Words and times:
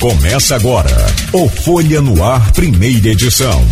Começa 0.00 0.56
agora 0.56 0.88
o 1.30 1.46
Folha 1.46 2.00
no 2.00 2.24
Ar, 2.24 2.52
primeira 2.52 3.08
edição. 3.08 3.62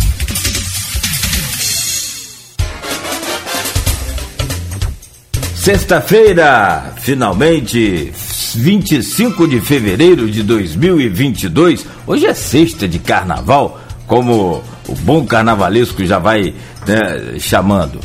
Sexta-feira, 5.55 6.93
finalmente, 6.97 8.13
25 8.53 9.47
de 9.47 9.59
fevereiro 9.59 10.29
de 10.29 10.43
2022. 10.43 11.87
Hoje 12.05 12.27
é 12.27 12.33
sexta 12.35 12.87
de 12.87 12.99
carnaval, 12.99 13.81
como 14.05 14.61
o 14.87 14.95
bom 14.97 15.25
carnavalesco 15.25 16.05
já 16.05 16.19
vai 16.19 16.53
né, 16.85 17.39
chamando. 17.39 17.99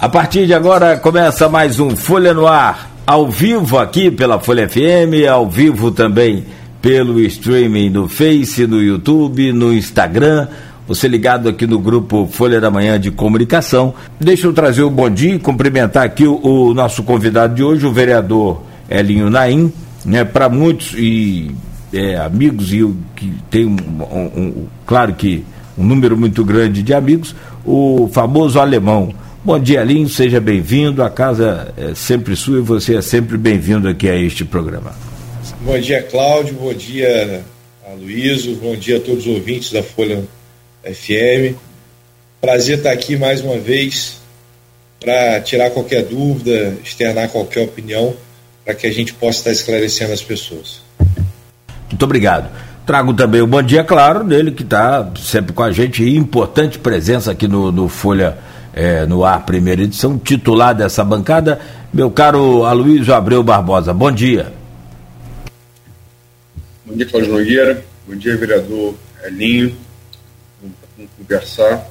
A 0.00 0.08
partir 0.08 0.48
de 0.48 0.54
agora 0.54 0.96
começa 0.96 1.48
mais 1.48 1.78
um 1.78 1.96
Folha 1.96 2.34
no 2.34 2.44
Ar, 2.44 2.90
ao 3.06 3.30
vivo 3.30 3.78
aqui 3.78 4.10
pela 4.10 4.40
Folha 4.40 4.68
FM, 4.68 5.30
ao 5.30 5.48
vivo 5.48 5.92
também 5.92 6.44
pelo 6.82 7.20
streaming 7.20 7.90
no 7.90 8.08
Face, 8.08 8.66
no 8.66 8.82
YouTube, 8.82 9.52
no 9.52 9.72
Instagram. 9.72 10.48
Você 10.88 11.06
ligado 11.06 11.48
aqui 11.48 11.64
no 11.64 11.78
grupo 11.78 12.28
Folha 12.30 12.60
da 12.60 12.68
Manhã 12.68 12.98
de 12.98 13.12
Comunicação. 13.12 13.94
Deixa 14.18 14.48
eu 14.48 14.52
trazer 14.52 14.82
o 14.82 14.88
um 14.88 14.90
bom 14.90 15.08
dia 15.08 15.36
e 15.36 15.38
cumprimentar 15.38 16.04
aqui 16.04 16.26
o, 16.26 16.40
o, 16.44 16.74
nosso 16.74 17.04
convidado 17.04 17.54
de 17.54 17.62
hoje, 17.62 17.86
o 17.86 17.92
vereador 17.92 18.62
Elinho 18.90 19.30
Naim, 19.30 19.72
né, 20.04 20.24
para 20.24 20.48
muitos 20.48 20.92
e 20.98 21.52
é, 21.92 22.16
amigos 22.16 22.72
e 22.72 22.92
que 23.14 23.32
tem 23.48 23.64
um, 23.64 23.76
um, 23.76 24.40
um, 24.40 24.66
claro 24.84 25.14
que 25.14 25.44
um 25.78 25.84
número 25.84 26.16
muito 26.16 26.44
grande 26.44 26.82
de 26.82 26.92
amigos, 26.92 27.34
o 27.64 28.10
famoso 28.12 28.58
alemão. 28.58 29.14
Bom 29.44 29.58
dia, 29.58 29.82
Elinho, 29.82 30.08
seja 30.08 30.40
bem-vindo. 30.40 31.02
A 31.02 31.08
casa 31.08 31.72
é 31.76 31.94
sempre 31.94 32.34
sua 32.34 32.58
e 32.58 32.60
você 32.60 32.96
é 32.96 33.02
sempre 33.02 33.38
bem-vindo 33.38 33.88
aqui 33.88 34.08
a 34.08 34.16
este 34.16 34.44
programa. 34.44 35.11
Bom 35.64 35.78
dia, 35.78 36.02
Cláudio. 36.02 36.54
Bom 36.54 36.74
dia, 36.74 37.44
Luísio. 37.96 38.56
Bom 38.56 38.74
dia 38.74 38.96
a 38.96 39.00
todos 39.00 39.26
os 39.26 39.32
ouvintes 39.32 39.70
da 39.70 39.80
Folha 39.80 40.24
FM. 40.82 41.56
Prazer 42.40 42.78
estar 42.78 42.90
aqui 42.90 43.16
mais 43.16 43.40
uma 43.40 43.56
vez 43.58 44.20
para 44.98 45.40
tirar 45.40 45.70
qualquer 45.70 46.02
dúvida, 46.04 46.76
externar 46.82 47.28
qualquer 47.28 47.62
opinião, 47.62 48.12
para 48.64 48.74
que 48.74 48.88
a 48.88 48.92
gente 48.92 49.14
possa 49.14 49.38
estar 49.38 49.52
esclarecendo 49.52 50.12
as 50.12 50.20
pessoas. 50.20 50.80
Muito 51.88 52.04
obrigado. 52.04 52.50
Trago 52.84 53.14
também 53.14 53.40
o 53.40 53.46
bom 53.46 53.62
dia, 53.62 53.84
claro, 53.84 54.24
dele 54.24 54.50
que 54.50 54.64
está 54.64 55.12
sempre 55.16 55.52
com 55.52 55.62
a 55.62 55.70
gente, 55.70 56.02
importante 56.02 56.76
presença 56.76 57.30
aqui 57.30 57.46
no, 57.46 57.70
no 57.70 57.88
Folha 57.88 58.36
é, 58.74 59.06
no 59.06 59.24
Ar, 59.24 59.46
primeira 59.46 59.82
edição, 59.82 60.18
titular 60.18 60.74
dessa 60.74 61.04
bancada, 61.04 61.60
meu 61.94 62.10
caro 62.10 62.64
Aloysio 62.64 63.14
Abreu 63.14 63.44
Barbosa. 63.44 63.94
Bom 63.94 64.10
dia. 64.10 64.61
Bom 66.92 66.98
dia, 66.98 67.06
Cláudio 67.06 67.32
Nogueira. 67.32 67.84
Bom 68.06 68.14
dia, 68.16 68.36
vereador 68.36 68.94
Elinho. 69.24 69.74
Vamos 70.60 71.10
conversar. 71.16 71.90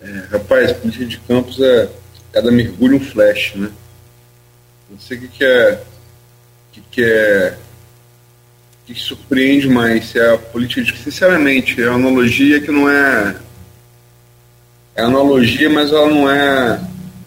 É, 0.00 0.24
rapaz, 0.30 0.72
política 0.72 1.04
de 1.04 1.18
campos 1.18 1.60
é 1.60 1.86
cada 2.32 2.50
mergulho 2.50 2.96
um 2.96 3.00
flash, 3.00 3.52
né? 3.56 3.70
Não 4.88 4.98
sei 4.98 5.18
o 5.18 5.20
que, 5.20 5.28
que 5.28 5.44
é. 5.44 5.82
que, 6.72 6.80
que 6.80 7.04
é. 7.04 7.58
que 8.86 8.94
surpreende 8.94 9.68
mais. 9.68 10.06
Se 10.06 10.18
é 10.18 10.32
a 10.32 10.38
política 10.38 10.80
de. 10.80 10.96
Sinceramente, 10.96 11.78
é 11.78 11.90
uma 11.90 12.08
analogia 12.08 12.58
que 12.58 12.70
não 12.70 12.88
é. 12.88 13.36
É 14.94 15.02
analogia, 15.02 15.68
mas 15.68 15.92
ela 15.92 16.08
não 16.08 16.30
é. 16.30 16.80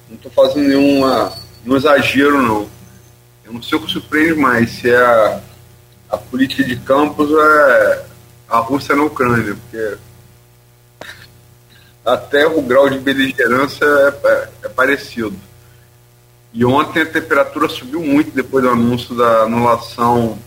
Não 0.09 0.15
estou 0.15 0.31
fazendo 0.31 0.69
nenhuma. 0.69 1.31
não 1.63 1.77
exagero, 1.77 2.41
não. 2.41 2.67
Eu 3.45 3.53
não 3.53 3.61
sei 3.61 3.77
o 3.77 3.81
que 3.81 3.91
surpreende 3.91 4.33
mais. 4.33 4.71
Se 4.71 4.89
é 4.89 4.97
a 4.97 5.39
a 6.09 6.17
política 6.17 6.63
de 6.63 6.75
campos 6.77 7.29
é 7.31 8.05
a 8.47 8.59
Rússia 8.59 8.95
na 8.95 9.03
Ucrânia, 9.03 9.55
porque 9.55 9.97
até 12.05 12.45
o 12.45 12.61
grau 12.61 12.89
de 12.89 12.99
beligerância 12.99 13.83
é, 13.83 14.27
é, 14.27 14.49
é, 14.63 14.69
parecido. 14.69 15.35
E 16.53 16.63
ontem 16.63 17.01
a 17.01 17.05
temperatura 17.05 17.67
subiu 17.67 18.01
muito 18.01 18.31
depois 18.31 18.63
do 18.63 18.69
anúncio 18.69 19.15
da 19.15 19.41
anulação 19.41 20.37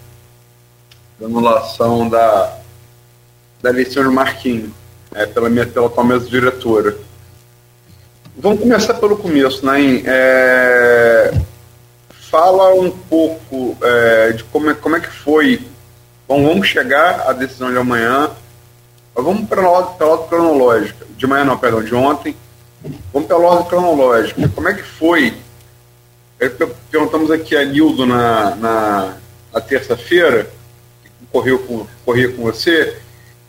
da 1.19 1.27
anulação 1.27 2.09
da, 2.09 2.59
da 3.61 3.71
eleição 3.71 4.05
de 4.05 4.15
Marquinhos, 4.15 4.71
é, 5.13 5.27
pela 5.27 5.51
minha 5.51 5.67
pela 5.67 5.87
atual 5.87 6.07
mesa 6.07 6.29
diretora. 6.29 6.97
Vamos 8.37 8.61
começar 8.61 8.95
pelo 8.95 9.17
começo, 9.17 9.67
né? 9.67 10.01
É, 10.07 11.33
fala 12.31 12.75
um 12.75 12.91
pouco 12.91 13.77
é, 13.83 14.33
de 14.33 14.45
como 14.45 14.71
é, 14.71 14.75
como 14.75 14.97
é 14.97 15.01
que 15.01 15.11
foi. 15.11 15.67
Bom, 16.27 16.47
vamos 16.47 16.67
chegar 16.67 17.29
à 17.29 17.33
decisão 17.33 17.71
de 17.71 17.79
amanhã. 17.79 18.31
Mas 19.15 19.25
vamos 19.25 19.51
ordem, 19.51 19.97
pela 19.97 20.11
ordem 20.11 20.29
cronológica. 20.29 21.07
De 21.17 21.27
manhã 21.27 21.45
não, 21.45 21.59
perdão, 21.59 21.83
de 21.83 21.95
ontem. 21.95 22.37
Vamos 23.13 23.27
pela 23.27 23.41
ordem 23.41 23.67
cronológica. 23.67 24.49
Como 24.55 24.69
é 24.69 24.75
que 24.75 24.83
foi? 24.83 25.35
É, 26.39 26.49
perguntamos 26.91 27.31
aqui 27.31 27.57
a 27.57 27.65
Nildo 27.65 28.07
na, 28.07 28.55
na, 28.55 29.17
na 29.53 29.61
terça-feira, 29.61 30.49
que 31.03 31.11
correu 31.33 31.59
com, 31.61 31.85
corria 32.05 32.31
com 32.31 32.43
você. 32.43 32.97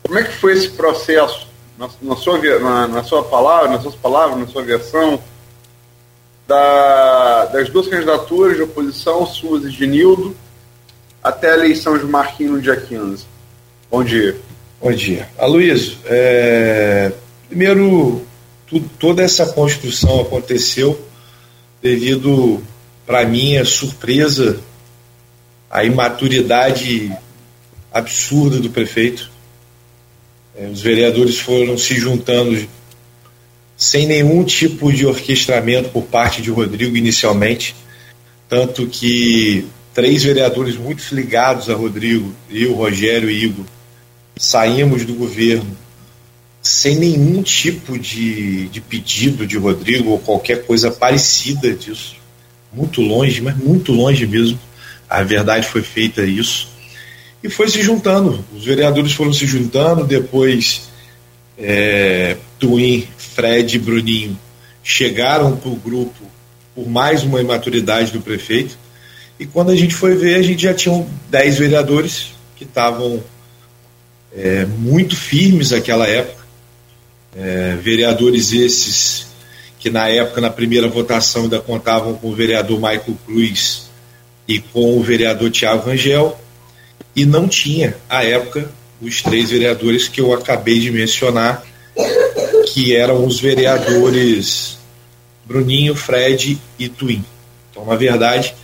Como 0.02 0.18
é 0.18 0.24
que 0.24 0.34
foi 0.34 0.54
esse 0.54 0.70
processo, 0.70 1.48
na, 1.78 1.88
na 2.02 2.16
sua, 2.16 2.40
na, 2.60 2.88
na 2.88 3.04
sua 3.04 3.24
palavra, 3.24 3.70
nas 3.70 3.84
suas 3.84 3.96
palavras, 3.96 4.40
na 4.40 4.48
sua 4.48 4.64
versão? 4.64 5.22
Da, 6.50 7.46
das 7.46 7.70
duas 7.70 7.88
candidaturas 7.88 8.58
de 8.58 8.64
oposição, 8.64 9.24
suas 9.28 9.64
e 9.66 9.70
de 9.70 9.86
Nildo, 9.86 10.36
até 11.24 11.52
a 11.52 11.54
eleição 11.54 11.96
de 11.96 12.06
Marquinhos 12.06 12.54
no 12.54 12.62
dia 12.62 12.76
15. 12.76 13.24
Bom 13.92 14.04
dia. 14.04 14.36
Bom 14.82 14.92
dia. 14.92 15.30
Aloysio, 15.38 16.00
é, 16.06 17.12
primeiro, 17.48 18.26
tudo, 18.66 18.90
toda 18.98 19.22
essa 19.22 19.46
construção 19.46 20.22
aconteceu 20.22 21.00
devido, 21.84 22.64
para 23.06 23.26
mim, 23.26 23.58
a 23.58 23.64
surpresa, 23.64 24.60
a 25.70 25.84
imaturidade 25.84 27.16
absurda 27.94 28.58
do 28.58 28.72
prefeito. 28.72 29.30
É, 30.56 30.66
os 30.66 30.82
vereadores 30.82 31.38
foram 31.38 31.78
se 31.78 31.94
juntando 31.94 32.68
sem 33.80 34.06
nenhum 34.06 34.44
tipo 34.44 34.92
de 34.92 35.06
orquestramento 35.06 35.88
por 35.90 36.04
parte 36.04 36.42
de 36.42 36.52
Rodrigo 36.52 36.98
inicialmente, 36.98 37.74
tanto 38.50 38.86
que 38.86 39.66
três 39.94 40.22
vereadores 40.22 40.76
muito 40.76 41.02
ligados 41.16 41.70
a 41.70 41.76
Rodrigo, 41.76 42.36
eu, 42.52 42.74
Rogério 42.74 43.30
e 43.30 43.46
Igor, 43.46 43.66
saímos 44.38 45.06
do 45.06 45.14
governo 45.14 45.78
sem 46.62 46.98
nenhum 46.98 47.42
tipo 47.42 47.98
de, 47.98 48.68
de 48.68 48.82
pedido 48.82 49.48
de 49.48 49.58
Rodrigo 49.58 50.10
ou 50.10 50.20
qualquer 50.20 50.66
coisa 50.66 50.92
parecida 50.92 51.74
disso. 51.74 52.18
Muito 52.74 53.02
longe, 53.02 53.42
mas 53.42 53.56
muito 53.56 53.94
longe 53.94 54.28
mesmo. 54.28 54.60
A 55.10 55.24
verdade 55.24 55.66
foi 55.66 55.82
feita 55.82 56.22
isso. 56.24 56.68
E 57.42 57.50
foi 57.50 57.70
se 57.70 57.82
juntando. 57.82 58.44
Os 58.54 58.66
vereadores 58.66 59.14
foram 59.14 59.32
se 59.32 59.46
juntando, 59.48 60.04
depois 60.04 60.90
é, 61.58 62.36
Twin, 62.60 63.08
Fred 63.18 63.76
e 63.76 63.80
Bruninho 63.80 64.38
chegaram 64.84 65.56
para 65.56 65.70
o 65.70 65.76
grupo 65.76 66.24
por 66.76 66.88
mais 66.88 67.24
uma 67.24 67.42
imaturidade 67.42 68.12
do 68.12 68.22
prefeito. 68.22 68.78
E 69.40 69.46
quando 69.46 69.72
a 69.72 69.76
gente 69.76 69.96
foi 69.96 70.16
ver, 70.16 70.36
a 70.36 70.42
gente 70.42 70.64
já 70.64 70.74
tinha 70.74 71.06
10 71.30 71.58
vereadores 71.58 72.34
que 72.56 72.64
estavam 72.64 73.24
é, 74.36 74.66
muito 74.66 75.16
firmes 75.16 75.72
naquela 75.72 76.08
época. 76.08 76.40
É, 77.36 77.78
vereadores 77.82 78.52
esses 78.52 79.30
que 79.80 79.90
na 79.90 80.10
época, 80.10 80.42
na 80.42 80.50
primeira 80.50 80.90
votação, 80.90 81.44
ainda 81.44 81.60
contavam 81.60 82.14
com 82.16 82.30
o 82.30 82.36
vereador 82.36 82.78
Michael 82.78 83.18
Cruz 83.26 83.90
e 84.46 84.60
com 84.60 84.98
o 84.98 85.02
vereador 85.02 85.50
Tiago 85.50 85.90
Rangel, 85.90 86.38
e 87.16 87.26
não 87.26 87.48
tinha, 87.48 87.96
à 88.10 88.26
época, 88.26 88.70
os 89.02 89.22
três 89.22 89.50
vereadores 89.50 90.10
que 90.10 90.20
eu 90.20 90.34
acabei 90.34 90.80
de 90.80 90.92
mencionar, 90.92 91.64
que 92.80 92.96
eram 92.96 93.26
os 93.26 93.42
vereadores 93.42 94.78
Bruninho, 95.46 95.94
Fred 95.96 96.58
e 96.78 96.88
Twin. 96.88 97.26
Então, 97.70 97.86
na 97.86 97.98
verdade, 97.98 98.56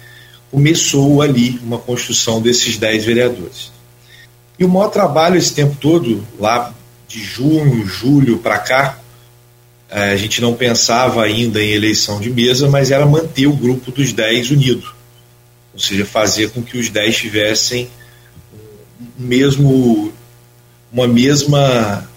começou 0.49 1.21
ali 1.21 1.59
uma 1.61 1.77
construção 1.77 2.41
desses 2.41 2.77
dez 2.77 3.03
vereadores. 3.03 3.73
E 4.57 4.63
o 4.63 4.69
maior 4.69 4.87
trabalho 4.87 5.35
esse 5.35 5.53
tempo 5.53 5.75
todo, 5.81 6.25
lá 6.39 6.73
de 7.09 7.21
junho, 7.21 7.85
julho 7.85 8.37
para 8.37 8.57
cá, 8.59 8.97
eh, 9.89 10.13
a 10.13 10.15
gente 10.15 10.39
não 10.39 10.53
pensava 10.53 11.21
ainda 11.21 11.61
em 11.61 11.71
eleição 11.71 12.21
de 12.21 12.29
mesa, 12.29 12.69
mas 12.69 12.91
era 12.91 13.05
manter 13.05 13.47
o 13.47 13.53
grupo 13.53 13.91
dos 13.91 14.13
dez 14.13 14.49
unido. 14.49 14.95
Ou 15.73 15.79
seja, 15.79 16.05
fazer 16.05 16.51
com 16.51 16.63
que 16.63 16.77
os 16.77 16.87
dez 16.87 17.17
tivessem 17.17 17.89
mesmo, 19.17 20.13
uma 20.89 21.05
mesma 21.05 22.07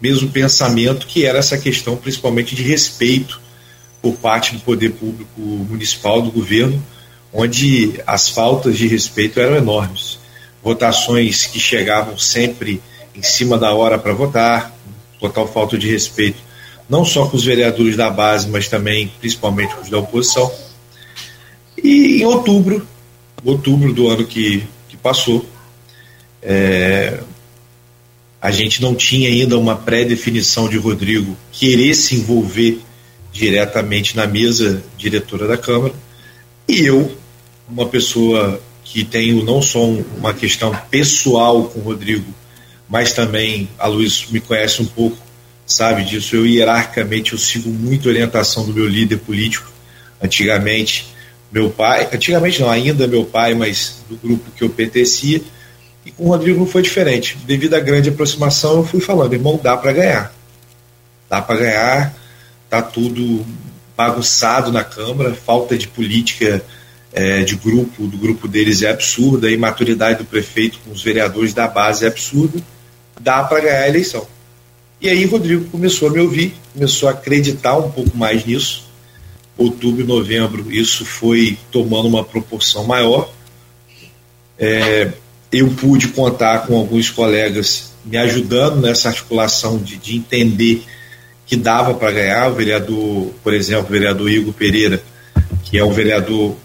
mesmo 0.00 0.30
pensamento 0.30 1.06
que 1.06 1.24
era 1.24 1.38
essa 1.38 1.58
questão 1.58 1.96
principalmente 1.96 2.54
de 2.54 2.62
respeito 2.62 3.40
por 4.00 4.14
parte 4.16 4.54
do 4.54 4.60
poder 4.60 4.92
público 4.92 5.40
municipal, 5.40 6.22
do 6.22 6.30
governo, 6.30 6.82
onde 7.32 8.00
as 8.06 8.28
faltas 8.28 8.78
de 8.78 8.86
respeito 8.86 9.40
eram 9.40 9.56
enormes. 9.56 10.18
votações 10.62 11.46
que 11.46 11.58
chegavam 11.58 12.18
sempre 12.18 12.80
em 13.14 13.22
cima 13.22 13.56
da 13.56 13.72
hora 13.72 13.98
para 13.98 14.12
votar, 14.12 14.74
total 15.18 15.46
falta 15.48 15.78
de 15.78 15.88
respeito, 15.88 16.38
não 16.88 17.04
só 17.04 17.26
com 17.26 17.36
os 17.36 17.44
vereadores 17.44 17.96
da 17.96 18.10
base, 18.10 18.48
mas 18.48 18.68
também, 18.68 19.12
principalmente, 19.20 19.74
com 19.74 19.82
os 19.82 19.90
da 19.90 19.98
oposição. 19.98 20.50
E 21.76 22.22
em 22.22 22.24
outubro, 22.24 22.86
outubro 23.44 23.92
do 23.92 24.08
ano 24.08 24.26
que, 24.26 24.64
que 24.88 24.96
passou, 24.96 25.44
é, 26.42 27.20
a 28.40 28.50
gente 28.50 28.80
não 28.80 28.94
tinha 28.94 29.28
ainda 29.28 29.58
uma 29.58 29.76
pré-definição 29.76 30.68
de 30.68 30.76
Rodrigo 30.76 31.36
querer 31.50 31.94
se 31.94 32.14
envolver 32.14 32.80
diretamente 33.32 34.16
na 34.16 34.26
mesa 34.26 34.82
diretora 34.96 35.46
da 35.46 35.56
Câmara. 35.56 35.94
E 36.66 36.80
eu, 36.80 37.16
uma 37.68 37.86
pessoa 37.86 38.60
que 38.84 39.04
tenho 39.04 39.44
não 39.44 39.60
só 39.60 39.84
uma 39.84 40.32
questão 40.32 40.72
pessoal 40.90 41.64
com 41.64 41.80
o 41.80 41.82
Rodrigo, 41.82 42.32
mas 42.88 43.12
também 43.12 43.68
a 43.78 43.86
Luiz 43.86 44.26
me 44.30 44.40
conhece 44.40 44.80
um 44.80 44.86
pouco, 44.86 45.18
sabe 45.66 46.04
disso. 46.04 46.36
Eu 46.36 46.46
hierarquicamente 46.46 47.32
eu 47.32 47.38
sigo 47.38 47.68
muito 47.68 48.08
a 48.08 48.12
orientação 48.12 48.64
do 48.64 48.72
meu 48.72 48.88
líder 48.88 49.18
político. 49.18 49.70
Antigamente, 50.22 51.06
meu 51.52 51.70
pai, 51.70 52.08
antigamente 52.12 52.60
não, 52.60 52.70
ainda 52.70 53.06
meu 53.06 53.24
pai, 53.24 53.54
mas 53.54 53.96
do 54.08 54.16
grupo 54.16 54.50
que 54.56 54.62
eu 54.62 54.70
pertencia. 54.70 55.42
E 56.08 56.10
com 56.10 56.24
o 56.24 56.28
Rodrigo 56.28 56.58
não 56.58 56.66
foi 56.66 56.80
diferente. 56.80 57.36
Devido 57.46 57.74
à 57.74 57.80
grande 57.80 58.08
aproximação, 58.08 58.78
eu 58.78 58.84
fui 58.84 58.98
falando, 58.98 59.34
irmão, 59.34 59.60
dá 59.62 59.76
para 59.76 59.92
ganhar. 59.92 60.34
Dá 61.28 61.42
para 61.42 61.60
ganhar, 61.60 62.14
tá 62.70 62.80
tudo 62.80 63.44
bagunçado 63.94 64.72
na 64.72 64.82
Câmara, 64.82 65.34
falta 65.34 65.76
de 65.76 65.86
política 65.86 66.64
é, 67.12 67.42
de 67.42 67.56
grupo, 67.56 68.06
do 68.06 68.16
grupo 68.16 68.48
deles 68.48 68.80
é 68.80 68.88
absurda, 68.88 69.48
a 69.48 69.50
imaturidade 69.50 70.20
do 70.20 70.24
prefeito 70.24 70.78
com 70.82 70.92
os 70.92 71.02
vereadores 71.02 71.52
da 71.52 71.68
base 71.68 72.06
é 72.06 72.08
absurda, 72.08 72.58
dá 73.20 73.44
para 73.44 73.60
ganhar 73.60 73.82
a 73.82 73.88
eleição. 73.88 74.26
E 75.02 75.10
aí 75.10 75.26
Rodrigo 75.26 75.66
começou 75.66 76.08
a 76.08 76.10
me 76.10 76.20
ouvir, 76.20 76.54
começou 76.72 77.10
a 77.10 77.12
acreditar 77.12 77.76
um 77.76 77.90
pouco 77.90 78.16
mais 78.16 78.46
nisso. 78.46 78.88
Outubro, 79.58 80.06
novembro, 80.06 80.72
isso 80.72 81.04
foi 81.04 81.58
tomando 81.70 82.08
uma 82.08 82.24
proporção 82.24 82.84
maior. 82.84 83.30
É, 84.58 85.12
eu 85.52 85.68
pude 85.70 86.08
contar 86.08 86.66
com 86.66 86.76
alguns 86.76 87.10
colegas 87.10 87.92
me 88.04 88.16
ajudando 88.16 88.80
nessa 88.80 89.08
articulação 89.08 89.78
de, 89.78 89.96
de 89.96 90.16
entender 90.16 90.84
que 91.46 91.56
dava 91.56 91.94
para 91.94 92.12
ganhar. 92.12 92.50
O 92.50 92.54
vereador, 92.54 93.32
por 93.42 93.54
exemplo, 93.54 93.86
o 93.86 93.92
vereador 93.92 94.30
Igor 94.30 94.52
Pereira, 94.52 95.02
que 95.64 95.78
é 95.78 95.84
um 95.84 95.92
vereador 95.92 96.56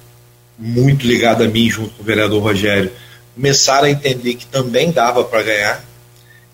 muito 0.57 1.07
ligado 1.07 1.43
a 1.43 1.47
mim, 1.47 1.69
junto 1.69 1.91
com 1.95 2.03
o 2.03 2.05
vereador 2.05 2.41
Rogério, 2.41 2.91
começaram 3.35 3.85
a 3.85 3.91
entender 3.91 4.35
que 4.35 4.45
também 4.45 4.91
dava 4.91 5.23
para 5.23 5.43
ganhar. 5.43 5.83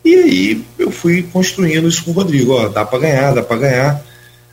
E 0.03 0.15
aí 0.15 0.65
eu 0.77 0.91
fui 0.91 1.23
construindo 1.23 1.87
isso 1.87 2.03
com 2.03 2.11
o 2.11 2.13
Rodrigo, 2.13 2.53
ó, 2.53 2.69
dá 2.69 2.85
para 2.85 2.99
ganhar, 2.99 3.33
dá 3.33 3.43
para 3.43 3.57
ganhar, 3.57 4.03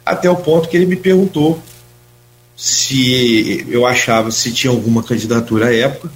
até 0.05 0.29
o 0.29 0.37
ponto 0.37 0.69
que 0.69 0.77
ele 0.77 0.87
me 0.87 0.97
perguntou 0.97 1.63
se 2.57 3.65
eu 3.69 3.87
achava 3.87 4.31
se 4.31 4.53
tinha 4.53 4.71
alguma 4.71 5.03
candidatura 5.03 5.67
à 5.67 5.75
época. 5.75 6.11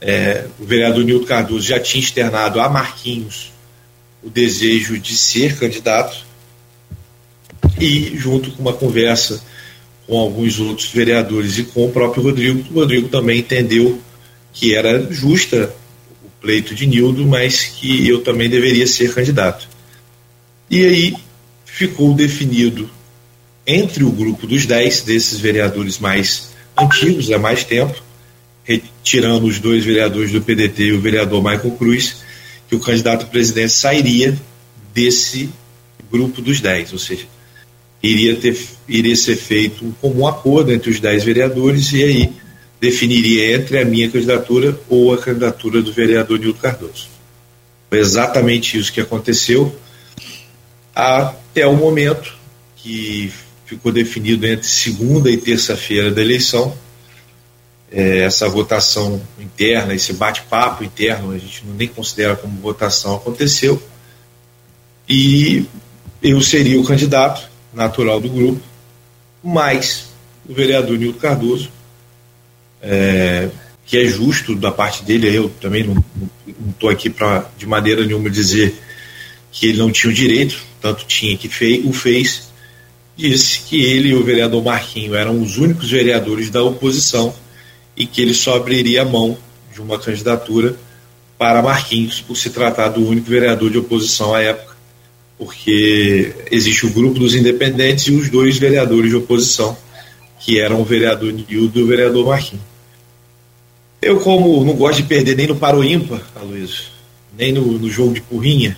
É, 0.00 0.46
o 0.58 0.64
vereador 0.64 1.04
Nildo 1.04 1.26
Cardoso 1.26 1.66
já 1.66 1.80
tinha 1.80 2.02
externado 2.02 2.60
a 2.60 2.68
Marquinhos 2.68 3.52
o 4.22 4.30
desejo 4.30 4.98
de 4.98 5.16
ser 5.16 5.58
candidato 5.58 6.24
e 7.80 8.16
junto 8.16 8.50
com 8.50 8.62
uma 8.62 8.72
conversa 8.72 9.42
com 10.06 10.18
alguns 10.18 10.58
outros 10.58 10.88
vereadores 10.88 11.58
e 11.58 11.64
com 11.64 11.86
o 11.86 11.92
próprio 11.92 12.22
Rodrigo, 12.22 12.64
o 12.70 12.74
Rodrigo 12.74 13.08
também 13.08 13.40
entendeu 13.40 14.00
que 14.52 14.74
era 14.74 15.12
justa 15.12 15.74
o 16.24 16.30
pleito 16.40 16.74
de 16.74 16.86
Nildo, 16.86 17.26
mas 17.26 17.64
que 17.64 18.08
eu 18.08 18.22
também 18.22 18.48
deveria 18.48 18.86
ser 18.86 19.14
candidato. 19.14 19.68
E 20.70 20.84
aí 20.84 21.16
ficou 21.64 22.14
definido 22.14 22.90
entre 23.66 24.02
o 24.02 24.10
grupo 24.10 24.46
dos 24.46 24.64
dez, 24.64 25.02
desses 25.02 25.38
vereadores 25.38 25.98
mais 25.98 26.50
antigos, 26.76 27.30
há 27.30 27.38
mais 27.38 27.64
tempo, 27.64 28.02
retirando 28.68 29.46
os 29.46 29.58
dois 29.58 29.82
vereadores 29.82 30.30
do 30.30 30.42
PDT 30.42 30.84
e 30.84 30.92
o 30.92 31.00
vereador 31.00 31.42
Michael 31.42 31.70
Cruz, 31.70 32.16
que 32.68 32.76
o 32.76 32.80
candidato 32.80 33.24
a 33.24 33.28
presidente 33.28 33.72
sairia 33.72 34.38
desse 34.92 35.48
grupo 36.12 36.42
dos 36.42 36.60
dez, 36.60 36.92
ou 36.92 36.98
seja, 36.98 37.24
iria, 38.02 38.36
ter, 38.36 38.58
iria 38.86 39.16
ser 39.16 39.36
feito 39.36 39.86
um 39.86 39.92
comum 39.92 40.26
acordo 40.26 40.70
entre 40.70 40.90
os 40.90 41.00
dez 41.00 41.24
vereadores 41.24 41.92
e 41.92 42.04
aí 42.04 42.32
definiria 42.78 43.56
entre 43.56 43.78
a 43.78 43.84
minha 43.86 44.10
candidatura 44.10 44.78
ou 44.86 45.14
a 45.14 45.18
candidatura 45.18 45.80
do 45.80 45.90
vereador 45.92 46.38
Nildo 46.38 46.58
Cardoso. 46.58 47.08
Foi 47.88 47.98
exatamente 47.98 48.78
isso 48.78 48.92
que 48.92 49.00
aconteceu 49.00 49.74
até 50.94 51.66
o 51.66 51.74
momento 51.74 52.36
que 52.76 53.32
ficou 53.64 53.90
definido 53.90 54.46
entre 54.46 54.66
segunda 54.66 55.30
e 55.30 55.38
terça-feira 55.38 56.10
da 56.10 56.20
eleição. 56.20 56.76
É, 57.90 58.18
essa 58.18 58.48
votação 58.48 59.20
interna, 59.38 59.94
esse 59.94 60.12
bate-papo 60.12 60.84
interno, 60.84 61.32
a 61.32 61.38
gente 61.38 61.62
nem 61.66 61.88
considera 61.88 62.36
como 62.36 62.60
votação, 62.60 63.16
aconteceu. 63.16 63.82
E 65.08 65.64
eu 66.22 66.40
seria 66.42 66.78
o 66.78 66.84
candidato 66.84 67.48
natural 67.72 68.20
do 68.20 68.28
grupo, 68.28 68.60
mas 69.42 70.08
o 70.46 70.52
vereador 70.52 70.98
Nildo 70.98 71.18
Cardoso, 71.18 71.70
é, 72.82 73.48
que 73.86 73.96
é 73.96 74.04
justo 74.04 74.54
da 74.54 74.70
parte 74.70 75.02
dele, 75.02 75.34
eu 75.34 75.48
também 75.60 75.84
não 75.84 76.04
estou 76.70 76.90
aqui 76.90 77.08
para 77.08 77.50
de 77.56 77.66
maneira 77.66 78.04
nenhuma 78.04 78.28
dizer 78.28 78.78
que 79.50 79.66
ele 79.66 79.78
não 79.78 79.90
tinha 79.90 80.10
o 80.10 80.14
direito, 80.14 80.62
tanto 80.80 81.06
tinha 81.06 81.36
que 81.36 81.48
fei, 81.48 81.82
o 81.84 81.92
fez, 81.92 82.48
disse 83.16 83.60
que 83.60 83.82
ele 83.82 84.10
e 84.10 84.14
o 84.14 84.22
vereador 84.22 84.62
Marquinho 84.62 85.14
eram 85.14 85.40
os 85.42 85.56
únicos 85.56 85.90
vereadores 85.90 86.50
da 86.50 86.62
oposição 86.62 87.34
e 87.98 88.06
que 88.06 88.22
ele 88.22 88.32
só 88.32 88.56
abriria 88.56 89.04
mão 89.04 89.36
de 89.74 89.82
uma 89.82 89.98
candidatura 89.98 90.76
para 91.36 91.60
Marquinhos, 91.60 92.20
por 92.20 92.36
se 92.36 92.50
tratar 92.50 92.88
do 92.88 93.06
único 93.06 93.28
vereador 93.28 93.70
de 93.70 93.78
oposição 93.78 94.34
à 94.34 94.40
época 94.40 94.68
porque 95.38 96.34
existe 96.50 96.84
o 96.84 96.90
grupo 96.90 97.20
dos 97.20 97.34
independentes 97.34 98.08
e 98.08 98.10
os 98.10 98.28
dois 98.28 98.58
vereadores 98.58 99.10
de 99.10 99.16
oposição, 99.16 99.76
que 100.40 100.58
eram 100.58 100.80
o 100.80 100.84
vereador 100.84 101.32
Nildo 101.32 101.78
e 101.78 101.82
o 101.82 101.86
vereador 101.86 102.26
Marquinhos. 102.26 102.64
Eu, 104.02 104.20
como 104.20 104.64
não 104.64 104.74
gosto 104.74 105.02
de 105.02 105.08
perder 105.08 105.36
nem 105.36 105.46
no 105.46 105.56
paro 105.56 105.82
ímpar, 105.82 106.20
Aloysio, 106.34 106.86
nem 107.36 107.52
no, 107.52 107.78
no 107.78 107.88
jogo 107.88 108.14
de 108.14 108.20
porrinha, 108.20 108.76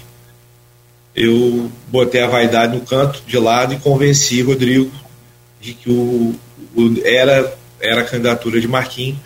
eu 1.15 1.71
botei 1.89 2.23
a 2.23 2.29
vaidade 2.29 2.77
no 2.77 2.83
canto 2.83 3.23
de 3.27 3.39
lado 3.39 3.75
e 3.75 3.79
convenci 3.79 4.43
Rodrigo 4.43 4.91
de 5.61 5.75
que 5.75 5.91
o, 5.91 6.35
o 6.75 6.97
era, 7.05 7.59
era 7.81 8.03
a 8.03 8.05
candidatura 8.05 8.61
de 8.61 8.69
Marquinhos. 8.69 9.19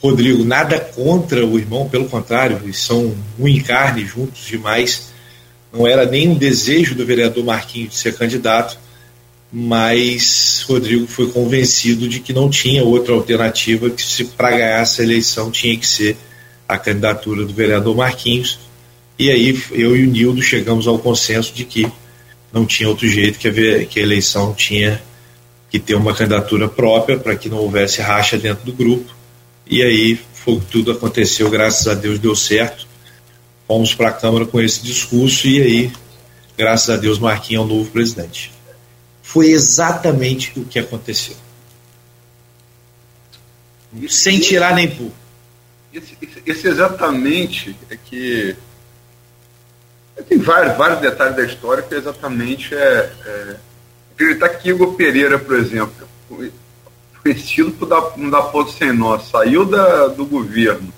Rodrigo, 0.00 0.44
nada 0.44 0.80
contra 0.80 1.46
o 1.46 1.58
irmão, 1.58 1.88
pelo 1.88 2.08
contrário, 2.08 2.60
eles 2.62 2.78
são 2.78 3.14
um 3.38 3.46
em 3.46 3.60
carne, 3.60 4.04
juntos 4.04 4.44
demais 4.44 5.12
não 5.72 5.86
era 5.86 6.04
nem 6.04 6.28
um 6.28 6.34
desejo 6.34 6.94
do 6.94 7.06
vereador 7.06 7.42
Marquinhos 7.42 7.94
de 7.94 7.96
ser 7.96 8.14
candidato, 8.14 8.78
mas 9.50 10.64
Rodrigo 10.68 11.06
foi 11.06 11.30
convencido 11.30 12.06
de 12.06 12.20
que 12.20 12.32
não 12.32 12.50
tinha 12.50 12.84
outra 12.84 13.14
alternativa, 13.14 13.88
que 13.88 14.02
se 14.02 14.24
para 14.24 14.50
ganhar 14.50 14.82
essa 14.82 15.02
eleição 15.02 15.50
tinha 15.50 15.76
que 15.76 15.86
ser 15.86 16.16
a 16.68 16.76
candidatura 16.76 17.44
do 17.44 17.52
vereador 17.52 17.96
Marquinhos. 17.96 18.58
E 19.18 19.30
aí 19.30 19.62
eu 19.72 19.96
e 19.96 20.06
o 20.06 20.10
Nildo 20.10 20.42
chegamos 20.42 20.86
ao 20.86 20.98
consenso 20.98 21.54
de 21.54 21.64
que 21.64 21.90
não 22.52 22.66
tinha 22.66 22.88
outro 22.88 23.08
jeito, 23.08 23.38
que 23.38 23.48
a 23.48 24.02
eleição 24.02 24.52
tinha 24.52 25.02
que 25.72 25.80
ter 25.80 25.96
uma 25.96 26.14
candidatura 26.14 26.68
própria 26.68 27.18
para 27.18 27.34
que 27.34 27.48
não 27.48 27.58
houvesse 27.58 28.00
racha 28.00 28.38
dentro 28.38 28.64
do 28.64 28.72
grupo. 28.72 29.12
E 29.66 29.82
aí 29.82 30.20
foi 30.34 30.60
tudo 30.70 30.92
aconteceu, 30.92 31.50
graças 31.50 31.88
a 31.88 31.94
Deus 31.94 32.20
deu 32.20 32.36
certo 32.36 32.86
fomos 33.72 33.94
para 33.94 34.08
a 34.08 34.12
Câmara 34.12 34.44
com 34.44 34.60
esse 34.60 34.82
discurso 34.82 35.48
e 35.48 35.62
aí, 35.62 35.92
graças 36.58 36.90
a 36.90 36.98
Deus, 36.98 37.18
Marquinhos 37.18 37.62
é 37.62 37.64
o 37.64 37.76
novo 37.76 37.90
presidente. 37.90 38.52
Foi 39.22 39.46
exatamente 39.46 40.52
o 40.60 40.64
que 40.66 40.78
aconteceu. 40.78 41.36
Sem 44.10 44.40
tirar 44.40 44.74
nem 44.74 44.90
pôr. 44.90 45.10
Esse, 45.90 46.18
esse, 46.20 46.42
esse, 46.44 46.68
exatamente 46.68 47.74
é 47.88 47.96
que. 47.96 48.54
Tem 50.28 50.36
vários, 50.36 50.76
vários 50.76 51.00
detalhes 51.00 51.36
da 51.36 51.44
história 51.44 51.82
que 51.82 51.94
exatamente 51.94 52.74
é, 52.74 53.12
é 53.24 53.56
acreditar 54.14 54.48
que 54.50 54.68
Igor 54.70 54.94
Pereira, 54.94 55.38
por 55.38 55.56
exemplo, 55.56 56.08
conhecido 57.22 57.70
por 57.72 57.88
não 58.16 58.30
dar 58.30 58.42
ponto 58.42 58.72
sem 58.72 58.92
nó, 58.92 59.18
saiu 59.18 59.64
da, 59.64 60.08
do 60.08 60.24
governo 60.26 60.92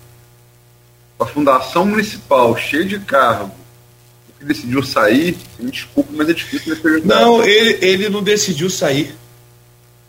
a 1.19 1.27
fundação 1.27 1.87
municipal 1.87 2.57
cheia 2.57 2.85
de 2.85 2.99
cargo 3.01 3.53
que 4.39 4.45
decidiu 4.45 4.83
sair, 4.83 5.37
me 5.59 5.71
desculpe, 5.71 6.11
mas 6.15 6.29
é 6.29 6.33
difícil 6.33 6.73
acreditar. 6.73 7.21
Não, 7.21 7.43
ele, 7.43 7.79
ele 7.81 8.09
não 8.09 8.23
decidiu 8.23 8.69
sair. 8.69 9.15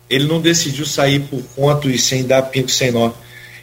Ele 0.10 0.28
não 0.28 0.42
decidiu 0.42 0.86
sair 0.86 1.22
por 1.22 1.42
conta 1.56 1.88
e 1.88 1.98
sem 1.98 2.26
dar 2.26 2.42
pinto 2.44 2.72
sem 2.72 2.92
nó. 2.92 3.12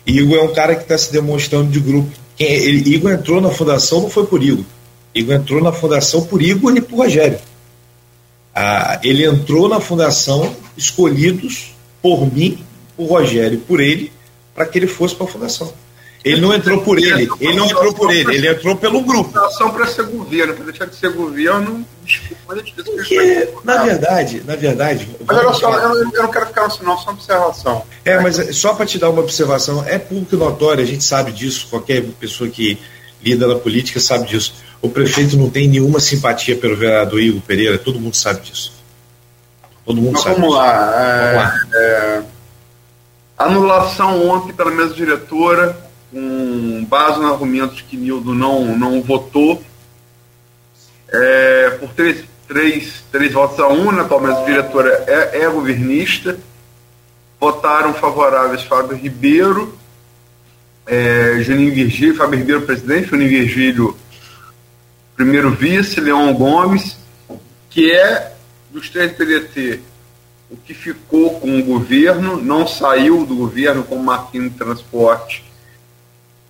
Igor 0.06 0.38
é 0.38 0.42
um 0.42 0.52
cara 0.52 0.74
que 0.74 0.82
está 0.82 0.96
se 0.96 1.12
demonstrando 1.12 1.70
de 1.70 1.78
grupo. 1.78 2.10
Ele, 2.38 2.94
Igor 2.94 3.12
entrou 3.12 3.40
na 3.40 3.50
fundação, 3.50 4.02
não 4.02 4.10
foi 4.10 4.26
por 4.26 4.42
Igor. 4.42 4.64
Igor 5.14 5.34
entrou 5.34 5.62
na 5.62 5.72
fundação 5.72 6.24
por 6.24 6.42
Igor 6.42 6.74
e 6.76 6.80
por 6.80 6.96
Rogério. 6.96 7.38
Ah, 8.54 9.00
ele 9.02 9.24
entrou 9.24 9.68
na 9.68 9.80
fundação 9.80 10.54
escolhidos 10.76 11.74
por 12.02 12.32
mim, 12.32 12.64
por 12.96 13.06
Rogério, 13.06 13.58
por 13.60 13.80
ele, 13.80 14.12
para 14.54 14.66
que 14.66 14.78
ele 14.78 14.86
fosse 14.86 15.14
para 15.14 15.26
a 15.26 15.30
fundação. 15.30 15.72
Ele 16.24 16.40
não 16.40 16.54
entrou 16.54 16.80
por 16.82 16.98
ele, 16.98 17.28
ele 17.40 17.54
não 17.54 17.66
entrou 17.66 17.92
por 17.92 18.10
ele, 18.10 18.36
ele 18.36 18.48
entrou 18.48 18.76
pelo 18.76 19.00
grupo. 19.00 19.32
Fundação 19.32 19.70
para 19.72 19.86
ser 19.86 20.04
governo, 20.04 20.54
para 20.54 20.64
deixar 20.66 20.84
de 20.84 20.94
ser 20.94 21.10
governo, 21.10 21.84
desculpa. 22.04 22.54
Porque, 22.54 23.48
na 23.64 23.82
verdade, 23.82 24.42
na 24.46 24.54
verdade. 24.54 25.08
Mas 25.26 25.36
olha 25.36 25.52
só, 25.52 25.76
eu, 25.78 26.12
eu 26.12 26.22
não 26.22 26.30
quero 26.30 26.46
ficar 26.46 26.66
assim, 26.66 26.84
não, 26.84 26.96
só 26.96 27.10
uma 27.10 27.12
observação. 27.14 27.82
É, 28.04 28.20
mas 28.20 28.56
só 28.56 28.72
para 28.74 28.86
te 28.86 28.98
dar 28.98 29.10
uma 29.10 29.20
observação, 29.20 29.84
é 29.84 29.98
público 29.98 30.36
notório, 30.36 30.84
a 30.84 30.86
gente 30.86 31.02
sabe 31.02 31.32
disso, 31.32 31.66
qualquer 31.68 32.04
pessoa 32.20 32.48
que 32.48 32.78
lida 33.20 33.46
na 33.46 33.56
política 33.56 33.98
sabe 33.98 34.28
disso. 34.28 34.54
O 34.82 34.90
prefeito 34.90 35.36
não 35.36 35.48
tem 35.48 35.68
nenhuma 35.68 36.00
simpatia 36.00 36.56
pelo 36.56 36.76
vereador 36.76 37.20
Igor 37.20 37.40
Pereira, 37.42 37.78
todo 37.78 38.00
mundo 38.00 38.16
sabe 38.16 38.40
disso. 38.42 38.72
Todo 39.86 40.00
mundo 40.00 40.14
Mas 40.14 40.22
sabe. 40.22 40.34
Vamos 40.34 40.50
disso. 40.50 40.58
lá. 40.58 41.00
É, 41.00 41.24
vamos 41.24 41.44
lá. 41.44 41.78
É, 41.78 42.22
anulação 43.38 44.28
ontem 44.28 44.52
pela 44.52 44.72
mesa 44.72 44.92
diretora, 44.92 45.76
com 46.10 46.84
base 46.88 47.20
no 47.20 47.32
argumento 47.32 47.76
de 47.76 47.84
que 47.84 47.96
Nildo 47.96 48.34
não, 48.34 48.76
não 48.76 49.00
votou, 49.00 49.62
é, 51.08 51.70
por 51.78 51.90
três, 51.90 52.24
três, 52.48 53.04
três 53.12 53.32
votos 53.32 53.60
a 53.60 53.68
um, 53.68 53.92
na 53.92 54.02
atual 54.02 54.20
mesa 54.20 54.44
diretora 54.44 55.04
é, 55.06 55.42
é 55.42 55.48
governista. 55.48 56.36
Votaram 57.38 57.94
favoráveis 57.94 58.62
Fábio 58.62 58.96
Ribeiro, 58.96 59.76
é, 60.86 61.38
Juninho 61.40 61.72
Virgílio, 61.72 62.16
Fábio 62.16 62.38
Ribeiro 62.38 62.62
presidente, 62.62 63.10
Juninho 63.10 63.30
Virgílio 63.30 63.96
primeiro 65.16 65.50
vice, 65.50 66.00
Leão 66.00 66.32
Gomes, 66.34 66.96
que 67.70 67.90
é 67.90 68.32
dos 68.70 68.88
três 68.88 69.12
PDT 69.12 69.80
o 70.52 70.56
que 70.58 70.74
ficou 70.74 71.40
com 71.40 71.58
o 71.58 71.64
governo, 71.64 72.36
não 72.36 72.66
saiu 72.66 73.24
do 73.24 73.34
governo 73.34 73.82
como 73.84 74.04
Marquinhos 74.04 74.54
Transporte 74.54 75.42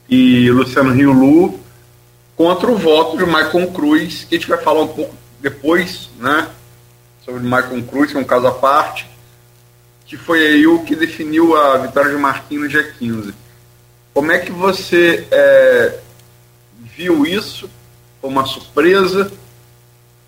e 0.08 0.50
Luciano 0.50 0.92
Rio 0.92 1.12
Lu, 1.12 1.60
contra 2.36 2.68
o 2.68 2.76
voto 2.76 3.16
de 3.16 3.24
Maicon 3.24 3.68
Cruz, 3.68 4.24
que 4.24 4.34
a 4.34 4.38
gente 4.38 4.48
vai 4.48 4.58
falar 4.58 4.82
um 4.82 4.88
pouco 4.88 5.14
depois, 5.40 6.10
né? 6.18 6.48
Sobre 7.24 7.42
Maicon 7.44 7.80
Cruz, 7.82 8.10
que 8.10 8.16
é 8.16 8.20
um 8.20 8.24
caso 8.24 8.48
à 8.48 8.52
parte, 8.52 9.08
que 10.04 10.16
foi 10.16 10.44
aí 10.44 10.66
o 10.66 10.82
que 10.82 10.96
definiu 10.96 11.56
a 11.56 11.78
vitória 11.78 12.10
de 12.10 12.16
Marquinhos 12.16 12.64
no 12.64 12.68
dia 12.68 12.82
15. 12.98 13.32
Como 14.12 14.32
é 14.32 14.40
que 14.40 14.50
você 14.50 15.28
é, 15.30 16.00
viu 16.96 17.24
isso? 17.24 17.70
Foi 18.22 18.30
uma 18.30 18.46
surpresa? 18.46 19.32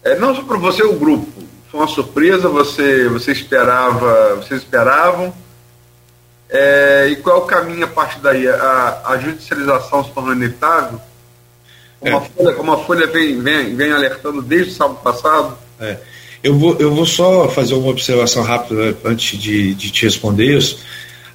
É, 0.02 0.18
não 0.18 0.34
só 0.34 0.42
para 0.42 0.58
você, 0.58 0.82
o 0.82 0.98
grupo. 0.98 1.44
Foi 1.70 1.78
uma 1.78 1.86
surpresa? 1.86 2.48
Você, 2.48 3.08
você 3.08 3.30
esperava? 3.30 4.34
Vocês 4.34 4.62
esperavam? 4.62 5.32
É, 6.50 7.08
e 7.10 7.16
qual 7.16 7.36
é 7.36 7.40
o 7.40 7.46
caminho 7.46 7.84
a 7.84 7.88
partir 7.88 8.18
daí? 8.18 8.48
A, 8.48 9.02
a 9.06 9.18
judicialização 9.18 10.04
se 10.04 10.10
tornou 10.10 10.32
inevitável? 10.34 11.00
Como, 12.00 12.12
é. 12.12 12.16
a 12.16 12.20
Folha, 12.20 12.54
como 12.54 12.72
a 12.72 12.84
Folha 12.84 13.06
vem, 13.06 13.40
vem, 13.40 13.76
vem 13.76 13.92
alertando 13.92 14.42
desde 14.42 14.72
o 14.72 14.74
sábado 14.74 14.98
passado? 15.00 15.56
É. 15.80 15.96
Eu, 16.42 16.58
vou, 16.58 16.76
eu 16.80 16.92
vou 16.92 17.06
só 17.06 17.48
fazer 17.48 17.74
uma 17.74 17.90
observação 17.90 18.42
rápida 18.42 18.96
antes 19.04 19.38
de, 19.38 19.72
de 19.72 19.90
te 19.90 20.04
responder 20.04 20.58
isso. 20.58 20.80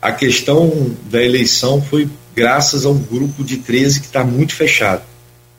A 0.01 0.11
questão 0.11 0.95
da 1.05 1.23
eleição 1.23 1.81
foi 1.81 2.07
graças 2.35 2.85
a 2.85 2.89
um 2.89 2.99
grupo 2.99 3.43
de 3.45 3.57
13 3.57 4.01
que 4.01 4.05
está 4.07 4.25
muito 4.25 4.53
fechado. 4.53 5.01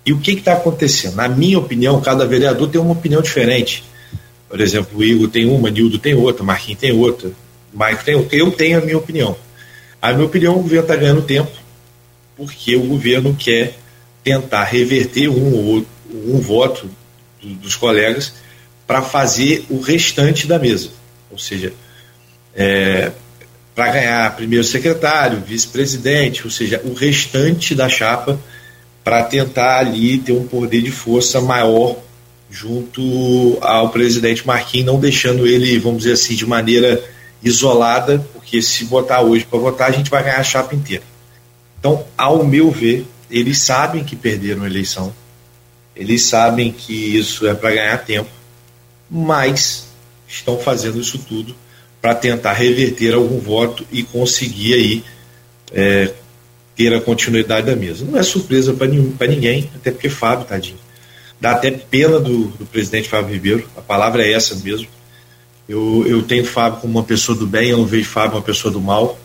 E 0.05 0.13
o 0.13 0.19
que 0.19 0.33
está 0.33 0.55
acontecendo? 0.55 1.17
Na 1.17 1.29
minha 1.29 1.59
opinião, 1.59 2.01
cada 2.01 2.27
vereador 2.27 2.69
tem 2.69 2.81
uma 2.81 2.93
opinião 2.93 3.21
diferente. 3.21 3.85
Por 4.49 4.61
exemplo, 4.61 4.99
o 4.99 5.05
Igor 5.05 5.29
tem 5.29 5.47
uma, 5.47 5.71
Nildo 5.71 5.99
tem 5.99 6.15
outra, 6.15 6.43
Marquinhos 6.43 6.81
tem 6.81 6.93
outra, 6.93 7.31
Mike 7.73 8.05
tem 8.05 8.15
outra. 8.15 8.37
Eu 8.37 8.51
tenho 8.51 8.79
a 8.79 8.81
minha 8.81 8.99
opinião. 8.99 9.37
A 10.01 10.13
minha 10.13 10.27
opinião, 10.27 10.55
o 10.55 10.63
governo 10.63 10.83
está 10.83 10.97
ganhando 10.97 11.23
tempo, 11.23 11.53
porque 12.37 12.75
o 12.75 12.85
governo 12.85 13.37
quer 13.39 13.75
tentar 14.25 14.65
reverter 14.65 15.29
um 15.29 15.55
ou 15.55 15.65
outro, 15.65 15.91
um 16.13 16.41
voto 16.41 16.91
do, 17.41 17.49
dos 17.55 17.77
colegas 17.77 18.33
para 18.87 19.03
fazer 19.03 19.65
o 19.69 19.81
restante 19.81 20.47
da 20.47 20.59
mesa. 20.59 20.91
Ou 21.31 21.39
seja, 21.39 21.73
é, 22.55 23.13
para 23.75 23.93
ganhar 23.93 24.37
primeiro 24.37 24.65
secretário, 24.65 25.41
vice-presidente, 25.47 26.45
ou 26.45 26.51
seja, 26.51 26.81
o 26.85 26.93
restante 26.93 27.75
da 27.75 27.89
chapa 27.89 28.41
para 29.11 29.25
tentar 29.25 29.81
ali 29.81 30.19
ter 30.19 30.31
um 30.31 30.47
poder 30.47 30.83
de 30.83 30.93
força 30.93 31.41
maior 31.41 31.97
junto 32.49 33.59
ao 33.61 33.91
presidente 33.91 34.47
Marquinhos, 34.47 34.87
não 34.87 35.01
deixando 35.01 35.49
ele, 35.49 35.81
vamos 35.81 36.05
dizer 36.05 36.13
assim, 36.13 36.37
de 36.37 36.47
maneira 36.47 37.03
isolada, 37.43 38.25
porque 38.33 38.63
se 38.63 38.85
botar 38.85 39.21
hoje 39.23 39.45
para 39.45 39.59
votar, 39.59 39.89
a 39.89 39.93
gente 39.93 40.09
vai 40.09 40.23
ganhar 40.23 40.39
a 40.39 40.45
chapa 40.45 40.77
inteira. 40.77 41.03
Então, 41.77 42.05
ao 42.17 42.47
meu 42.47 42.71
ver, 42.71 43.05
eles 43.29 43.59
sabem 43.59 44.05
que 44.05 44.15
perderam 44.15 44.63
a 44.63 44.67
eleição, 44.67 45.13
eles 45.97 46.23
sabem 46.23 46.71
que 46.71 46.95
isso 46.95 47.49
é 47.49 47.53
para 47.53 47.73
ganhar 47.73 47.99
tempo, 48.05 48.31
mas 49.11 49.89
estão 50.29 50.57
fazendo 50.57 51.01
isso 51.01 51.19
tudo 51.19 51.53
para 52.01 52.15
tentar 52.15 52.53
reverter 52.53 53.15
algum 53.15 53.41
voto 53.41 53.85
e 53.91 54.05
conseguir 54.05 54.75
aí 54.75 55.05
é, 55.73 56.13
ter 56.81 56.95
a 56.95 57.01
continuidade 57.01 57.67
da 57.67 57.77
mesa. 57.77 58.07
Não 58.07 58.19
é 58.19 58.23
surpresa 58.23 58.73
para 58.73 59.27
ninguém, 59.29 59.71
até 59.77 59.91
porque 59.91 60.09
Fábio, 60.09 60.47
tadinho. 60.47 60.79
Dá 61.39 61.51
até 61.51 61.71
pena 61.71 62.19
do, 62.19 62.47
do 62.47 62.65
presidente 62.65 63.07
Fábio 63.07 63.35
Ribeiro, 63.35 63.69
a 63.77 63.83
palavra 63.83 64.27
é 64.27 64.33
essa 64.33 64.55
mesmo. 64.55 64.89
Eu, 65.69 66.07
eu 66.07 66.23
tenho 66.23 66.43
Fábio 66.43 66.81
como 66.81 66.99
uma 66.99 67.05
pessoa 67.05 67.37
do 67.37 67.47
bem, 67.47 67.69
eu 67.69 67.77
não 67.77 67.85
vejo 67.85 68.09
Fábio 68.09 68.39
uma 68.39 68.43
pessoa 68.43 68.73
do 68.73 68.81
mal. 68.81 69.19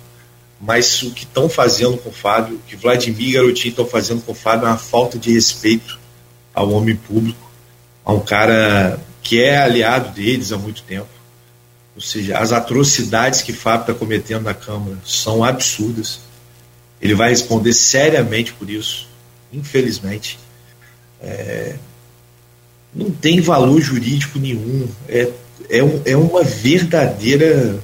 Mas 0.60 1.02
o 1.04 1.12
que 1.12 1.24
estão 1.24 1.48
fazendo 1.48 1.98
com 1.98 2.12
Fábio, 2.12 2.58
o 2.58 2.60
que 2.68 2.76
Vladimir 2.76 3.30
e 3.30 3.32
Garotinho 3.32 3.70
estão 3.70 3.86
fazendo 3.86 4.22
com 4.22 4.34
Fábio 4.34 4.66
é 4.66 4.70
uma 4.72 4.78
falta 4.78 5.18
de 5.18 5.32
respeito 5.32 5.98
ao 6.54 6.70
homem 6.72 6.98
público, 6.98 7.50
a 8.04 8.12
um 8.12 8.20
cara 8.20 9.00
que 9.24 9.42
é 9.42 9.58
aliado 9.58 10.10
deles 10.10 10.52
há 10.52 10.58
muito 10.58 10.84
tempo. 10.84 11.08
Ou 11.96 12.02
seja, 12.02 12.38
as 12.38 12.52
atrocidades 12.52 13.42
que 13.42 13.54
Fábio 13.54 13.82
está 13.82 13.94
cometendo 13.94 14.44
na 14.44 14.54
Câmara 14.54 14.98
são 15.06 15.42
absurdas. 15.42 16.20
Ele 17.02 17.14
vai 17.14 17.30
responder 17.30 17.74
seriamente 17.74 18.54
por 18.54 18.70
isso, 18.70 19.08
infelizmente. 19.52 20.40
É, 21.22 21.76
não 22.94 23.12
tem 23.12 23.42
valor 23.42 23.82
jurídico 23.82 24.40
nenhum. 24.40 24.88
É, 25.08 25.30
é, 25.70 26.12
é 26.12 26.18
uma 26.18 26.44
verdadeira. 26.44 27.80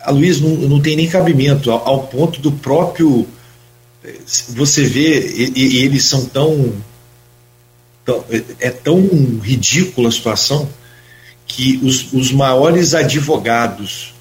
A 0.00 0.10
Luiz 0.10 0.40
não, 0.40 0.50
não 0.50 0.80
tem 0.80 0.96
nem 0.96 1.08
cabimento, 1.08 1.70
ao, 1.70 1.86
ao 1.86 2.06
ponto 2.06 2.40
do 2.40 2.52
próprio. 2.52 3.26
Você 4.50 4.84
vê, 4.84 5.26
e, 5.28 5.52
e 5.54 5.84
eles 5.84 6.04
são 6.04 6.24
tão, 6.24 6.72
tão. 8.04 8.24
É 8.58 8.70
tão 8.70 9.00
ridícula 9.42 10.08
a 10.08 10.12
situação 10.12 10.68
que 11.46 11.80
os, 11.82 12.12
os 12.12 12.30
maiores 12.30 12.94
advogados 12.94 14.14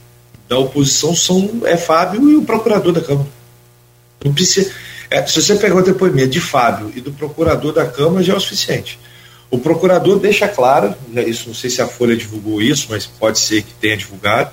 da 0.47 0.57
oposição 0.57 1.13
são 1.13 1.61
é 1.65 1.75
Fábio 1.75 2.29
e 2.29 2.35
o 2.35 2.43
procurador 2.43 2.93
da 2.93 3.01
Câmara. 3.01 3.36
Não 4.23 4.33
precisa, 4.33 4.71
é, 5.09 5.25
se 5.25 5.41
você 5.41 5.55
pegar 5.55 5.75
o 5.75 5.83
depoimento 5.83 6.29
de 6.29 6.41
Fábio 6.41 6.91
e 6.95 7.01
do 7.01 7.11
procurador 7.11 7.71
da 7.71 7.85
Câmara, 7.85 8.23
já 8.23 8.33
é 8.33 8.35
o 8.35 8.39
suficiente. 8.39 8.99
O 9.49 9.57
procurador 9.57 10.19
deixa 10.19 10.47
claro, 10.47 10.93
né, 11.07 11.23
isso 11.23 11.47
não 11.47 11.55
sei 11.55 11.69
se 11.69 11.81
a 11.81 11.87
Folha 11.87 12.15
divulgou 12.15 12.61
isso, 12.61 12.87
mas 12.89 13.05
pode 13.05 13.39
ser 13.39 13.61
que 13.61 13.73
tenha 13.75 13.95
divulgado. 13.95 14.51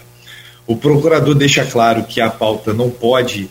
O 0.66 0.76
procurador 0.76 1.34
deixa 1.34 1.64
claro 1.64 2.04
que 2.04 2.20
a 2.20 2.30
pauta 2.30 2.72
não 2.72 2.90
pode 2.90 3.50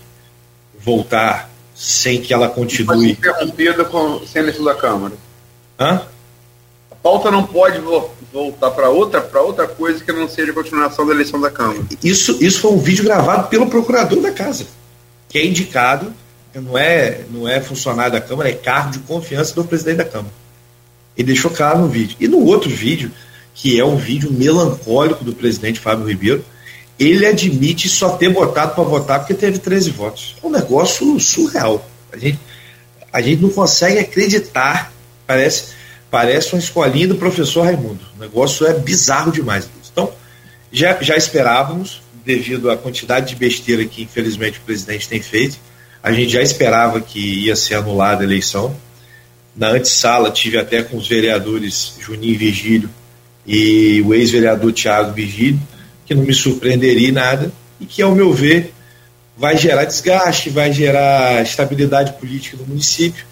voltar 0.80 1.50
sem 1.76 2.22
que 2.22 2.34
ela 2.34 2.48
continue. 2.48 3.12
interrompida 3.12 3.84
com, 3.84 4.26
sem 4.26 4.42
eleição 4.42 4.64
da 4.64 4.74
Câmara. 4.74 5.14
Hã? 5.78 6.02
A 6.90 6.96
pauta 6.96 7.30
não 7.30 7.46
pode 7.46 7.82
voltar 8.32 8.72
para 8.72 8.90
outra, 8.90 9.20
para 9.20 9.42
outra 9.42 9.68
coisa 9.68 10.04
que 10.04 10.12
não 10.14 10.30
seja 10.30 10.52
a 10.52 10.56
continuação 10.56 11.06
da 11.06 11.14
eleição 11.14 11.42
da 11.42 11.52
Câmara. 11.52 11.84
Isso, 12.02 12.38
isso 12.42 12.62
foi 12.62 12.72
um 12.72 12.80
vídeo 12.80 13.04
gravado 13.04 13.50
pelo 13.50 13.68
procurador 13.68 14.22
da 14.22 14.32
casa 14.32 14.66
que 15.34 15.40
é 15.40 15.48
indicado, 15.48 16.14
não 16.54 16.78
é, 16.78 17.22
não 17.32 17.50
é 17.50 17.60
funcionário 17.60 18.14
da 18.14 18.22
Câmara, 18.22 18.50
é 18.50 18.54
cargo 18.54 18.92
de 18.92 19.00
confiança 19.00 19.56
do 19.56 19.64
presidente 19.64 19.98
da 19.98 20.06
Câmara. 20.06 20.32
Ele 21.18 21.26
deixou 21.26 21.50
claro 21.50 21.80
no 21.80 21.88
vídeo. 21.88 22.16
E 22.20 22.28
no 22.28 22.46
outro 22.46 22.70
vídeo, 22.70 23.12
que 23.56 23.80
é 23.80 23.84
um 23.84 23.96
vídeo 23.96 24.32
melancólico 24.32 25.24
do 25.24 25.34
presidente 25.34 25.80
Fábio 25.80 26.08
Ribeiro, 26.08 26.46
ele 27.00 27.26
admite 27.26 27.90
só 27.90 28.10
ter 28.10 28.30
votado 28.30 28.76
para 28.76 28.84
votar 28.84 29.20
porque 29.22 29.34
teve 29.34 29.58
13 29.58 29.90
votos. 29.90 30.36
É 30.42 30.46
um 30.46 30.52
negócio 30.52 31.20
surreal. 31.20 31.84
A 32.12 32.18
gente, 32.18 32.40
a 33.12 33.20
gente 33.20 33.42
não 33.42 33.50
consegue 33.50 33.98
acreditar. 33.98 34.94
Parece, 35.26 35.74
parece 36.12 36.54
uma 36.54 36.60
escolinha 36.60 37.08
do 37.08 37.16
professor 37.16 37.64
Raimundo. 37.64 38.02
O 38.16 38.20
negócio 38.20 38.68
é 38.68 38.74
bizarro 38.74 39.32
demais. 39.32 39.68
Então, 39.92 40.12
já, 40.72 40.96
já 41.02 41.18
esperávamos, 41.18 42.03
devido 42.26 42.70
à 42.70 42.78
quantidade 42.78 43.30
de 43.30 43.36
besteira 43.36 43.86
que 43.86 44.04
infelizmente 44.04 44.60
o 44.60 44.62
presidente 44.62 45.08
tem 45.08 45.22
feito, 45.22 45.58
A 46.04 46.12
gente 46.12 46.34
já 46.34 46.42
esperava 46.42 47.00
que 47.00 47.46
ia 47.46 47.56
ser 47.56 47.76
anulada 47.76 48.24
a 48.24 48.26
eleição. 48.26 48.76
Na 49.56 49.70
antessala, 49.70 50.30
tive 50.30 50.58
até 50.58 50.84
com 50.84 50.98
os 50.98 51.08
vereadores 51.08 51.96
Juninho 51.98 52.38
Virgílio 52.38 52.90
e 53.48 54.02
o 54.02 54.14
ex-vereador 54.14 54.74
Tiago 54.74 55.14
Virgílio, 55.14 55.62
que 56.06 56.14
não 56.14 56.24
me 56.24 56.34
surpreenderia 56.34 57.12
nada, 57.14 57.54
e 57.80 57.86
que, 57.86 58.02
ao 58.02 58.14
meu 58.14 58.34
ver, 58.34 58.74
vai 59.38 59.58
gerar 59.58 59.86
desgaste, 59.86 60.50
vai 60.50 60.74
gerar 60.74 61.42
estabilidade 61.42 62.14
política 62.20 62.58
no 62.58 62.66
município 62.66 63.26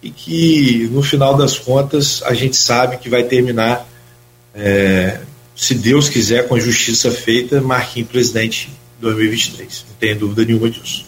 e 0.00 0.10
que, 0.10 0.88
no 0.92 1.02
final 1.02 1.36
das 1.36 1.58
contas, 1.58 2.22
a 2.24 2.34
gente 2.34 2.56
sabe 2.56 2.98
que 2.98 3.08
vai 3.08 3.24
terminar, 3.24 3.86
é, 4.54 5.20
se 5.54 5.74
Deus 5.74 6.08
quiser, 6.08 6.48
com 6.48 6.54
a 6.54 6.60
justiça 6.60 7.10
feita, 7.10 7.60
Marquinhos 7.60 8.08
presidente 8.08 8.70
2023. 9.00 9.86
Não 9.88 9.96
tenho 9.96 10.18
dúvida 10.18 10.44
nenhuma 10.44 10.70
disso. 10.70 11.06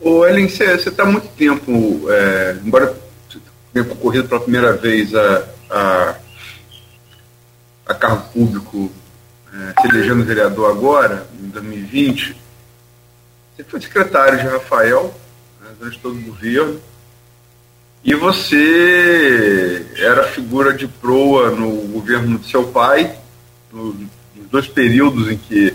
Ô, 0.00 0.26
Ellen, 0.26 0.48
você 0.48 0.74
está 0.74 1.02
há 1.02 1.06
muito 1.06 1.28
tempo, 1.28 2.06
é, 2.08 2.58
embora 2.64 2.96
tenha 3.72 3.84
concorrido 3.84 4.28
pela 4.28 4.40
primeira 4.40 4.72
vez 4.72 5.14
a, 5.14 5.48
a, 5.70 6.14
a 7.86 7.94
cargo 7.94 8.28
público, 8.32 8.90
é, 9.52 9.80
se 9.80 9.88
elegendo 9.88 10.24
vereador 10.24 10.70
agora, 10.70 11.26
em 11.38 11.48
2020, 11.48 12.36
você 13.56 13.64
foi 13.64 13.80
secretário 13.80 14.38
de 14.38 14.46
Rafael 14.46 15.14
né, 15.60 15.70
durante 15.78 15.98
todo 15.98 16.16
o 16.16 16.22
governo, 16.22 16.80
e 18.06 18.14
você 18.14 19.84
era 19.96 20.22
figura 20.28 20.72
de 20.72 20.86
proa 20.86 21.50
no 21.50 21.72
governo 21.88 22.38
do 22.38 22.46
seu 22.46 22.68
pai, 22.68 23.12
no, 23.72 23.86
nos 24.36 24.48
dois 24.48 24.68
períodos 24.68 25.28
em 25.28 25.36
que 25.36 25.74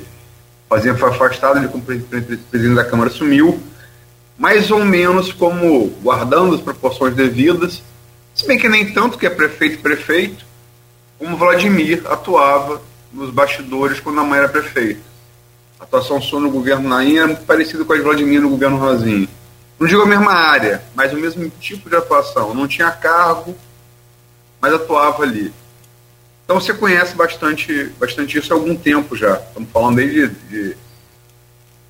fazia 0.70 0.96
foi 0.96 1.10
afastado, 1.10 1.60
ele 1.60 1.68
como 1.68 1.84
presidente 1.84 2.74
da 2.74 2.86
Câmara 2.86 3.10
assumiu, 3.10 3.62
mais 4.38 4.72
ou 4.72 4.86
menos 4.86 5.34
como 5.34 5.88
guardando 6.02 6.56
as 6.56 6.62
proporções 6.62 7.14
devidas, 7.14 7.84
se 8.34 8.48
bem 8.48 8.58
que 8.58 8.70
nem 8.70 8.94
tanto 8.94 9.18
que 9.18 9.26
é 9.26 9.30
prefeito 9.30 9.82
prefeito, 9.82 10.46
como 11.20 11.36
Vladimir 11.36 12.02
atuava 12.06 12.82
nos 13.12 13.30
bastidores 13.30 14.00
quando 14.00 14.22
a 14.22 14.24
mãe 14.24 14.40
era 14.40 14.48
prefeita. 14.48 15.02
A 15.78 15.84
atuação 15.84 16.22
sua 16.22 16.40
no 16.40 16.50
governo 16.50 16.88
Nain 16.88 17.18
era 17.18 17.28
muito 17.28 17.44
parecida 17.44 17.84
com 17.84 17.92
a 17.92 17.98
de 17.98 18.04
Vladimir 18.04 18.40
no 18.40 18.50
governo 18.50 18.78
Rosinho. 18.78 19.28
Não 19.82 19.88
digo 19.88 20.04
a 20.04 20.06
mesma 20.06 20.32
área, 20.32 20.84
mas 20.94 21.12
o 21.12 21.18
mesmo 21.18 21.50
tipo 21.60 21.90
de 21.90 21.96
atuação. 21.96 22.54
Não 22.54 22.68
tinha 22.68 22.92
cargo, 22.92 23.58
mas 24.62 24.72
atuava 24.76 25.24
ali. 25.24 25.52
Então 26.46 26.62
você 26.62 26.72
conhece 26.72 27.16
bastante, 27.16 27.86
bastante 28.00 28.38
isso 28.38 28.54
há 28.54 28.56
algum 28.56 28.76
tempo 28.76 29.16
já. 29.16 29.38
Estamos 29.38 29.72
falando 29.72 29.98
aí 29.98 30.08
de. 30.08 30.28
de 30.28 30.78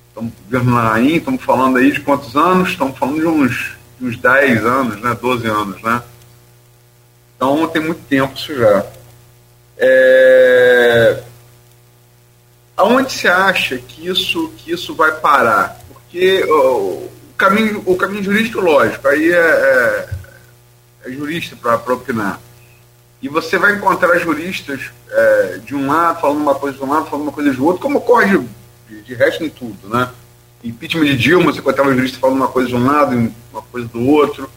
estamos 0.08 0.32
governo 0.44 0.70
Nain, 0.70 1.16
estamos 1.16 1.44
falando 1.44 1.76
aí 1.76 1.92
de 1.92 2.00
quantos 2.00 2.34
anos? 2.34 2.70
Estamos 2.70 2.96
falando 2.96 3.20
de 3.20 3.26
uns, 3.26 3.76
de 4.00 4.06
uns 4.06 4.16
10 4.16 4.64
anos, 4.64 4.98
né? 4.98 5.14
12 5.20 5.46
anos, 5.46 5.82
né? 5.82 6.02
Então 7.36 7.68
tem 7.68 7.82
muito 7.82 8.00
tempo 8.08 8.34
isso 8.34 8.56
já. 8.56 8.86
É... 9.76 11.22
Aonde 12.74 13.12
você 13.12 13.28
acha 13.28 13.76
que 13.76 14.08
isso, 14.08 14.50
que 14.56 14.72
isso 14.72 14.94
vai 14.94 15.12
parar? 15.20 15.78
Porque 15.92 16.42
o, 16.44 17.11
caminho, 17.42 17.82
o 17.84 17.96
caminho 17.96 18.22
jurídico, 18.22 18.60
lógico, 18.60 19.08
aí 19.08 19.32
é, 19.32 19.36
é, 19.36 20.08
é 21.06 21.10
jurista 21.10 21.56
para 21.56 21.94
opinar. 21.94 22.40
E 23.20 23.28
você 23.28 23.58
vai 23.58 23.74
encontrar 23.74 24.16
juristas 24.18 24.80
é, 25.10 25.60
de 25.64 25.74
um 25.74 25.88
lado 25.88 26.20
falando 26.20 26.38
uma 26.38 26.54
coisa 26.54 26.78
de 26.78 26.84
um 26.84 26.88
lado, 26.88 27.06
falando 27.06 27.24
uma 27.24 27.32
coisa 27.32 27.52
do 27.52 27.64
outro, 27.64 27.82
como 27.82 27.98
ocorre 27.98 28.38
de, 28.88 29.02
de 29.02 29.14
resto 29.14 29.42
em 29.42 29.50
tudo, 29.50 29.88
né? 29.88 30.08
Impeachment 30.62 31.06
de 31.06 31.16
Dilma, 31.16 31.52
você 31.52 31.58
encontrava 31.58 31.92
jurista 31.92 32.20
falando 32.20 32.36
uma 32.36 32.48
coisa 32.48 32.68
de 32.68 32.76
um 32.76 32.86
lado 32.86 33.32
uma 33.52 33.62
coisa 33.62 33.88
do 33.88 34.06
outro. 34.06 34.48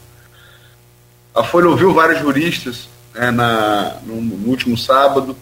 A 1.34 1.42
Folha 1.42 1.68
ouviu 1.68 1.92
vários 1.92 2.20
juristas 2.20 2.88
é, 3.14 3.32
na, 3.32 3.96
no, 4.04 4.20
no, 4.20 4.48
último 4.48 4.76
sábado. 4.76 5.36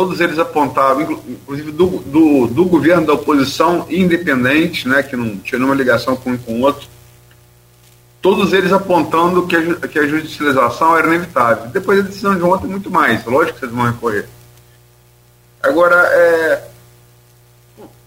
Todos 0.00 0.18
eles 0.18 0.38
apontavam, 0.38 1.02
inclusive 1.28 1.72
do, 1.72 1.86
do, 1.98 2.46
do, 2.46 2.64
governo 2.64 3.06
da 3.06 3.12
oposição 3.12 3.84
independente, 3.90 4.88
né, 4.88 5.02
que 5.02 5.14
não 5.14 5.36
tinha 5.36 5.58
nenhuma 5.58 5.74
ligação 5.74 6.16
com 6.16 6.30
um 6.30 6.38
com 6.38 6.54
o 6.54 6.60
outro, 6.62 6.88
todos 8.22 8.54
eles 8.54 8.72
apontando 8.72 9.46
que 9.46 9.54
a, 9.54 9.86
que 9.86 9.98
a 9.98 10.06
judicialização 10.06 10.96
era 10.96 11.06
inevitável. 11.06 11.66
Depois 11.66 12.02
da 12.02 12.08
decisão 12.08 12.34
de 12.34 12.42
ontem, 12.42 12.66
muito 12.66 12.90
mais. 12.90 13.22
Lógico 13.26 13.52
que 13.52 13.60
vocês 13.60 13.72
vão 13.72 13.84
recorrer. 13.84 14.26
Agora, 15.62 15.96
é, 15.96 16.68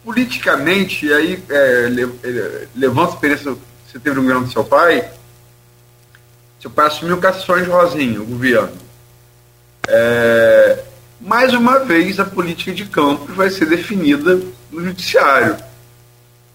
politicamente, 0.04 1.14
aí 1.14 1.44
é, 1.48 1.90
levando 2.74 3.10
a 3.10 3.14
experiência 3.14 3.52
que 3.54 3.60
você 3.92 4.00
teve 4.00 4.16
no 4.16 4.24
governo 4.24 4.48
do 4.48 4.52
seu 4.52 4.64
pai, 4.64 5.12
seu 6.60 6.72
pai 6.72 6.88
assumiu 6.88 7.20
Cações 7.20 7.68
Rosinho, 7.68 8.24
o 8.24 8.26
governo. 8.26 8.74
É, 9.88 10.86
mais 11.24 11.54
uma 11.54 11.80
vez, 11.80 12.20
a 12.20 12.26
política 12.26 12.72
de 12.72 12.86
campo 12.86 13.32
vai 13.34 13.50
ser 13.50 13.66
definida 13.66 14.40
no 14.72 14.84
judiciário. 14.84 15.58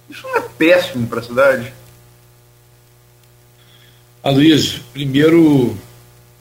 Isso 0.09 0.23
não 0.27 0.37
é 0.37 0.41
péssimo 0.41 1.07
para 1.07 1.21
a 1.21 1.23
cidade? 1.23 1.73
Aloysio, 4.23 4.81
primeiro 4.93 5.77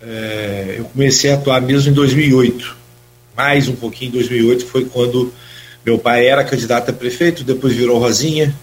é, 0.01 0.75
eu 0.77 0.85
comecei 0.85 1.31
a 1.31 1.35
atuar 1.35 1.61
mesmo 1.61 1.91
em 1.91 1.93
2008. 1.93 2.75
Mais 3.35 3.67
um 3.67 3.75
pouquinho 3.75 4.09
em 4.09 4.13
2008 4.13 4.65
foi 4.65 4.85
quando 4.85 5.33
meu 5.85 5.97
pai 5.97 6.27
era 6.27 6.43
candidato 6.43 6.89
a 6.89 6.93
prefeito, 6.93 7.43
depois 7.43 7.73
virou 7.73 7.99
Rosinha, 7.99 8.53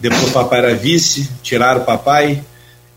depois 0.00 0.24
o 0.24 0.32
papai 0.32 0.58
era 0.58 0.74
vice, 0.74 1.30
tiraram 1.42 1.82
o 1.82 1.84
papai, 1.84 2.42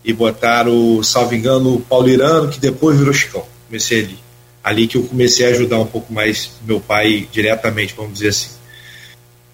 e 0.04 0.12
botaram, 0.12 1.02
salvo 1.02 1.34
engano, 1.34 1.74
o 1.74 1.80
Paulo 1.80 2.08
Irano, 2.08 2.48
que 2.48 2.58
depois 2.58 2.98
virou 2.98 3.12
Chicão. 3.12 3.44
Comecei 3.66 4.00
ali. 4.00 4.29
Ali 4.62 4.86
que 4.86 4.96
eu 4.96 5.02
comecei 5.04 5.46
a 5.46 5.50
ajudar 5.50 5.78
um 5.78 5.86
pouco 5.86 6.12
mais 6.12 6.50
meu 6.66 6.80
pai 6.80 7.28
diretamente, 7.32 7.94
vamos 7.96 8.14
dizer 8.14 8.28
assim. 8.28 8.50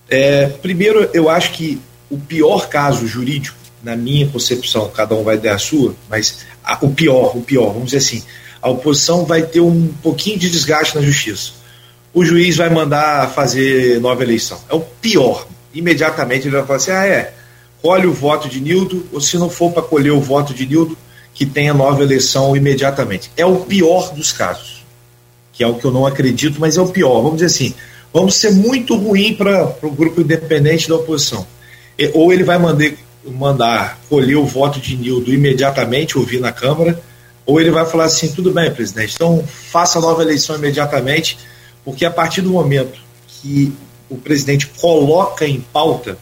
É, 0.09 0.47
primeiro, 0.47 1.09
eu 1.12 1.29
acho 1.29 1.53
que 1.53 1.81
o 2.11 2.19
pior 2.19 2.69
caso 2.69 3.07
jurídico, 3.07 3.57
na 3.83 3.97
minha 3.97 4.27
concepção, 4.29 4.88
cada 4.88 5.14
um 5.14 5.23
vai 5.23 5.38
dar 5.38 5.55
a 5.55 5.59
sua, 5.59 5.95
mas 6.09 6.45
a, 6.62 6.79
o 6.81 6.92
pior, 6.92 7.37
o 7.37 7.42
pior, 7.42 7.73
vamos 7.73 7.87
dizer 7.87 7.99
assim, 7.99 8.23
a 8.61 8.69
oposição 8.69 9.25
vai 9.25 9.42
ter 9.42 9.61
um 9.61 9.88
pouquinho 10.03 10.38
de 10.38 10.51
desgaste 10.51 10.97
na 10.97 11.03
justiça. 11.03 11.53
O 12.12 12.25
juiz 12.25 12.57
vai 12.57 12.71
mandar 12.71 13.31
fazer 13.31 14.01
nova 14.01 14.23
eleição. 14.23 14.59
É 14.69 14.75
o 14.75 14.81
pior. 14.81 15.47
Imediatamente 15.73 16.49
ele 16.49 16.57
vai 16.57 16.66
falar 16.66 16.77
assim: 16.79 16.90
ah, 16.90 17.07
é, 17.07 17.35
colhe 17.83 18.07
o 18.07 18.12
voto 18.12 18.49
de 18.49 18.61
Nildo, 18.61 19.07
ou 19.12 19.21
se 19.21 19.37
não 19.37 19.51
for 19.51 19.71
para 19.71 19.83
colher 19.83 20.12
o 20.12 20.21
voto 20.21 20.55
de 20.55 20.66
Nildo, 20.66 20.97
que 21.35 21.45
tenha 21.45 21.75
nova 21.75 22.03
eleição 22.03 22.57
imediatamente. 22.57 23.31
É 23.37 23.45
o 23.45 23.57
pior 23.57 24.14
dos 24.14 24.33
casos, 24.33 24.75
que 25.57 25.64
é 25.64 25.66
o 25.66 25.75
que 25.75 25.85
eu 25.85 25.90
não 25.90 26.07
acredito, 26.07 26.61
mas 26.61 26.77
é 26.77 26.81
o 26.81 26.88
pior. 26.88 27.23
Vamos 27.23 27.37
dizer 27.37 27.47
assim, 27.47 27.75
vamos 28.12 28.35
ser 28.35 28.53
muito 28.53 28.97
ruim 28.97 29.35
para 29.35 29.77
o 29.83 29.90
grupo 29.90 30.21
independente 30.21 30.88
da 30.88 30.97
oposição. 30.97 31.47
Ou 32.12 32.33
ele 32.33 32.45
vai 32.45 32.59
mandar, 32.59 32.92
mandar 33.25 33.99
colher 34.09 34.37
o 34.37 34.45
voto 34.45 34.79
de 34.81 34.97
Nildo 34.97 35.33
imediatamente, 35.33 36.19
ouvir 36.19 36.40
na 36.40 36.53
Câmara, 36.53 37.01
ou 37.45 37.61
ele 37.61 37.71
vai 37.71 37.87
falar 37.87 38.05
assim, 38.05 38.29
tudo 38.29 38.51
bem, 38.51 38.71
presidente, 38.71 39.14
então 39.14 39.42
faça 39.47 40.01
nova 40.01 40.23
eleição 40.23 40.57
imediatamente, 40.57 41.38
porque 41.85 42.05
a 42.05 42.11
partir 42.11 42.42
do 42.42 42.51
momento 42.51 42.99
que 43.29 43.73
o 44.11 44.16
presidente 44.16 44.66
coloca 44.66 45.47
em 45.47 45.61
pauta 45.61 46.19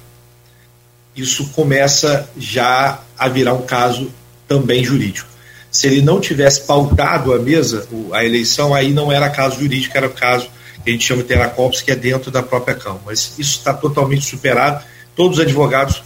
isso 1.17 1.49
começa 1.51 2.29
já 2.37 3.01
a 3.17 3.29
virar 3.29 3.55
um 3.55 3.63
caso 3.63 4.11
também 4.49 4.83
jurídico. 4.83 5.29
Se 5.75 5.89
ele 5.89 6.01
não 6.01 6.21
tivesse 6.21 6.61
pautado 6.61 7.35
a 7.35 7.39
mesa, 7.41 7.89
a 8.13 8.25
eleição, 8.25 8.73
aí 8.73 8.93
não 8.93 9.11
era 9.11 9.29
caso 9.29 9.59
jurídico, 9.59 9.99
era 9.99 10.09
caso 10.09 10.49
que 10.85 10.89
a 10.89 10.93
gente 10.93 11.05
chama 11.05 11.23
de 11.23 11.29
teracopos, 11.29 11.83
que 11.83 11.91
é 11.91 11.97
dentro 11.97 12.31
da 12.31 12.45
própria 12.45 12.77
Câmara. 12.77 13.03
Mas 13.07 13.37
isso 13.41 13.59
está 13.59 13.75
totalmente 13.75 14.25
superado. 14.25 14.85
Todos 15.17 15.39
os 15.39 15.45
advogados 15.45 16.01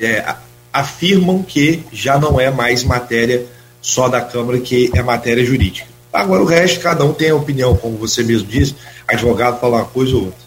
é, 0.00 0.24
afirmam 0.72 1.42
que 1.42 1.84
já 1.92 2.18
não 2.18 2.40
é 2.40 2.50
mais 2.50 2.84
matéria 2.84 3.44
só 3.82 4.08
da 4.08 4.22
Câmara, 4.22 4.58
que 4.60 4.90
é 4.94 5.02
matéria 5.02 5.44
jurídica. 5.44 5.86
Agora, 6.10 6.42
o 6.42 6.46
resto, 6.46 6.80
cada 6.80 7.04
um 7.04 7.12
tem 7.12 7.28
a 7.28 7.36
opinião, 7.36 7.76
como 7.76 7.98
você 7.98 8.22
mesmo 8.22 8.48
disse, 8.48 8.74
advogado 9.06 9.60
fala 9.60 9.76
uma 9.76 9.84
coisa 9.84 10.16
ou 10.16 10.24
outra. 10.24 10.40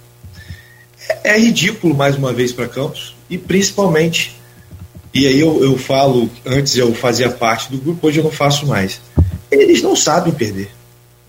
É, 1.24 1.36
é 1.36 1.40
ridículo, 1.40 1.94
mais 1.94 2.16
uma 2.16 2.34
vez, 2.34 2.52
para 2.52 2.68
Campos, 2.68 3.16
e 3.30 3.38
principalmente, 3.38 4.36
e 5.16 5.26
aí 5.26 5.40
eu, 5.40 5.64
eu 5.64 5.78
falo, 5.78 6.30
antes 6.46 6.76
eu 6.76 6.94
fazia 6.94 7.30
parte 7.30 7.72
do 7.72 7.78
grupo, 7.78 8.06
hoje 8.06 8.20
eu 8.20 8.24
não 8.24 8.32
faço 8.32 8.68
mais. 8.68 9.00
Eles 9.50 9.82
não 9.82 9.96
sabem 9.96 10.34
perder. 10.34 10.70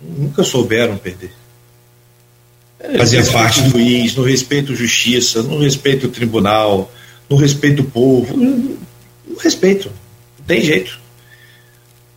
Nunca 0.03 0.42
souberam 0.42 0.96
perder. 0.96 1.33
É, 2.81 2.99
fazia 2.99 3.25
parte 3.27 3.62
do 3.62 3.70
juiz, 3.70 4.14
no 4.16 4.25
respeito 4.25 4.72
à 4.72 4.75
justiça, 4.75 5.42
no 5.42 5.61
respeito 5.61 6.07
ao 6.07 6.12
tribunal, 6.12 6.92
no 7.31 7.37
respeito 7.37 7.83
ao 7.83 7.88
povo. 7.88 8.37
No 8.37 9.38
respeito. 9.38 9.90
Não 10.38 10.46
tem 10.46 10.61
jeito. 10.61 10.99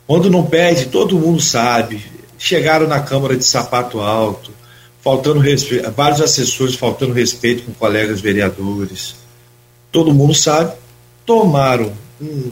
Quando 0.07 0.29
não 0.29 0.45
perde, 0.45 0.87
todo 0.87 1.19
mundo 1.19 1.39
sabe. 1.39 2.03
Chegaram 2.37 2.87
na 2.87 2.99
Câmara 2.99 3.37
de 3.37 3.45
sapato 3.45 3.99
alto, 3.99 4.51
faltando 5.01 5.39
respeito, 5.39 5.91
vários 5.91 6.19
assessores 6.19 6.75
faltando 6.75 7.13
respeito 7.13 7.63
com 7.63 7.73
colegas 7.73 8.19
vereadores 8.19 9.19
todo 9.91 10.13
mundo 10.13 10.33
sabe, 10.33 10.73
tomaram 11.29 11.93
um, 12.19 12.51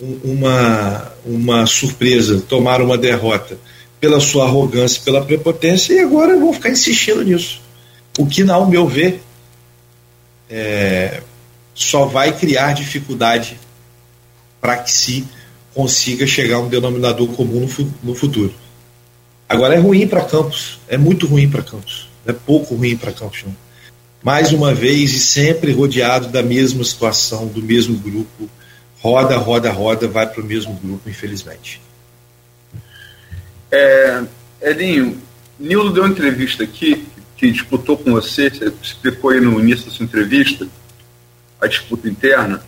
um, 0.00 0.20
uma, 0.24 1.12
uma 1.26 1.66
surpresa, 1.66 2.40
tomaram 2.40 2.86
uma 2.86 2.96
derrota 2.96 3.58
pela 4.00 4.18
sua 4.18 4.46
arrogância, 4.46 5.02
pela 5.04 5.22
prepotência, 5.22 5.92
e 5.92 5.98
agora 5.98 6.38
vão 6.38 6.50
ficar 6.54 6.70
insistindo 6.70 7.22
nisso. 7.22 7.60
O 8.18 8.24
que, 8.24 8.50
ao 8.50 8.66
meu 8.66 8.88
ver, 8.88 9.20
é, 10.48 11.22
só 11.74 12.06
vai 12.06 12.34
criar 12.34 12.72
dificuldade 12.72 13.60
para 14.58 14.78
que 14.78 14.90
se 14.90 15.26
consiga 15.74 16.26
chegar 16.26 16.56
a 16.56 16.60
um 16.60 16.68
denominador 16.68 17.28
comum 17.34 17.68
no, 17.68 17.94
no 18.02 18.14
futuro. 18.14 18.54
Agora 19.46 19.74
é 19.74 19.78
ruim 19.78 20.08
para 20.08 20.24
Campos, 20.24 20.80
é 20.88 20.96
muito 20.96 21.26
ruim 21.26 21.46
para 21.46 21.62
Campos, 21.62 22.08
é 22.24 22.32
pouco 22.32 22.74
ruim 22.74 22.96
para 22.96 23.12
Campos. 23.12 23.42
Não. 23.44 23.67
Mais 24.22 24.52
uma 24.52 24.74
vez 24.74 25.12
e 25.12 25.18
sempre 25.18 25.72
rodeado 25.72 26.28
da 26.28 26.42
mesma 26.42 26.82
situação, 26.82 27.46
do 27.46 27.62
mesmo 27.62 27.96
grupo, 27.98 28.50
roda, 29.00 29.36
roda, 29.36 29.70
roda, 29.70 30.08
vai 30.08 30.26
para 30.26 30.42
o 30.42 30.44
mesmo 30.44 30.74
grupo, 30.74 31.08
infelizmente. 31.08 31.80
É, 33.70 34.22
Edinho, 34.60 35.20
Nildo 35.58 35.92
deu 35.92 36.02
uma 36.02 36.10
entrevista 36.10 36.64
aqui, 36.64 37.06
que 37.36 37.50
disputou 37.50 37.96
com 37.96 38.12
você, 38.12 38.50
você 38.50 38.72
explicou 38.82 39.30
aí 39.30 39.40
no 39.40 39.60
início 39.60 39.86
da 39.86 39.92
sua 39.92 40.04
entrevista, 40.04 40.66
a 41.60 41.68
disputa 41.68 42.08
interna. 42.08 42.60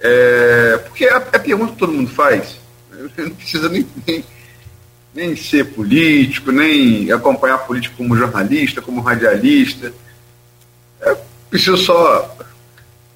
É, 0.00 0.78
porque 0.86 1.06
é 1.06 1.12
a, 1.12 1.16
a 1.16 1.38
pergunta 1.38 1.72
que 1.72 1.78
todo 1.78 1.92
mundo 1.92 2.10
faz, 2.10 2.56
não 3.16 3.30
precisa 3.30 3.68
nem, 3.68 3.86
nem, 4.06 4.24
nem 5.14 5.36
ser 5.36 5.64
político, 5.72 6.52
nem 6.52 7.10
acompanhar 7.10 7.58
político 7.58 7.96
como 7.96 8.16
jornalista, 8.16 8.82
como 8.82 9.00
radialista. 9.00 9.92
Preciso 11.50 11.76
só. 11.78 12.36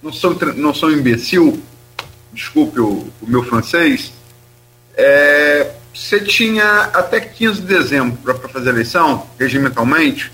Não 0.02 0.12
sou, 0.12 0.36
não 0.56 0.74
sou 0.74 0.88
um 0.88 0.92
imbecil, 0.92 1.62
desculpe 2.32 2.80
o, 2.80 3.08
o 3.20 3.26
meu 3.26 3.44
francês. 3.44 4.12
É, 4.96 5.74
você 5.94 6.20
tinha 6.20 6.64
até 6.92 7.20
15 7.20 7.60
de 7.60 7.66
dezembro 7.66 8.18
para 8.18 8.48
fazer 8.48 8.70
a 8.70 8.72
eleição, 8.72 9.28
regimentalmente. 9.38 10.32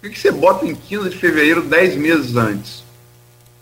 Por 0.00 0.10
que 0.10 0.18
você 0.18 0.30
bota 0.30 0.66
em 0.66 0.74
15 0.74 1.10
de 1.10 1.16
fevereiro, 1.16 1.62
10 1.62 1.96
meses 1.96 2.36
antes? 2.36 2.84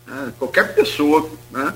É, 0.09 0.31
qualquer 0.39 0.75
pessoa 0.75 1.31
né, 1.51 1.75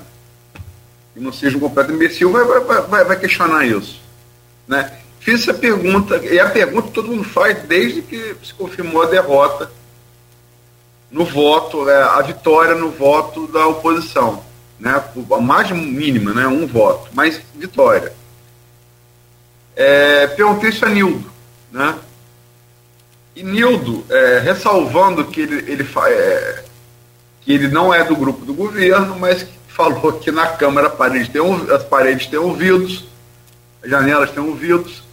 que 1.13 1.19
não 1.19 1.31
seja 1.31 1.57
um 1.57 1.59
completo 1.59 1.91
imbecil 1.91 2.31
vai, 2.31 2.43
vai, 2.45 2.81
vai, 2.81 3.03
vai 3.03 3.19
questionar 3.19 3.65
isso. 3.65 4.01
Né? 4.67 4.97
Fiz 5.19 5.41
essa 5.41 5.53
pergunta, 5.53 6.17
e 6.17 6.39
a 6.39 6.49
pergunta 6.49 6.87
que 6.87 6.93
todo 6.93 7.09
mundo 7.09 7.23
faz 7.23 7.61
desde 7.63 8.01
que 8.01 8.35
se 8.43 8.53
confirmou 8.53 9.03
a 9.03 9.07
derrota 9.07 9.69
no 11.11 11.25
voto, 11.25 11.89
é, 11.89 12.01
a 12.01 12.21
vitória 12.21 12.75
no 12.75 12.89
voto 12.89 13.47
da 13.47 13.67
oposição. 13.67 14.43
Né, 14.79 15.03
a 15.31 15.41
margem 15.41 15.77
mínima, 15.77 16.33
né, 16.33 16.47
um 16.47 16.65
voto, 16.65 17.09
mas 17.13 17.41
vitória. 17.53 18.13
É, 19.75 20.27
perguntei 20.27 20.69
isso 20.69 20.85
a 20.85 20.89
Nildo, 20.89 21.29
né? 21.71 21.97
E 23.35 23.43
Nildo, 23.43 24.05
é, 24.09 24.39
ressalvando 24.39 25.25
que 25.25 25.41
ele, 25.41 25.71
ele, 25.71 25.89
é, 26.07 26.63
que 27.41 27.53
ele 27.53 27.67
não 27.67 27.93
é 27.93 28.03
do 28.03 28.15
grupo 28.15 28.45
do 28.45 28.53
governo, 28.53 29.17
mas 29.19 29.45
falou 29.67 30.13
que 30.13 30.31
na 30.31 30.47
Câmara 30.47 30.89
parede 30.89 31.29
tem, 31.29 31.41
as 31.73 31.83
paredes 31.83 32.27
têm 32.27 32.39
ouvidos, 32.39 33.05
as 33.81 33.89
janelas 33.89 34.31
têm 34.31 34.43
ouvidos, 34.43 35.03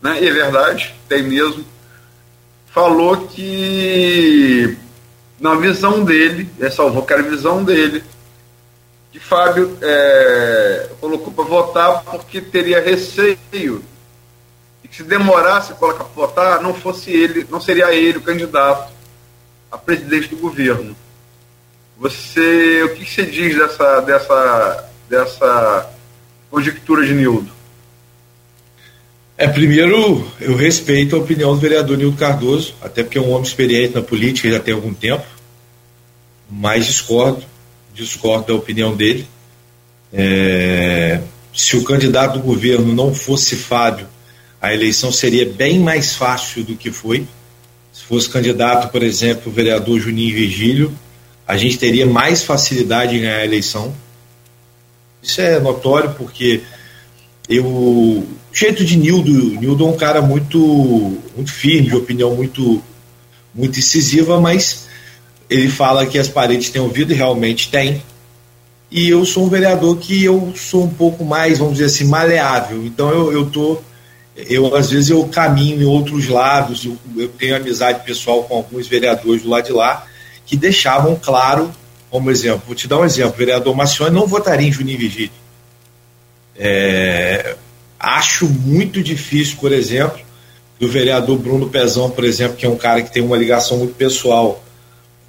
né? 0.00 0.22
e 0.22 0.28
é 0.28 0.32
verdade, 0.32 0.94
tem 1.08 1.22
mesmo. 1.22 1.64
Falou 2.72 3.28
que, 3.28 4.78
na 5.38 5.54
visão 5.56 6.02
dele, 6.02 6.48
ressalvou 6.58 7.04
que 7.04 7.12
era 7.12 7.20
a 7.20 7.28
visão 7.28 7.62
dele, 7.62 8.02
que 9.10 9.20
Fábio 9.20 9.76
é, 9.82 10.88
colocou 10.98 11.34
para 11.34 11.44
votar 11.44 12.02
porque 12.04 12.40
teria 12.40 12.80
receio 12.80 13.84
e 14.82 14.88
que 14.88 14.96
se 14.96 15.02
demorasse 15.02 15.74
para 15.74 15.92
votar, 16.14 16.62
não 16.62 16.72
fosse 16.72 17.10
ele, 17.10 17.46
não 17.50 17.60
seria 17.60 17.92
ele 17.94 18.16
o 18.16 18.22
candidato 18.22 18.90
a 19.70 19.76
presidente 19.76 20.28
do 20.28 20.38
governo. 20.38 20.96
Você, 21.98 22.82
o 22.84 22.94
que 22.94 23.04
você 23.04 23.26
diz 23.26 23.54
dessa, 23.54 24.00
dessa, 24.00 24.90
dessa 25.10 25.90
conjectura 26.50 27.04
de 27.04 27.12
Nildo? 27.12 27.52
É, 29.42 29.48
primeiro, 29.48 30.24
eu 30.40 30.54
respeito 30.54 31.16
a 31.16 31.18
opinião 31.18 31.52
do 31.52 31.60
vereador 31.60 31.98
Nildo 31.98 32.16
Cardoso, 32.16 32.76
até 32.80 33.02
porque 33.02 33.18
é 33.18 33.20
um 33.20 33.32
homem 33.32 33.42
experiente 33.42 33.92
na 33.92 34.00
política 34.00 34.48
já 34.48 34.60
tem 34.60 34.72
algum 34.72 34.94
tempo, 34.94 35.26
mas 36.48 36.86
discordo 36.86 37.44
discordo 37.92 38.46
da 38.46 38.54
opinião 38.54 38.94
dele. 38.94 39.26
É, 40.12 41.20
se 41.52 41.76
o 41.76 41.82
candidato 41.82 42.34
do 42.34 42.44
governo 42.44 42.94
não 42.94 43.12
fosse 43.12 43.56
Fábio, 43.56 44.06
a 44.60 44.72
eleição 44.72 45.10
seria 45.10 45.44
bem 45.44 45.80
mais 45.80 46.14
fácil 46.14 46.62
do 46.62 46.76
que 46.76 46.92
foi. 46.92 47.26
Se 47.92 48.04
fosse 48.04 48.30
candidato, 48.30 48.92
por 48.92 49.02
exemplo, 49.02 49.50
o 49.50 49.52
vereador 49.52 49.98
Juninho 49.98 50.36
Virgílio, 50.36 50.96
a 51.48 51.56
gente 51.56 51.78
teria 51.78 52.06
mais 52.06 52.44
facilidade 52.44 53.16
em 53.16 53.22
ganhar 53.22 53.38
a 53.38 53.44
eleição. 53.44 53.92
Isso 55.20 55.40
é 55.40 55.58
notório 55.58 56.14
porque 56.14 56.62
eu, 57.48 58.24
o 58.52 58.54
jeito 58.54 58.84
de 58.84 58.96
Nildo, 58.96 59.32
Nildo 59.32 59.86
é 59.86 59.88
um 59.88 59.96
cara 59.96 60.20
muito, 60.20 60.58
muito 61.34 61.50
firme, 61.50 61.88
de 61.88 61.96
opinião 61.96 62.34
muito, 62.34 62.82
muito 63.54 63.78
incisiva, 63.78 64.38
mas 64.38 64.86
ele 65.48 65.70
fala 65.70 66.04
que 66.04 66.18
as 66.18 66.28
paredes 66.28 66.68
têm 66.68 66.82
ouvido 66.82 67.12
e 67.12 67.16
realmente 67.16 67.70
tem. 67.70 68.02
E 68.90 69.08
eu 69.08 69.24
sou 69.24 69.46
um 69.46 69.48
vereador 69.48 69.96
que 69.96 70.22
eu 70.22 70.52
sou 70.54 70.84
um 70.84 70.90
pouco 70.90 71.24
mais, 71.24 71.58
vamos 71.58 71.74
dizer 71.74 71.86
assim, 71.86 72.04
maleável. 72.04 72.84
Então 72.84 73.08
eu, 73.08 73.32
eu 73.32 73.46
tô. 73.46 73.80
Eu, 74.36 74.76
às 74.76 74.90
vezes, 74.90 75.08
eu 75.08 75.26
caminho 75.28 75.82
em 75.82 75.84
outros 75.86 76.28
lados, 76.28 76.84
eu, 76.84 76.98
eu 77.16 77.28
tenho 77.28 77.56
amizade 77.56 78.04
pessoal 78.04 78.42
com 78.44 78.56
alguns 78.56 78.86
vereadores 78.86 79.42
do 79.42 79.48
lado 79.48 79.64
de 79.64 79.72
lá, 79.72 80.06
que 80.44 80.56
deixavam 80.56 81.16
claro, 81.16 81.70
como 82.10 82.30
exemplo, 82.30 82.62
vou 82.66 82.74
te 82.74 82.86
dar 82.86 82.98
um 82.98 83.04
exemplo, 83.04 83.32
o 83.32 83.38
vereador 83.38 83.74
Macione 83.74 84.14
não 84.14 84.26
votaria 84.26 84.68
em 84.68 84.72
Juninho 84.72 84.98
Vigílio. 84.98 85.30
É, 86.56 87.56
acho 88.02 88.48
muito 88.48 89.00
difícil, 89.00 89.56
por 89.60 89.72
exemplo, 89.72 90.20
do 90.80 90.88
vereador 90.88 91.38
Bruno 91.38 91.68
Pezão, 91.68 92.10
por 92.10 92.24
exemplo, 92.24 92.56
que 92.56 92.66
é 92.66 92.68
um 92.68 92.76
cara 92.76 93.02
que 93.02 93.12
tem 93.12 93.22
uma 93.22 93.36
ligação 93.36 93.78
muito 93.78 93.94
pessoal 93.94 94.62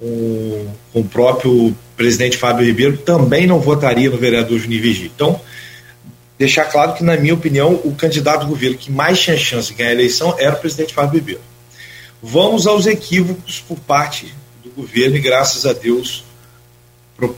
com, 0.00 0.66
com 0.92 1.00
o 1.00 1.04
próprio 1.04 1.74
presidente 1.96 2.36
Fábio 2.36 2.66
Ribeiro, 2.66 2.96
também 2.96 3.46
não 3.46 3.60
votaria 3.60 4.10
no 4.10 4.16
vereador 4.16 4.58
Juninho 4.58 4.82
Vigílio. 4.82 5.12
Então, 5.14 5.40
deixar 6.36 6.64
claro 6.64 6.94
que, 6.94 7.04
na 7.04 7.16
minha 7.16 7.34
opinião, 7.34 7.80
o 7.84 7.94
candidato 7.94 8.40
do 8.40 8.48
governo 8.48 8.76
que 8.76 8.90
mais 8.90 9.20
tinha 9.20 9.36
chance 9.36 9.68
de 9.68 9.74
ganhar 9.74 9.90
a 9.90 9.94
eleição 9.94 10.34
era 10.36 10.56
o 10.56 10.58
presidente 10.58 10.92
Fábio 10.92 11.20
Ribeiro. 11.20 11.40
Vamos 12.20 12.66
aos 12.66 12.86
equívocos 12.86 13.60
por 13.60 13.78
parte 13.78 14.34
do 14.64 14.70
governo 14.70 15.16
e, 15.16 15.20
graças 15.20 15.64
a 15.64 15.72
Deus, 15.72 16.24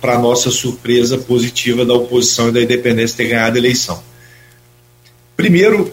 para 0.00 0.18
nossa 0.18 0.50
surpresa 0.50 1.18
positiva 1.18 1.84
da 1.84 1.92
oposição 1.92 2.48
e 2.48 2.52
da 2.52 2.62
independência 2.62 3.16
ter 3.16 3.28
ganhado 3.28 3.56
a 3.56 3.58
eleição. 3.58 4.02
Primeiro, 5.36 5.92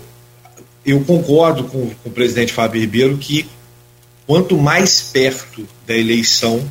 eu 0.85 1.01
concordo 1.01 1.65
com, 1.65 1.89
com 1.89 2.09
o 2.09 2.11
presidente 2.11 2.53
Fábio 2.53 2.81
Ribeiro 2.81 3.17
que 3.17 3.45
quanto 4.25 4.57
mais 4.57 5.01
perto 5.01 5.67
da 5.85 5.95
eleição, 5.95 6.63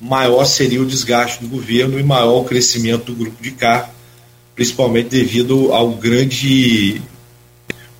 maior 0.00 0.44
seria 0.44 0.80
o 0.80 0.86
desgaste 0.86 1.42
do 1.42 1.48
governo 1.48 1.98
e 1.98 2.02
maior 2.02 2.40
o 2.40 2.44
crescimento 2.44 3.06
do 3.06 3.14
grupo 3.14 3.42
de 3.42 3.50
cá, 3.52 3.90
principalmente 4.54 5.08
devido 5.08 5.72
ao 5.72 5.90
grande, 5.90 7.00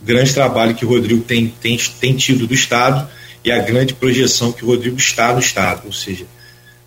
grande 0.02 0.32
trabalho 0.32 0.74
que 0.74 0.84
o 0.84 0.88
Rodrigo 0.88 1.22
tem, 1.22 1.48
tem, 1.60 1.78
tem 1.78 2.16
tido 2.16 2.46
do 2.46 2.54
Estado 2.54 3.08
e 3.44 3.50
a 3.50 3.58
grande 3.58 3.94
projeção 3.94 4.52
que 4.52 4.64
o 4.64 4.68
Rodrigo 4.68 4.96
está 4.98 5.32
no 5.32 5.40
Estado. 5.40 5.82
Ou 5.86 5.92
seja, 5.92 6.26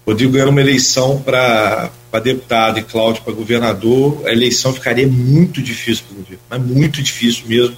Rodrigo 0.06 0.34
ganhando 0.34 0.50
uma 0.50 0.62
eleição 0.62 1.22
para 1.22 1.92
deputado 2.24 2.80
e 2.80 2.84
Cláudio 2.84 3.24
para 3.24 3.34
governador, 3.34 4.22
a 4.26 4.32
eleição 4.32 4.74
ficaria 4.74 5.08
muito 5.08 5.62
difícil 5.62 6.04
para 6.06 6.14
o 6.14 6.18
governo, 6.18 6.44
mas 6.50 6.62
muito 6.62 7.02
difícil 7.02 7.46
mesmo, 7.48 7.78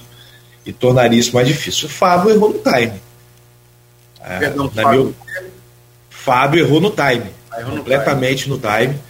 e 0.64 0.72
tornaria 0.72 1.18
isso 1.18 1.32
mais 1.32 1.46
difícil. 1.46 1.86
O 1.86 1.90
Fábio 1.90 2.30
errou 2.30 2.52
no 2.52 2.58
time 2.58 3.00
é, 4.26 4.38
Perdão, 4.38 4.68
Fábio. 4.68 5.04
Meu... 5.04 5.14
Fábio 6.10 6.60
errou 6.64 6.80
no 6.80 6.90
time, 6.90 7.30
ah, 7.52 7.60
errou 7.60 7.76
completamente 7.76 8.48
no 8.48 8.58
time. 8.58 8.86
no 8.86 8.92
time. 8.92 9.00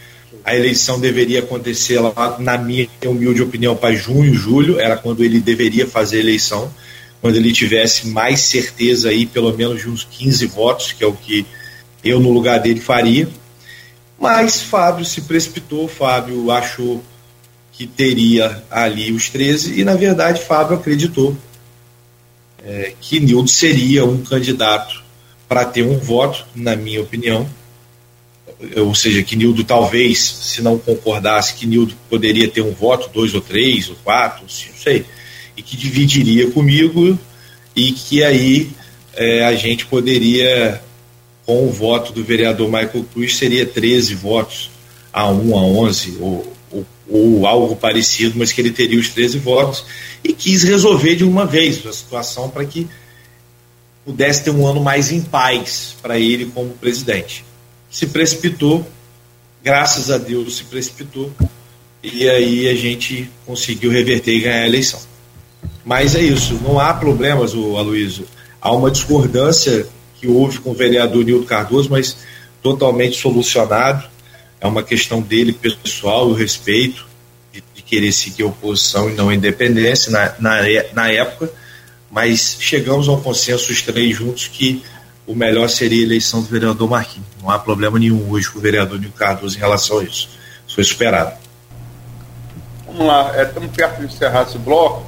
A 0.45 0.55
eleição 0.55 1.01
deveria 1.01 1.41
acontecer 1.41 1.99
lá, 1.99 2.37
na 2.39 2.59
minha 2.59 2.87
humilde 3.07 3.43
opinião, 3.43 3.75
para 3.75 3.95
junho, 3.95 4.35
julho, 4.35 4.79
era 4.79 4.97
quando 4.97 5.25
ele 5.25 5.41
deveria 5.41 5.87
fazer 5.87 6.19
a 6.19 6.21
eleição, 6.21 6.73
quando 7.21 7.37
ele 7.37 7.53
tivesse 7.53 8.07
mais 8.09 8.43
certeza 8.43 9.09
aí, 9.09 9.27
pelo 9.27 9.53
menos 9.57 9.81
de 9.81 9.89
uns 9.89 10.05
15 10.05 10.47
votos, 10.47 10.93
que 10.93 11.03
é 11.03 11.07
o 11.07 11.15
que 11.15 11.47
eu 12.09 12.21
no 12.21 12.31
lugar 12.31 12.61
dele 12.61 12.81
faria. 12.81 13.29
Mas 14.19 14.63
Fábio 14.63 15.05
se 15.05 15.23
precipitou, 15.23 15.89
Fábio 15.89 16.51
achou 16.51 17.03
que 17.73 17.87
teria 17.87 18.63
ali 18.71 19.13
os 19.13 19.29
13 19.29 19.79
e 19.79 19.85
na 19.85 19.95
verdade 19.95 20.41
Fábio 20.41 20.77
acreditou 20.77 21.37
é, 22.65 22.95
que 23.01 23.21
Nildo 23.21 23.49
seria 23.49 24.05
um 24.05 24.23
candidato 24.23 25.05
para 25.47 25.65
ter 25.65 25.83
um 25.83 25.99
voto, 25.99 26.47
na 26.55 26.75
minha 26.75 27.01
opinião, 27.01 27.47
ou 28.77 28.95
seja, 28.95 29.23
que 29.23 29.37
Nildo 29.37 29.63
talvez, 29.63 30.19
se 30.19 30.63
não 30.63 30.79
concordasse, 30.79 31.55
que 31.55 31.67
Nildo 31.67 31.95
poderia 32.09 32.49
ter 32.49 32.63
um 32.63 32.73
voto, 32.73 33.11
dois 33.13 33.35
ou 33.35 33.41
três, 33.41 33.89
ou 33.89 33.97
quatro, 34.03 34.43
não 34.43 34.49
sei, 34.49 35.05
e 35.57 35.63
que 35.63 35.77
dividiria 35.77 36.51
comigo 36.51 37.19
e 37.75 37.93
que 37.93 38.25
aí 38.25 38.71
é, 39.15 39.45
a 39.45 39.55
gente 39.55 39.87
poderia, 39.87 40.83
com 41.47 41.65
o 41.65 41.71
voto 41.71 42.13
do 42.13 42.25
vereador 42.25 42.67
Michael 42.67 43.07
Cruz, 43.13 43.37
seria 43.37 43.65
13 43.65 44.17
votos 44.17 44.69
a 45.13 45.31
1, 45.31 45.57
a 45.57 45.63
11, 45.63 46.19
ou, 46.21 46.53
ou, 46.71 46.87
ou 47.09 47.47
algo 47.47 47.77
parecido, 47.77 48.35
mas 48.37 48.53
que 48.53 48.61
ele 48.61 48.73
teria 48.73 48.99
os 48.99 49.09
13 49.09 49.39
votos, 49.39 49.85
e 50.25 50.33
quis 50.33 50.65
resolver 50.65 51.15
de 51.15 51.25
uma 51.25 51.47
vez 51.47 51.87
a 51.87 51.93
situação 51.93 52.51
para 52.51 52.65
que 52.65 52.89
pudesse 54.05 54.45
ter 54.45 54.51
um 54.51 54.67
ano 54.67 54.83
mais 54.83 55.13
em 55.13 55.23
paz 55.23 55.95
para 56.03 56.19
ele 56.19 56.47
como 56.47 56.71
presidente. 56.71 57.45
Se 57.91 58.09
precipitou, 58.09 58.87
graças 59.63 60.11
a 60.11 60.19
Deus 60.19 60.57
se 60.57 60.65
precipitou, 60.65 61.33
e 62.03 62.29
aí 62.29 62.69
a 62.69 62.75
gente 62.75 63.31
conseguiu 63.47 63.91
reverter 63.91 64.35
e 64.35 64.41
ganhar 64.41 64.63
a 64.63 64.67
eleição. 64.67 65.01
Mas 65.85 66.17
é 66.17 66.21
isso, 66.21 66.55
não 66.63 66.81
há 66.81 66.93
problemas, 66.93 67.55
o 67.55 67.77
Aloysio. 67.77 68.27
Há 68.61 68.73
uma 68.73 68.91
discordância 68.91 69.87
que 70.27 70.33
houve 70.33 70.59
com 70.59 70.71
o 70.71 70.75
vereador 70.75 71.25
Nildo 71.25 71.47
Cardoso, 71.47 71.91
mas 71.91 72.17
totalmente 72.63 73.17
solucionado. 73.17 74.05
É 74.61 74.67
uma 74.67 74.83
questão 74.83 75.21
dele 75.21 75.53
pessoal, 75.53 76.29
o 76.29 76.33
respeito, 76.33 77.07
de, 77.53 77.63
de 77.75 77.83
querer 77.83 78.13
seguir 78.13 78.43
a 78.43 78.47
oposição 78.47 79.09
e 79.09 79.15
não 79.15 79.29
a 79.29 79.35
independência 79.35 80.11
na, 80.11 80.35
na, 80.39 80.63
na 80.93 81.11
época 81.11 81.53
mas 82.11 82.57
chegamos 82.59 83.09
a 83.09 83.13
um 83.13 83.21
consenso 83.21 83.71
os 83.71 83.83
três 83.83 84.17
juntos 84.17 84.49
que 84.49 84.83
o 85.27 85.35
melhor 85.35 85.69
seria 85.69 86.01
a 86.01 86.07
eleição 86.07 86.41
do 86.41 86.47
vereador 86.47 86.89
Marquinhos. 86.89 87.27
Não 87.43 87.51
há 87.51 87.59
problema 87.59 87.99
nenhum 87.99 88.31
hoje 88.31 88.49
com 88.49 88.59
o 88.59 88.63
vereador 88.63 88.99
Nil 88.99 89.13
Cardoso 89.13 89.57
em 89.57 89.61
relação 89.61 89.99
a 89.99 90.05
isso. 90.05 90.29
Isso 90.67 90.75
foi 90.75 90.85
superado. 90.85 91.37
Vamos 92.87 93.07
lá, 93.07 93.37
é, 93.37 93.43
estamos 93.43 93.71
perto 93.73 93.99
de 93.99 94.07
encerrar 94.07 94.43
esse 94.45 94.57
bloco. 94.57 95.05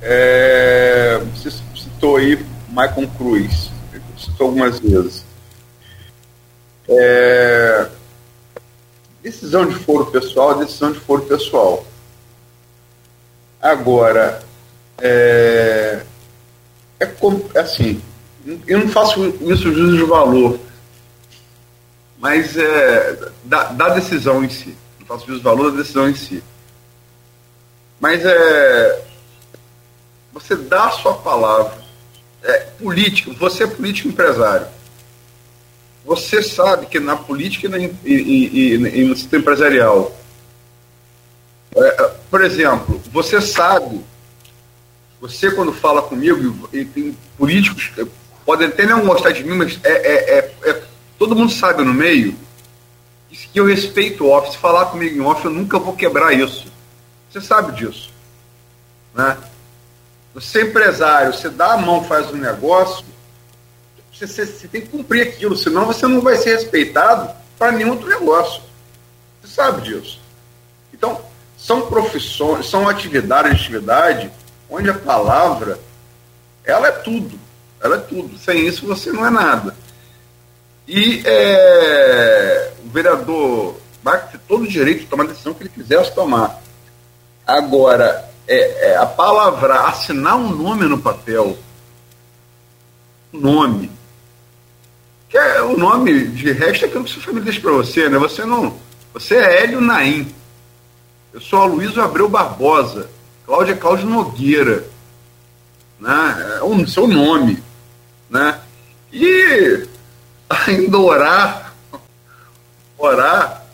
É, 0.00 1.20
você 1.34 1.50
citou 1.76 2.16
aí 2.16 2.38
Michael 2.68 3.08
Cruz, 3.18 3.70
algumas 4.38 4.78
vezes. 4.78 5.24
É, 6.88 7.88
decisão 9.22 9.66
de 9.66 9.74
foro 9.74 10.06
pessoal, 10.06 10.58
decisão 10.58 10.92
de 10.92 11.00
foro 11.00 11.22
pessoal. 11.22 11.84
Agora, 13.60 14.42
é, 15.00 16.02
é, 17.00 17.04
é 17.54 17.60
assim, 17.60 18.00
eu 18.66 18.78
não 18.78 18.88
faço 18.88 19.26
isso 19.26 19.72
juízo 19.72 19.96
de 19.96 20.04
valor, 20.04 20.58
mas 22.18 22.56
é, 22.56 23.30
da, 23.44 23.64
da, 23.64 23.88
decisão 23.90 24.42
em 24.42 24.48
si. 24.48 24.76
Não 25.00 25.06
faço 25.06 25.26
juízo 25.26 25.40
de 25.40 25.44
valor 25.44 25.70
da 25.70 25.78
decisão 25.78 26.08
em 26.08 26.14
si. 26.14 26.42
Mas 28.00 28.24
é. 28.24 29.04
Você 30.32 30.54
dá 30.56 30.86
a 30.86 30.90
sua 30.90 31.14
palavra. 31.14 31.87
É, 32.42 32.58
político, 32.80 33.32
você 33.34 33.64
é 33.64 33.66
político 33.66 34.08
empresário. 34.08 34.66
Você 36.04 36.42
sabe 36.42 36.86
que 36.86 36.98
na 36.98 37.16
política 37.16 37.66
e, 37.66 37.70
na, 37.70 37.78
e, 37.78 37.92
e, 38.04 38.74
e 38.74 39.04
no 39.04 39.16
sistema 39.16 39.42
empresarial, 39.42 40.16
é, 41.76 42.10
por 42.30 42.42
exemplo, 42.42 43.00
você 43.12 43.40
sabe 43.40 44.00
você, 45.20 45.50
quando 45.50 45.72
fala 45.72 46.00
comigo, 46.00 46.68
e 46.72 46.84
tem 46.84 47.16
políticos, 47.36 47.90
podem 48.46 48.68
até 48.68 48.86
não 48.86 49.04
gostar 49.04 49.32
de 49.32 49.42
mim, 49.42 49.56
mas 49.56 49.78
é, 49.82 49.90
é, 49.90 50.38
é, 50.38 50.70
é 50.70 50.82
todo 51.18 51.34
mundo 51.34 51.52
sabe 51.52 51.82
no 51.82 51.92
meio 51.92 52.36
que 53.30 53.58
eu 53.58 53.66
respeito 53.66 54.24
o 54.24 54.30
off. 54.30 54.52
Se 54.52 54.58
falar 54.58 54.86
comigo 54.86 55.16
em 55.16 55.20
off, 55.20 55.44
eu 55.44 55.50
nunca 55.50 55.78
vou 55.78 55.94
quebrar 55.94 56.32
isso. 56.32 56.70
Você 57.30 57.40
sabe 57.40 57.72
disso. 57.72 58.10
Né? 59.14 59.36
Você 60.40 60.60
é 60.60 60.62
empresário, 60.62 61.34
você 61.34 61.48
dá 61.48 61.72
a 61.72 61.76
mão, 61.76 62.04
faz 62.04 62.30
um 62.30 62.36
negócio, 62.36 63.04
você, 64.12 64.26
você, 64.26 64.46
você 64.46 64.68
tem 64.68 64.80
que 64.82 64.88
cumprir 64.88 65.28
aquilo, 65.28 65.56
senão 65.56 65.84
você 65.84 66.06
não 66.06 66.20
vai 66.20 66.36
ser 66.36 66.54
respeitado 66.54 67.30
para 67.58 67.72
nenhum 67.72 67.90
outro 67.90 68.08
negócio. 68.08 68.62
Você 69.42 69.54
sabe 69.54 69.82
disso. 69.82 70.20
Então, 70.92 71.20
são 71.56 71.88
profissões, 71.88 72.68
são 72.68 72.88
atividades, 72.88 73.52
atividade 73.52 74.30
onde 74.70 74.88
a 74.88 74.94
palavra, 74.94 75.78
ela 76.64 76.88
é 76.88 76.92
tudo. 76.92 77.38
Ela 77.80 77.96
é 77.96 78.00
tudo. 78.00 78.38
Sem 78.38 78.66
isso 78.66 78.86
você 78.86 79.10
não 79.10 79.26
é 79.26 79.30
nada. 79.30 79.74
E 80.86 81.22
é, 81.24 82.72
o 82.84 82.88
vereador 82.88 83.76
vai 84.02 84.24
ter 84.28 84.38
todo 84.46 84.64
o 84.64 84.68
direito 84.68 85.00
de 85.00 85.06
tomar 85.06 85.24
a 85.24 85.28
decisão 85.28 85.52
que 85.52 85.62
ele 85.62 85.70
quisesse 85.70 86.14
tomar. 86.14 86.60
Agora, 87.46 88.27
é, 88.48 88.92
é, 88.92 88.96
a 88.96 89.06
palavra, 89.06 89.82
assinar 89.82 90.36
um 90.36 90.48
nome 90.48 90.86
no 90.86 90.98
papel, 90.98 91.56
nome, 93.30 93.90
que 95.28 95.36
é 95.36 95.60
o 95.60 95.76
nome 95.76 96.28
de 96.28 96.50
resto 96.52 96.86
é 96.86 96.88
aquilo 96.88 97.04
que 97.04 97.10
sua 97.10 97.22
família 97.22 97.44
deixa 97.44 97.60
para 97.60 97.72
você, 97.72 98.08
né? 98.08 98.16
Você 98.18 98.46
não. 98.46 98.78
Você 99.12 99.36
é 99.36 99.62
Hélio 99.62 99.80
Naim. 99.82 100.34
Eu 101.32 101.40
sou 101.40 101.60
Aloysio 101.60 102.02
Abreu 102.02 102.28
Barbosa. 102.28 103.10
Cláudia 103.44 103.76
Cláudio 103.76 104.08
Nogueira, 104.08 104.86
né? 106.00 106.58
é 106.58 106.62
o 106.62 106.86
seu 106.86 107.06
nome. 107.06 107.62
Né? 108.30 108.58
E 109.12 109.86
ainda 110.48 110.98
orar, 110.98 111.74
orar, 112.96 113.64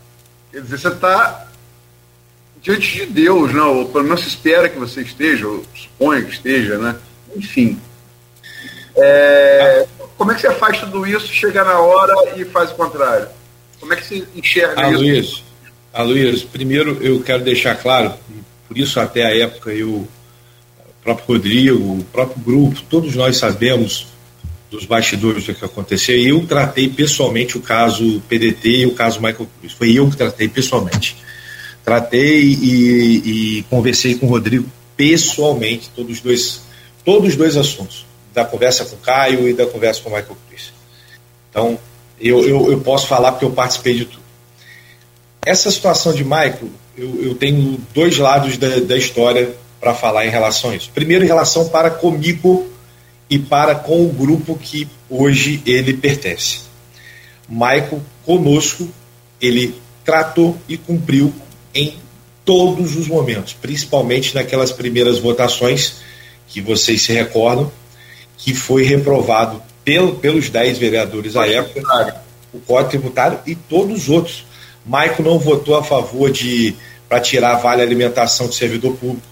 quer 0.51 0.63
dizer, 0.63 0.79
você 0.79 0.89
está 0.89 1.44
diante 2.65 2.95
de 2.95 3.07
Deus, 3.07 3.53
não? 3.53 3.75
Né? 3.75 3.81
ou 3.81 3.89
pelo 3.89 4.05
menos 4.05 4.23
se 4.23 4.29
espera 4.29 4.69
que 4.71 4.79
você 4.79 5.03
esteja, 5.03 5.47
ou 5.47 5.63
suponha 5.75 6.23
que 6.23 6.33
esteja, 6.33 6.79
né? 6.79 6.97
Enfim. 7.37 7.79
É, 8.97 9.87
como 10.17 10.33
é 10.33 10.35
que 10.35 10.41
você 10.41 10.55
faz 10.55 10.81
tudo 10.81 11.07
isso, 11.07 11.29
chega 11.29 11.63
na 11.63 11.79
hora 11.79 12.15
e 12.37 12.45
faz 12.45 12.71
o 12.71 12.75
contrário? 12.75 13.29
Como 13.79 13.93
é 13.93 13.97
que 13.97 14.07
você 14.07 14.25
enxerga 14.35 14.91
isso? 14.91 15.45
Aloysio, 15.93 16.49
primeiro 16.49 16.99
eu 17.03 17.21
quero 17.23 17.45
deixar 17.45 17.77
claro, 17.77 18.15
por 18.67 18.79
isso 18.79 18.99
até 18.99 19.27
a 19.27 19.37
época 19.37 19.71
eu, 19.71 19.91
o 19.91 20.09
próprio 21.03 21.27
Rodrigo, 21.27 21.99
o 21.99 22.05
próprio 22.05 22.43
grupo, 22.43 22.83
todos 22.89 23.15
nós 23.15 23.37
sabemos 23.37 24.07
dos 24.71 24.87
bastidores 24.87 25.45
do 25.45 25.55
que 25.55 25.65
aconteceu. 25.65 26.17
E 26.17 26.29
eu 26.29 26.45
tratei 26.47 26.89
pessoalmente 26.89 27.57
o 27.57 27.61
caso 27.61 28.21
PDT 28.29 28.69
e 28.69 28.87
o 28.87 28.95
caso 28.95 29.21
Michael 29.21 29.49
Cruz. 29.61 29.73
Foi 29.73 29.93
eu 29.93 30.11
que 30.11 30.17
tratei 30.17 30.49
pessoalmente. 30.49 31.17
Tratei 31.85 32.41
e, 32.41 33.59
e 33.59 33.63
conversei 33.65 34.15
com 34.15 34.27
o 34.27 34.31
Rodrigo 34.31 34.69
pessoalmente, 34.97 35.91
todos 35.95 36.17
os 36.17 36.21
dois, 36.21 36.61
todos 37.05 37.31
os 37.31 37.37
dois 37.37 37.57
assuntos, 37.57 38.07
da 38.33 38.45
conversa 38.45 38.85
com 38.85 38.97
o 38.97 38.99
Caio 38.99 39.49
e 39.49 39.53
da 39.53 39.67
conversa 39.67 40.01
com 40.01 40.09
o 40.09 40.13
Michael 40.13 40.37
Cruz. 40.49 40.73
Então, 41.51 41.79
eu, 42.21 42.43
eu, 42.47 42.73
eu 42.73 42.81
posso 42.81 43.07
falar 43.07 43.33
porque 43.33 43.45
eu 43.45 43.51
participei 43.51 43.95
de 43.95 44.05
tudo. 44.07 44.25
Essa 45.45 45.71
situação 45.71 46.15
de 46.15 46.25
Michael 46.25 46.71
eu, 46.97 47.23
eu 47.23 47.35
tenho 47.35 47.79
dois 47.93 48.19
lados 48.19 48.57
da, 48.57 48.81
da 48.81 48.97
história 48.97 49.55
para 49.81 49.95
falar 49.95 50.27
em 50.27 50.31
relação 50.31 50.71
a 50.71 50.77
isso. 50.77 50.91
Primeiro, 50.95 51.25
em 51.25 51.27
relação 51.27 51.69
para 51.69 51.91
comigo 51.91 52.67
e 53.29 53.39
para 53.39 53.75
com 53.75 54.05
o 54.05 54.09
grupo 54.09 54.57
que 54.57 54.89
hoje 55.11 55.63
ele 55.67 55.95
pertence. 55.95 56.61
Michael, 57.49 58.01
conosco, 58.25 58.89
ele 59.41 59.75
tratou 60.05 60.57
e 60.69 60.77
cumpriu 60.77 61.35
em 61.75 61.97
todos 62.45 62.95
os 62.97 63.09
momentos, 63.09 63.55
principalmente 63.55 64.35
naquelas 64.35 64.71
primeiras 64.71 65.19
votações 65.19 65.97
que 66.47 66.61
vocês 66.61 67.03
se 67.03 67.13
recordam, 67.13 67.71
que 68.37 68.55
foi 68.55 68.85
reprovado 68.85 69.63
pelo, 69.85 70.17
pelos 70.17 70.51
10 70.51 70.79
vereadores 70.79 71.37
à 71.37 71.47
época, 71.49 72.23
o 72.53 72.61
Código 72.61 72.91
Tributário 72.91 73.41
e 73.47 73.55
todos 73.55 74.03
os 74.03 74.09
outros. 74.09 74.47
Maico 74.87 75.23
não 75.23 75.39
votou 75.39 75.75
a 75.77 75.83
favor 75.83 76.31
de 76.31 76.77
para 77.09 77.21
tirar 77.21 77.57
vale 77.57 77.83
alimentação 77.83 78.49
de 78.49 78.55
servidor 78.55 78.97
público. 78.97 79.27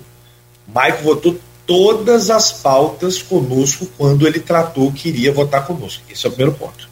Maico 0.67 1.03
votou 1.03 1.39
todas 1.67 2.31
as 2.31 2.53
pautas 2.53 3.23
conosco 3.23 3.87
quando 3.97 4.27
ele 4.27 4.41
tratou 4.41 4.93
que 4.93 5.09
iria 5.09 5.33
votar 5.33 5.67
conosco. 5.67 6.03
Esse 6.11 6.27
é 6.27 6.29
o 6.29 6.33
primeiro 6.33 6.57
ponto. 6.59 6.89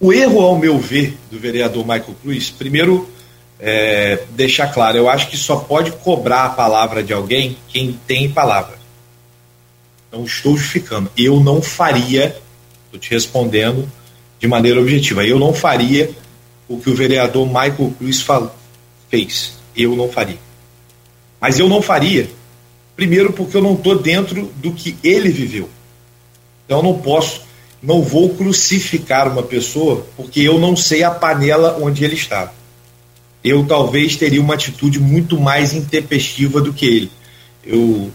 O 0.00 0.12
erro, 0.12 0.40
ao 0.40 0.58
meu 0.58 0.78
ver, 0.78 1.16
do 1.30 1.38
vereador 1.38 1.82
Michael 1.82 2.16
Cruz, 2.22 2.50
primeiro, 2.50 3.08
é, 3.60 4.24
deixar 4.30 4.68
claro, 4.68 4.96
eu 4.96 5.08
acho 5.08 5.28
que 5.28 5.36
só 5.36 5.56
pode 5.56 5.92
cobrar 5.92 6.46
a 6.46 6.50
palavra 6.50 7.02
de 7.02 7.12
alguém 7.12 7.56
quem 7.68 7.98
tem 8.06 8.30
palavra. 8.30 8.78
Não 10.10 10.24
estou 10.24 10.56
justificando. 10.56 11.10
Eu 11.16 11.40
não 11.40 11.60
faria, 11.60 12.36
estou 12.86 12.98
te 12.98 13.10
respondendo 13.10 13.90
de 14.38 14.48
maneira 14.48 14.80
objetiva, 14.80 15.24
eu 15.24 15.38
não 15.38 15.52
faria 15.52 16.10
o 16.66 16.78
que 16.78 16.88
o 16.88 16.94
vereador 16.94 17.46
Michael 17.46 17.94
Cruz 17.98 18.22
fal 18.22 18.56
fez. 19.08 19.54
Eu 19.76 19.94
não 19.94 20.08
faria. 20.08 20.38
Mas 21.40 21.58
eu 21.58 21.68
não 21.68 21.82
faria, 21.82 22.30
primeiro 22.96 23.32
porque 23.32 23.56
eu 23.56 23.62
não 23.62 23.74
estou 23.74 23.98
dentro 23.98 24.50
do 24.56 24.72
que 24.72 24.96
ele 25.04 25.28
viveu. 25.28 25.68
Então 26.64 26.78
eu 26.78 26.82
não 26.82 26.98
posso 26.98 27.42
não 27.82 28.02
vou 28.02 28.34
crucificar 28.34 29.26
uma 29.26 29.42
pessoa 29.42 30.06
porque 30.16 30.40
eu 30.40 30.58
não 30.58 30.76
sei 30.76 31.02
a 31.02 31.10
panela 31.10 31.78
onde 31.80 32.04
ele 32.04 32.14
estava. 32.14 32.52
Eu 33.42 33.64
talvez 33.66 34.16
teria 34.16 34.40
uma 34.40 34.54
atitude 34.54 34.98
muito 34.98 35.38
mais 35.40 35.72
intempestiva 35.72 36.60
do 36.60 36.72
que 36.72 36.86
ele. 36.86 37.10
Eu 37.64 38.10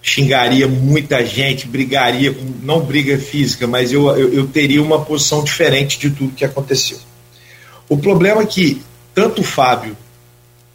xingaria 0.00 0.66
muita 0.66 1.24
gente, 1.24 1.66
brigaria, 1.66 2.34
não 2.62 2.80
briga 2.80 3.18
física, 3.18 3.66
mas 3.66 3.92
eu, 3.92 4.08
eu, 4.16 4.32
eu 4.32 4.46
teria 4.46 4.82
uma 4.82 5.04
posição 5.04 5.44
diferente 5.44 5.98
de 5.98 6.10
tudo 6.10 6.34
que 6.34 6.44
aconteceu. 6.44 6.98
O 7.88 7.96
problema 7.96 8.42
é 8.42 8.46
que 8.46 8.82
tanto 9.14 9.40
o 9.40 9.44
Fábio, 9.44 9.96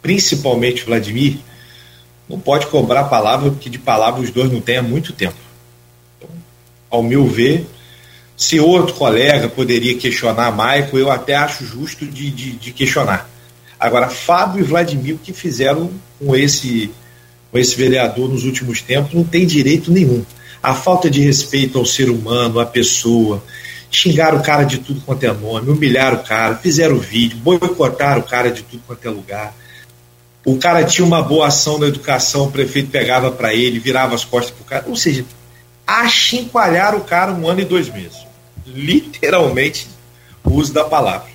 principalmente 0.02 0.82
o 0.82 0.86
Vladimir, 0.86 1.38
não 2.28 2.38
pode 2.38 2.66
cobrar 2.66 3.04
palavra, 3.04 3.50
porque 3.50 3.68
de 3.68 3.78
palavra 3.78 4.20
os 4.20 4.30
dois 4.30 4.50
não 4.52 4.60
têm 4.60 4.78
há 4.78 4.82
muito 4.82 5.12
tempo. 5.12 5.36
Então, 6.18 6.30
ao 6.90 7.02
meu 7.02 7.26
ver, 7.26 7.66
se 8.36 8.58
outro 8.58 8.94
colega 8.94 9.48
poderia 9.48 9.96
questionar 9.96 10.50
Michael, 10.50 10.98
eu 10.98 11.10
até 11.10 11.34
acho 11.34 11.64
justo 11.64 12.06
de, 12.06 12.30
de, 12.30 12.52
de 12.52 12.72
questionar. 12.72 13.28
Agora, 13.84 14.08
Fábio 14.08 14.60
e 14.60 14.62
Vladimir, 14.62 15.18
que 15.22 15.30
fizeram 15.30 15.90
com 16.18 16.34
esse, 16.34 16.90
com 17.52 17.58
esse 17.58 17.76
vereador 17.76 18.30
nos 18.30 18.44
últimos 18.44 18.80
tempos, 18.80 19.12
não 19.12 19.22
tem 19.22 19.46
direito 19.46 19.92
nenhum. 19.92 20.24
A 20.62 20.74
falta 20.74 21.10
de 21.10 21.20
respeito 21.20 21.78
ao 21.78 21.84
ser 21.84 22.08
humano, 22.08 22.58
à 22.60 22.64
pessoa, 22.64 23.44
xingaram 23.90 24.38
o 24.38 24.42
cara 24.42 24.64
de 24.64 24.78
tudo 24.78 25.02
quanto 25.02 25.24
é 25.24 25.32
nome, 25.34 25.70
humilharam 25.70 26.16
o 26.16 26.22
cara, 26.22 26.56
fizeram 26.56 26.96
vídeo, 26.98 27.36
boicotaram 27.36 28.22
o 28.22 28.24
cara 28.24 28.50
de 28.50 28.62
tudo 28.62 28.82
quanto 28.86 29.06
é 29.06 29.10
lugar. 29.10 29.54
O 30.46 30.56
cara 30.56 30.82
tinha 30.84 31.04
uma 31.04 31.20
boa 31.20 31.48
ação 31.48 31.78
na 31.78 31.86
educação, 31.86 32.46
o 32.46 32.50
prefeito 32.50 32.88
pegava 32.88 33.30
para 33.30 33.52
ele, 33.52 33.78
virava 33.78 34.14
as 34.14 34.24
costas 34.24 34.50
pro 34.50 34.64
cara. 34.64 34.86
Ou 34.88 34.96
seja, 34.96 35.26
achincalharam 35.86 37.00
o 37.00 37.04
cara 37.04 37.34
um 37.34 37.46
ano 37.46 37.60
e 37.60 37.66
dois 37.66 37.90
meses. 37.90 38.16
Literalmente, 38.66 39.86
o 40.42 40.54
uso 40.54 40.72
da 40.72 40.84
palavra. 40.84 41.33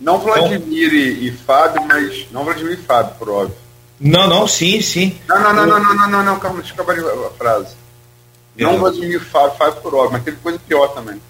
Não 0.00 0.18
Vladimir 0.18 0.58
então, 0.58 0.72
e, 0.72 1.28
e, 1.28 1.32
Fábio, 1.32 1.82
mas. 1.86 2.26
Não 2.30 2.44
Vladimir 2.44 2.72
e 2.72 2.76
Fábio, 2.76 3.14
por 3.18 3.28
óbvio. 3.28 3.56
Não, 4.00 4.26
não, 4.26 4.48
sim, 4.48 4.80
sim. 4.80 5.18
Não, 5.28 5.38
não, 5.42 5.52
não, 5.52 5.66
não, 5.66 5.78
não, 5.80 5.94
não, 5.94 6.08
não, 6.08 6.24
não, 6.24 6.38
calma, 6.38 6.60
deixa 6.60 6.74
eu 6.74 6.82
acabar 6.82 7.26
a 7.26 7.30
frase. 7.30 7.74
Não 8.56 8.78
Vladimir 8.78 9.16
e 9.16 9.20
Fábio, 9.20 9.56
Fábio 9.56 9.80
por 9.82 9.94
óbvio, 9.94 10.12
mas 10.12 10.24
teve 10.24 10.38
coisa 10.38 10.58
pior 10.66 10.88
também. 10.88 11.20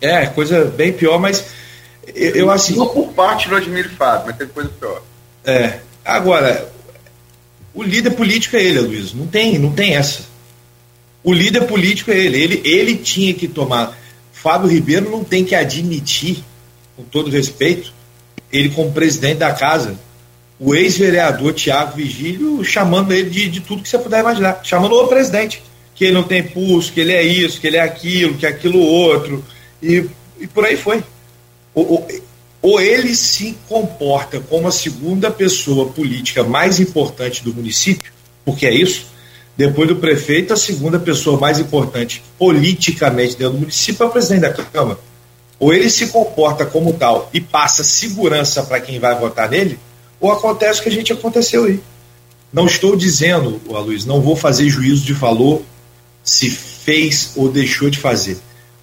É, 0.00 0.26
coisa 0.26 0.64
bem 0.66 0.92
pior, 0.92 1.18
mas 1.18 1.46
eu, 2.14 2.30
eu 2.36 2.50
assim. 2.50 2.76
Não 2.76 2.88
por 2.88 3.08
parte 3.12 3.44
do 3.44 3.50
Vladimir 3.50 3.86
e 3.86 3.96
Fábio, 3.96 4.26
mas 4.26 4.36
teve 4.36 4.52
coisa 4.52 4.70
pior. 4.78 5.02
É. 5.44 5.80
Agora, 6.04 6.70
o 7.72 7.82
líder 7.82 8.10
político 8.10 8.56
é 8.56 8.62
ele, 8.62 8.80
Luiz. 8.80 9.14
Não 9.14 9.26
tem, 9.26 9.58
não 9.58 9.72
tem 9.72 9.96
essa. 9.96 10.22
O 11.22 11.32
líder 11.32 11.66
político 11.66 12.10
é 12.10 12.18
ele. 12.18 12.38
Ele, 12.38 12.62
ele 12.64 12.96
tinha 12.96 13.32
que 13.32 13.48
tomar. 13.48 13.96
Fábio 14.32 14.68
Ribeiro 14.68 15.10
não 15.10 15.24
tem 15.24 15.42
que 15.42 15.54
admitir, 15.54 16.44
com 16.96 17.02
todo 17.04 17.30
respeito, 17.30 17.92
ele 18.52 18.70
como 18.70 18.92
presidente 18.92 19.38
da 19.38 19.52
casa, 19.52 19.98
o 20.58 20.74
ex-vereador 20.74 21.52
Tiago 21.52 21.96
Vigílio 21.96 22.64
chamando 22.64 23.12
ele 23.12 23.28
de, 23.28 23.48
de 23.48 23.60
tudo 23.60 23.82
que 23.82 23.88
você 23.88 23.98
puder 23.98 24.20
imaginar, 24.20 24.60
chamando 24.62 24.94
o 24.94 25.08
presidente, 25.08 25.62
que 25.94 26.04
ele 26.04 26.14
não 26.14 26.22
tem 26.22 26.42
pulso, 26.42 26.92
que 26.92 27.00
ele 27.00 27.12
é 27.12 27.22
isso, 27.22 27.60
que 27.60 27.66
ele 27.66 27.76
é 27.76 27.80
aquilo, 27.80 28.34
que 28.34 28.46
é 28.46 28.48
aquilo 28.48 28.78
outro, 28.78 29.44
e, 29.82 30.06
e 30.40 30.46
por 30.46 30.64
aí 30.64 30.76
foi. 30.76 31.02
Ou, 31.74 32.06
ou 32.62 32.80
ele 32.80 33.14
se 33.14 33.56
comporta 33.68 34.40
como 34.40 34.68
a 34.68 34.72
segunda 34.72 35.30
pessoa 35.30 35.86
política 35.88 36.42
mais 36.42 36.80
importante 36.80 37.42
do 37.44 37.52
município, 37.52 38.12
porque 38.44 38.66
é 38.66 38.72
isso, 38.74 39.06
depois 39.56 39.88
do 39.88 39.96
prefeito, 39.96 40.52
a 40.52 40.56
segunda 40.56 40.98
pessoa 40.98 41.38
mais 41.38 41.58
importante 41.58 42.22
politicamente 42.38 43.36
dentro 43.36 43.54
do 43.54 43.60
município 43.60 44.02
é 44.02 44.06
o 44.06 44.10
presidente 44.10 44.40
da 44.40 44.52
Câmara. 44.52 44.98
Ou 45.64 45.72
ele 45.72 45.88
se 45.88 46.08
comporta 46.08 46.66
como 46.66 46.92
tal 46.92 47.30
e 47.32 47.40
passa 47.40 47.82
segurança 47.82 48.62
para 48.64 48.82
quem 48.82 48.98
vai 48.98 49.18
votar 49.18 49.48
nele, 49.48 49.78
ou 50.20 50.30
acontece 50.30 50.78
o 50.78 50.82
que 50.82 50.90
a 50.90 50.92
gente 50.92 51.10
aconteceu 51.10 51.64
aí. 51.64 51.80
Não 52.52 52.66
estou 52.66 52.94
dizendo, 52.94 53.58
Luiz, 53.66 54.04
não 54.04 54.20
vou 54.20 54.36
fazer 54.36 54.68
juízo 54.68 55.06
de 55.06 55.14
valor 55.14 55.62
se 56.22 56.50
fez 56.50 57.32
ou 57.34 57.48
deixou 57.50 57.88
de 57.88 57.98
fazer. 57.98 58.36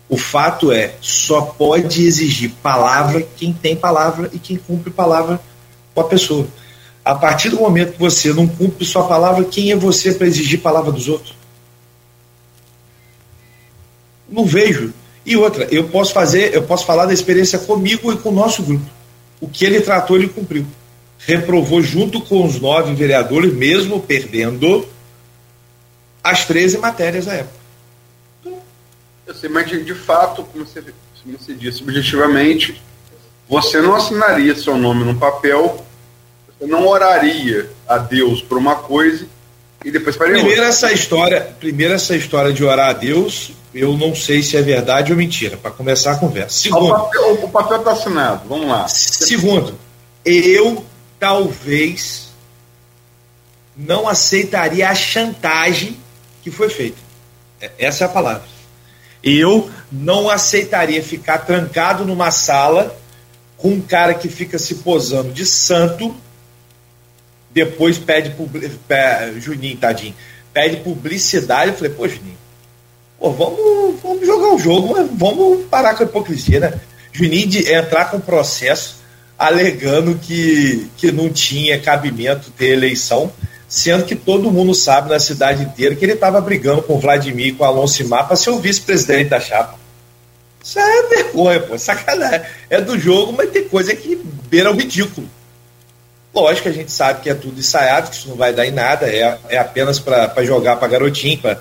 O 0.10 0.18
fato 0.18 0.72
é, 0.72 0.96
só 1.02 1.42
pode 1.42 2.04
exigir 2.04 2.50
palavra 2.64 3.28
quem 3.38 3.54
tem 3.54 3.76
palavra 3.76 4.32
e 4.34 4.40
quem 4.40 4.58
cumpre 4.58 4.90
palavra 4.90 5.40
com 5.94 6.02
a 6.02 6.06
pessoa. 6.06 6.48
A 7.06 7.14
partir 7.14 7.50
do 7.50 7.58
momento 7.58 7.94
que 7.94 8.00
você 8.00 8.34
não 8.34 8.48
cumpre 8.48 8.84
sua 8.86 9.08
palavra, 9.08 9.44
quem 9.44 9.72
é 9.72 9.76
você 9.76 10.16
para 10.16 10.26
exigir 10.26 10.60
palavra 10.62 10.92
dos 10.92 11.08
outros? 11.08 11.36
Não 14.28 14.46
vejo. 14.46 14.92
E 15.26 15.38
outra, 15.38 15.68
eu 15.72 15.88
posso 15.88 16.14
fazer, 16.14 16.54
eu 16.54 16.64
posso 16.64 16.86
falar 16.86 17.06
da 17.06 17.14
experiência 17.14 17.60
comigo 17.60 18.12
e 18.12 18.18
com 18.18 18.30
o 18.30 18.34
nosso 18.34 18.64
grupo. 18.64 18.86
O 19.40 19.48
que 19.48 19.66
ele 19.66 19.82
tratou, 19.82 20.18
ele 20.18 20.30
cumpriu. 20.30 20.66
Reprovou 21.20 21.82
junto 21.82 22.22
com 22.22 22.44
os 22.46 22.60
nove 22.60 22.94
vereadores, 22.96 23.54
mesmo 23.54 24.00
perdendo 24.00 24.88
as 26.24 26.46
13 26.46 26.80
matérias 26.80 27.28
à 27.28 27.36
época. 27.36 27.62
Eu 29.26 29.34
sei, 29.36 29.50
mas 29.50 29.70
de, 29.70 29.84
de 29.84 29.94
fato, 29.94 30.44
como 30.44 30.66
você, 30.66 30.82
como 31.24 31.38
você 31.38 31.54
disse, 31.54 31.84
objetivamente, 31.84 32.82
você 33.48 33.82
não 33.82 33.96
assinaria 33.96 34.56
seu 34.56 34.78
nome 34.78 35.04
num 35.04 35.18
papel, 35.18 35.86
você 36.48 36.66
não 36.66 36.88
oraria 36.88 37.70
a 37.88 37.98
Deus 37.98 38.42
por 38.42 38.58
uma 38.58 38.76
coisa 38.76 39.26
e 39.84 39.92
depois 39.92 40.16
faria 40.16 40.34
primeiro 40.34 40.62
outra. 40.62 40.70
essa 40.70 40.92
história 40.92 41.42
Primeiro 41.60 41.94
essa 41.94 42.16
história 42.16 42.54
de 42.54 42.64
orar 42.64 42.90
a 42.90 42.94
Deus, 42.94 43.52
eu 43.74 43.98
não 43.98 44.14
sei 44.14 44.44
se 44.44 44.58
é 44.58 44.62
verdade 44.62 45.12
ou 45.12 45.18
mentira, 45.18 45.58
para 45.58 45.72
começar 45.72 46.14
a 46.14 46.18
conversa. 46.18 46.60
Segundo, 46.60 46.94
o 47.44 47.50
papel 47.50 47.78
está 47.80 47.92
assinado, 47.92 48.48
vamos 48.48 48.68
lá. 48.68 48.88
Segundo, 48.88 49.78
eu 50.26 50.86
talvez 51.20 52.30
não 53.76 54.08
aceitaria 54.08 54.90
a 54.90 54.96
chantagem 54.96 55.98
que 56.42 56.52
foi 56.52 56.70
feita. 56.70 56.98
É, 57.62 57.72
essa 57.78 58.04
é 58.04 58.08
a 58.08 58.10
palavra. 58.10 58.44
Eu 59.24 59.70
não 59.92 60.30
aceitaria 60.30 61.02
ficar 61.02 61.40
trancado 61.40 62.04
numa 62.06 62.32
sala 62.32 62.98
com 63.56 63.70
um 63.70 63.82
cara 63.82 64.16
que 64.16 64.28
fica 64.28 64.58
se 64.58 64.76
posando 64.76 65.32
de 65.32 65.46
santo, 65.46 66.16
depois 67.52 68.00
pede, 68.00 68.34
pede 68.88 69.40
Juninho, 69.40 69.78
tadinho, 69.78 70.16
pede 70.52 70.78
publicidade. 70.78 71.72
Eu 71.72 71.78
falei, 71.78 71.94
pô, 71.94 72.08
Juninho, 72.08 72.38
pô, 73.22 73.30
vamos, 73.30 74.02
vamos 74.02 74.26
jogar 74.26 74.56
o 74.56 74.58
jogo, 74.58 74.96
vamos 75.14 75.66
parar 75.68 75.94
com 75.94 76.04
a 76.04 76.08
hipocrisia, 76.08 76.60
né? 76.60 76.74
Juninho 77.14 77.70
entrar 77.72 78.06
com 78.10 78.20
processo 78.20 78.96
alegando 79.38 80.16
que, 80.16 80.90
que 80.98 81.12
não 81.12 81.30
tinha 81.30 81.80
cabimento 81.80 82.52
ter 82.52 82.70
eleição 82.70 83.32
sendo 83.68 84.04
que 84.04 84.16
todo 84.16 84.52
mundo 84.52 84.74
sabe 84.76 85.10
na 85.10 85.20
cidade 85.20 85.64
inteira 85.64 85.96
que 85.96 86.04
ele 86.04 86.14
estava 86.14 86.42
brigando 86.42 86.82
com 86.82 86.96
o 86.96 87.00
Vladimir 87.00 87.56
com 87.56 87.64
o 87.64 87.68
Alonso 87.68 88.06
Mar 88.08 88.28
para 88.28 88.36
ser 88.36 88.50
o 88.50 88.60
vice-presidente 88.60 89.30
da 89.30 89.40
chapa. 89.40 89.80
Isso 90.62 90.78
é 90.78 91.08
vergonha, 91.08 91.60
pô, 91.62 91.78
sacanagem. 91.78 92.42
É 92.70 92.82
do 92.82 93.00
jogo, 93.00 93.32
mas 93.32 93.50
tem 93.50 93.64
coisa 93.68 93.96
que 93.96 94.16
beira 94.50 94.70
o 94.70 94.76
ridículo. 94.76 95.28
Lógico 96.34 96.64
que 96.64 96.70
a 96.70 96.74
gente 96.74 96.92
sabe 96.92 97.22
que 97.22 97.30
é 97.30 97.34
tudo 97.34 97.60
ensaiado, 97.60 98.10
que 98.10 98.16
isso 98.18 98.30
não 98.30 98.36
vai 98.36 98.54
dar 98.54 98.66
em 98.66 98.72
nada, 98.72 99.08
é, 99.08 99.38
é 99.50 99.58
apenas 99.58 100.00
para 100.00 100.44
jogar 100.44 100.76
para 100.76 100.88
garotinho, 100.88 101.40
pra, 101.40 101.58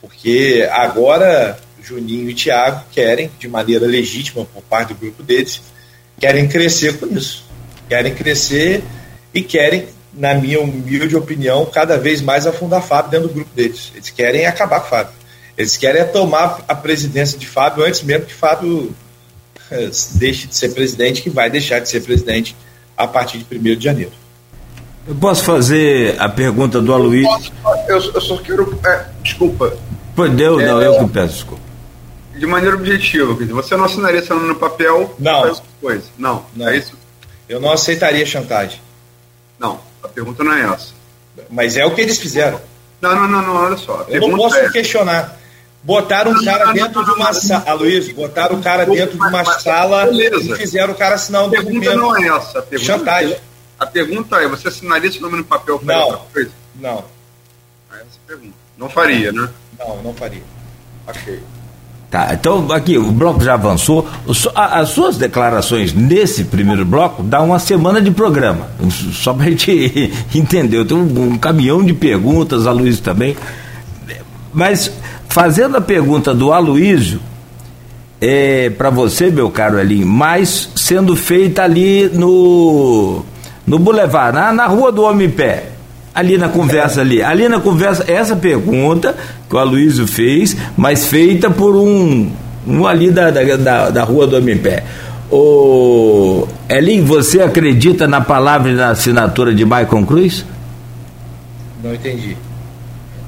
porque 0.00 0.68
agora 0.70 1.58
Juninho 1.82 2.30
e 2.30 2.34
Thiago 2.34 2.84
querem, 2.90 3.30
de 3.38 3.48
maneira 3.48 3.86
legítima 3.86 4.44
por 4.44 4.62
parte 4.62 4.94
do 4.94 5.00
grupo 5.00 5.22
deles, 5.22 5.60
querem 6.18 6.48
crescer 6.48 6.98
com 6.98 7.06
isso. 7.06 7.44
Querem 7.88 8.14
crescer 8.14 8.82
e 9.34 9.42
querem 9.42 9.88
na 10.12 10.34
minha 10.34 10.60
humilde 10.60 11.16
opinião, 11.16 11.64
cada 11.66 11.96
vez 11.96 12.20
mais 12.20 12.46
afundar 12.46 12.82
Fábio 12.82 13.10
dentro 13.10 13.28
do 13.28 13.34
grupo 13.34 13.50
deles. 13.54 13.92
Eles 13.94 14.10
querem 14.10 14.46
acabar 14.46 14.80
com 14.80 14.88
Fábio. 14.88 15.12
Eles 15.56 15.76
querem 15.76 16.04
tomar 16.08 16.64
a 16.66 16.74
presidência 16.74 17.38
de 17.38 17.46
Fábio 17.46 17.84
antes 17.84 18.02
mesmo 18.02 18.26
que 18.26 18.34
Fábio 18.34 18.94
eh, 19.70 19.90
deixe 20.14 20.46
de 20.46 20.56
ser 20.56 20.70
presidente, 20.70 21.22
que 21.22 21.30
vai 21.30 21.50
deixar 21.50 21.80
de 21.80 21.88
ser 21.88 22.00
presidente 22.00 22.56
a 22.96 23.06
partir 23.06 23.38
de 23.38 23.58
1 23.58 23.76
de 23.76 23.84
janeiro. 23.84 24.12
Eu 25.10 25.16
posso 25.16 25.42
fazer 25.42 26.14
a 26.20 26.28
pergunta 26.28 26.80
do 26.80 26.94
Aloysio? 26.94 27.28
Eu, 27.88 27.96
eu, 27.96 28.20
só 28.20 28.36
quero. 28.36 28.78
É, 28.86 29.06
desculpa. 29.24 29.76
Pois 30.14 30.30
Deus, 30.30 30.62
é, 30.62 30.66
não, 30.68 30.80
eu 30.80 31.00
que 31.00 31.12
peço 31.12 31.34
desculpa. 31.34 31.62
De 32.36 32.46
maneira 32.46 32.76
objetiva, 32.76 33.34
você 33.34 33.76
não 33.76 33.86
assinaria 33.86 34.22
seu 34.22 34.36
nome 34.36 34.46
no 34.50 34.54
papel? 34.54 35.12
Não. 35.18 35.60
Coisa. 35.80 36.04
Não, 36.16 36.46
não. 36.54 36.68
É 36.68 36.76
isso? 36.76 36.96
Eu 37.48 37.60
não 37.60 37.72
aceitaria 37.72 38.24
chantagem. 38.24 38.80
Não. 39.58 39.80
A 40.00 40.06
pergunta 40.06 40.44
não 40.44 40.52
é 40.52 40.62
essa. 40.72 40.92
Mas 41.50 41.76
é 41.76 41.84
o 41.84 41.90
que 41.90 42.02
eles 42.02 42.16
fizeram. 42.16 42.60
Não, 43.00 43.12
não, 43.16 43.26
não, 43.26 43.42
não 43.42 43.56
olha 43.56 43.76
só. 43.76 44.06
Eu 44.08 44.20
não 44.28 44.36
posso 44.36 44.58
é... 44.58 44.70
questionar. 44.70 45.36
Botaram 45.82 46.30
um 46.30 46.44
cara 46.44 46.72
dentro 46.72 47.04
de 47.04 47.10
uma 47.10 47.32
sala. 47.32 47.72
Luiz, 47.72 48.12
botaram 48.12 48.60
o 48.60 48.62
cara 48.62 48.86
dentro 48.86 49.18
de 49.18 49.26
uma 49.26 49.44
sala 49.58 50.08
e 50.12 50.54
fizeram 50.54 50.92
o 50.92 50.96
cara 50.96 51.16
assinar 51.16 51.42
um 51.42 51.46
a 51.46 51.50
pergunta 51.50 51.90
documento. 51.90 52.00
não 52.00 52.16
é 52.16 52.28
essa. 52.28 52.60
A 52.60 52.62
pergunta 52.62 52.92
Chantagem. 52.92 53.32
É, 53.32 53.49
a 53.80 53.86
pergunta 53.86 54.36
é: 54.36 54.46
você 54.46 54.68
assinaria 54.68 55.08
esse 55.08 55.20
nome 55.20 55.38
no 55.38 55.44
papel 55.44 55.80
não, 55.82 56.22
Não. 56.78 57.04
É 57.90 57.96
essa 57.96 58.18
a 58.24 58.28
pergunta. 58.28 58.54
Não 58.76 58.88
faria, 58.90 59.32
né? 59.32 59.48
Não, 59.78 60.02
não 60.02 60.14
faria. 60.14 60.42
Ok. 61.06 61.40
Tá, 62.10 62.30
então 62.32 62.70
aqui 62.72 62.98
o 62.98 63.12
bloco 63.12 63.42
já 63.42 63.54
avançou. 63.54 64.06
As 64.54 64.88
suas 64.90 65.16
declarações 65.16 65.94
nesse 65.94 66.44
primeiro 66.44 66.84
bloco 66.84 67.22
dá 67.22 67.40
uma 67.40 67.58
semana 67.58 68.02
de 68.02 68.10
programa. 68.10 68.68
Só 69.12 69.32
para 69.32 69.46
a 69.46 69.50
gente 69.50 70.12
entender. 70.34 70.84
Tem 70.84 70.96
um, 70.96 71.22
um, 71.22 71.38
caminhão 71.38 71.82
de 71.82 71.94
perguntas, 71.94 72.66
a 72.66 72.72
Luiz 72.72 73.00
também. 73.00 73.36
Mas 74.52 74.92
fazendo 75.28 75.76
a 75.76 75.80
pergunta 75.80 76.34
do 76.34 76.52
Aloísio, 76.52 77.20
é, 78.20 78.68
para 78.70 78.90
você, 78.90 79.30
meu 79.30 79.48
caro 79.50 79.78
Elinho, 79.78 80.06
mas 80.06 80.68
sendo 80.74 81.14
feita 81.14 81.62
ali 81.62 82.10
no, 82.12 83.24
no 83.66 83.78
Boulevard, 83.78 84.34
na, 84.34 84.52
na 84.52 84.66
Rua 84.66 84.90
do 84.90 85.02
Homem 85.02 85.30
Pé 85.30 85.70
ali 86.14 86.36
na 86.36 86.48
conversa 86.48 87.00
ali, 87.00 87.22
ali 87.22 87.48
na 87.48 87.60
conversa, 87.60 88.04
essa 88.10 88.36
pergunta 88.36 89.16
que 89.48 89.54
o 89.54 89.58
Aloysio 89.58 90.06
fez, 90.06 90.56
mas 90.76 91.06
feita 91.06 91.50
por 91.50 91.76
um, 91.76 92.30
um 92.66 92.86
ali 92.86 93.10
da, 93.10 93.30
da, 93.30 93.56
da, 93.56 93.90
da 93.90 94.04
rua 94.04 94.26
do 94.26 94.36
Homem-Pé. 94.36 94.84
O 95.30 96.46
Elin, 96.68 97.04
você 97.04 97.40
acredita 97.40 98.08
na 98.08 98.20
palavra 98.20 98.70
e 98.70 98.74
na 98.74 98.90
assinatura 98.90 99.54
de 99.54 99.64
Michael 99.64 100.04
Cruz? 100.04 100.44
Não 101.82 101.94
entendi. 101.94 102.36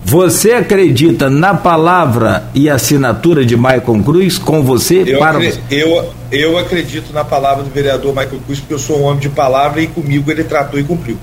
Você 0.04 0.52
acredita 0.52 1.30
na 1.30 1.54
palavra 1.54 2.44
e 2.54 2.68
assinatura 2.68 3.46
de 3.46 3.56
Michael 3.56 4.02
Cruz 4.04 4.36
com 4.36 4.62
você? 4.62 5.04
Eu, 5.06 5.18
para 5.18 5.38
acredito, 5.38 5.62
eu, 5.70 6.14
eu 6.30 6.58
acredito 6.58 7.12
na 7.12 7.24
palavra 7.24 7.62
do 7.62 7.70
vereador 7.70 8.14
Michael 8.14 8.40
Cruz, 8.44 8.58
porque 8.58 8.74
eu 8.74 8.78
sou 8.78 9.00
um 9.00 9.04
homem 9.04 9.20
de 9.20 9.28
palavra 9.28 9.80
e 9.80 9.86
comigo 9.86 10.30
ele 10.30 10.44
tratou 10.44 10.78
e 10.78 10.84
cumpriu. 10.84 11.16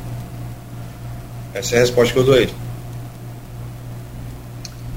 Essa 1.53 1.75
é 1.75 1.77
a 1.77 1.81
resposta 1.81 2.13
que 2.13 2.19
eu 2.19 2.23
dou 2.23 2.35
a 2.35 2.37
ele. 2.37 2.53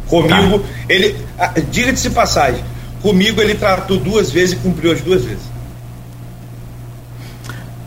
Comigo, 0.07 0.59
tá. 0.59 0.66
ele. 0.89 1.16
Ah, 1.39 1.53
diga-se 1.70 2.11
passagem, 2.11 2.62
comigo 3.01 3.41
ele 3.41 3.55
tratou 3.55 3.99
duas 3.99 4.30
vezes 4.30 4.53
e 4.53 4.57
cumpriu 4.57 4.93
as 4.93 5.01
duas 5.01 5.24
vezes. 5.24 5.43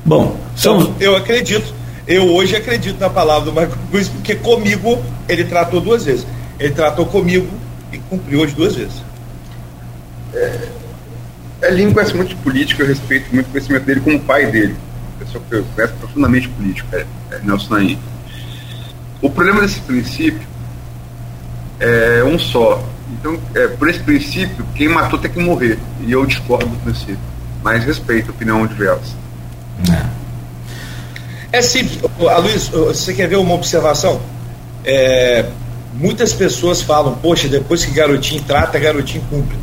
Bom, 0.04 0.38
então, 0.58 0.96
eu 1.00 1.16
acredito. 1.16 1.75
Eu 2.08 2.32
hoje 2.34 2.56
acredito 2.56 3.00
na 3.00 3.10
palavra 3.10 3.46
do 3.46 3.54
Marco 3.54 3.76
Cruz, 3.90 4.08
porque 4.08 4.36
comigo 4.36 5.04
ele 5.28 5.44
tratou 5.44 5.82
duas 5.82 6.06
vezes. 6.06 6.26
Ele 6.60 6.74
tratou 6.74 7.06
comigo 7.06 7.48
e 7.92 7.98
cumpriu 7.98 8.44
as 8.44 8.54
duas 8.54 8.76
vezes. 8.76 9.02
É, 10.34 10.70
Elinho 11.64 11.94
conhece 11.94 12.14
muito 12.14 12.30
de 12.30 12.36
política, 12.36 12.84
eu 12.84 12.88
respeito 12.88 13.34
muito 13.34 13.48
o 13.48 13.50
conhecimento 13.50 13.86
dele 13.86 14.02
como 14.02 14.20
pai 14.20 14.46
dele. 14.52 14.76
Pessoa 15.18 15.44
que 15.50 15.64
conhece 15.74 15.94
profundamente 15.94 16.48
política, 16.50 16.98
é, 16.98 17.36
é 17.36 17.40
Nelson 17.40 17.74
Naim. 17.74 18.00
O 19.22 19.30
problema 19.30 19.62
desse 19.62 19.80
princípio 19.80 20.48
é 21.80 22.24
um 22.24 22.38
só. 22.38 22.84
Então, 23.14 23.40
é, 23.56 23.68
por 23.68 23.90
esse 23.90 24.00
princípio, 24.00 24.66
quem 24.76 24.90
matou 24.90 25.18
tem 25.18 25.32
que 25.32 25.40
morrer. 25.40 25.80
E 26.02 26.12
eu 26.12 26.26
discordo 26.26 26.68
do 26.68 26.78
princípio. 26.78 27.18
Mas 27.64 27.84
respeito 27.84 28.30
a 28.30 28.34
opinião 28.34 28.66
diversa. 28.68 29.16
É, 29.92 30.25
é 31.52 31.62
simples. 31.62 32.00
Luiz, 32.20 32.68
você 32.68 33.14
quer 33.14 33.28
ver 33.28 33.38
uma 33.38 33.54
observação? 33.54 34.22
É, 34.84 35.46
muitas 35.94 36.34
pessoas 36.34 36.82
falam, 36.82 37.16
poxa, 37.16 37.48
depois 37.48 37.86
que 37.86 37.92
garotinho 37.92 38.44
trata, 38.44 38.78
garotinho 38.80 39.24
cumpre. 39.30 39.58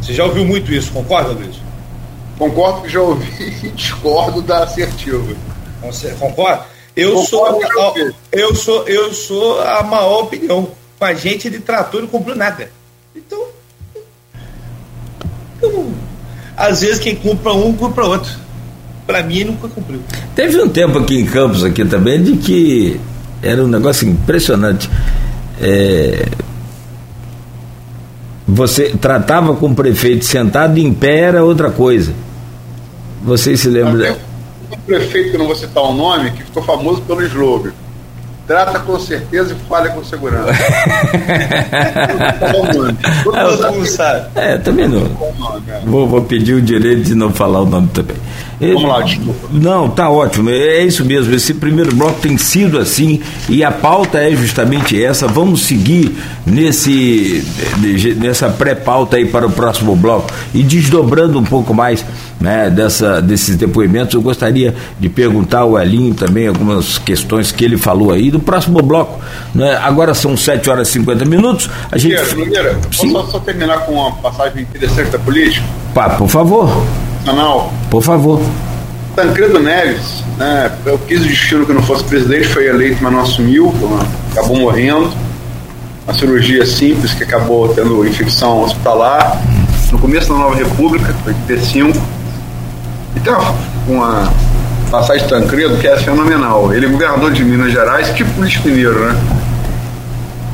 Você 0.00 0.14
já 0.14 0.24
ouviu 0.24 0.44
muito 0.44 0.72
isso, 0.72 0.90
concorda, 0.92 1.32
Luiz? 1.32 1.56
Concordo 2.38 2.82
que 2.82 2.88
já 2.88 3.00
ouvi 3.00 3.28
e 3.62 3.68
discordo 3.68 4.40
da 4.40 4.64
assertiva. 4.64 5.36
Você 5.82 6.10
concorda? 6.12 6.64
Eu 6.96 7.24
sou, 7.24 7.46
a, 7.46 7.94
eu 8.32 8.54
sou, 8.54 8.88
eu 8.88 9.12
sou 9.14 9.60
a 9.62 9.82
maior 9.82 10.24
opinião. 10.24 10.70
Com 10.98 11.04
a 11.04 11.14
gente 11.14 11.48
ele 11.48 11.60
tratou 11.60 12.00
e 12.00 12.02
não 12.02 12.10
cumpriu 12.10 12.36
nada. 12.36 12.70
Então, 13.14 13.46
então 15.56 15.94
às 16.56 16.82
vezes 16.82 16.98
quem 16.98 17.16
cumpra 17.16 17.52
um, 17.52 17.74
cumpra 17.74 18.04
outro. 18.04 18.32
Para 19.06 19.22
mim 19.22 19.44
nunca 19.44 19.68
cumpriu. 19.68 20.00
Teve 20.34 20.60
um 20.60 20.68
tempo 20.68 20.98
aqui 20.98 21.18
em 21.18 21.26
Campos 21.26 21.64
aqui 21.64 21.84
também 21.84 22.22
de 22.22 22.36
que 22.36 23.00
era 23.42 23.62
um 23.62 23.68
negócio 23.68 24.08
impressionante. 24.08 24.88
É, 25.60 26.26
você 28.46 28.90
tratava 28.90 29.54
com 29.54 29.68
o 29.68 29.74
prefeito 29.74 30.24
sentado 30.24 30.78
em 30.78 30.92
pé 30.92 31.20
era 31.20 31.44
outra 31.44 31.70
coisa. 31.70 32.12
Vocês 33.22 33.60
se 33.60 33.68
lembram? 33.68 34.16
um 34.72 34.76
prefeito, 34.86 35.32
que 35.32 35.38
não 35.38 35.46
vou 35.46 35.56
citar 35.56 35.82
o 35.82 35.92
nome, 35.92 36.30
que 36.30 36.42
ficou 36.44 36.62
famoso 36.62 37.02
pelo 37.02 37.22
slogan. 37.22 37.72
Trata 38.46 38.80
com 38.80 38.98
certeza 38.98 39.54
e 39.54 39.68
falha 39.68 39.90
com 39.90 40.02
segurança. 40.02 40.52
Todo 43.22 43.72
mundo 43.72 43.86
sabe. 43.86 44.26
É, 44.34 44.58
também 44.58 44.88
não. 44.88 45.08
Vou, 45.84 46.08
vou 46.08 46.22
pedir 46.22 46.54
o 46.54 46.62
direito 46.62 47.02
de 47.02 47.14
não 47.14 47.32
falar 47.32 47.60
o 47.60 47.66
nome 47.66 47.88
também. 47.94 48.16
Vamos 48.60 48.82
lá, 48.84 49.02
desculpa. 49.02 49.48
Não, 49.50 49.88
tá 49.88 50.10
ótimo. 50.10 50.50
É 50.50 50.84
isso 50.84 51.04
mesmo. 51.04 51.34
Esse 51.34 51.54
primeiro 51.54 51.94
bloco 51.94 52.20
tem 52.20 52.36
sido 52.36 52.78
assim 52.78 53.20
e 53.48 53.64
a 53.64 53.70
pauta 53.70 54.18
é 54.18 54.30
justamente 54.36 55.02
essa. 55.02 55.26
Vamos 55.26 55.62
seguir 55.62 56.14
nesse 56.44 57.44
nessa 58.18 58.50
pré-pauta 58.50 59.16
aí 59.16 59.24
para 59.24 59.46
o 59.46 59.50
próximo 59.50 59.96
bloco 59.96 60.30
e 60.52 60.62
desdobrando 60.62 61.38
um 61.38 61.44
pouco 61.44 61.72
mais 61.72 62.04
né, 62.40 62.70
dessa, 62.70 63.20
desses 63.20 63.56
depoimentos, 63.56 64.14
eu 64.14 64.22
gostaria 64.22 64.74
de 64.98 65.08
perguntar 65.08 65.60
ao 65.60 65.78
Elinho 65.78 66.14
também 66.14 66.48
algumas 66.48 66.96
questões 66.98 67.52
que 67.52 67.64
ele 67.64 67.76
falou 67.76 68.10
aí 68.10 68.30
do 68.30 68.40
próximo 68.40 68.80
bloco. 68.80 69.20
Né? 69.54 69.76
Agora 69.76 70.14
são 70.14 70.36
7 70.36 70.70
horas 70.70 70.88
e 70.88 70.92
50 70.92 71.24
minutos. 71.26 71.68
A 71.92 71.98
gente... 71.98 72.34
Nogueira, 72.34 72.78
posso 72.96 73.10
só, 73.10 73.26
só, 73.26 73.38
terminar 73.40 73.80
com 73.80 73.92
uma 73.92 74.12
passagem 74.12 74.62
interessante 74.62 75.10
da 75.10 75.18
política? 75.18 75.66
Pá, 75.94 76.10
por 76.10 76.28
favor. 76.28 76.82
Canal. 77.24 77.72
Por 77.90 78.02
favor. 78.02 78.40
Tancredo 79.14 79.58
Neves, 79.58 80.24
né, 80.38 80.70
eu 80.86 80.98
quis 80.98 81.20
o 81.20 81.24
destino 81.24 81.66
que 81.66 81.72
não 81.72 81.82
fosse 81.82 82.04
presidente, 82.04 82.48
foi 82.48 82.68
eleito, 82.68 82.98
mas 83.02 83.12
não 83.12 83.20
assumiu, 83.20 83.74
acabou 84.32 84.56
morrendo. 84.56 85.10
Uma 86.06 86.14
cirurgia 86.14 86.64
simples 86.64 87.12
que 87.12 87.22
acabou 87.22 87.68
tendo 87.68 88.06
infecção 88.06 88.62
hospitalar. 88.62 89.40
No 89.92 89.98
começo 89.98 90.28
da 90.28 90.38
Nova 90.38 90.54
República, 90.54 91.14
85 91.26 91.98
e 93.16 93.20
tem 93.20 93.32
uma, 93.88 94.32
passagem 94.90 95.22
de 95.24 95.28
Tancredo 95.28 95.76
que 95.78 95.86
é 95.86 95.96
fenomenal. 95.96 96.72
Ele 96.72 96.86
é 96.86 96.88
governador 96.88 97.32
de 97.32 97.44
Minas 97.44 97.72
Gerais, 97.72 98.08
tipo 98.14 98.30
político 98.32 98.68
mineiro, 98.68 98.98
né? 99.00 99.16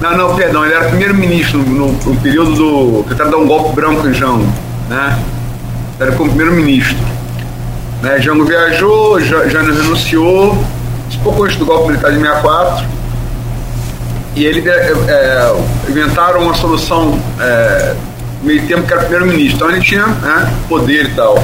Não, 0.00 0.16
não, 0.16 0.36
perdão, 0.36 0.64
ele 0.64 0.74
era 0.74 0.88
primeiro-ministro 0.88 1.58
no, 1.58 1.92
no, 1.92 2.16
período 2.20 2.54
do. 2.54 3.04
tentaram 3.08 3.30
dar 3.30 3.36
um 3.38 3.46
golpe 3.46 3.74
branco 3.74 4.06
em 4.06 4.12
Jango, 4.12 4.46
né? 4.88 5.18
Era 5.98 6.12
como 6.12 6.30
primeiro-ministro. 6.30 6.96
Né? 8.02 8.20
Jango 8.20 8.44
viajou, 8.44 9.20
Jânio 9.20 9.74
renunciou, 9.74 10.56
pouco 11.22 11.44
antes 11.44 11.56
do 11.56 11.64
golpe 11.64 11.88
militar 11.88 12.12
de 12.12 12.18
64. 12.18 12.86
E 14.36 14.44
ele 14.44 14.68
é, 14.68 14.92
é, 15.08 15.56
inventaram 15.88 16.42
uma 16.42 16.54
solução 16.54 17.18
é, 17.40 17.94
meio 18.42 18.66
tempo 18.66 18.82
que 18.82 18.92
era 18.92 19.02
primeiro-ministro. 19.02 19.56
Então 19.56 19.70
ele 19.70 19.80
tinha 19.80 20.06
né, 20.06 20.52
poder 20.68 21.06
e 21.06 21.14
tal. 21.14 21.42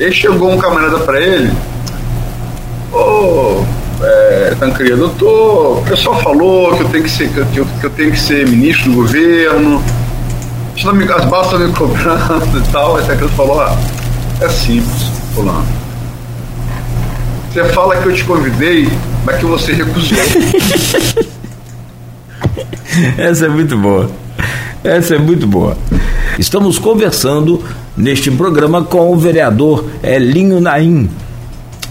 E 0.00 0.10
chegou 0.10 0.50
um 0.50 0.58
camarada 0.58 0.98
para 1.00 1.20
ele, 1.20 1.52
ô, 2.90 2.96
oh, 2.96 3.64
é, 4.02 4.56
Tancredo, 4.58 5.02
eu 5.02 5.10
tô, 5.10 5.74
o 5.74 5.84
pessoal 5.86 6.20
falou 6.22 6.74
que 6.76 6.82
eu 6.82 6.88
tenho 6.88 7.04
que 7.04 7.10
ser, 7.10 7.28
que 7.28 7.38
eu, 7.58 7.66
que 7.80 7.84
eu 7.84 7.90
tenho 7.90 8.10
que 8.10 8.18
ser 8.18 8.48
ministro 8.48 8.90
do 8.90 8.96
governo, 8.96 9.82
as 10.90 11.24
balas 11.26 11.46
estão 11.46 11.60
me 11.60 11.72
cobrando 11.72 12.58
e 12.58 12.72
tal. 12.72 12.96
Aí 12.96 13.04
Tancredo 13.06 13.32
falou, 13.32 13.60
ah, 13.60 13.76
é 14.40 14.48
simples, 14.48 15.10
fulano. 15.34 15.64
Você 17.52 17.64
fala 17.64 17.96
que 17.96 18.06
eu 18.06 18.14
te 18.14 18.24
convidei, 18.24 18.88
mas 19.24 19.36
que 19.38 19.44
você 19.44 19.72
recusou. 19.72 20.18
Essa 23.16 23.46
é 23.46 23.48
muito 23.48 23.76
boa. 23.76 24.10
Essa 24.82 25.14
é 25.14 25.18
muito 25.18 25.46
boa. 25.46 25.76
Estamos 26.38 26.78
conversando 26.78 27.62
neste 27.96 28.30
programa 28.30 28.82
com 28.82 29.12
o 29.12 29.16
vereador 29.16 29.84
Elinho 30.02 30.60
Naim, 30.60 31.08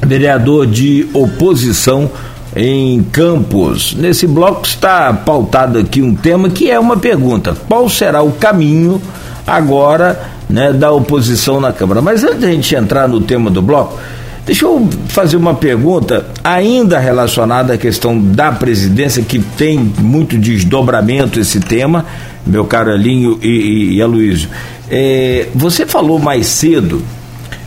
vereador 0.02 0.68
de 0.68 1.08
oposição 1.14 2.12
em 2.56 3.02
Campos. 3.04 3.96
Nesse 3.96 4.28
bloco 4.28 4.66
está 4.66 5.14
pautado 5.14 5.80
aqui 5.80 6.02
um 6.02 6.16
tema 6.16 6.50
que 6.50 6.70
é 6.70 6.80
uma 6.80 6.98
pergunta: 6.98 7.56
qual 7.68 7.90
será 7.90 8.22
o 8.22 8.32
caminho 8.34 9.02
agora 9.46 10.20
né, 10.50 10.74
da 10.74 10.92
oposição 10.92 11.60
na 11.60 11.72
Câmara? 11.72 12.02
Mas 12.02 12.24
antes 12.24 12.40
de 12.40 12.46
a 12.46 12.52
gente 12.52 12.76
entrar 12.76 13.08
no 13.08 13.22
tema 13.22 13.50
do 13.50 13.62
bloco, 13.62 13.98
deixa 14.46 14.66
eu 14.66 14.88
fazer 15.08 15.38
uma 15.38 15.54
pergunta 15.54 16.26
ainda 16.44 17.00
relacionada 17.00 17.74
à 17.74 17.78
questão 17.78 18.20
da 18.20 18.52
presidência, 18.52 19.24
que 19.24 19.40
tem 19.40 19.80
muito 20.00 20.38
desdobramento 20.38 21.40
esse 21.40 21.60
tema 21.60 22.06
meu 22.46 22.66
caro 22.66 22.92
Elinho 22.92 23.40
e, 23.42 23.48
e, 23.48 23.96
e 23.96 24.02
Aloysio. 24.02 24.50
É, 24.90 25.48
você 25.54 25.86
falou 25.86 26.20
mais 26.20 26.48
cedo 26.48 27.02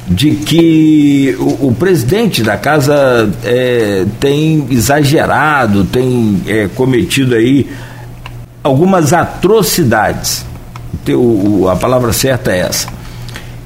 de 0.06 0.32
que 0.32 1.34
o, 1.38 1.68
o 1.68 1.74
presidente 1.74 2.42
da 2.42 2.56
casa 2.56 3.30
é, 3.44 4.04
tem 4.20 4.66
exagerado, 4.70 5.84
tem 5.84 6.42
é, 6.46 6.68
cometido 6.74 7.34
aí 7.34 7.68
algumas 8.62 9.12
atrocidades. 9.12 10.44
o, 11.08 11.68
a 11.68 11.76
palavra 11.76 12.12
certa 12.12 12.52
é 12.52 12.60
essa. 12.60 12.88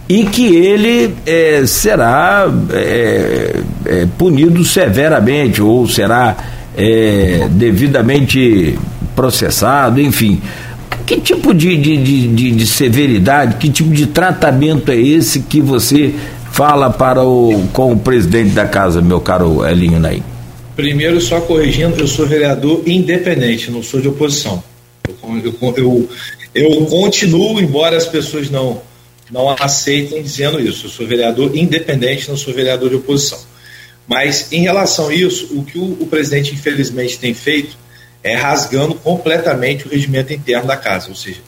E 0.09 0.25
que 0.25 0.47
ele 0.57 1.15
é, 1.27 1.65
será 1.67 2.47
é, 2.73 3.61
é, 3.85 4.07
punido 4.17 4.65
severamente 4.65 5.61
ou 5.61 5.87
será 5.87 6.37
é, 6.77 7.47
devidamente 7.51 8.79
processado, 9.15 10.01
enfim. 10.01 10.41
Que 11.09 11.19
tipo 11.19 11.55
de, 11.55 11.75
de, 11.75 11.97
de, 11.97 12.51
de, 12.51 12.67
severidade, 12.67 13.57
que 13.57 13.71
tipo 13.71 13.89
de 13.89 14.09
tratamento 14.09 14.93
é 14.93 14.97
esse 15.01 15.41
que 15.41 15.59
você 15.59 16.15
fala 16.53 16.91
para 16.91 17.25
o, 17.25 17.67
com 17.73 17.95
o 17.95 17.99
presidente 17.99 18.51
da 18.51 18.67
casa, 18.67 19.01
meu 19.01 19.19
caro 19.19 19.67
Elinho 19.67 19.99
Naim? 19.99 20.23
Primeiro, 20.77 21.19
só 21.19 21.41
corrigindo, 21.41 21.99
eu 21.99 22.07
sou 22.07 22.27
vereador 22.27 22.83
independente, 22.87 23.71
não 23.71 23.83
sou 23.83 24.03
de 24.03 24.09
oposição. 24.09 24.63
Eu, 25.09 25.17
eu, 25.43 25.75
eu, 25.79 26.09
eu 26.55 26.85
continuo, 26.85 27.59
embora 27.59 27.97
as 27.97 28.05
pessoas 28.05 28.51
não, 28.51 28.83
não 29.31 29.49
aceitem 29.49 30.23
dizendo 30.23 30.61
isso. 30.61 30.89
Eu 30.89 30.91
sou 30.91 31.07
vereador 31.07 31.57
independente, 31.57 32.29
não 32.29 32.37
sou 32.37 32.53
vereador 32.53 32.91
de 32.91 32.97
oposição. 32.97 33.39
Mas, 34.07 34.53
em 34.53 34.61
relação 34.61 35.09
a 35.09 35.15
isso, 35.15 35.59
o 35.59 35.65
que 35.65 35.79
o, 35.79 35.85
o 35.85 36.07
presidente, 36.07 36.53
infelizmente, 36.53 37.19
tem 37.19 37.33
feito 37.33 37.79
é 38.23 38.35
rasgando 38.35 38.95
completamente 38.95 39.87
o 39.87 39.91
regimento 39.91 40.33
interno 40.33 40.67
da 40.67 40.77
casa. 40.77 41.09
Ou 41.09 41.15
seja, 41.15 41.41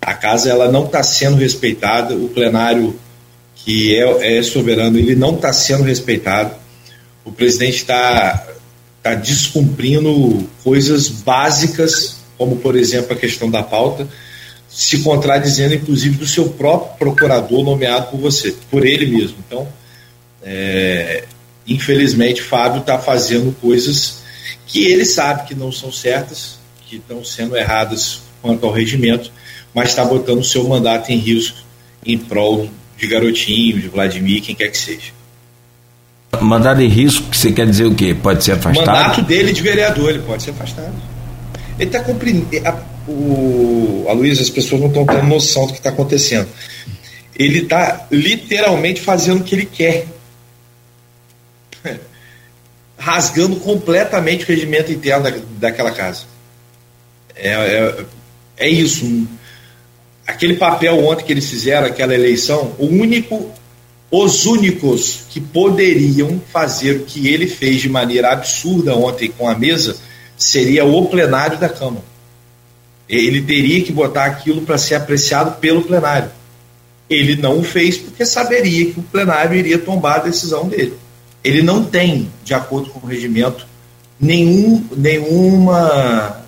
a 0.00 0.14
casa 0.14 0.50
ela 0.50 0.70
não 0.70 0.86
está 0.86 1.02
sendo 1.02 1.36
respeitada, 1.36 2.14
o 2.14 2.28
plenário 2.28 2.98
que 3.54 3.94
é, 3.96 4.38
é 4.38 4.42
soberano, 4.42 4.98
ele 4.98 5.14
não 5.14 5.34
está 5.34 5.52
sendo 5.52 5.84
respeitado. 5.84 6.54
O 7.24 7.30
presidente 7.30 7.76
está 7.76 8.46
tá 9.02 9.14
descumprindo 9.14 10.48
coisas 10.64 11.08
básicas, 11.08 12.16
como, 12.36 12.56
por 12.56 12.76
exemplo, 12.76 13.12
a 13.12 13.16
questão 13.16 13.50
da 13.50 13.62
pauta, 13.62 14.08
se 14.68 14.98
contradizendo, 14.98 15.74
inclusive, 15.74 16.16
do 16.16 16.26
seu 16.26 16.48
próprio 16.50 16.96
procurador 16.98 17.62
nomeado 17.62 18.10
por 18.10 18.18
você, 18.18 18.54
por 18.70 18.84
ele 18.84 19.06
mesmo. 19.06 19.36
Então, 19.46 19.68
é, 20.42 21.24
infelizmente, 21.66 22.42
Fábio 22.42 22.80
está 22.80 22.98
fazendo 22.98 23.54
coisas 23.60 24.21
que 24.66 24.84
ele 24.84 25.04
sabe 25.04 25.46
que 25.46 25.54
não 25.54 25.70
são 25.70 25.92
certas, 25.92 26.58
que 26.86 26.96
estão 26.96 27.24
sendo 27.24 27.56
erradas 27.56 28.22
quanto 28.40 28.66
ao 28.66 28.72
regimento, 28.72 29.30
mas 29.74 29.90
está 29.90 30.04
botando 30.04 30.40
o 30.40 30.44
seu 30.44 30.66
mandato 30.68 31.10
em 31.10 31.16
risco 31.16 31.58
em 32.04 32.18
prol 32.18 32.68
de 32.98 33.06
Garotinho, 33.06 33.80
de 33.80 33.88
Vladimir, 33.88 34.42
quem 34.42 34.54
quer 34.54 34.68
que 34.68 34.78
seja. 34.78 35.12
Mandado 36.40 36.82
em 36.82 36.88
risco, 36.88 37.28
que 37.30 37.36
você 37.36 37.52
quer 37.52 37.66
dizer 37.66 37.84
o 37.84 37.94
quê? 37.94 38.14
Pode 38.14 38.42
ser 38.42 38.52
afastado? 38.52 38.86
Mandato 38.86 39.22
dele 39.22 39.52
de 39.52 39.62
vereador, 39.62 40.10
ele 40.10 40.20
pode 40.20 40.42
ser 40.42 40.50
afastado. 40.50 40.92
Ele 41.78 41.88
está 41.88 42.00
cumprindo. 42.00 42.46
A, 42.66 42.82
o, 43.08 44.06
a 44.08 44.12
Luísa, 44.12 44.42
as 44.42 44.50
pessoas 44.50 44.80
não 44.80 44.88
estão 44.88 45.04
tendo 45.04 45.24
noção 45.24 45.66
do 45.66 45.72
que 45.72 45.78
está 45.78 45.90
acontecendo. 45.90 46.48
Ele 47.36 47.60
está 47.60 48.06
literalmente 48.10 49.00
fazendo 49.00 49.40
o 49.40 49.44
que 49.44 49.54
ele 49.54 49.66
quer. 49.66 50.06
Rasgando 53.04 53.56
completamente 53.56 54.44
o 54.44 54.46
regimento 54.46 54.92
interno 54.92 55.24
da, 55.24 55.32
daquela 55.58 55.90
casa. 55.90 56.22
É, 57.34 57.50
é, 57.50 58.04
é 58.56 58.68
isso. 58.68 59.26
Aquele 60.24 60.54
papel 60.54 61.04
ontem 61.04 61.24
que 61.24 61.32
eles 61.32 61.50
fizeram, 61.50 61.86
aquela 61.86 62.14
eleição, 62.14 62.76
o 62.78 62.86
único, 62.86 63.50
os 64.08 64.46
únicos 64.46 65.24
que 65.30 65.40
poderiam 65.40 66.40
fazer 66.52 66.98
o 66.98 67.04
que 67.04 67.26
ele 67.26 67.48
fez 67.48 67.80
de 67.80 67.88
maneira 67.88 68.30
absurda 68.30 68.94
ontem 68.94 69.28
com 69.28 69.48
a 69.48 69.58
mesa 69.58 69.96
seria 70.36 70.84
o 70.84 71.06
plenário 71.06 71.58
da 71.58 71.68
Câmara. 71.68 72.04
Ele 73.08 73.42
teria 73.42 73.82
que 73.82 73.92
botar 73.92 74.26
aquilo 74.26 74.62
para 74.62 74.78
ser 74.78 74.94
apreciado 74.94 75.58
pelo 75.58 75.82
plenário. 75.82 76.30
Ele 77.10 77.36
não 77.36 77.58
o 77.58 77.64
fez 77.64 77.98
porque 77.98 78.24
saberia 78.24 78.92
que 78.92 79.00
o 79.00 79.02
plenário 79.02 79.56
iria 79.56 79.78
tombar 79.78 80.20
a 80.20 80.24
decisão 80.24 80.68
dele. 80.68 80.94
Ele 81.42 81.62
não 81.62 81.84
tem, 81.84 82.30
de 82.44 82.54
acordo 82.54 82.90
com 82.90 83.04
o 83.04 83.08
regimento, 83.08 83.66
nenhum, 84.20 84.84
nenhuma, 84.96 86.46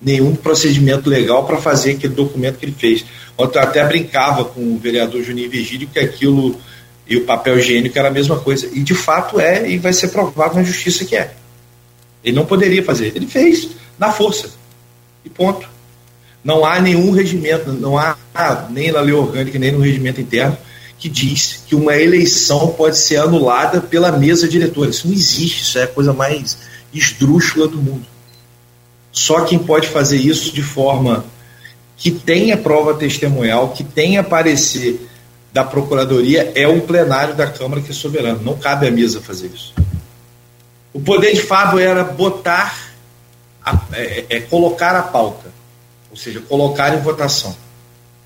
nenhum 0.00 0.34
procedimento 0.34 1.08
legal 1.08 1.46
para 1.46 1.58
fazer 1.58 1.92
aquele 1.92 2.14
documento 2.14 2.58
que 2.58 2.64
ele 2.64 2.76
fez. 2.76 3.04
Ontem 3.36 3.58
eu 3.58 3.62
até 3.62 3.84
brincava 3.84 4.44
com 4.44 4.60
o 4.60 4.78
vereador 4.78 5.22
Juninho 5.22 5.50
Virgílio 5.50 5.88
que 5.88 5.98
aquilo 5.98 6.58
e 7.06 7.16
o 7.16 7.24
papel 7.24 7.58
higiênico 7.58 7.98
era 7.98 8.08
a 8.08 8.12
mesma 8.12 8.38
coisa. 8.38 8.68
E 8.72 8.80
de 8.80 8.94
fato 8.94 9.40
é, 9.40 9.68
e 9.68 9.78
vai 9.78 9.92
ser 9.92 10.08
provado 10.08 10.54
na 10.54 10.62
justiça 10.62 11.04
que 11.04 11.16
é. 11.16 11.34
Ele 12.22 12.36
não 12.36 12.46
poderia 12.46 12.82
fazer. 12.84 13.12
Ele 13.16 13.26
fez 13.26 13.68
na 13.98 14.12
força. 14.12 14.50
E 15.24 15.28
ponto. 15.28 15.68
Não 16.42 16.64
há 16.64 16.80
nenhum 16.80 17.10
regimento, 17.10 17.72
não 17.72 17.98
há 17.98 18.16
nem 18.70 18.92
na 18.92 19.00
lei 19.00 19.12
orgânica, 19.12 19.58
nem 19.58 19.72
no 19.72 19.80
regimento 19.80 20.20
interno, 20.20 20.56
que 21.00 21.08
diz 21.08 21.64
que 21.66 21.74
uma 21.74 21.96
eleição 21.96 22.68
pode 22.68 22.98
ser 22.98 23.16
anulada 23.16 23.80
pela 23.80 24.12
mesa 24.12 24.46
diretora. 24.46 24.90
Isso 24.90 25.08
não 25.08 25.14
existe, 25.14 25.62
isso 25.62 25.78
é 25.78 25.84
a 25.84 25.88
coisa 25.88 26.12
mais 26.12 26.58
esdrúxula 26.92 27.66
do 27.66 27.78
mundo. 27.78 28.06
Só 29.10 29.40
quem 29.46 29.58
pode 29.58 29.88
fazer 29.88 30.18
isso 30.18 30.52
de 30.52 30.62
forma 30.62 31.24
que 31.96 32.10
tenha 32.10 32.56
prova 32.56 32.94
testemunhal, 32.94 33.70
que 33.70 33.82
tenha 33.82 34.22
parecer 34.22 35.08
da 35.52 35.64
Procuradoria, 35.64 36.52
é 36.54 36.68
o 36.68 36.82
plenário 36.82 37.34
da 37.34 37.46
Câmara 37.46 37.80
que 37.80 37.90
é 37.90 37.94
soberano. 37.94 38.40
Não 38.42 38.56
cabe 38.56 38.86
à 38.86 38.90
mesa 38.90 39.20
fazer 39.20 39.48
isso. 39.48 39.74
O 40.92 41.00
poder 41.00 41.34
de 41.34 41.42
Fábio 41.42 41.78
era 41.78 42.04
botar, 42.04 42.92
a, 43.64 43.78
é, 43.92 44.24
é, 44.28 44.40
colocar 44.40 44.94
a 44.94 45.02
pauta, 45.02 45.50
ou 46.10 46.16
seja, 46.16 46.40
colocar 46.40 46.94
em 46.94 47.00
votação. 47.00 47.56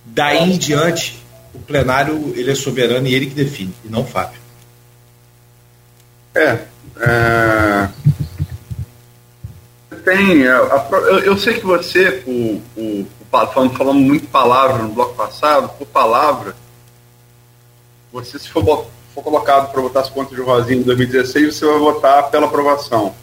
Daí 0.04 0.52
em 0.52 0.58
diante, 0.58 1.23
o 1.54 1.58
plenário 1.60 2.32
ele 2.36 2.50
é 2.50 2.54
soberano 2.54 3.06
e 3.06 3.14
ele 3.14 3.26
que 3.26 3.34
define, 3.34 3.74
e 3.84 3.88
não 3.88 4.04
Fábio. 4.04 4.40
É. 6.34 6.58
é... 7.00 7.88
Tem. 10.04 10.46
É, 10.46 10.50
eu, 10.50 11.18
eu, 11.20 11.38
sei 11.38 11.54
que 11.54 11.64
você, 11.64 12.22
o, 12.26 12.60
o, 12.76 13.06
o 13.20 13.26
falando, 13.30 13.74
falando 13.74 14.00
muito 14.00 14.26
palavra 14.26 14.82
no 14.82 14.90
bloco 14.90 15.14
passado, 15.14 15.68
por 15.78 15.86
palavra, 15.86 16.54
você 18.12 18.38
se 18.38 18.48
for 18.48 18.86
for 19.14 19.22
colocado 19.22 19.70
para 19.70 19.80
votar 19.80 20.02
as 20.02 20.10
contas 20.10 20.36
de 20.36 20.42
Rosinha 20.42 20.80
em 20.80 20.82
2016, 20.82 21.54
você 21.54 21.64
vai 21.64 21.78
votar 21.78 22.30
pela 22.30 22.46
aprovação. 22.46 23.14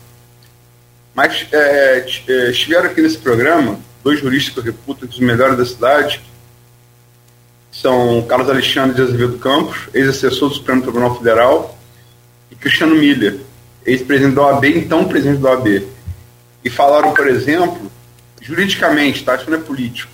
Mas 1.13 1.45
é, 1.51 2.05
é, 2.27 2.49
estiveram 2.49 2.89
aqui 2.89 3.01
nesse 3.01 3.17
programa 3.17 3.77
dois 4.01 4.19
juristas 4.19 4.53
que 4.53 4.59
eu 4.59 4.63
reputo 4.63 5.05
os 5.05 5.19
melhores 5.19 5.57
da 5.57 5.65
cidade, 5.65 6.21
são 7.81 8.21
Carlos 8.27 8.49
Alexandre 8.49 8.95
de 8.95 9.01
Azevedo 9.01 9.37
Campos, 9.39 9.89
ex-assessor 9.93 10.49
do 10.49 10.55
Supremo 10.55 10.81
Tribunal 10.81 11.17
Federal, 11.17 11.77
e 12.49 12.55
Cristiano 12.55 12.95
Miller, 12.95 13.39
ex-presidente 13.85 14.35
da 14.35 14.43
OAB, 14.43 14.65
então 14.65 15.05
presidente 15.05 15.41
da 15.41 15.51
OAB. 15.51 15.83
E 16.63 16.69
falaram, 16.69 17.13
por 17.13 17.27
exemplo, 17.27 17.91
juridicamente, 18.41 19.23
tá? 19.23 19.35
Isso 19.35 19.49
não 19.49 19.57
é 19.57 19.61
político, 19.61 20.11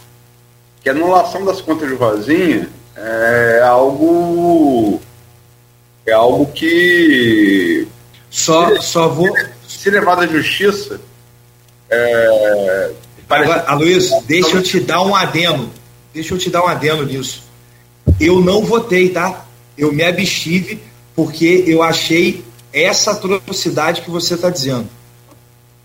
que 0.81 0.89
a 0.89 0.93
anulação 0.93 1.43
das 1.43 1.59
contas 1.61 1.89
de 1.89 1.95
Rosinha 1.95 2.69
é 2.95 3.61
algo 3.63 5.01
é 6.05 6.13
algo 6.13 6.45
que. 6.53 7.87
Só, 8.29 8.75
se, 8.75 8.87
só 8.87 9.09
vou. 9.09 9.33
Se 9.67 9.89
levado 9.89 10.21
à 10.21 10.27
justiça. 10.27 11.01
É, 11.89 12.91
Agora, 13.29 13.63
Aloysio, 13.67 14.21
deixa 14.25 14.55
eu 14.55 14.63
te 14.63 14.79
dar 14.79 15.01
um 15.01 15.13
adendo. 15.13 15.69
Deixa 16.13 16.33
eu 16.33 16.37
te 16.37 16.49
dar 16.49 16.63
um 16.63 16.67
adendo 16.67 17.05
nisso. 17.05 17.43
Eu 18.19 18.41
não 18.41 18.63
votei, 18.63 19.09
tá? 19.09 19.45
Eu 19.77 19.91
me 19.91 20.03
abstive 20.03 20.79
porque 21.15 21.63
eu 21.67 21.81
achei 21.81 22.43
essa 22.71 23.11
atrocidade 23.11 24.01
que 24.01 24.09
você 24.09 24.35
está 24.35 24.49
dizendo. 24.49 24.87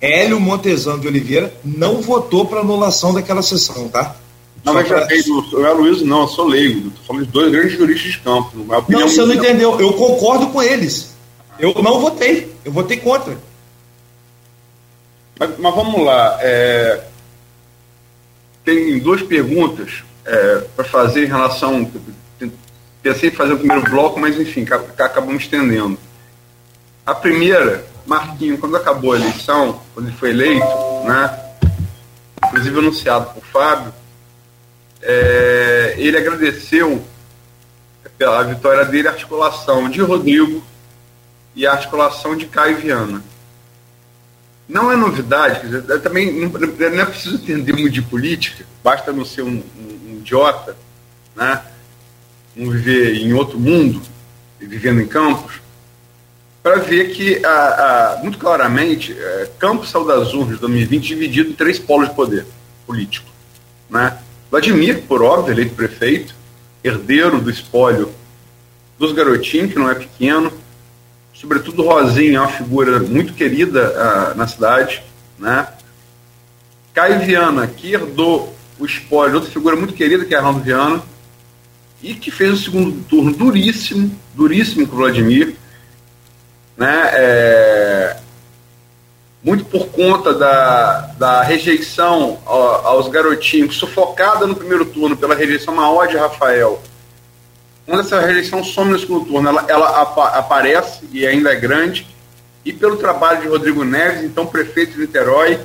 Hélio 0.00 0.40
Montezano 0.40 1.00
de 1.00 1.06
Oliveira 1.06 1.54
não 1.64 2.00
votou 2.00 2.44
para 2.44 2.60
anulação 2.60 3.14
daquela 3.14 3.42
sessão, 3.42 3.88
tá? 3.88 4.16
Não, 4.64 4.74
mas 4.74 4.88
já 4.88 5.06
fez 5.06 5.26
o 5.28 5.64
Aloysio, 5.64 6.06
não, 6.06 6.22
eu 6.22 6.28
sou 6.28 6.46
leigo. 6.46 6.88
Estou 6.88 7.04
falando 7.06 7.26
de 7.26 7.32
dois 7.32 7.50
grandes 7.50 7.78
juristas 7.78 8.12
de 8.12 8.18
campo. 8.18 8.50
Não, 8.88 9.08
você 9.08 9.24
não 9.24 9.34
entendeu. 9.34 9.78
Eu 9.80 9.92
concordo 9.94 10.48
com 10.48 10.62
eles. 10.62 11.14
Eu 11.58 11.74
não 11.82 12.00
votei. 12.00 12.52
Eu 12.64 12.72
votei 12.72 12.96
contra. 12.96 13.36
Mas, 15.38 15.50
mas 15.58 15.74
vamos 15.74 16.04
lá. 16.04 16.38
É, 16.40 17.04
tem 18.64 18.98
duas 19.00 19.22
perguntas 19.22 20.04
é, 20.24 20.64
para 20.76 20.84
fazer 20.84 21.24
em 21.24 21.28
relação. 21.28 21.90
Pensei 23.02 23.30
em 23.30 23.32
fazer 23.32 23.54
o 23.54 23.58
primeiro 23.58 23.82
bloco, 23.90 24.20
mas 24.20 24.38
enfim, 24.38 24.64
acabamos 24.98 25.42
estendendo. 25.42 25.98
A 27.04 27.14
primeira, 27.14 27.84
Marquinho, 28.06 28.58
quando 28.58 28.76
acabou 28.76 29.12
a 29.12 29.16
eleição, 29.16 29.82
quando 29.92 30.06
ele 30.06 30.16
foi 30.16 30.30
eleito, 30.30 30.64
né, 31.04 31.40
inclusive 32.46 32.78
anunciado 32.78 33.34
por 33.34 33.44
Fábio, 33.44 33.92
é, 35.02 35.94
ele 35.98 36.16
agradeceu 36.16 37.04
pela 38.16 38.44
vitória 38.44 38.84
dele 38.84 39.08
a 39.08 39.10
articulação 39.10 39.88
de 39.88 40.00
Rodrigo 40.00 40.62
e 41.56 41.66
a 41.66 41.72
articulação 41.72 42.36
de 42.36 42.46
Caio 42.46 42.76
Viana. 42.76 43.22
Não 44.68 44.92
é 44.92 44.96
novidade, 44.96 45.66
dizer, 45.66 46.00
também 46.00 46.32
não, 46.32 46.48
não, 46.48 47.00
é 47.00 47.04
preciso 47.04 47.34
entender 47.34 47.72
muito 47.72 47.90
de 47.90 48.02
política, 48.02 48.64
basta 48.82 49.12
não 49.12 49.24
ser 49.24 49.42
um, 49.42 49.62
um, 49.78 49.91
idiota, 50.22 50.76
né? 51.36 51.62
Vamos 52.56 52.74
viver 52.74 53.16
em 53.16 53.32
outro 53.32 53.58
mundo, 53.58 54.00
vivendo 54.58 55.00
em 55.00 55.06
campos, 55.06 55.62
para 56.62 56.76
ver 56.76 57.12
que, 57.12 57.44
a, 57.44 57.48
a, 57.48 58.16
muito 58.22 58.38
claramente, 58.38 59.16
é, 59.18 59.50
Campos 59.58 59.90
saiu 59.90 60.06
das 60.06 60.32
urnas 60.32 60.54
de 60.54 60.60
2020 60.60 61.02
dividido 61.02 61.50
em 61.50 61.54
três 61.54 61.78
polos 61.78 62.08
de 62.08 62.14
poder 62.14 62.46
político. 62.86 63.28
Né? 63.90 64.16
Vladimir, 64.50 65.02
por 65.02 65.22
óbvio, 65.22 65.52
eleito 65.52 65.74
prefeito, 65.74 66.34
herdeiro 66.84 67.40
do 67.40 67.50
espólio 67.50 68.12
dos 68.98 69.12
garotinhos, 69.12 69.72
que 69.72 69.78
não 69.78 69.90
é 69.90 69.94
pequeno, 69.94 70.52
sobretudo 71.34 71.82
Rosinha, 71.82 72.38
é 72.38 72.40
uma 72.40 72.48
figura 72.48 73.00
muito 73.00 73.34
querida 73.34 73.90
uh, 73.90 74.38
na 74.38 74.46
cidade, 74.46 75.02
né? 75.38 75.66
Caio 76.94 77.20
Viana, 77.20 77.66
que 77.66 77.92
herdou 77.92 78.54
o 78.78 78.86
espólio, 78.86 79.36
outra 79.36 79.50
figura 79.50 79.76
muito 79.76 79.94
querida, 79.94 80.24
que 80.24 80.34
é 80.34 80.38
Arnaldo 80.38 80.60
Viana, 80.60 81.02
e 82.02 82.14
que 82.14 82.30
fez 82.30 82.52
o 82.52 82.64
segundo 82.64 83.04
turno 83.04 83.32
duríssimo, 83.32 84.10
duríssimo 84.34 84.86
com 84.86 84.94
o 84.94 84.98
Vladimir, 84.98 85.54
né? 86.76 87.10
É, 87.12 88.16
muito 89.42 89.64
por 89.64 89.86
conta 89.88 90.32
da, 90.32 91.00
da 91.18 91.42
rejeição 91.42 92.38
aos 92.46 93.08
garotinhos, 93.08 93.76
sufocada 93.76 94.46
no 94.46 94.54
primeiro 94.54 94.84
turno 94.86 95.16
pela 95.16 95.34
rejeição 95.34 95.74
maior 95.74 96.06
de 96.06 96.16
Rafael. 96.16 96.80
Quando 97.84 98.00
essa 98.00 98.20
rejeição 98.20 98.62
some 98.62 98.92
no 98.92 98.98
segundo 98.98 99.26
turno, 99.26 99.48
ela, 99.48 99.64
ela 99.68 100.00
apa, 100.00 100.28
aparece 100.28 101.00
e 101.12 101.26
ainda 101.26 101.52
é 101.52 101.56
grande, 101.56 102.06
e 102.64 102.72
pelo 102.72 102.96
trabalho 102.96 103.40
de 103.40 103.48
Rodrigo 103.48 103.82
Neves, 103.84 104.22
então 104.22 104.46
prefeito 104.46 104.92
de 104.92 105.00
Niterói, 105.00 105.60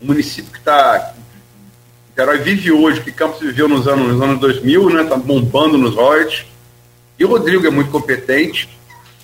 um 0.00 0.06
município 0.06 0.50
que 0.50 0.58
está. 0.58 1.14
Niterói 2.14 2.38
vive 2.38 2.70
hoje, 2.70 3.00
que 3.00 3.10
Campos 3.10 3.40
viveu 3.40 3.66
nos 3.66 3.88
anos, 3.88 4.06
nos 4.06 4.22
anos 4.22 4.38
2000, 4.38 4.88
né? 4.90 5.02
Está 5.02 5.16
bombando 5.16 5.76
nos 5.76 5.96
royalties. 5.96 6.46
E 7.18 7.24
o 7.24 7.28
Rodrigo 7.28 7.66
é 7.66 7.70
muito 7.70 7.90
competente, 7.90 8.68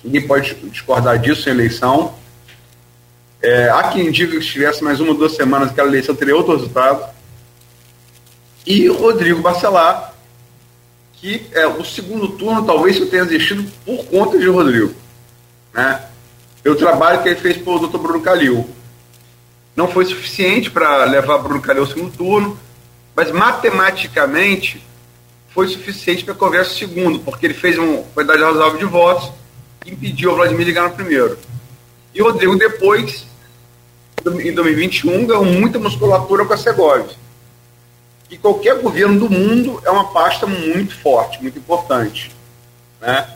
ninguém 0.03 0.27
pode 0.27 0.53
discordar 0.55 1.17
disso 1.17 1.47
em 1.47 1.53
eleição. 1.53 2.13
É, 3.41 3.69
há 3.69 3.83
quem 3.83 4.11
diga 4.11 4.37
que 4.37 4.43
se 4.43 4.51
tivesse 4.51 4.83
mais 4.83 4.99
uma 4.99 5.11
ou 5.11 5.17
duas 5.17 5.31
semanas 5.37 5.69
aquela 5.69 5.87
eleição 5.87 6.13
teria 6.13 6.35
outro 6.35 6.51
resultado. 6.51 7.09
E 8.67 8.89
o 8.89 8.97
Rodrigo 8.97 9.41
Bacelar, 9.41 10.13
que 11.13 11.47
é, 11.53 11.65
o 11.65 11.85
segundo 11.85 12.27
turno 12.29 12.65
talvez 12.65 12.99
eu 12.99 13.09
tenha 13.09 13.23
existido 13.23 13.63
por 13.85 14.03
conta 14.07 14.37
de 14.37 14.47
Rodrigo. 14.47 14.93
Né? 15.73 16.01
Pelo 16.61 16.75
trabalho 16.75 17.23
que 17.23 17.29
ele 17.29 17.39
fez 17.39 17.55
para 17.55 17.71
o 17.71 17.87
Dr. 17.87 17.97
Bruno 17.97 18.19
Calil. 18.21 18.69
Não 19.77 19.87
foi 19.87 20.03
suficiente 20.03 20.69
para 20.69 21.05
levar 21.05 21.37
Bruno 21.37 21.61
Calil 21.61 21.83
ao 21.83 21.87
segundo 21.87 22.11
turno, 22.11 22.59
mas 23.15 23.31
matematicamente 23.31 24.83
foi 25.49 25.67
suficiente 25.67 26.23
para 26.23 26.33
que 26.33 26.43
houvesse 26.43 26.75
segundo, 26.75 27.19
porque 27.19 27.45
ele 27.45 27.53
fez 27.53 27.77
uma 27.77 28.03
quantidade 28.13 28.41
razoável 28.41 28.79
de 28.79 28.85
votos 28.85 29.31
e 29.85 29.91
impediu 29.91 30.31
o 30.31 30.35
Vladimir 30.35 30.65
de 30.65 30.71
ganhar 30.71 30.89
no 30.89 30.95
primeiro. 30.95 31.37
E 32.13 32.21
o 32.21 32.25
Rodrigo 32.25 32.57
depois 32.57 33.25
em 34.25 34.53
2021 34.53 35.25
ganhou 35.25 35.45
muita 35.45 35.79
musculatura 35.79 36.45
com 36.45 36.53
a 36.53 36.57
Segovia. 36.57 37.15
E 38.29 38.37
qualquer 38.37 38.79
governo 38.79 39.19
do 39.19 39.29
mundo 39.29 39.81
é 39.83 39.89
uma 39.89 40.13
pasta 40.13 40.45
muito 40.47 40.97
forte, 40.99 41.41
muito 41.41 41.59
importante. 41.59 42.33
Né? 43.01 43.27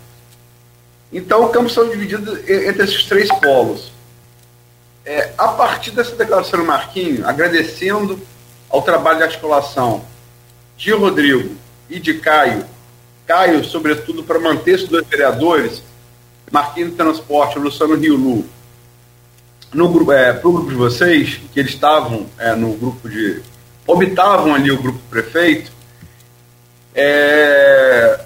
Então, 1.12 1.44
o 1.44 1.50
campo 1.50 1.70
são 1.70 1.90
divididos 1.90 2.40
entre 2.50 2.84
esses 2.84 3.04
três 3.06 3.28
polos. 3.40 3.92
É, 5.04 5.34
a 5.38 5.50
partir 5.50 5.92
dessa 5.92 6.16
declaração 6.16 6.60
do 6.60 6.66
Marquinho, 6.66 7.28
agradecendo 7.28 8.20
ao 8.76 8.82
trabalho 8.82 9.20
de 9.20 9.24
articulação 9.24 10.04
de 10.76 10.92
Rodrigo 10.92 11.56
e 11.90 11.98
de 11.98 12.16
Caio, 12.16 12.66
Caio, 13.26 13.64
sobretudo, 13.64 14.22
para 14.22 14.38
manter 14.38 14.76
esses 14.76 14.90
dois 14.90 15.08
vereadores, 15.08 15.82
Marquinhos 16.52 16.94
Transporte, 16.96 17.58
Luciano 17.58 17.96
Rio 17.96 18.18
Lu, 18.18 18.46
no 19.74 19.88
grupo, 19.88 20.12
é, 20.12 20.34
pro 20.34 20.52
grupo 20.52 20.70
de 20.70 20.76
vocês, 20.76 21.40
que 21.54 21.60
eles 21.60 21.72
estavam 21.72 22.28
é, 22.38 22.54
no 22.54 22.74
grupo 22.74 23.10
de. 23.10 23.42
obitavam 23.88 24.54
ali 24.54 24.70
o 24.72 24.82
grupo 24.82 25.00
prefeito, 25.10 25.72
é, 26.94 28.20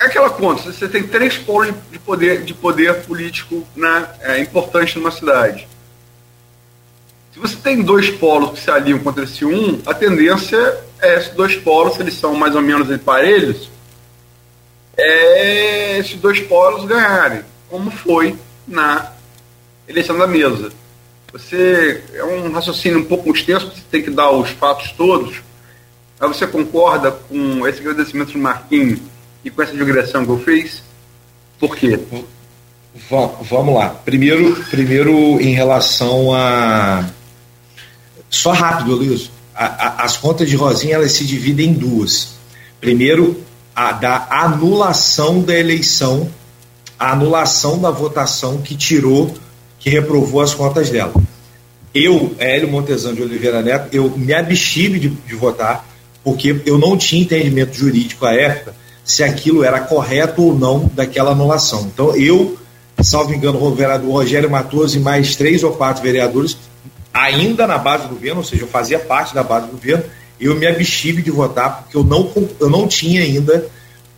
é 0.00 0.04
aquela 0.04 0.30
conta, 0.30 0.72
você 0.72 0.88
tem 0.88 1.06
três 1.06 1.36
polos 1.36 1.74
de 1.90 1.98
poder, 1.98 2.42
de 2.42 2.54
poder 2.54 3.02
político 3.02 3.66
né, 3.76 4.08
é, 4.22 4.38
importante 4.40 4.98
numa 4.98 5.10
cidade. 5.10 5.68
Se 7.32 7.38
você 7.38 7.56
tem 7.56 7.82
dois 7.82 8.10
polos 8.10 8.50
que 8.50 8.60
se 8.60 8.70
aliam 8.70 8.98
contra 8.98 9.24
esse 9.24 9.44
um, 9.44 9.80
a 9.86 9.94
tendência 9.94 10.78
é 11.00 11.16
esses 11.16 11.34
dois 11.34 11.56
polos, 11.56 11.94
se 11.94 12.02
eles 12.02 12.14
são 12.14 12.34
mais 12.34 12.54
ou 12.54 12.62
menos 12.62 12.94
parelhos, 13.00 13.70
é 14.96 15.98
esses 15.98 16.16
dois 16.16 16.40
polos 16.40 16.84
ganharem, 16.84 17.42
como 17.68 17.90
foi 17.90 18.36
na 18.68 19.12
eleição 19.88 20.16
da 20.18 20.26
mesa. 20.26 20.70
Você 21.32 22.02
é 22.12 22.22
um 22.22 22.52
raciocínio 22.52 22.98
um 22.98 23.04
pouco 23.04 23.34
extenso, 23.34 23.66
você 23.66 23.82
tem 23.90 24.02
que 24.02 24.10
dar 24.10 24.30
os 24.30 24.50
fatos 24.50 24.92
todos. 24.92 25.42
Mas 26.20 26.36
você 26.36 26.46
concorda 26.46 27.10
com 27.10 27.66
esse 27.66 27.80
agradecimento 27.80 28.32
do 28.32 28.38
Marquinhos 28.38 29.00
e 29.42 29.50
com 29.50 29.62
essa 29.62 29.72
digressão 29.72 30.24
que 30.24 30.30
eu 30.30 30.38
fiz? 30.38 30.82
Por 31.58 31.74
quê? 31.74 31.98
Vamos 33.08 33.74
lá. 33.74 33.88
Primeiro, 33.88 34.54
primeiro 34.64 35.40
em 35.40 35.54
relação 35.54 36.34
a. 36.34 37.04
Só 38.32 38.50
rápido, 38.50 38.96
Luiz. 38.96 39.30
as 39.54 40.16
contas 40.16 40.48
de 40.48 40.56
Rosinha 40.56 40.94
elas 40.94 41.12
se 41.12 41.24
dividem 41.24 41.68
em 41.68 41.72
duas. 41.74 42.30
Primeiro, 42.80 43.40
a 43.76 43.92
da 43.92 44.26
anulação 44.30 45.40
da 45.40 45.54
eleição, 45.54 46.28
a 46.98 47.12
anulação 47.12 47.78
da 47.78 47.90
votação 47.90 48.58
que 48.58 48.74
tirou 48.74 49.32
que 49.78 49.90
reprovou 49.90 50.40
as 50.40 50.54
contas 50.54 50.90
dela. 50.90 51.12
Eu, 51.94 52.34
Hélio 52.38 52.70
Montezano 52.70 53.16
de 53.16 53.22
Oliveira 53.22 53.60
Neto, 53.60 53.88
eu 53.92 54.10
me 54.16 54.32
abstive 54.32 54.98
de, 54.98 55.08
de 55.08 55.34
votar 55.34 55.86
porque 56.24 56.62
eu 56.64 56.78
não 56.78 56.96
tinha 56.96 57.22
entendimento 57.22 57.74
jurídico 57.76 58.24
à 58.24 58.32
época 58.32 58.74
se 59.04 59.22
aquilo 59.22 59.62
era 59.62 59.80
correto 59.80 60.42
ou 60.42 60.58
não 60.58 60.90
daquela 60.94 61.32
anulação. 61.32 61.90
Então 61.92 62.16
eu, 62.16 62.56
salvo 63.02 63.34
engano, 63.34 63.62
o 63.62 63.74
vereador 63.74 64.10
Rogério 64.10 64.50
Matoso 64.50 64.96
e 64.96 65.00
mais 65.00 65.36
três 65.36 65.62
ou 65.62 65.72
quatro 65.72 66.02
vereadores, 66.02 66.56
ainda 67.12 67.66
na 67.66 67.78
base 67.78 68.04
do 68.04 68.14
governo, 68.14 68.38
ou 68.38 68.44
seja, 68.44 68.62
eu 68.62 68.68
fazia 68.68 68.98
parte 68.98 69.34
da 69.34 69.42
base 69.42 69.66
do 69.66 69.72
governo, 69.72 70.04
eu 70.40 70.54
me 70.56 70.66
abstive 70.66 71.22
de 71.22 71.30
votar 71.30 71.82
porque 71.82 71.96
eu 71.96 72.04
não, 72.04 72.32
eu 72.58 72.70
não 72.70 72.88
tinha 72.88 73.22
ainda 73.22 73.66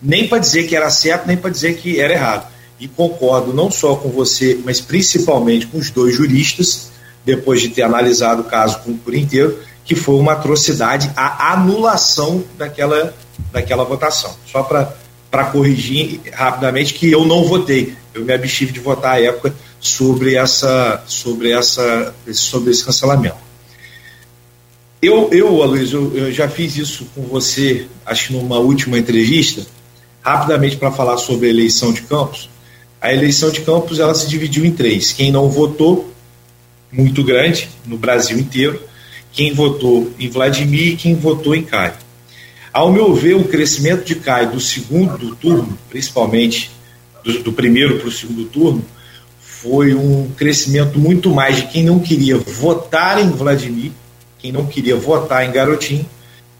nem 0.00 0.28
para 0.28 0.38
dizer 0.38 0.64
que 0.64 0.76
era 0.76 0.90
certo, 0.90 1.26
nem 1.26 1.36
para 1.36 1.50
dizer 1.50 1.76
que 1.76 2.00
era 2.00 2.12
errado 2.12 2.54
e 2.78 2.88
concordo 2.88 3.52
não 3.52 3.70
só 3.70 3.94
com 3.94 4.10
você, 4.10 4.60
mas 4.64 4.80
principalmente 4.80 5.66
com 5.66 5.78
os 5.78 5.90
dois 5.90 6.14
juristas, 6.14 6.90
depois 7.24 7.60
de 7.60 7.68
ter 7.68 7.82
analisado 7.82 8.42
o 8.42 8.44
caso 8.44 8.80
por 9.02 9.14
inteiro, 9.14 9.58
que 9.84 9.94
foi 9.94 10.16
uma 10.16 10.32
atrocidade 10.32 11.10
a 11.16 11.52
anulação 11.52 12.44
daquela, 12.58 13.14
daquela 13.52 13.84
votação. 13.84 14.34
Só 14.46 14.62
para 14.62 15.44
corrigir 15.46 16.20
rapidamente 16.32 16.94
que 16.94 17.10
eu 17.10 17.24
não 17.24 17.44
votei, 17.44 17.94
eu 18.12 18.24
me 18.24 18.32
abstive 18.32 18.72
de 18.72 18.80
votar 18.80 19.14
à 19.14 19.20
época 19.20 19.54
sobre 19.86 20.34
essa 20.34 21.02
sobre 21.06 21.50
essa 21.50 22.14
sobre 22.32 22.70
esse 22.70 22.84
cancelamento. 22.84 23.36
Eu, 25.00 25.28
eu 25.32 25.62
Aloysio, 25.62 26.12
eu, 26.14 26.32
já 26.32 26.48
fiz 26.48 26.76
isso 26.76 27.06
com 27.14 27.22
você, 27.22 27.86
acho 28.06 28.28
que 28.28 28.32
numa 28.32 28.58
última 28.58 28.98
entrevista, 28.98 29.66
rapidamente 30.22 30.76
para 30.76 30.90
falar 30.90 31.18
sobre 31.18 31.46
a 31.46 31.50
eleição 31.50 31.92
de 31.92 32.02
Campos 32.02 32.48
a 33.04 33.12
eleição 33.12 33.50
de 33.50 33.60
Campos 33.60 33.98
ela 33.98 34.14
se 34.14 34.26
dividiu 34.26 34.64
em 34.64 34.72
três. 34.72 35.12
Quem 35.12 35.30
não 35.30 35.50
votou, 35.50 36.10
muito 36.90 37.22
grande, 37.22 37.68
no 37.84 37.98
Brasil 37.98 38.38
inteiro, 38.38 38.80
quem 39.30 39.52
votou 39.52 40.10
em 40.18 40.30
Vladimir 40.30 40.92
e 40.92 40.96
quem 40.96 41.14
votou 41.14 41.54
em 41.54 41.62
Caio. 41.62 41.92
Ao 42.72 42.90
meu 42.90 43.14
ver, 43.14 43.34
o 43.34 43.44
crescimento 43.44 44.06
de 44.06 44.14
Caio 44.14 44.52
do 44.52 44.58
segundo 44.58 45.36
turno, 45.36 45.78
principalmente 45.90 46.70
do, 47.22 47.42
do 47.42 47.52
primeiro 47.52 47.98
para 47.98 48.08
o 48.08 48.10
segundo 48.10 48.46
turno, 48.46 48.82
foi 49.64 49.94
um 49.94 50.30
crescimento 50.36 50.98
muito 50.98 51.30
mais 51.30 51.56
de 51.56 51.62
quem 51.68 51.82
não 51.82 51.98
queria 51.98 52.36
votar 52.36 53.18
em 53.18 53.30
Vladimir, 53.30 53.92
quem 54.38 54.52
não 54.52 54.66
queria 54.66 54.94
votar 54.94 55.48
em 55.48 55.50
Garotinho, 55.50 56.04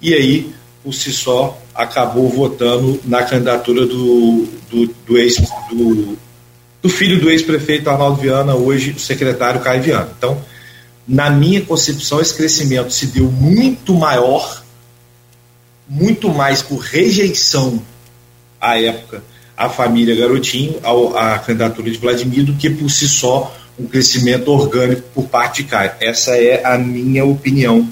e 0.00 0.14
aí, 0.14 0.54
si 0.90 1.12
só, 1.12 1.60
acabou 1.74 2.30
votando 2.30 2.98
na 3.04 3.22
candidatura 3.22 3.84
do, 3.84 4.48
do, 4.70 4.86
do 5.06 5.18
ex 5.18 5.36
do 5.70 6.16
do 6.80 6.88
filho 6.90 7.18
do 7.18 7.30
ex-prefeito 7.30 7.88
Arnaldo 7.88 8.20
Viana, 8.20 8.54
hoje 8.54 8.90
o 8.90 9.00
secretário 9.00 9.58
Caio 9.62 9.82
Viana. 9.82 10.10
Então, 10.18 10.38
na 11.08 11.30
minha 11.30 11.62
concepção, 11.62 12.20
esse 12.20 12.34
crescimento 12.34 12.92
se 12.92 13.06
deu 13.06 13.24
muito 13.30 13.94
maior, 13.94 14.62
muito 15.88 16.28
mais 16.28 16.60
por 16.60 16.80
rejeição 16.80 17.82
à 18.60 18.78
época 18.78 19.22
à 19.56 19.68
família 19.68 20.14
Garotinho, 20.14 20.76
ao, 20.82 21.16
à 21.16 21.38
candidatura 21.38 21.90
de 21.90 21.98
Vladimir, 21.98 22.44
do 22.44 22.54
que 22.54 22.70
por 22.70 22.90
si 22.90 23.08
só 23.08 23.54
um 23.78 23.86
crescimento 23.86 24.50
orgânico 24.50 25.02
por 25.14 25.24
parte 25.24 25.62
de 25.62 25.68
Caio. 25.68 25.92
Essa 26.00 26.36
é 26.36 26.64
a 26.64 26.78
minha 26.78 27.24
opinião 27.24 27.88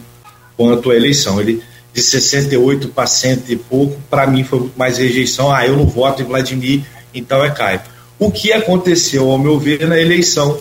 quanto 0.56 0.90
à 0.90 0.96
eleição. 0.96 1.40
Ele, 1.40 1.62
de 1.92 2.02
68 2.02 2.88
para 2.88 3.06
cento 3.06 3.50
e 3.50 3.56
pouco, 3.56 4.00
para 4.08 4.26
mim 4.26 4.44
foi 4.44 4.60
muito 4.60 4.78
mais 4.78 4.98
rejeição. 4.98 5.52
Ah, 5.52 5.66
eu 5.66 5.76
não 5.76 5.86
voto 5.86 6.22
em 6.22 6.24
Vladimir, 6.24 6.82
então 7.14 7.44
é 7.44 7.50
Caio. 7.50 7.80
O 8.18 8.30
que 8.30 8.52
aconteceu, 8.52 9.30
ao 9.30 9.38
meu 9.38 9.58
ver, 9.58 9.86
na 9.86 9.98
eleição 9.98 10.60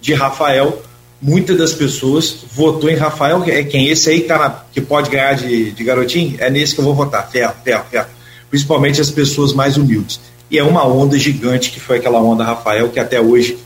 de 0.00 0.14
Rafael, 0.14 0.82
muitas 1.20 1.56
das 1.56 1.72
pessoas 1.72 2.38
votou 2.52 2.90
em 2.90 2.96
Rafael, 2.96 3.44
é 3.46 3.62
quem 3.62 3.88
esse 3.88 4.10
aí 4.10 4.22
tá 4.22 4.38
na, 4.38 4.50
que 4.72 4.80
pode 4.80 5.10
ganhar 5.10 5.34
de, 5.34 5.70
de 5.70 5.84
garotinho, 5.84 6.36
é 6.40 6.50
nesse 6.50 6.74
que 6.74 6.80
eu 6.80 6.84
vou 6.84 6.94
votar, 6.94 7.30
ferro, 7.30 7.54
ferro, 7.62 7.84
ferro. 7.90 8.08
Principalmente 8.50 9.00
as 9.00 9.10
pessoas 9.10 9.52
mais 9.52 9.76
humildes. 9.76 10.20
E 10.52 10.58
é 10.58 10.62
uma 10.62 10.86
onda 10.86 11.18
gigante 11.18 11.70
que 11.70 11.80
foi 11.80 11.96
aquela 11.96 12.20
onda 12.20 12.44
Rafael, 12.44 12.90
que 12.90 13.00
até 13.00 13.18
hoje 13.18 13.56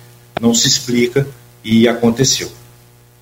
não 0.41 0.55
se 0.55 0.69
explica 0.69 1.27
e 1.65 1.89
aconteceu. 1.89 2.49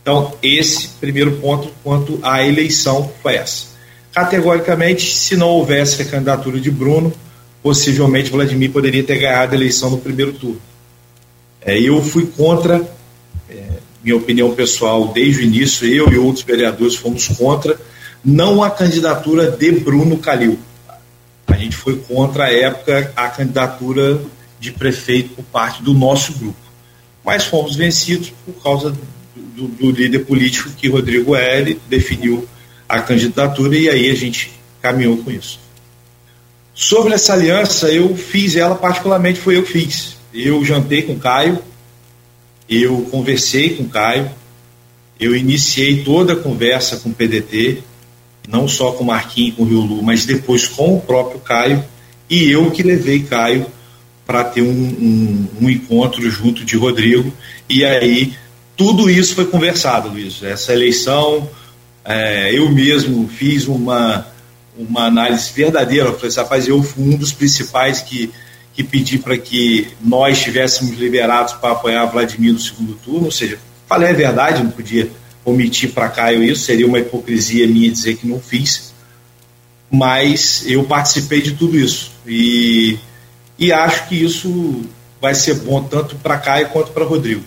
Então, 0.03 0.35
esse 0.43 0.89
primeiro 1.01 1.39
ponto 1.39 1.71
quanto 1.83 2.19
à 2.23 2.47
eleição 2.47 3.11
foi 3.23 3.37
essa. 3.37 3.69
Categoricamente, 4.12 5.17
se 5.17 5.35
não 5.35 5.49
houvesse 5.49 6.03
a 6.03 6.05
candidatura 6.05 6.61
de 6.61 6.71
Bruno, 6.71 7.11
possivelmente 7.62 8.31
Vladimir 8.31 8.71
poderia 8.71 9.03
ter 9.03 9.19
ganhado 9.19 9.55
a 9.55 9.57
eleição 9.57 9.89
no 9.89 9.97
primeiro 9.97 10.35
turno. 10.35 10.61
É, 11.62 11.81
eu 11.81 12.03
fui 12.03 12.27
contra, 12.27 12.87
é, 13.49 13.62
minha 14.05 14.17
opinião 14.17 14.55
pessoal, 14.55 15.09
desde 15.09 15.41
o 15.41 15.45
início, 15.45 15.89
eu 15.89 16.12
e 16.12 16.19
outros 16.19 16.45
vereadores 16.45 16.97
fomos 16.97 17.29
contra, 17.29 17.81
não 18.23 18.62
a 18.62 18.69
candidatura 18.69 19.51
de 19.51 19.73
Bruno 19.73 20.19
Calil. 20.19 20.59
A 21.65 21.67
gente 21.67 21.77
foi 21.77 21.97
contra, 21.97 22.45
à 22.45 22.53
época, 22.53 23.11
a 23.17 23.27
candidatura 23.29 24.21
de 24.61 24.71
prefeito 24.71 25.31
por 25.31 25.45
parte 25.47 25.83
do 25.83 25.95
nosso 25.95 26.35
grupo. 26.35 26.59
Mas 27.25 27.47
fomos 27.47 27.75
vencidos 27.75 28.35
por 28.45 28.53
causa 28.62 28.95
do, 29.35 29.67
do 29.67 29.91
líder 29.91 30.27
político 30.27 30.69
que 30.77 30.89
Rodrigo 30.89 31.35
L. 31.35 31.81
definiu 31.89 32.47
a 32.87 33.01
candidatura 33.01 33.75
e 33.75 33.89
aí 33.89 34.11
a 34.11 34.15
gente 34.15 34.53
caminhou 34.83 35.17
com 35.17 35.31
isso. 35.31 35.59
Sobre 36.75 37.15
essa 37.15 37.33
aliança, 37.33 37.91
eu 37.91 38.15
fiz 38.15 38.57
ela 38.57 38.75
particularmente, 38.75 39.41
foi 39.41 39.57
eu 39.57 39.62
que 39.62 39.73
fiz. 39.73 40.19
Eu 40.35 40.62
jantei 40.67 41.01
com 41.01 41.15
o 41.15 41.19
Caio, 41.19 41.61
eu 42.69 43.09
conversei 43.11 43.71
com 43.71 43.85
o 43.85 43.89
Caio, 43.89 44.31
eu 45.19 45.35
iniciei 45.35 46.05
toda 46.05 46.35
a 46.35 46.37
conversa 46.37 46.99
com 46.99 47.09
o 47.09 47.15
PDT, 47.15 47.83
não 48.49 48.68
só 48.68 48.92
com 48.92 49.05
o 49.05 49.07
Marquinhos 49.07 49.57
com 49.57 49.62
o 49.62 49.66
Rio 49.66 49.80
Lu, 49.80 50.03
mas 50.03 50.24
depois 50.26 50.66
com 50.66 50.97
o 50.97 51.01
próprio 51.01 51.40
Caio, 51.40 51.84
e 52.28 52.51
eu 52.51 52.70
que 52.70 52.82
levei 52.82 53.22
Caio 53.22 53.66
para 54.26 54.45
ter 54.45 54.62
um, 54.62 54.66
um, 54.66 55.49
um, 55.62 55.70
encontro 55.70 56.28
junto 56.30 56.64
de 56.64 56.76
Rodrigo, 56.76 57.32
e 57.68 57.84
aí 57.84 58.34
tudo 58.76 59.09
isso 59.09 59.34
foi 59.34 59.47
conversado, 59.47 60.09
Luiz. 60.09 60.42
Essa 60.42 60.72
eleição, 60.72 61.49
é, 62.05 62.53
eu 62.53 62.68
mesmo 62.70 63.28
fiz 63.28 63.66
uma, 63.66 64.26
uma 64.76 65.07
análise 65.07 65.53
verdadeira. 65.53 66.09
Eu 66.09 66.18
falei, 66.18 66.34
rapaz, 66.34 66.66
eu 66.66 66.82
fui 66.82 67.05
um 67.05 67.16
dos 67.16 67.32
principais 67.32 68.01
que, 68.01 68.30
que 68.72 68.82
pedi 68.82 69.18
para 69.18 69.36
que 69.38 69.88
nós 70.01 70.38
estivéssemos 70.38 70.99
liberados 70.99 71.53
para 71.55 71.72
apoiar 71.72 72.07
Vladimir 72.07 72.53
no 72.53 72.59
segundo 72.59 72.95
turno. 72.95 73.26
Ou 73.26 73.32
seja, 73.32 73.59
falei 73.86 74.11
a 74.11 74.14
verdade, 74.14 74.62
não 74.62 74.70
podia 74.70 75.09
omitir 75.45 75.92
para 75.92 76.09
Caio 76.09 76.42
isso, 76.42 76.64
seria 76.64 76.86
uma 76.86 76.99
hipocrisia 76.99 77.66
minha 77.66 77.90
dizer 77.90 78.16
que 78.16 78.26
não 78.26 78.40
fiz. 78.40 78.92
Mas 79.90 80.64
eu 80.66 80.84
participei 80.84 81.40
de 81.42 81.53
tudo 81.53 81.78
isso. 81.78 82.11
E, 82.26 82.99
e 83.59 83.72
acho 83.72 84.09
que 84.09 84.24
isso 84.24 84.84
vai 85.20 85.34
ser 85.34 85.55
bom 85.55 85.82
tanto 85.82 86.16
para 86.16 86.38
Caio 86.38 86.68
quanto 86.70 86.92
para 86.92 87.05
Rodrigo. 87.05 87.45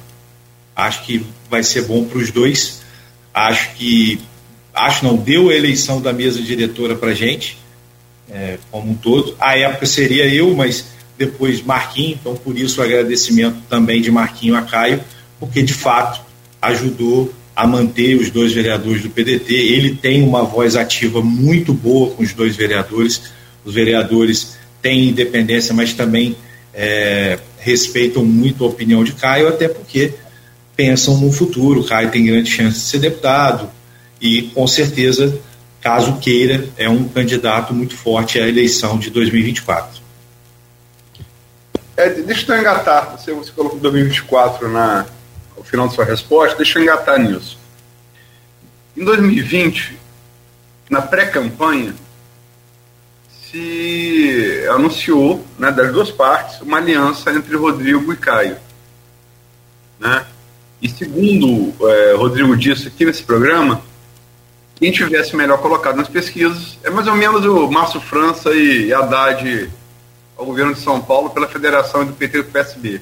Acho 0.75 1.03
que 1.03 1.25
vai 1.49 1.63
ser 1.63 1.83
bom 1.83 2.05
para 2.05 2.19
os 2.19 2.31
dois. 2.31 2.81
Acho 3.33 3.73
que 3.73 4.19
acho 4.73 5.03
não 5.03 5.15
deu 5.15 5.49
a 5.49 5.55
eleição 5.55 5.99
da 5.99 6.13
mesa 6.13 6.39
diretora 6.39 6.95
para 6.95 7.13
gente 7.13 7.57
é, 8.29 8.57
como 8.71 8.91
um 8.91 8.95
todo. 8.95 9.35
A 9.39 9.57
época 9.57 9.85
seria 9.85 10.25
eu, 10.27 10.55
mas 10.55 10.85
depois 11.17 11.61
Marquinho. 11.61 12.17
Então 12.19 12.35
por 12.35 12.57
isso 12.57 12.79
o 12.79 12.83
agradecimento 12.83 13.57
também 13.69 14.01
de 14.01 14.11
Marquinho 14.11 14.55
a 14.55 14.61
Caio, 14.61 15.03
porque 15.39 15.61
de 15.61 15.73
fato 15.73 16.21
ajudou 16.61 17.33
a 17.57 17.65
manter 17.65 18.13
os 18.13 18.29
dois 18.29 18.53
vereadores 18.53 19.01
do 19.01 19.09
PDT. 19.09 19.51
Ele 19.51 19.95
tem 19.95 20.21
uma 20.21 20.43
voz 20.43 20.75
ativa 20.75 21.23
muito 21.23 21.73
boa 21.73 22.11
com 22.11 22.21
os 22.21 22.31
dois 22.31 22.55
vereadores. 22.55 23.31
Os 23.65 23.73
vereadores 23.73 24.55
têm 24.79 25.09
independência, 25.09 25.73
mas 25.73 25.91
também 25.91 26.37
é, 26.71 27.39
respeitam 27.57 28.23
muito 28.23 28.63
a 28.63 28.67
opinião 28.67 29.03
de 29.03 29.13
Caio, 29.13 29.47
até 29.47 29.67
porque 29.67 30.13
pensam 30.75 31.17
no 31.17 31.31
futuro. 31.31 31.83
Caio 31.83 32.11
tem 32.11 32.25
grande 32.25 32.47
chance 32.47 32.77
de 32.77 32.85
ser 32.85 32.99
deputado 32.99 33.71
e, 34.21 34.43
com 34.53 34.67
certeza, 34.67 35.35
caso 35.81 36.19
queira, 36.19 36.69
é 36.77 36.87
um 36.87 37.07
candidato 37.07 37.73
muito 37.73 37.97
forte 37.97 38.39
à 38.39 38.47
eleição 38.47 38.99
de 38.99 39.09
2024. 39.09 39.99
É, 41.97 42.07
deixa 42.11 42.53
eu 42.53 42.59
engatar, 42.59 43.17
você, 43.17 43.33
você 43.33 43.51
colocou 43.51 43.79
2024 43.79 44.71
na, 44.71 45.07
no 45.57 45.63
final 45.63 45.87
da 45.87 45.93
sua 45.93 46.05
resposta, 46.05 46.55
deixa 46.55 46.79
eu 46.79 46.83
engatar 46.83 47.19
nisso. 47.19 47.57
Em 48.95 49.03
2020, 49.03 49.97
na 50.89 51.01
pré-campanha, 51.01 51.93
se 53.29 54.65
anunciou, 54.69 55.45
né, 55.57 55.71
das 55.71 55.91
duas 55.91 56.11
partes, 56.11 56.61
uma 56.61 56.77
aliança 56.77 57.31
entre 57.31 57.55
Rodrigo 57.55 58.11
e 58.11 58.17
Caio. 58.17 58.57
Né? 59.99 60.25
E 60.81 60.89
segundo 60.89 61.73
é, 61.89 62.13
Rodrigo 62.15 62.55
disse 62.55 62.87
aqui 62.87 63.05
nesse 63.05 63.23
programa, 63.23 63.81
quem 64.75 64.91
tivesse 64.91 65.35
melhor 65.35 65.57
colocado 65.59 65.95
nas 65.95 66.07
pesquisas 66.07 66.77
é 66.83 66.89
mais 66.89 67.07
ou 67.07 67.15
menos 67.15 67.43
o 67.45 67.67
Márcio 67.69 67.99
França 67.99 68.51
e 68.51 68.93
Haddad 68.93 69.71
ao 70.37 70.45
governo 70.45 70.73
de 70.73 70.79
São 70.81 71.01
Paulo 71.01 71.31
pela 71.31 71.47
federação 71.47 72.05
do 72.05 72.13
PT 72.13 72.37
e 72.37 72.43
do 72.43 72.51
PSB. 72.51 73.01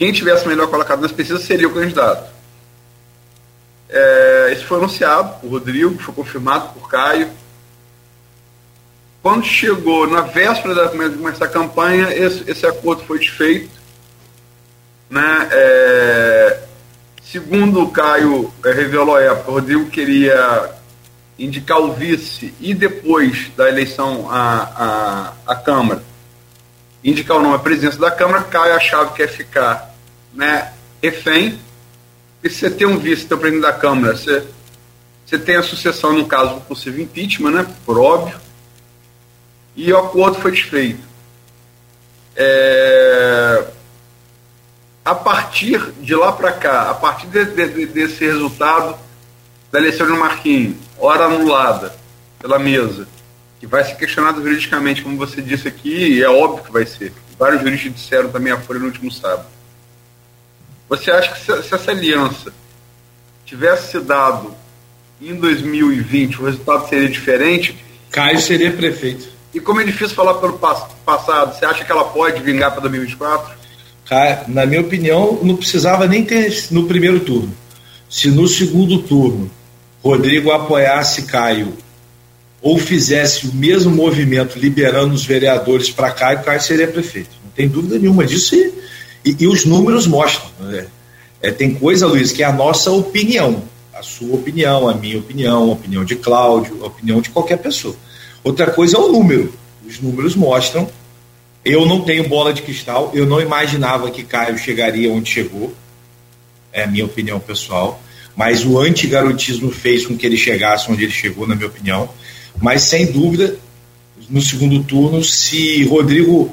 Quem 0.00 0.12
tivesse 0.12 0.48
melhor 0.48 0.68
colocado 0.68 1.00
nas 1.00 1.12
pesquisas 1.12 1.44
seria 1.44 1.68
o 1.68 1.74
candidato. 1.74 2.32
É, 3.88 4.52
isso 4.56 4.64
foi 4.64 4.78
anunciado 4.78 5.40
por 5.40 5.50
Rodrigo, 5.50 6.02
foi 6.02 6.14
confirmado 6.14 6.72
por 6.72 6.88
Caio. 6.88 7.30
Quando 9.22 9.44
chegou 9.44 10.08
na 10.08 10.22
véspera 10.22 10.88
de 10.88 11.16
começar 11.18 11.44
a 11.44 11.48
campanha, 11.48 12.12
esse, 12.14 12.50
esse 12.50 12.66
acordo 12.66 13.04
foi 13.04 13.18
desfeito 13.18 13.80
né? 15.10 15.48
É, 15.50 16.60
segundo 17.20 17.82
o 17.82 17.90
Caio 17.90 18.52
é, 18.64 18.72
revelou 18.72 19.16
à 19.16 19.22
época, 19.22 19.50
Rodrigo 19.50 19.90
queria 19.90 20.70
indicar 21.36 21.80
o 21.80 21.92
vice 21.92 22.54
e 22.60 22.72
depois 22.72 23.50
da 23.56 23.68
eleição 23.68 24.30
à, 24.30 25.32
à, 25.46 25.52
à 25.52 25.56
Câmara, 25.56 26.02
indicar 27.02 27.38
o 27.38 27.42
nome 27.42 27.56
à 27.56 27.58
presidência 27.58 27.98
da 27.98 28.10
Câmara, 28.10 28.44
Caio 28.44 28.74
achava 28.74 29.12
que 29.12 29.22
ia 29.22 29.28
ficar 29.28 29.89
né, 30.32 30.72
refém. 31.02 31.58
E 32.42 32.48
se 32.48 32.60
você 32.60 32.70
tem 32.70 32.86
um 32.86 32.98
vice, 32.98 33.24
o 33.32 33.38
presidente 33.38 33.62
da 33.62 33.72
Câmara, 33.72 34.16
você, 34.16 34.44
você 35.26 35.38
tem 35.38 35.56
a 35.56 35.62
sucessão 35.62 36.12
no 36.12 36.26
caso 36.26 36.54
do 36.54 36.60
possível 36.62 37.02
impeachment, 37.02 37.50
né, 37.50 37.66
por 37.84 37.98
óbvio, 37.98 38.38
e 39.76 39.92
o 39.92 39.98
acordo 39.98 40.40
foi 40.40 40.52
desfeito. 40.52 41.08
É, 42.36 43.64
a 45.04 45.14
partir 45.14 45.92
de 46.00 46.14
lá 46.14 46.32
para 46.32 46.52
cá, 46.52 46.90
a 46.90 46.94
partir 46.94 47.26
de, 47.26 47.44
de, 47.44 47.86
desse 47.86 48.24
resultado 48.24 48.96
da 49.70 49.78
eleição 49.78 50.06
de 50.06 50.12
Marquinhos, 50.12 50.76
hora 50.98 51.24
anulada 51.24 51.94
pela 52.38 52.58
mesa, 52.58 53.06
que 53.58 53.66
vai 53.66 53.84
ser 53.84 53.96
questionado 53.96 54.42
juridicamente, 54.42 55.02
como 55.02 55.16
você 55.16 55.42
disse 55.42 55.68
aqui, 55.68 56.14
e 56.14 56.22
é 56.22 56.28
óbvio 56.28 56.64
que 56.64 56.72
vai 56.72 56.86
ser. 56.86 57.12
Vários 57.38 57.62
juristas 57.62 57.94
disseram 57.94 58.30
também 58.30 58.52
a 58.52 58.58
Folha 58.58 58.80
no 58.80 58.86
último 58.86 59.10
sábado. 59.10 59.46
Você 60.90 61.10
acha 61.10 61.32
que 61.32 61.40
se, 61.40 61.62
se 61.62 61.74
essa 61.74 61.90
aliança 61.92 62.52
tivesse 63.46 63.92
se 63.92 64.00
dado 64.00 64.52
em 65.22 65.36
2020, 65.36 66.40
o 66.40 66.46
resultado 66.46 66.88
seria 66.88 67.08
diferente? 67.08 67.76
Caio 68.10 68.40
seria 68.40 68.72
prefeito. 68.72 69.28
E 69.54 69.60
como 69.60 69.80
é 69.80 69.84
difícil 69.84 70.16
falar 70.16 70.34
pelo 70.34 70.58
passado, 70.58 71.54
você 71.56 71.64
acha 71.64 71.84
que 71.84 71.92
ela 71.92 72.04
pode 72.04 72.42
vingar 72.42 72.72
para 72.72 72.80
2024? 72.80 73.60
na 74.48 74.66
minha 74.66 74.80
opinião, 74.80 75.38
não 75.40 75.54
precisava 75.54 76.08
nem 76.08 76.24
ter 76.24 76.52
no 76.72 76.86
primeiro 76.86 77.20
turno. 77.20 77.56
Se 78.08 78.28
no 78.28 78.48
segundo 78.48 79.02
turno 79.02 79.48
Rodrigo 80.02 80.50
apoiasse 80.50 81.22
Caio 81.22 81.74
ou 82.60 82.76
fizesse 82.78 83.46
o 83.46 83.54
mesmo 83.54 83.94
movimento 83.94 84.58
liberando 84.58 85.14
os 85.14 85.24
vereadores 85.24 85.90
para 85.90 86.10
Caio, 86.10 86.42
Caio 86.42 86.60
seria 86.60 86.88
prefeito. 86.88 87.30
Não 87.44 87.52
tem 87.52 87.68
dúvida 87.68 87.98
nenhuma 87.98 88.26
disso 88.26 88.56
e, 88.56 88.72
e, 89.24 89.36
e 89.38 89.46
os 89.46 89.64
números 89.64 90.06
mostram. 90.06 90.50
Né? 90.60 90.86
É, 91.42 91.50
tem 91.50 91.74
coisa, 91.74 92.06
Luiz, 92.06 92.32
que 92.32 92.42
é 92.42 92.46
a 92.46 92.52
nossa 92.52 92.90
opinião, 92.90 93.62
a 93.94 94.02
sua 94.02 94.34
opinião, 94.34 94.88
a 94.88 94.94
minha 94.94 95.18
opinião, 95.18 95.70
a 95.70 95.72
opinião 95.72 96.04
de 96.04 96.16
Cláudio, 96.16 96.82
a 96.82 96.86
opinião 96.86 97.20
de 97.20 97.30
qualquer 97.30 97.58
pessoa. 97.58 97.94
Outra 98.42 98.70
coisa 98.70 98.96
é 98.96 99.00
o 99.00 99.12
número. 99.12 99.52
Os 99.86 100.00
números 100.00 100.34
mostram 100.34 100.88
eu 101.64 101.84
não 101.84 102.00
tenho 102.00 102.26
bola 102.28 102.52
de 102.52 102.62
cristal, 102.62 103.10
eu 103.14 103.26
não 103.26 103.40
imaginava 103.40 104.10
que 104.10 104.22
Caio 104.22 104.56
chegaria 104.56 105.12
onde 105.12 105.30
chegou, 105.30 105.74
é 106.72 106.84
a 106.84 106.86
minha 106.86 107.04
opinião 107.04 107.38
pessoal. 107.38 108.02
mas 108.36 108.64
o 108.64 108.78
antigarotismo 108.78 109.70
fez 109.70 110.06
com 110.06 110.16
que 110.16 110.24
ele 110.24 110.36
chegasse 110.36 110.90
onde 110.90 111.02
ele 111.02 111.12
chegou, 111.12 111.46
na 111.46 111.54
minha 111.54 111.66
opinião. 111.66 112.08
Mas 112.58 112.82
sem 112.82 113.12
dúvida, 113.12 113.58
no 114.30 114.40
segundo 114.40 114.82
turno, 114.84 115.22
se 115.22 115.84
Rodrigo 115.84 116.50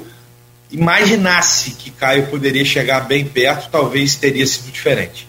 imaginasse 0.70 1.72
que 1.72 1.90
Caio 1.90 2.26
poderia 2.26 2.64
chegar 2.64 3.00
bem 3.00 3.24
perto, 3.24 3.70
talvez 3.70 4.14
teria 4.14 4.46
sido 4.46 4.70
diferente. 4.70 5.28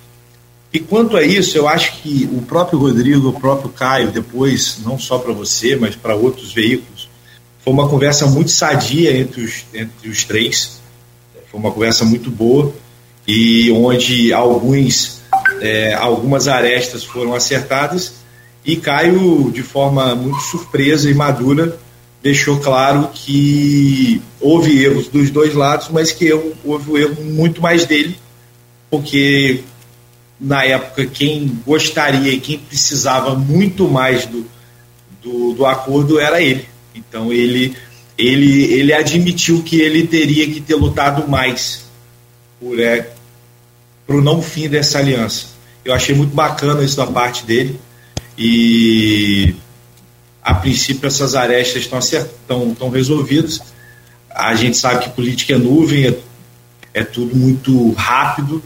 E 0.71 0.79
quanto 0.79 1.17
a 1.17 1.23
isso, 1.23 1.57
eu 1.57 1.67
acho 1.67 2.01
que 2.01 2.29
o 2.31 2.41
próprio 2.41 2.79
Rodrigo, 2.79 3.29
o 3.29 3.39
próprio 3.39 3.69
Caio, 3.69 4.11
depois, 4.11 4.79
não 4.85 4.99
só 4.99 5.17
para 5.17 5.33
você, 5.33 5.75
mas 5.75 5.95
para 5.95 6.15
outros 6.15 6.53
veículos, 6.53 7.09
foi 7.63 7.73
uma 7.73 7.89
conversa 7.89 8.27
muito 8.27 8.51
sadia 8.51 9.17
entre 9.17 9.41
os, 9.41 9.65
entre 9.73 10.09
os 10.09 10.23
três. 10.23 10.79
Foi 11.49 11.59
uma 11.59 11.71
conversa 11.71 12.05
muito 12.05 12.29
boa 12.29 12.73
e 13.27 13.71
onde 13.71 14.31
alguns, 14.31 15.21
é, 15.59 15.93
algumas 15.93 16.47
arestas 16.47 17.03
foram 17.03 17.33
acertadas 17.33 18.13
e 18.63 18.75
Caio, 18.75 19.51
de 19.51 19.63
forma 19.63 20.13
muito 20.15 20.39
surpresa 20.41 21.09
e 21.09 21.13
madura, 21.13 21.77
deixou 22.21 22.59
claro 22.59 23.09
que 23.13 24.21
houve 24.39 24.83
erros 24.83 25.07
dos 25.07 25.29
dois 25.29 25.53
lados, 25.53 25.89
mas 25.89 26.11
que 26.11 26.31
houve 26.31 26.91
o 26.91 26.97
erro 26.97 27.23
muito 27.23 27.61
mais 27.61 27.85
dele, 27.85 28.17
porque 28.89 29.61
na 30.39 30.63
época 30.63 31.05
quem 31.05 31.59
gostaria 31.65 32.31
e 32.31 32.39
quem 32.39 32.59
precisava 32.59 33.35
muito 33.35 33.87
mais 33.87 34.25
do, 34.25 34.45
do, 35.21 35.53
do, 35.53 35.65
acordo 35.65 36.19
era 36.19 36.41
ele. 36.41 36.65
Então 36.93 37.31
ele, 37.31 37.75
ele, 38.17 38.65
ele 38.73 38.93
admitiu 38.93 39.61
que 39.63 39.79
ele 39.81 40.07
teria 40.07 40.47
que 40.47 40.61
ter 40.61 40.75
lutado 40.75 41.27
mais 41.27 41.85
por 42.59 42.79
é, 42.79 43.11
o 44.07 44.21
não 44.21 44.41
fim 44.41 44.67
dessa 44.67 44.99
aliança. 44.99 45.47
Eu 45.83 45.93
achei 45.93 46.13
muito 46.13 46.33
bacana 46.35 46.83
isso 46.83 46.97
da 46.97 47.07
parte 47.07 47.45
dele 47.45 47.79
e 48.37 49.55
a 50.49 50.55
princípio 50.55 51.05
essas 51.05 51.35
arestas 51.35 51.83
estão, 51.83 51.99
estão, 51.99 52.71
estão 52.71 52.89
resolvidas. 52.89 53.61
A 54.31 54.55
gente 54.55 54.77
sabe 54.77 55.03
que 55.03 55.11
política 55.11 55.53
é 55.53 55.57
nuvem, 55.59 56.07
é, 56.07 56.17
é 56.91 57.03
tudo 57.03 57.35
muito 57.35 57.91
rápido, 57.91 58.63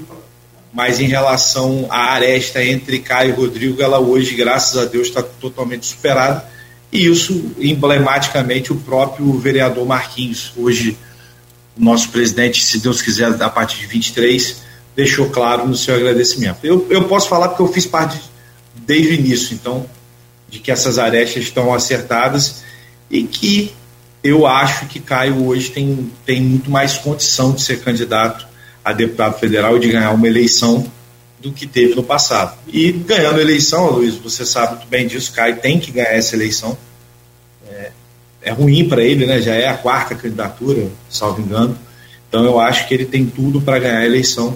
mas 0.71 1.01
em 1.01 1.07
relação 1.07 1.85
à 1.89 2.13
aresta 2.13 2.63
entre 2.63 2.99
Caio 2.99 3.31
e 3.31 3.33
Rodrigo, 3.33 3.81
ela 3.81 3.99
hoje, 3.99 4.33
graças 4.33 4.81
a 4.81 4.85
Deus, 4.85 5.09
está 5.09 5.21
totalmente 5.21 5.85
superada. 5.85 6.45
E 6.89 7.05
isso, 7.05 7.51
emblematicamente, 7.59 8.71
o 8.71 8.77
próprio 8.77 9.37
vereador 9.37 9.85
Marquinhos, 9.85 10.53
hoje, 10.55 10.97
o 11.77 11.83
nosso 11.83 12.09
presidente, 12.11 12.63
se 12.63 12.79
Deus 12.79 13.01
quiser, 13.01 13.27
a 13.43 13.49
partir 13.49 13.79
de 13.79 13.87
23, 13.87 14.55
deixou 14.95 15.29
claro 15.29 15.67
no 15.67 15.75
seu 15.75 15.95
agradecimento. 15.95 16.59
Eu, 16.63 16.87
eu 16.89 17.03
posso 17.09 17.27
falar 17.27 17.49
porque 17.49 17.61
eu 17.61 17.73
fiz 17.73 17.85
parte 17.85 18.21
desde 18.73 19.09
o 19.09 19.13
início, 19.15 19.53
então, 19.53 19.85
de 20.53 20.59
que 20.59 20.71
essas 20.71 20.99
arestas 20.99 21.45
estão 21.45 21.73
acertadas 21.73 22.63
e 23.09 23.23
que 23.23 23.73
eu 24.23 24.45
acho 24.45 24.85
que 24.85 24.99
Caio 24.99 25.47
hoje 25.47 25.71
tem, 25.71 26.11
tem 26.27 26.39
muito 26.43 26.69
mais 26.69 26.95
condição 26.95 27.53
de 27.53 27.63
ser 27.63 27.79
candidato 27.79 28.45
a 28.85 28.93
deputado 28.93 29.39
federal 29.39 29.75
e 29.75 29.79
de 29.79 29.91
ganhar 29.91 30.11
uma 30.11 30.27
eleição 30.27 30.85
do 31.39 31.51
que 31.51 31.65
teve 31.65 31.95
no 31.95 32.03
passado. 32.03 32.55
E 32.67 32.91
ganhando 32.91 33.41
eleição, 33.41 33.89
Luiz, 33.89 34.13
você 34.13 34.45
sabe 34.45 34.75
muito 34.75 34.87
bem 34.87 35.07
disso, 35.07 35.33
Caio 35.33 35.57
tem 35.57 35.79
que 35.79 35.89
ganhar 35.89 36.13
essa 36.13 36.35
eleição. 36.35 36.77
É, 37.67 37.91
é 38.43 38.51
ruim 38.51 38.87
para 38.87 39.01
ele, 39.01 39.25
né? 39.25 39.41
Já 39.41 39.55
é 39.55 39.67
a 39.67 39.75
quarta 39.75 40.13
candidatura, 40.13 40.87
salvo 41.09 41.41
engano. 41.41 41.75
Então 42.29 42.45
eu 42.45 42.59
acho 42.59 42.87
que 42.87 42.93
ele 42.93 43.05
tem 43.05 43.25
tudo 43.25 43.59
para 43.59 43.79
ganhar 43.79 43.97
a 43.97 44.05
eleição. 44.05 44.55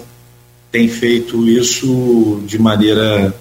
Tem 0.70 0.86
feito 0.88 1.48
isso 1.48 2.40
de 2.46 2.56
maneira 2.56 3.34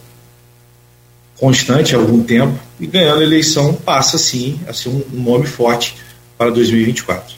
constante 1.40 1.96
há 1.96 2.00
algum 2.00 2.24
tempo 2.24 2.60
e 2.80 2.88
ganhando 2.88 3.22
a 3.22 3.24
eleição 3.24 3.74
passa 3.74 4.18
sim 4.18 4.60
a 4.68 4.74
ser 4.74 4.90
um, 4.90 5.04
um 5.14 5.22
nome 5.22 5.46
forte 5.46 5.96
para 6.38 6.50
2024. 6.50 7.36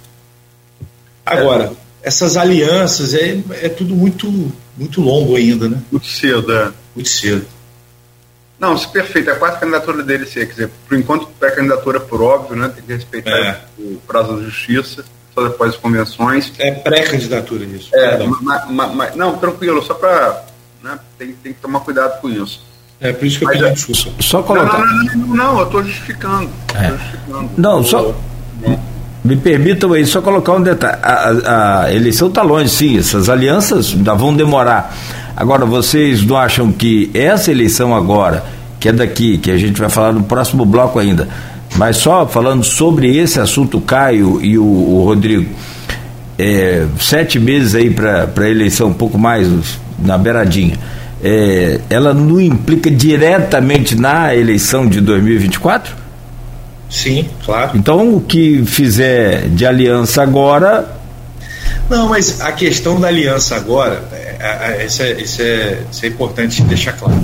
Agora, 1.25 1.73
essas 2.01 2.37
alianças, 2.37 3.13
é, 3.13 3.39
é 3.61 3.69
tudo 3.69 3.95
muito, 3.95 4.51
muito 4.77 5.01
longo 5.01 5.35
ainda, 5.35 5.69
né? 5.69 5.81
Muito 5.91 6.07
cedo, 6.07 6.51
é. 6.51 6.71
Muito 6.95 7.09
cedo. 7.09 7.45
Não, 8.59 8.73
isso 8.73 8.87
é 8.87 8.91
perfeito. 8.91 9.29
A 9.31 9.35
quarta 9.35 9.59
candidatura 9.59 10.03
dele, 10.03 10.25
quer 10.25 10.45
dizer, 10.45 10.69
por 10.87 10.97
enquanto 10.97 11.29
é 11.41 11.51
candidatura 11.51 11.99
por 11.99 12.21
óbvio, 12.21 12.55
né? 12.55 12.69
Tem 12.69 12.83
que 12.83 12.93
respeitar 12.93 13.31
é. 13.31 13.61
o 13.77 14.01
prazo 14.05 14.35
da 14.35 14.43
justiça, 14.43 15.05
só 15.33 15.47
depois 15.47 15.73
as 15.73 15.77
convenções. 15.77 16.51
É 16.57 16.71
pré-candidatura 16.71 17.63
isso. 17.63 17.95
É, 17.95 18.17
mas, 18.25 18.69
mas, 18.69 18.95
mas, 18.95 19.15
não, 19.15 19.37
tranquilo, 19.37 19.81
só 19.81 19.93
para. 19.93 20.45
Né, 20.83 20.99
tem, 21.17 21.33
tem 21.33 21.53
que 21.53 21.59
tomar 21.59 21.81
cuidado 21.81 22.19
com 22.21 22.29
isso. 22.29 22.61
É 23.01 23.13
por 23.13 23.25
isso 23.25 23.39
que 23.39 23.45
eu 23.45 23.49
pedi 23.49 23.63
é, 23.63 23.71
desculpa. 23.71 24.21
Só 24.21 24.41
colocar. 24.41 24.79
Não, 24.79 24.85
não, 24.85 25.15
não, 25.15 25.35
não 25.35 25.59
eu 25.59 25.65
estou 25.65 25.83
justificando. 25.83 26.49
É. 26.75 26.89
justificando. 26.89 27.49
Não, 27.57 27.83
só. 27.83 28.13
Me 29.23 29.35
permitam 29.35 29.93
aí 29.93 30.05
só 30.05 30.21
colocar 30.21 30.53
um 30.53 30.61
detalhe. 30.61 30.97
A, 31.01 31.83
a 31.83 31.93
eleição 31.93 32.27
está 32.27 32.41
longe, 32.41 32.69
sim, 32.69 32.97
essas 32.97 33.29
alianças 33.29 33.93
ainda 33.93 34.13
vão 34.15 34.35
demorar. 34.35 34.95
Agora, 35.35 35.65
vocês 35.65 36.25
não 36.25 36.35
acham 36.35 36.71
que 36.71 37.09
essa 37.13 37.51
eleição 37.51 37.95
agora, 37.95 38.43
que 38.79 38.89
é 38.89 38.91
daqui, 38.91 39.37
que 39.37 39.51
a 39.51 39.57
gente 39.57 39.79
vai 39.79 39.89
falar 39.89 40.11
no 40.11 40.23
próximo 40.23 40.65
bloco 40.65 40.99
ainda, 40.99 41.27
mas 41.75 41.97
só 41.97 42.27
falando 42.27 42.63
sobre 42.63 43.17
esse 43.17 43.39
assunto, 43.39 43.79
Caio 43.79 44.41
e 44.41 44.57
o, 44.57 44.63
o 44.63 45.03
Rodrigo, 45.05 45.49
é, 46.37 46.85
sete 46.99 47.39
meses 47.39 47.75
aí 47.75 47.89
para 47.89 48.27
a 48.35 48.49
eleição, 48.49 48.87
um 48.87 48.93
pouco 48.93 49.17
mais 49.17 49.47
na 49.99 50.17
beiradinha, 50.17 50.77
é, 51.23 51.81
ela 51.89 52.13
não 52.13 52.39
implica 52.39 52.89
diretamente 52.89 53.95
na 53.95 54.35
eleição 54.35 54.87
de 54.87 55.01
2024? 55.01 55.95
Sim, 56.89 57.29
claro. 57.45 57.77
Então, 57.77 58.15
o 58.15 58.21
que 58.21 58.65
fizer 58.65 59.47
de 59.49 59.65
aliança 59.65 60.23
agora. 60.23 60.97
Não, 61.89 62.09
mas 62.09 62.41
a 62.41 62.51
questão 62.51 62.99
da 62.99 63.07
aliança 63.07 63.55
agora, 63.55 64.03
é, 64.11 64.81
é, 64.81 64.85
isso, 64.85 65.03
é, 65.03 65.21
isso, 65.21 65.41
é, 65.41 65.83
isso 65.91 66.05
é 66.05 66.07
importante 66.07 66.61
deixar 66.63 66.93
claro. 66.93 67.23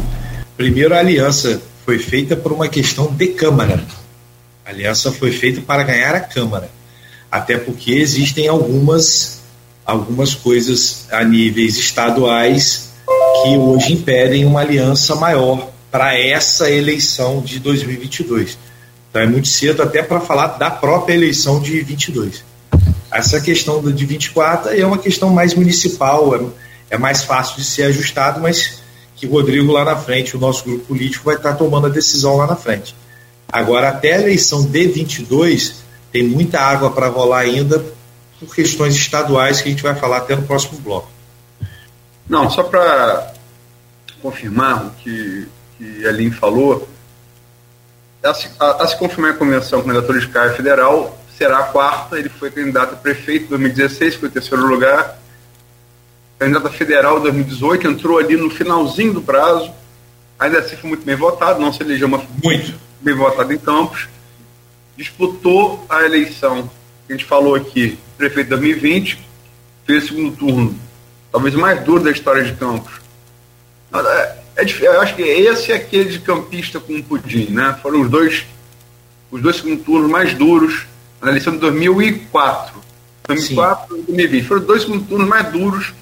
Primeiro, 0.55 0.93
a 0.93 0.99
aliança 0.99 1.61
foi 1.83 1.97
feita 1.97 2.35
por 2.35 2.51
uma 2.51 2.67
questão 2.67 3.11
de 3.11 3.27
Câmara. 3.27 3.81
A 4.65 4.69
aliança 4.69 5.11
foi 5.11 5.31
feita 5.31 5.61
para 5.61 5.83
ganhar 5.83 6.13
a 6.13 6.19
Câmara. 6.19 6.69
Até 7.31 7.57
porque 7.57 7.93
existem 7.93 8.47
algumas, 8.47 9.41
algumas 9.85 10.35
coisas 10.35 11.07
a 11.11 11.23
níveis 11.23 11.77
estaduais 11.77 12.84
que 13.45 13.57
hoje 13.57 13.93
impedem 13.93 14.45
uma 14.45 14.61
aliança 14.61 15.15
maior 15.15 15.69
para 15.91 16.17
essa 16.17 16.69
eleição 16.69 17.41
de 17.41 17.59
2022. 17.59 18.57
Então 19.09 19.21
é 19.21 19.27
muito 19.27 19.47
cedo 19.47 19.83
até 19.83 20.01
para 20.01 20.19
falar 20.19 20.47
da 20.47 20.69
própria 20.69 21.13
eleição 21.13 21.59
de 21.59 21.79
22. 21.81 22.43
Essa 23.11 23.39
questão 23.39 23.81
de 23.81 24.05
24 24.05 24.77
é 24.77 24.85
uma 24.85 24.97
questão 24.97 25.29
mais 25.29 25.53
municipal, 25.53 26.35
é, 26.35 26.95
é 26.95 26.97
mais 26.97 27.23
fácil 27.23 27.57
de 27.57 27.63
ser 27.63 27.83
ajustado, 27.83 28.41
mas 28.41 28.79
que 29.15 29.25
o 29.25 29.31
Rodrigo 29.31 29.71
lá 29.71 29.85
na 29.85 29.95
frente, 29.95 30.35
o 30.35 30.39
nosso 30.39 30.65
grupo 30.65 30.87
político, 30.87 31.25
vai 31.25 31.35
estar 31.35 31.53
tomando 31.53 31.87
a 31.87 31.89
decisão 31.89 32.35
lá 32.35 32.47
na 32.47 32.55
frente. 32.55 32.93
Agora, 33.47 33.89
até 33.89 34.15
a 34.15 34.21
eleição 34.21 34.65
de 34.65 34.87
22, 34.87 35.75
tem 36.11 36.23
muita 36.23 36.59
água 36.59 36.91
para 36.91 37.07
rolar 37.07 37.39
ainda 37.39 37.81
por 38.37 38.53
questões 38.53 38.95
estaduais 38.95 39.61
que 39.61 39.69
a 39.69 39.71
gente 39.71 39.83
vai 39.83 39.95
falar 39.95 40.17
até 40.17 40.35
no 40.35 40.43
próximo 40.43 40.77
bloco. 40.79 41.09
Não, 42.27 42.49
só 42.49 42.63
para 42.63 43.34
confirmar 44.25 44.87
o 44.87 44.89
que, 44.91 45.47
que 45.77 46.05
a 46.07 46.09
Aline 46.09 46.31
falou, 46.31 46.89
a, 48.23 48.29
a, 48.59 48.83
a 48.83 48.87
se 48.87 48.97
confirmar 48.97 49.33
a 49.33 49.35
convenção 49.35 49.81
com 49.81 49.87
candidatura 49.87 50.19
de 50.19 50.27
Caio 50.29 50.55
Federal, 50.55 51.15
será 51.37 51.59
a 51.59 51.63
quarta. 51.63 52.17
Ele 52.17 52.29
foi 52.29 52.49
candidato 52.49 52.93
a 52.93 52.97
prefeito 52.97 53.45
em 53.45 53.49
2016, 53.49 54.15
foi 54.15 54.29
o 54.29 54.31
terceiro 54.31 54.65
lugar. 54.65 55.19
Candidato 56.39 56.67
a 56.67 56.71
federal 56.71 57.19
em 57.19 57.21
2018, 57.21 57.87
entrou 57.87 58.17
ali 58.17 58.35
no 58.35 58.49
finalzinho 58.49 59.13
do 59.13 59.21
prazo. 59.21 59.71
Ainda 60.39 60.57
assim 60.57 60.75
foi 60.75 60.89
muito 60.89 61.05
bem 61.05 61.15
votado, 61.15 61.61
não 61.61 61.71
se 61.71 61.83
elegeu, 61.83 62.07
mas 62.07 62.23
muito 62.43 62.73
bem 63.01 63.13
votado 63.13 63.53
em 63.53 63.59
Campos. 63.59 64.09
Disputou 64.97 65.85
a 65.87 66.03
eleição 66.03 66.67
que 67.05 67.13
a 67.13 67.15
gente 67.15 67.25
falou 67.25 67.53
aqui, 67.53 67.99
prefeito 68.17 68.49
2020, 68.49 69.19
fez 69.85 70.05
o 70.05 70.07
segundo 70.07 70.35
turno, 70.35 70.79
talvez 71.31 71.53
o 71.53 71.59
mais 71.59 71.83
duro 71.83 72.03
da 72.03 72.09
história 72.09 72.43
de 72.43 72.53
Campos. 72.53 73.04
É, 74.01 74.35
é, 74.57 74.65
eu 74.81 75.01
acho 75.01 75.15
que 75.15 75.21
esse 75.21 75.71
é 75.71 75.75
aquele 75.75 76.09
de 76.09 76.19
campista 76.19 76.79
com 76.79 77.01
pudim, 77.01 77.47
né? 77.51 77.77
Foram 77.81 78.01
os 78.01 78.09
dois, 78.09 78.45
os 79.31 79.41
dois 79.41 79.57
segundos 79.57 79.85
turnos 79.85 80.09
mais 80.09 80.33
duros 80.33 80.85
na 81.21 81.29
eleição 81.29 81.53
de 81.53 81.59
2004. 81.59 82.83
2004 83.27 83.97
e 83.97 84.01
2020. 84.03 84.47
Foram 84.47 84.61
os 84.61 84.67
dois 84.67 84.81
segundos 84.83 85.07
turnos 85.07 85.27
mais 85.27 85.51
duros 85.51 85.93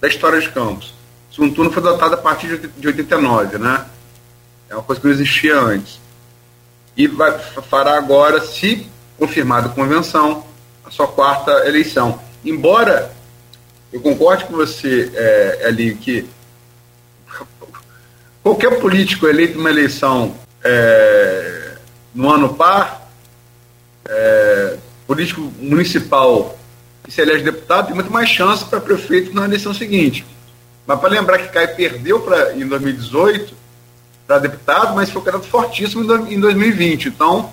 da 0.00 0.08
história 0.08 0.40
de 0.40 0.48
Campos. 0.50 0.94
O 1.30 1.34
segundo 1.34 1.54
turno 1.54 1.70
foi 1.70 1.82
datado 1.82 2.14
a 2.14 2.18
partir 2.18 2.58
de 2.58 2.86
89, 2.86 3.58
né? 3.58 3.84
É 4.68 4.74
uma 4.74 4.82
coisa 4.82 5.00
que 5.00 5.06
não 5.06 5.14
existia 5.14 5.58
antes. 5.58 6.00
E 6.96 7.06
vai, 7.06 7.38
fará 7.68 7.96
agora, 7.96 8.40
se 8.40 8.86
confirmada 9.18 9.66
a 9.66 9.70
convenção, 9.70 10.44
a 10.84 10.90
sua 10.90 11.06
quarta 11.06 11.50
eleição. 11.66 12.20
Embora 12.44 13.12
eu 13.92 14.00
concorde 14.00 14.44
com 14.44 14.54
você, 14.54 15.10
é, 15.14 15.66
ali, 15.66 15.94
que 15.94 16.28
qualquer 18.48 18.80
político 18.80 19.26
eleito 19.26 19.58
numa 19.58 19.68
eleição 19.68 20.34
é, 20.64 21.72
no 22.14 22.30
ano 22.30 22.54
par, 22.54 23.10
é, 24.08 24.76
político 25.06 25.52
municipal 25.60 26.58
que 27.04 27.12
se 27.12 27.20
elege 27.20 27.44
deputado, 27.44 27.86
tem 27.86 27.94
muito 27.94 28.10
mais 28.10 28.28
chance 28.30 28.64
para 28.64 28.80
prefeito 28.80 29.34
na 29.34 29.44
eleição 29.44 29.74
seguinte. 29.74 30.24
Mas 30.86 30.98
para 30.98 31.10
lembrar 31.10 31.38
que 31.38 31.48
Caio 31.48 31.76
perdeu 31.76 32.20
pra, 32.20 32.54
em 32.54 32.66
2018 32.66 33.54
para 34.26 34.38
deputado, 34.38 34.94
mas 34.94 35.10
foi 35.10 35.20
um 35.20 35.24
candidato 35.24 35.50
fortíssimo 35.50 36.02
em 36.30 36.40
2020. 36.40 37.08
Então. 37.08 37.52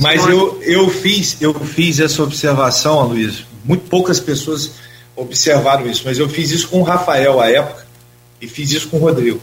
Mas 0.00 0.26
eu, 0.26 0.60
eu, 0.62 0.88
fiz, 0.88 1.40
eu 1.40 1.54
fiz 1.54 2.00
essa 2.00 2.22
observação, 2.22 3.06
Luiz. 3.06 3.44
Muito 3.64 3.88
poucas 3.88 4.18
pessoas 4.18 4.72
observaram 5.14 5.86
isso, 5.86 6.02
mas 6.04 6.18
eu 6.18 6.28
fiz 6.28 6.50
isso 6.50 6.68
com 6.68 6.80
o 6.80 6.82
Rafael 6.82 7.40
à 7.40 7.48
época 7.48 7.86
e 8.40 8.48
fiz 8.48 8.72
isso 8.72 8.88
com 8.88 8.96
o 8.96 9.00
Rodrigo. 9.00 9.40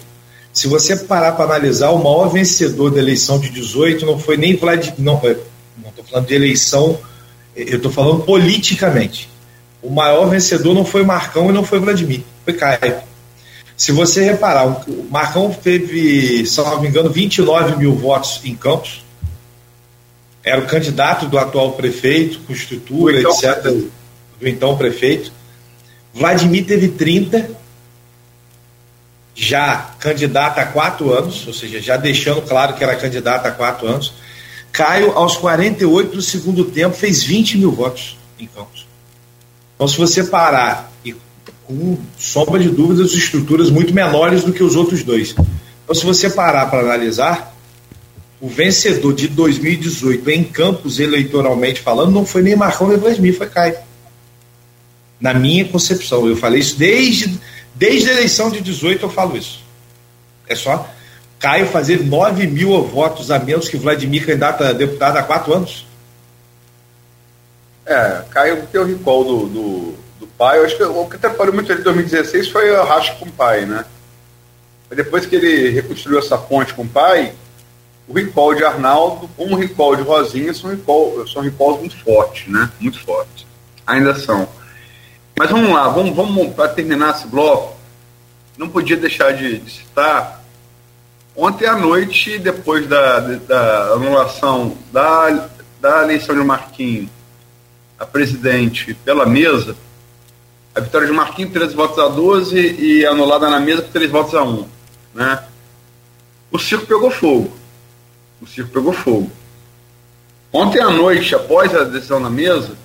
Se 0.51 0.67
você 0.67 0.95
parar 0.95 1.33
para 1.33 1.45
analisar, 1.45 1.91
o 1.91 1.97
maior 1.97 2.27
vencedor 2.29 2.91
da 2.91 2.99
eleição 2.99 3.39
de 3.39 3.49
18 3.49 4.05
não 4.05 4.19
foi 4.19 4.35
nem 4.35 4.55
Vladimir. 4.55 4.95
Não 4.99 5.15
estou 5.15 6.03
falando 6.09 6.27
de 6.27 6.33
eleição, 6.33 6.99
eu 7.55 7.77
estou 7.77 7.91
falando 7.91 8.23
politicamente. 8.23 9.29
O 9.81 9.89
maior 9.89 10.25
vencedor 10.29 10.73
não 10.73 10.83
foi 10.83 11.03
Marcão 11.03 11.49
e 11.49 11.53
não 11.53 11.63
foi 11.63 11.79
Vladimir, 11.79 12.23
foi 12.43 12.53
Caio. 12.53 12.97
Se 13.77 13.93
você 13.93 14.21
reparar, 14.23 14.67
o 14.67 15.07
Marcão 15.09 15.53
teve, 15.53 16.45
se 16.45 16.57
não 16.57 16.81
me 16.81 16.89
engano, 16.89 17.09
29 17.09 17.77
mil 17.77 17.95
votos 17.95 18.41
em 18.43 18.53
Campos. 18.53 19.05
Era 20.43 20.59
o 20.59 20.67
candidato 20.67 21.27
do 21.27 21.37
atual 21.37 21.73
prefeito, 21.73 22.39
com 22.41 22.51
estrutura, 22.51 23.19
então, 23.19 23.31
etc. 23.31 23.63
Do 23.63 24.47
então 24.47 24.77
prefeito. 24.77 25.31
Vladimir 26.13 26.65
teve 26.65 26.89
30, 26.89 27.51
já 29.35 29.91
candidato 29.99 30.59
há 30.59 30.65
quatro 30.65 31.13
anos, 31.13 31.45
ou 31.47 31.53
seja, 31.53 31.81
já 31.81 31.97
deixando 31.97 32.41
claro 32.41 32.73
que 32.73 32.83
era 32.83 32.95
candidato 32.95 33.45
há 33.45 33.51
quatro 33.51 33.87
anos. 33.87 34.13
Caio, 34.71 35.11
aos 35.11 35.37
48 35.37 36.15
do 36.15 36.21
segundo 36.21 36.65
tempo, 36.65 36.95
fez 36.95 37.23
20 37.23 37.57
mil 37.57 37.71
votos 37.71 38.17
em 38.39 38.47
Campos. 38.47 38.87
Então, 39.75 39.87
se 39.87 39.97
você 39.97 40.23
parar 40.23 40.91
e 41.03 41.15
com 41.65 41.97
sombra 42.17 42.59
de 42.59 42.69
dúvidas, 42.69 43.13
estruturas 43.13 43.69
muito 43.69 43.93
menores 43.93 44.43
do 44.43 44.53
que 44.53 44.63
os 44.63 44.75
outros 44.75 45.03
dois. 45.03 45.31
Então, 45.83 45.95
se 45.95 46.05
você 46.05 46.29
parar 46.29 46.67
para 46.67 46.81
analisar, 46.81 47.55
o 48.41 48.47
vencedor 48.47 49.13
de 49.13 49.27
2018 49.27 50.29
em 50.29 50.43
Campos, 50.43 50.99
eleitoralmente 50.99 51.81
falando, 51.81 52.11
não 52.11 52.25
foi 52.25 52.41
nem 52.41 52.55
Marcão 52.55 52.87
nem 52.87 52.97
Vladimir, 52.97 53.37
foi 53.37 53.47
Caio. 53.47 53.75
Na 55.19 55.33
minha 55.33 55.65
concepção, 55.65 56.27
eu 56.27 56.37
falei 56.37 56.61
isso 56.61 56.77
desde, 56.77 57.39
desde 57.79 58.09
a 58.09 58.13
eleição 58.13 58.51
de 58.51 58.61
18, 58.61 59.05
eu 59.05 59.09
falo 59.09 59.35
isso. 59.35 59.63
É 60.47 60.53
só 60.53 60.87
Caio 61.39 61.67
fazer 61.67 62.03
9 62.03 62.47
mil 62.47 62.83
votos 62.83 63.31
a 63.31 63.39
menos 63.39 63.69
que 63.69 63.77
Vladimir, 63.77 64.25
candidato 64.25 64.63
a 64.63 64.73
deputado 64.73 65.17
há 65.17 65.23
quatro 65.23 65.53
anos. 65.53 65.87
É, 67.85 68.23
Caio 68.29 68.67
tem 68.67 68.81
o 68.81 68.85
recall 68.85 69.23
do, 69.23 69.47
do, 69.47 69.93
do, 70.19 70.27
pai. 70.37 70.59
Eu 70.59 70.65
acho 70.65 70.75
que 70.75 70.83
o 70.83 71.05
que 71.05 71.15
atrapalhou 71.15 71.55
muito 71.55 71.71
ele 71.71 71.79
em 71.79 71.83
2016 71.83 72.49
foi 72.49 72.75
a 72.75 72.83
racha 72.83 73.15
com 73.15 73.25
o 73.25 73.31
pai, 73.31 73.65
né? 73.65 73.85
Mas 74.89 74.97
depois 74.97 75.25
que 75.25 75.35
ele 75.35 75.69
reconstruiu 75.69 76.19
essa 76.19 76.37
ponte 76.37 76.73
com 76.73 76.83
o 76.83 76.87
pai, 76.87 77.33
o 78.05 78.13
recall 78.13 78.53
de 78.53 78.63
Arnaldo 78.65 79.29
o 79.37 79.55
recall 79.55 79.95
de 79.95 80.01
Rosinha 80.01 80.53
são, 80.53 80.69
recall, 80.69 81.25
são 81.27 81.41
recalls 81.41 81.79
muito 81.79 81.97
fortes, 82.03 82.51
né? 82.51 82.69
Muito 82.79 82.99
fortes. 82.99 83.45
Ainda 83.87 84.13
são. 84.15 84.47
Mas 85.39 85.49
vamos 85.51 85.71
lá, 85.71 85.87
vamos, 85.87 86.13
vamos 86.13 86.53
para 86.53 86.67
terminar 86.67 87.15
esse 87.15 87.25
bloco. 87.25 87.73
Não 88.57 88.67
podia 88.67 88.97
deixar 88.97 89.31
de, 89.31 89.57
de 89.59 89.71
citar. 89.71 90.43
Ontem 91.33 91.65
à 91.65 91.77
noite, 91.77 92.37
depois 92.37 92.85
da, 92.87 93.21
da 93.21 93.93
anulação 93.93 94.75
da, 94.91 95.47
da 95.79 96.03
eleição 96.03 96.35
de 96.35 96.43
Marquinhos 96.43 97.09
a 97.97 98.05
presidente 98.05 98.93
pela 98.93 99.25
mesa, 99.25 99.77
a 100.75 100.81
vitória 100.81 101.07
de 101.07 101.13
Marquinhos, 101.13 101.53
13 101.53 101.73
votos 101.73 101.99
a 101.99 102.09
12 102.09 102.59
e 102.59 103.05
anulada 103.05 103.49
na 103.49 103.61
mesa 103.61 103.81
por 103.81 103.93
3 103.93 104.11
votos 104.11 104.35
a 104.35 104.43
1. 104.43 104.67
Né? 105.15 105.43
O 106.51 106.59
circo 106.59 106.85
pegou 106.85 107.09
fogo. 107.09 107.49
O 108.41 108.45
circo 108.45 108.71
pegou 108.71 108.91
fogo. 108.91 109.31
Ontem 110.51 110.81
à 110.81 110.89
noite, 110.89 111.33
após 111.33 111.73
a 111.73 111.85
decisão 111.85 112.19
na 112.19 112.29
mesa, 112.29 112.75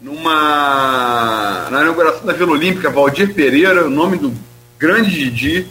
numa 0.00 1.68
na 1.70 1.82
inauguração 1.82 2.24
da 2.24 2.32
Vila 2.32 2.52
Olímpica, 2.52 2.90
Valdir 2.90 3.34
Pereira, 3.34 3.86
o 3.86 3.90
nome 3.90 4.16
do 4.16 4.32
grande 4.78 5.10
Didi, 5.10 5.66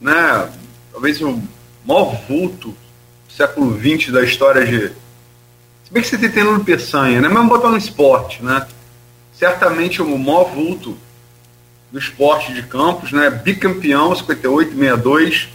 né? 0.00 0.48
talvez 0.92 1.20
o 1.20 1.42
maior 1.84 2.14
vulto 2.28 2.68
do 2.68 3.32
século 3.34 3.78
XX 3.78 4.12
da 4.12 4.22
história 4.22 4.64
de, 4.64 4.92
bem 5.92 6.02
que 6.02 6.08
você 6.08 6.16
tem 6.16 6.30
Tenor 6.30 6.64
Peçanha, 6.64 7.20
né? 7.20 7.28
Mas 7.28 7.36
vamos 7.36 7.50
botar 7.50 7.68
no 7.68 7.76
esporte, 7.76 8.42
né? 8.42 8.66
Certamente 9.34 10.00
o 10.00 10.18
maior 10.18 10.44
vulto 10.44 10.96
do 11.90 11.98
esporte 11.98 12.54
de 12.54 12.62
campos, 12.62 13.12
né? 13.12 13.28
Bicampeão, 13.28 14.14
58, 14.14 14.70
62. 14.70 15.48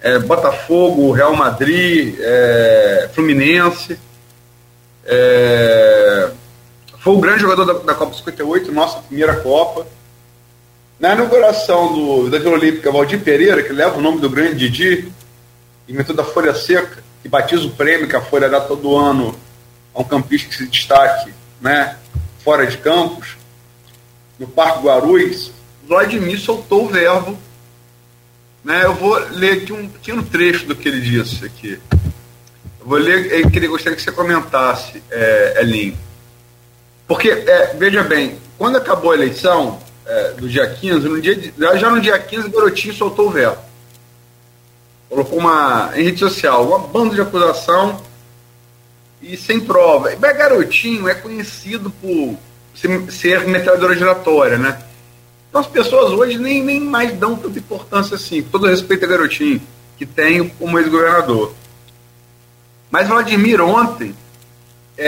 É, 0.00 0.18
Botafogo, 0.18 1.12
Real 1.12 1.34
Madrid, 1.34 2.16
é, 2.20 3.08
Fluminense. 3.14 3.98
É, 5.06 6.30
foi 7.04 7.12
o 7.12 7.20
grande 7.20 7.42
jogador 7.42 7.66
da, 7.66 7.74
da, 7.74 7.94
Copa 7.94 8.16
58, 8.16 8.72
nossa 8.72 8.98
primeira 9.00 9.36
Copa. 9.36 9.86
Na 10.98 11.12
inauguração 11.12 11.92
do, 11.92 12.30
da 12.30 12.38
Vila 12.38 12.54
Olímpica, 12.54 12.90
Valdir 12.90 13.20
Pereira, 13.20 13.62
que 13.62 13.74
leva 13.74 13.98
o 13.98 14.00
nome 14.00 14.22
do 14.22 14.30
grande 14.30 14.70
Didi, 14.70 15.12
inventor 15.86 16.16
da 16.16 16.24
Folha 16.24 16.54
Seca, 16.54 17.04
que 17.20 17.28
batiza 17.28 17.66
o 17.66 17.70
prêmio 17.72 18.08
que 18.08 18.16
a 18.16 18.22
Folha 18.22 18.48
dá 18.48 18.58
todo 18.58 18.96
ano 18.96 19.38
a 19.94 20.00
um 20.00 20.04
campista 20.04 20.48
que 20.48 20.56
se 20.56 20.66
destaque 20.66 21.30
né, 21.60 21.94
fora 22.42 22.66
de 22.66 22.78
campos, 22.78 23.36
no 24.38 24.48
Parque 24.48 24.84
Guarulhos, 24.84 25.52
Vladimir 25.86 26.40
soltou 26.40 26.86
o 26.86 26.88
verbo. 26.88 27.38
Né, 28.64 28.82
eu 28.82 28.94
vou 28.94 29.14
ler 29.28 29.62
aqui 29.62 29.74
um 29.74 29.86
pequeno 29.90 30.22
trecho 30.22 30.64
do 30.64 30.74
que 30.74 30.88
ele 30.88 31.02
disse 31.02 31.44
aqui. 31.44 31.78
Eu 32.80 32.86
vou 32.86 32.96
ler, 32.96 33.30
eu 33.30 33.50
queria, 33.50 33.68
gostaria 33.68 33.94
que 33.94 34.02
você 34.02 34.10
comentasse, 34.10 35.02
é, 35.10 35.60
Elinho. 35.60 36.03
Porque, 37.06 37.28
é, 37.30 37.74
veja 37.78 38.02
bem, 38.02 38.38
quando 38.56 38.76
acabou 38.76 39.12
a 39.12 39.14
eleição 39.14 39.78
é, 40.06 40.30
do 40.32 40.48
dia 40.48 40.66
15, 40.66 41.08
no 41.08 41.20
dia, 41.20 41.52
já 41.76 41.90
no 41.90 42.00
dia 42.00 42.18
15, 42.18 42.48
o 42.48 42.50
Garotinho 42.50 42.94
soltou 42.94 43.28
o 43.28 43.30
verbo 43.30 43.58
colocou 45.14 45.38
uma 45.38 45.92
em 45.94 46.02
rede 46.02 46.18
social, 46.18 46.66
uma 46.66 46.78
banda 46.80 47.14
de 47.14 47.20
acusação 47.20 48.00
e 49.22 49.36
sem 49.36 49.60
prova. 49.60 50.12
E 50.12 50.16
garotinho 50.16 51.08
é 51.08 51.14
conhecido 51.14 51.88
por 51.88 52.36
ser, 52.74 53.12
ser 53.12 53.46
metralhadora 53.46 53.96
giratória, 53.96 54.58
né? 54.58 54.82
Então 55.48 55.60
as 55.60 55.68
pessoas 55.68 56.10
hoje 56.10 56.36
nem, 56.36 56.62
nem 56.62 56.80
mais 56.80 57.12
dão 57.12 57.36
tanta 57.36 57.58
importância 57.58 58.16
assim, 58.16 58.42
com 58.42 58.50
todo 58.50 58.66
respeito 58.66 59.04
a 59.04 59.08
garotinho, 59.08 59.62
que 59.96 60.04
tem 60.04 60.48
como 60.48 60.78
ex-governador. 60.78 61.54
Mas 62.90 63.06
Vladimir 63.06 63.60
ontem, 63.60 64.14
é, 64.98 65.06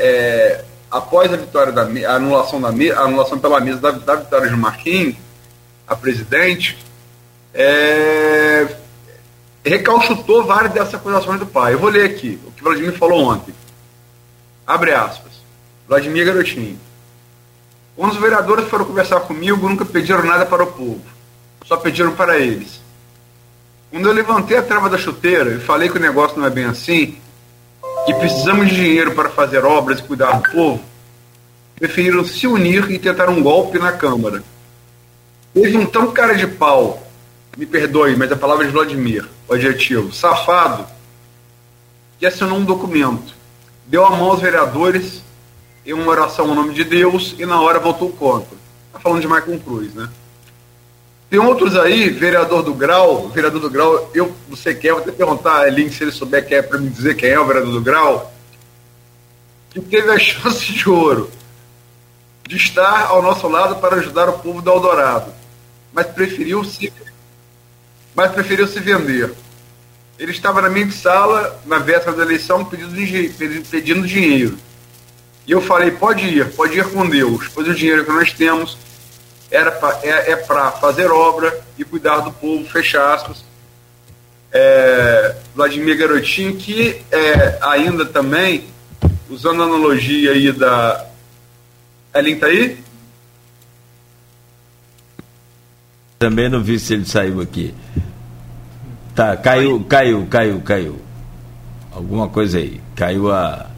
é, 0.00 0.64
após 0.92 1.32
a 1.32 1.36
vitória 1.36 1.72
da 1.72 1.82
a 1.82 2.14
anulação, 2.14 2.60
da, 2.60 2.68
a 2.68 3.00
anulação 3.00 3.38
pela 3.38 3.58
mesa 3.60 3.80
da, 3.80 3.90
da 3.92 4.14
vitória 4.16 4.50
de 4.50 4.56
Marquinhos, 4.56 5.16
a 5.88 5.96
presidente, 5.96 6.78
é, 7.54 8.76
recalchutou 9.64 10.44
várias 10.44 10.74
dessas 10.74 10.94
acusações 10.94 11.40
do 11.40 11.46
pai. 11.46 11.72
Eu 11.72 11.78
vou 11.78 11.88
ler 11.88 12.04
aqui 12.04 12.38
o 12.46 12.50
que 12.50 12.62
Vladimir 12.62 12.92
falou 12.98 13.24
ontem. 13.24 13.54
Abre 14.66 14.92
aspas. 14.92 15.32
Vladimir 15.88 16.26
Garotinho. 16.26 16.78
Quando 17.96 18.12
os 18.12 18.18
vereadores 18.18 18.68
foram 18.68 18.84
conversar 18.84 19.20
comigo, 19.20 19.68
nunca 19.68 19.84
pediram 19.84 20.24
nada 20.24 20.44
para 20.44 20.62
o 20.62 20.72
povo. 20.72 21.02
Só 21.64 21.76
pediram 21.76 22.14
para 22.14 22.38
eles. 22.38 22.80
Quando 23.90 24.08
eu 24.08 24.12
levantei 24.12 24.56
a 24.56 24.62
trava 24.62 24.88
da 24.90 24.98
chuteira 24.98 25.54
e 25.54 25.60
falei 25.60 25.88
que 25.88 25.96
o 25.96 26.00
negócio 26.00 26.38
não 26.38 26.46
é 26.46 26.50
bem 26.50 26.64
assim, 26.64 27.18
que 28.06 28.14
precisamos 28.14 28.68
de 28.68 28.76
dinheiro 28.76 29.14
para 29.14 29.30
fazer 29.30 29.64
obras 29.64 30.00
e 30.00 30.02
cuidar 30.02 30.32
do 30.32 30.50
povo, 30.50 30.84
preferiram 31.76 32.24
se 32.24 32.46
unir 32.46 32.90
e 32.90 32.98
tentar 32.98 33.28
um 33.28 33.42
golpe 33.42 33.78
na 33.78 33.92
Câmara. 33.92 34.42
Teve 35.54 35.76
um 35.76 35.86
tão 35.86 36.10
cara 36.12 36.34
de 36.34 36.46
pau 36.46 37.06
me 37.56 37.66
perdoe, 37.66 38.16
mas 38.16 38.32
a 38.32 38.36
palavra 38.36 38.64
é 38.64 38.66
de 38.66 38.72
Vladimir, 38.72 39.28
o 39.46 39.52
adjetivo, 39.52 40.12
safado, 40.12 40.86
que 42.18 42.24
assinou 42.24 42.58
um 42.58 42.64
documento, 42.64 43.34
deu 43.86 44.06
a 44.06 44.10
mão 44.10 44.30
aos 44.30 44.40
vereadores 44.40 45.22
em 45.84 45.92
uma 45.92 46.08
oração 46.08 46.48
ao 46.48 46.54
nome 46.54 46.72
de 46.72 46.84
Deus 46.84 47.34
e 47.38 47.44
na 47.44 47.60
hora 47.60 47.78
votou 47.78 48.10
contra. 48.10 48.56
Está 48.86 49.00
falando 49.00 49.20
de 49.20 49.28
Michael 49.28 49.60
Cruz, 49.60 49.92
né? 49.94 50.08
Tem 51.32 51.40
outros 51.40 51.74
aí, 51.78 52.10
vereador 52.10 52.62
do 52.62 52.74
Grau, 52.74 53.30
vereador 53.30 53.58
do 53.58 53.70
Grau, 53.70 54.10
eu 54.12 54.36
não 54.50 54.54
sei 54.54 54.74
quem 54.74 54.90
é, 54.90 54.92
vou 54.92 55.00
até 55.00 55.10
perguntar 55.10 55.60
a 55.60 55.70
Link 55.70 55.90
se 55.94 56.04
ele 56.04 56.12
souber 56.12 56.46
quem 56.46 56.58
é 56.58 56.60
para 56.60 56.76
me 56.76 56.90
dizer 56.90 57.16
quem 57.16 57.30
é 57.30 57.40
o 57.40 57.46
vereador 57.46 57.72
do 57.72 57.80
Grau, 57.80 58.34
que 59.70 59.80
teve 59.80 60.10
a 60.10 60.18
chance 60.20 60.70
de 60.70 60.90
ouro 60.90 61.30
de 62.46 62.58
estar 62.58 63.06
ao 63.06 63.22
nosso 63.22 63.48
lado 63.48 63.76
para 63.76 63.96
ajudar 63.96 64.28
o 64.28 64.40
povo 64.40 64.60
do 64.60 64.70
Eldorado, 64.70 65.32
mas 65.90 66.04
preferiu 66.08 66.62
se 66.64 66.92
mas 68.14 68.30
preferiu 68.30 68.68
se 68.68 68.78
vender. 68.78 69.32
Ele 70.18 70.32
estava 70.32 70.60
na 70.60 70.68
minha 70.68 70.90
sala, 70.90 71.58
na 71.64 71.78
véspera 71.78 72.14
da 72.14 72.24
eleição, 72.24 72.62
pedindo, 72.62 72.94
pedindo 73.70 74.06
dinheiro. 74.06 74.58
E 75.46 75.52
eu 75.52 75.62
falei: 75.62 75.92
pode 75.92 76.26
ir, 76.26 76.52
pode 76.52 76.78
ir 76.78 76.86
com 76.90 77.08
Deus, 77.08 77.48
pois 77.54 77.66
o 77.66 77.74
dinheiro 77.74 78.04
que 78.04 78.12
nós 78.12 78.34
temos 78.34 78.76
era 79.52 79.70
pra, 79.70 80.00
é, 80.02 80.32
é 80.32 80.36
para 80.36 80.72
fazer 80.72 81.10
obra 81.10 81.60
e 81.78 81.84
cuidar 81.84 82.20
do 82.20 82.32
povo, 82.32 82.64
fecha 82.64 83.12
aspas. 83.12 83.44
É, 84.50 85.36
Vladimir 85.54 85.96
Garotinho, 85.96 86.56
que 86.56 87.02
é, 87.10 87.58
ainda 87.60 88.04
também, 88.06 88.64
usando 89.28 89.62
a 89.62 89.66
analogia 89.66 90.32
aí 90.32 90.50
da. 90.50 91.06
Elin 92.14 92.38
tá 92.38 92.46
aí? 92.46 92.78
Também 96.18 96.48
não 96.48 96.62
vi 96.62 96.78
se 96.78 96.94
ele 96.94 97.04
saiu 97.04 97.40
aqui. 97.40 97.74
Tá, 99.14 99.36
caiu, 99.36 99.84
caiu, 99.84 100.26
caiu, 100.26 100.60
caiu. 100.62 100.98
Alguma 101.90 102.28
coisa 102.28 102.58
aí. 102.58 102.80
Caiu 102.94 103.30
a. 103.30 103.71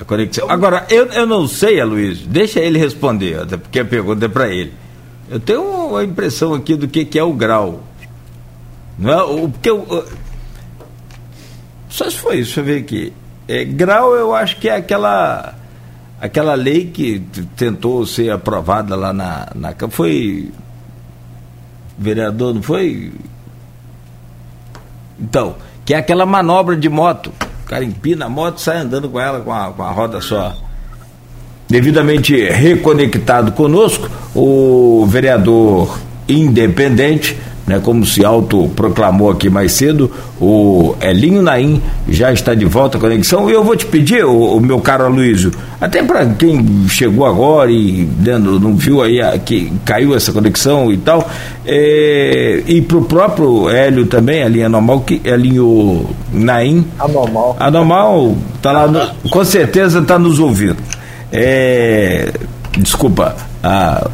A 0.00 0.04
conexão. 0.04 0.50
Agora, 0.50 0.86
eu, 0.90 1.06
eu 1.06 1.26
não 1.26 1.46
sei, 1.46 1.80
Aloysio, 1.80 2.26
deixa 2.28 2.60
ele 2.60 2.78
responder, 2.78 3.40
até 3.40 3.56
porque 3.56 3.80
a 3.80 3.84
pergunta 3.84 4.26
é 4.26 4.28
para 4.28 4.48
ele. 4.48 4.72
Eu 5.28 5.40
tenho 5.40 5.62
uma 5.62 6.04
impressão 6.04 6.54
aqui 6.54 6.76
do 6.76 6.86
que, 6.86 7.04
que 7.04 7.18
é 7.18 7.22
o 7.22 7.32
grau. 7.32 7.82
Não 8.98 9.12
é? 9.12 9.22
O, 9.22 9.48
porque 9.48 9.70
eu, 9.70 10.06
só 11.88 12.08
se 12.10 12.18
foi 12.18 12.40
isso, 12.40 12.56
deixa 12.56 12.60
eu 12.60 12.64
ver 12.64 12.78
aqui. 12.82 13.12
É, 13.48 13.64
grau 13.64 14.14
eu 14.14 14.34
acho 14.34 14.56
que 14.58 14.68
é 14.68 14.76
aquela 14.76 15.54
aquela 16.20 16.54
lei 16.54 16.86
que 16.86 17.20
tentou 17.56 18.04
ser 18.06 18.30
aprovada 18.30 18.96
lá 18.96 19.12
na, 19.12 19.48
na 19.54 19.74
foi 19.90 20.50
vereador, 21.98 22.54
não 22.54 22.62
foi? 22.62 23.12
Então, 25.18 25.56
que 25.84 25.94
é 25.94 25.98
aquela 25.98 26.26
manobra 26.26 26.76
de 26.76 26.88
moto. 26.88 27.32
O 27.66 27.68
cara 27.68 27.84
empina 27.84 28.26
a 28.26 28.28
moto 28.28 28.60
sai 28.60 28.78
andando 28.78 29.08
com 29.08 29.18
ela 29.18 29.40
com 29.40 29.52
a, 29.52 29.72
com 29.72 29.82
a 29.82 29.90
roda 29.90 30.20
só. 30.20 30.56
Devidamente 31.68 32.48
reconectado 32.48 33.50
conosco, 33.50 34.08
o 34.36 35.04
vereador 35.08 35.98
independente 36.28 37.36
né, 37.66 37.80
como 37.82 38.06
se 38.06 38.24
autoproclamou 38.24 39.30
aqui 39.30 39.50
mais 39.50 39.72
cedo, 39.72 40.10
o 40.40 40.94
Elinho 41.00 41.42
Naim 41.42 41.82
já 42.08 42.32
está 42.32 42.54
de 42.54 42.64
volta 42.64 42.96
à 42.96 43.00
conexão. 43.00 43.50
E 43.50 43.52
eu 43.52 43.64
vou 43.64 43.76
te 43.76 43.84
pedir, 43.86 44.24
o, 44.24 44.56
o 44.56 44.60
meu 44.60 44.80
caro 44.80 45.04
Aloysio, 45.04 45.50
até 45.80 46.02
para 46.02 46.24
quem 46.26 46.86
chegou 46.88 47.26
agora 47.26 47.70
e 47.70 48.08
né, 48.18 48.38
não 48.38 48.76
viu 48.76 49.02
aí 49.02 49.20
a, 49.20 49.36
que 49.38 49.72
caiu 49.84 50.14
essa 50.14 50.32
conexão 50.32 50.92
e 50.92 50.96
tal, 50.96 51.28
é, 51.66 52.62
e 52.66 52.80
para 52.80 52.98
o 52.98 53.04
próprio 53.04 53.68
Hélio 53.68 54.06
também, 54.06 54.42
a 54.42 54.48
linha 54.48 54.68
normal, 54.68 55.00
que 55.00 55.20
Elinho 55.24 56.08
Naim. 56.32 56.86
Anormal. 56.98 57.56
Anormal, 57.58 58.36
tá 58.62 58.72
lá, 58.72 58.86
no, 58.86 59.28
com 59.28 59.44
certeza 59.44 59.98
está 59.98 60.18
nos 60.18 60.38
ouvindo. 60.38 60.76
É, 61.32 62.32
desculpa 62.78 63.34
a, 63.62 64.08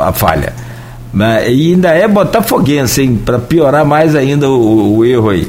a 0.00 0.12
falha. 0.12 0.52
Mas, 1.12 1.46
e 1.48 1.72
ainda 1.72 1.90
é 1.90 2.08
botafoguense, 2.08 3.02
hein? 3.02 3.20
Para 3.22 3.38
piorar 3.38 3.84
mais 3.84 4.16
ainda 4.16 4.48
o, 4.48 4.96
o, 4.96 5.04
erro 5.04 5.28
aí. 5.28 5.46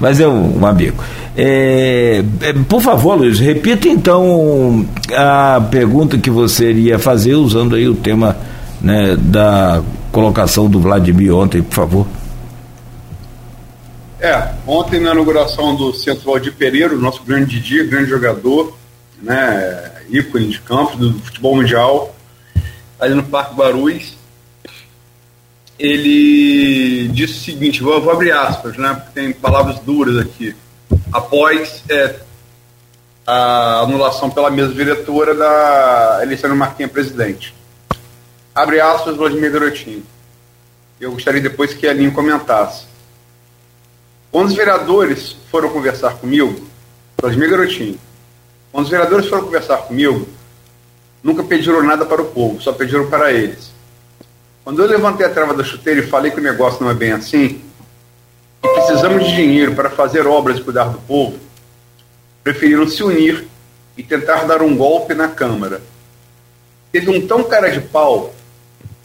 Mas 0.00 0.18
é 0.18 0.26
um, 0.26 0.60
um 0.60 0.66
amigo. 0.66 1.02
É, 1.36 2.24
é, 2.40 2.52
por 2.68 2.80
favor, 2.80 3.16
Luiz, 3.16 3.38
repita 3.38 3.88
então 3.88 4.86
a 5.16 5.60
pergunta 5.70 6.18
que 6.18 6.30
você 6.30 6.70
iria 6.70 6.98
fazer 6.98 7.34
usando 7.34 7.76
aí 7.76 7.88
o 7.88 7.94
tema 7.94 8.36
né, 8.80 9.16
da 9.16 9.82
colocação 10.10 10.68
do 10.68 10.80
Vladimir 10.80 11.34
ontem, 11.34 11.62
por 11.62 11.74
favor. 11.74 12.06
É, 14.20 14.48
ontem 14.66 15.00
na 15.00 15.12
inauguração 15.12 15.76
do 15.76 15.92
Centro 15.92 16.24
Valdir 16.24 16.54
Pereira, 16.54 16.94
o 16.94 16.98
nosso 16.98 17.22
grande 17.24 17.60
dia, 17.60 17.84
grande 17.84 18.08
jogador, 18.08 18.76
né, 19.22 19.90
ícone 20.08 20.48
de 20.48 20.60
campo 20.60 20.96
do 20.96 21.12
futebol 21.20 21.56
mundial, 21.56 22.14
ali 22.98 23.14
no 23.14 23.22
Parque 23.22 23.54
Barus, 23.54 24.16
ele 25.78 27.08
disse 27.08 27.34
o 27.34 27.44
seguinte, 27.44 27.82
vou, 27.82 28.00
vou, 28.00 28.12
abrir 28.12 28.32
aspas, 28.32 28.76
né, 28.76 28.94
porque 28.94 29.20
tem 29.20 29.32
palavras 29.32 29.78
duras 29.80 30.18
aqui. 30.18 30.54
Após 31.12 31.82
é, 31.88 32.20
a 33.26 33.80
anulação 33.80 34.30
pela 34.30 34.50
mesa 34.50 34.72
diretora 34.72 35.34
da 35.34 36.20
eleição 36.22 36.50
do 36.50 36.56
Marquinhos 36.56 36.92
presidente. 36.92 37.54
Abre 38.54 38.80
aspas, 38.80 39.16
Vladimir 39.16 39.50
Garotinho. 39.50 40.04
Eu 41.00 41.12
gostaria 41.12 41.40
depois 41.40 41.74
que 41.74 41.86
a 41.86 41.90
Alinho 41.90 42.12
comentasse. 42.12 42.86
Quando 44.30 44.48
os 44.48 44.54
vereadores 44.54 45.36
foram 45.50 45.70
conversar 45.70 46.14
comigo, 46.14 46.68
Vladimir 47.20 47.50
Garotinho, 47.50 47.98
quando 48.70 48.84
os 48.84 48.90
vereadores 48.90 49.26
foram 49.26 49.44
conversar 49.44 49.78
comigo, 49.78 50.28
nunca 51.22 51.42
pediram 51.42 51.82
nada 51.82 52.04
para 52.04 52.22
o 52.22 52.26
povo, 52.26 52.60
só 52.60 52.72
pediram 52.72 53.08
para 53.08 53.32
eles. 53.32 53.73
Quando 54.64 54.80
eu 54.82 54.88
levantei 54.88 55.26
a 55.26 55.30
trava 55.30 55.52
da 55.52 55.62
chuteira 55.62 56.00
e 56.00 56.06
falei 56.06 56.30
que 56.30 56.40
o 56.40 56.42
negócio 56.42 56.82
não 56.82 56.90
é 56.90 56.94
bem 56.94 57.12
assim, 57.12 57.60
e 58.62 58.68
precisamos 58.68 59.22
de 59.22 59.36
dinheiro 59.36 59.74
para 59.74 59.90
fazer 59.90 60.26
obras 60.26 60.58
e 60.58 60.62
cuidar 60.62 60.84
do 60.84 60.98
povo, 61.00 61.38
preferiram 62.42 62.88
se 62.88 63.02
unir 63.02 63.46
e 63.94 64.02
tentar 64.02 64.44
dar 64.46 64.62
um 64.62 64.74
golpe 64.74 65.12
na 65.12 65.28
Câmara. 65.28 65.82
Teve 66.90 67.10
um 67.10 67.26
tão 67.26 67.44
cara 67.44 67.70
de 67.70 67.80
pau, 67.82 68.34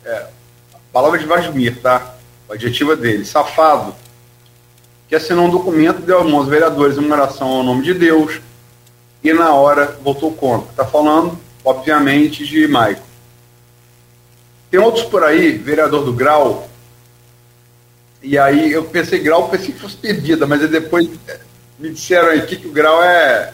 é, 0.05 0.27
a 0.73 0.77
palavra 0.93 1.19
de 1.19 1.25
Vladimir, 1.25 1.81
tá? 1.81 2.15
O 2.47 2.53
adjetivo 2.53 2.93
é 2.93 2.95
dele, 2.95 3.25
safado, 3.25 3.93
que 5.09 5.15
assinou 5.15 5.45
um 5.45 5.51
documento, 5.51 6.01
deu 6.01 6.19
aos 6.19 6.47
vereadores 6.47 6.97
uma 6.97 7.15
oração 7.15 7.47
ao 7.49 7.63
nome 7.63 7.83
de 7.83 7.93
Deus 7.93 8.39
e 9.21 9.33
na 9.33 9.53
hora 9.53 9.97
votou 10.01 10.31
contra. 10.31 10.69
Está 10.69 10.85
falando, 10.85 11.37
obviamente, 11.65 12.45
de 12.45 12.65
Maico. 12.65 13.08
Tem 14.69 14.79
outros 14.79 15.05
por 15.05 15.23
aí, 15.23 15.57
vereador 15.57 16.03
do 16.03 16.13
Grau. 16.13 16.69
E 18.21 18.37
aí 18.37 18.71
eu 18.71 18.83
pensei 18.83 19.19
Grau, 19.19 19.49
pensei 19.49 19.73
que 19.73 19.79
fosse 19.79 19.95
pedida, 19.95 20.45
mas 20.45 20.69
depois 20.69 21.09
me 21.79 21.89
disseram 21.89 22.29
aqui 22.33 22.57
que 22.57 22.67
o 22.67 22.71
Grau 22.71 23.01
é 23.03 23.53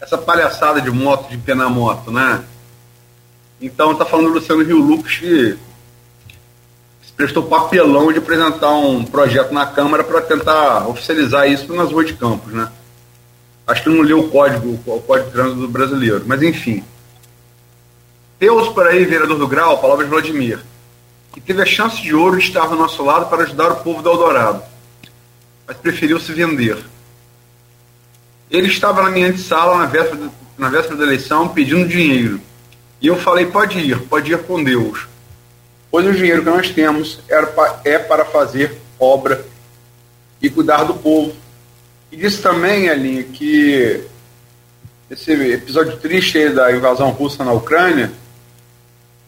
essa 0.00 0.18
palhaçada 0.18 0.80
de 0.80 0.90
moto, 0.90 1.30
de 1.30 1.38
penar 1.38 1.70
moto, 1.70 2.10
né? 2.10 2.42
Então 3.60 3.94
tá 3.94 4.04
falando 4.04 4.28
do 4.28 4.34
Luciano 4.34 4.62
Rio 4.62 4.78
Lucas 4.78 5.16
que 5.16 5.58
se 7.02 7.12
prestou 7.16 7.44
papelão 7.44 8.12
de 8.12 8.18
apresentar 8.18 8.72
um 8.72 9.04
projeto 9.04 9.52
na 9.52 9.66
Câmara 9.66 10.02
para 10.02 10.20
tentar 10.20 10.88
oficializar 10.88 11.48
isso 11.48 11.72
nas 11.72 11.90
ruas 11.90 12.06
de 12.06 12.14
campos, 12.14 12.52
né? 12.52 12.70
Acho 13.66 13.84
que 13.84 13.88
não 13.88 14.02
leu 14.02 14.20
o 14.20 14.30
código, 14.30 14.78
o 14.86 15.00
código 15.00 15.28
de 15.28 15.32
trânsito 15.32 15.68
brasileiro, 15.68 16.24
mas 16.26 16.42
enfim. 16.42 16.84
Deus 18.38 18.68
por 18.68 18.86
aí, 18.86 19.04
vereador 19.04 19.38
do 19.38 19.48
Grau, 19.48 19.78
palavras 19.78 20.06
de 20.06 20.12
Vladimir, 20.12 20.58
que 21.32 21.40
teve 21.40 21.62
a 21.62 21.66
chance 21.66 22.00
de 22.00 22.14
ouro 22.14 22.38
de 22.38 22.44
estar 22.44 22.66
do 22.66 22.76
nosso 22.76 23.02
lado 23.04 23.28
para 23.30 23.42
ajudar 23.44 23.72
o 23.72 23.76
povo 23.76 24.02
do 24.02 24.10
Eldorado, 24.10 24.62
mas 25.66 25.76
preferiu 25.76 26.18
se 26.18 26.32
vender. 26.32 26.78
Ele 28.50 28.68
estava 28.68 29.02
na 29.02 29.10
minha 29.10 29.36
sala 29.38 29.78
na 29.78 29.86
véspera, 29.86 30.30
na 30.58 30.68
véspera 30.68 30.96
da 30.96 31.04
eleição 31.04 31.48
pedindo 31.48 31.88
dinheiro. 31.88 32.40
E 33.00 33.06
eu 33.06 33.16
falei: 33.16 33.46
pode 33.46 33.78
ir, 33.78 33.98
pode 34.02 34.32
ir 34.32 34.42
com 34.44 34.62
Deus. 34.62 35.06
Pois 35.90 36.06
o 36.06 36.12
dinheiro 36.12 36.42
que 36.42 36.50
nós 36.50 36.70
temos 36.70 37.20
é 37.84 37.98
para 37.98 38.24
fazer 38.24 38.80
obra 38.98 39.44
e 40.42 40.50
cuidar 40.50 40.84
do 40.84 40.94
povo. 40.94 41.34
E 42.10 42.16
disse 42.16 42.42
também, 42.42 42.88
Alinha, 42.88 43.22
que 43.22 44.04
esse 45.10 45.32
episódio 45.32 45.96
triste 45.96 46.48
da 46.50 46.72
invasão 46.72 47.10
russa 47.10 47.44
na 47.44 47.52
Ucrânia 47.52 48.12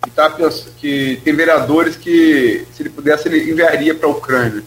que, 0.06 0.10
tá, 0.12 0.30
que 0.78 1.20
tem 1.24 1.34
vereadores 1.34 1.96
que, 1.96 2.64
se 2.72 2.82
ele 2.82 2.90
pudesse, 2.90 3.28
ele 3.28 3.50
enviaria 3.50 3.94
para 3.94 4.06
a 4.06 4.10
Ucrânia. 4.12 4.62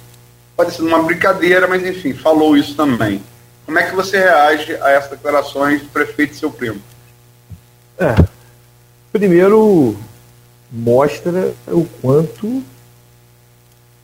Pode 0.56 0.74
ser 0.74 0.82
uma 0.82 1.02
brincadeira, 1.02 1.68
mas 1.68 1.86
enfim, 1.86 2.14
falou 2.14 2.58
isso 2.58 2.76
também. 2.76 3.24
Como 3.66 3.80
é 3.80 3.84
que 3.84 3.96
você 3.96 4.18
reage 4.18 4.76
a 4.82 4.90
essas 4.92 5.12
declarações 5.12 5.82
do 5.82 5.88
prefeito 5.88 6.34
e 6.34 6.36
seu 6.36 6.52
primo? 6.52 6.82
É, 7.98 8.16
primeiro, 9.12 9.96
mostra 10.72 11.54
o 11.68 11.86
quanto 12.02 12.62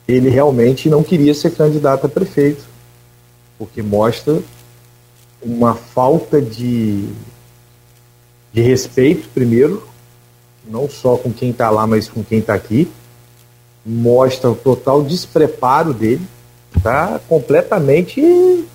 ele 0.08 0.30
realmente 0.30 0.90
não 0.90 1.04
queria 1.04 1.34
ser 1.34 1.52
candidato 1.52 2.06
a 2.06 2.10
prefeito, 2.10 2.64
porque 3.58 3.82
mostra 3.82 4.42
uma 5.42 5.76
falta 5.76 6.42
de, 6.42 7.10
de 8.54 8.62
respeito, 8.62 9.28
primeiro, 9.34 9.86
não 10.68 10.90
só 10.90 11.18
com 11.18 11.32
quem 11.32 11.52
está 11.52 11.70
lá, 11.70 11.86
mas 11.86 12.08
com 12.08 12.24
quem 12.24 12.40
está 12.40 12.54
aqui. 12.54 12.90
Mostra 13.86 14.50
o 14.50 14.56
total 14.56 15.02
despreparo 15.04 15.94
dele. 15.94 16.22
Tá 16.82 17.20
completamente. 17.28 18.66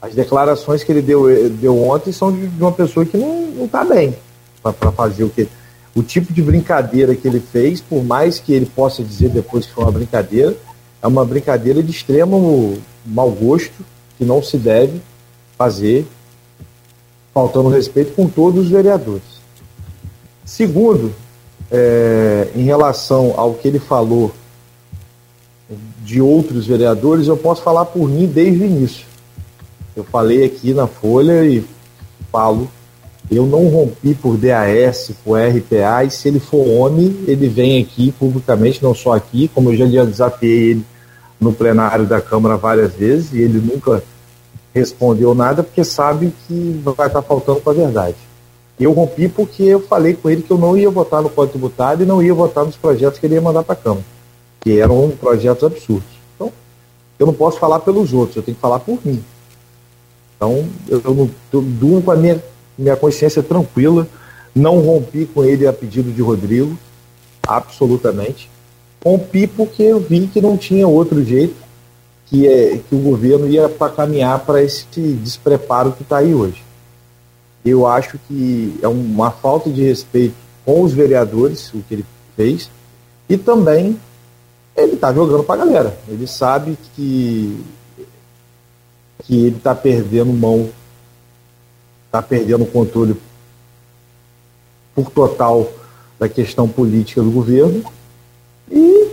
As 0.00 0.14
declarações 0.14 0.82
que 0.82 0.92
ele 0.92 1.02
deu, 1.02 1.50
deu 1.50 1.82
ontem 1.82 2.12
são 2.12 2.32
de 2.32 2.48
uma 2.58 2.72
pessoa 2.72 3.04
que 3.04 3.16
não 3.16 3.64
está 3.64 3.84
bem 3.84 4.14
para 4.62 4.92
fazer 4.92 5.24
o 5.24 5.30
que. 5.30 5.48
o 5.94 6.02
tipo 6.02 6.32
de 6.32 6.42
brincadeira 6.42 7.14
que 7.14 7.26
ele 7.26 7.40
fez, 7.40 7.80
por 7.80 8.02
mais 8.04 8.38
que 8.38 8.52
ele 8.52 8.66
possa 8.66 9.02
dizer 9.02 9.30
depois 9.30 9.66
que 9.66 9.72
foi 9.72 9.84
uma 9.84 9.92
brincadeira, 9.92 10.56
é 11.02 11.06
uma 11.06 11.24
brincadeira 11.24 11.82
de 11.82 11.90
extremo 11.90 12.78
mau 13.04 13.30
gosto, 13.30 13.84
que 14.16 14.24
não 14.24 14.42
se 14.42 14.58
deve 14.58 15.00
fazer, 15.56 16.06
faltando 17.32 17.68
respeito 17.68 18.12
com 18.12 18.28
todos 18.28 18.64
os 18.64 18.70
vereadores. 18.70 19.39
Segundo, 20.50 21.14
é, 21.70 22.48
em 22.56 22.64
relação 22.64 23.34
ao 23.36 23.54
que 23.54 23.68
ele 23.68 23.78
falou 23.78 24.32
de 26.02 26.20
outros 26.20 26.66
vereadores, 26.66 27.28
eu 27.28 27.36
posso 27.36 27.62
falar 27.62 27.84
por 27.84 28.08
mim 28.08 28.26
desde 28.26 28.64
o 28.64 28.66
início. 28.66 29.06
Eu 29.94 30.02
falei 30.02 30.44
aqui 30.44 30.74
na 30.74 30.88
Folha 30.88 31.44
e 31.44 31.64
falo 32.32 32.68
eu 33.30 33.46
não 33.46 33.68
rompi 33.68 34.12
por 34.12 34.36
DAS, 34.36 35.12
por 35.24 35.38
RPA, 35.38 36.02
e 36.04 36.10
se 36.10 36.26
ele 36.26 36.40
for 36.40 36.66
homem, 36.66 37.16
ele 37.28 37.48
vem 37.48 37.80
aqui 37.80 38.10
publicamente, 38.10 38.82
não 38.82 38.92
só 38.92 39.12
aqui, 39.12 39.46
como 39.54 39.72
eu 39.72 39.76
já 39.76 40.04
desafiei 40.04 40.70
ele 40.72 40.84
no 41.40 41.52
plenário 41.52 42.06
da 42.06 42.20
Câmara 42.20 42.56
várias 42.56 42.92
vezes, 42.92 43.32
e 43.32 43.40
ele 43.40 43.60
nunca 43.60 44.02
respondeu 44.74 45.32
nada, 45.32 45.62
porque 45.62 45.84
sabe 45.84 46.34
que 46.48 46.82
vai 46.84 47.06
estar 47.06 47.22
faltando 47.22 47.60
com 47.60 47.70
a 47.70 47.72
verdade. 47.72 48.16
Eu 48.80 48.92
rompi 48.92 49.28
porque 49.28 49.62
eu 49.62 49.80
falei 49.80 50.14
com 50.14 50.30
ele 50.30 50.40
que 50.40 50.50
eu 50.50 50.56
não 50.56 50.74
ia 50.74 50.88
votar 50.88 51.20
no 51.20 51.28
Código 51.28 51.52
Tributário 51.52 52.02
e 52.02 52.06
não 52.06 52.22
ia 52.22 52.32
votar 52.32 52.64
nos 52.64 52.76
projetos 52.76 53.18
que 53.18 53.26
ele 53.26 53.34
ia 53.34 53.40
mandar 53.40 53.62
para 53.62 53.74
a 53.74 53.76
Câmara, 53.76 54.04
que 54.58 54.80
eram 54.80 55.12
projetos 55.20 55.62
absurdos. 55.64 56.08
Então, 56.34 56.50
eu 57.18 57.26
não 57.26 57.34
posso 57.34 57.58
falar 57.58 57.80
pelos 57.80 58.14
outros, 58.14 58.36
eu 58.36 58.42
tenho 58.42 58.54
que 58.54 58.60
falar 58.60 58.78
por 58.78 58.98
mim. 59.04 59.22
Então, 60.34 60.66
eu, 60.88 61.02
eu 61.04 61.30
eu 61.52 61.60
durmo 61.60 62.00
com 62.00 62.10
a 62.10 62.16
minha 62.16 62.42
minha 62.78 62.96
consciência 62.96 63.42
tranquila, 63.42 64.08
não 64.54 64.80
rompi 64.80 65.26
com 65.26 65.44
ele 65.44 65.66
a 65.66 65.72
pedido 65.72 66.10
de 66.10 66.22
Rodrigo, 66.22 66.78
absolutamente. 67.46 68.50
Rompi 69.04 69.46
porque 69.46 69.82
eu 69.82 70.00
vi 70.00 70.26
que 70.26 70.40
não 70.40 70.56
tinha 70.56 70.88
outro 70.88 71.22
jeito, 71.22 71.56
que, 72.26 72.48
é, 72.48 72.78
que 72.78 72.94
o 72.94 72.98
governo 72.98 73.46
ia 73.46 73.68
para 73.68 73.92
caminhar 73.92 74.38
para 74.40 74.62
esse 74.62 74.86
despreparo 74.96 75.92
que 75.92 76.02
está 76.02 76.18
aí 76.18 76.34
hoje. 76.34 76.62
Eu 77.64 77.86
acho 77.86 78.18
que 78.26 78.78
é 78.82 78.88
uma 78.88 79.30
falta 79.30 79.70
de 79.70 79.82
respeito 79.82 80.34
com 80.64 80.82
os 80.82 80.92
vereadores, 80.92 81.72
o 81.74 81.82
que 81.82 81.94
ele 81.94 82.06
fez, 82.36 82.70
e 83.28 83.36
também 83.36 83.98
ele 84.76 84.94
está 84.94 85.12
jogando 85.12 85.44
para 85.44 85.62
a 85.62 85.64
galera. 85.66 85.98
Ele 86.08 86.26
sabe 86.26 86.78
que, 86.94 87.62
que 89.24 89.46
ele 89.46 89.56
está 89.56 89.74
perdendo 89.74 90.32
mão 90.32 90.70
está 92.10 92.20
perdendo 92.20 92.64
o 92.64 92.66
controle 92.66 93.16
por 94.92 95.10
total 95.12 95.70
da 96.18 96.28
questão 96.28 96.68
política 96.68 97.22
do 97.22 97.30
governo 97.30 97.84
e 98.68 99.12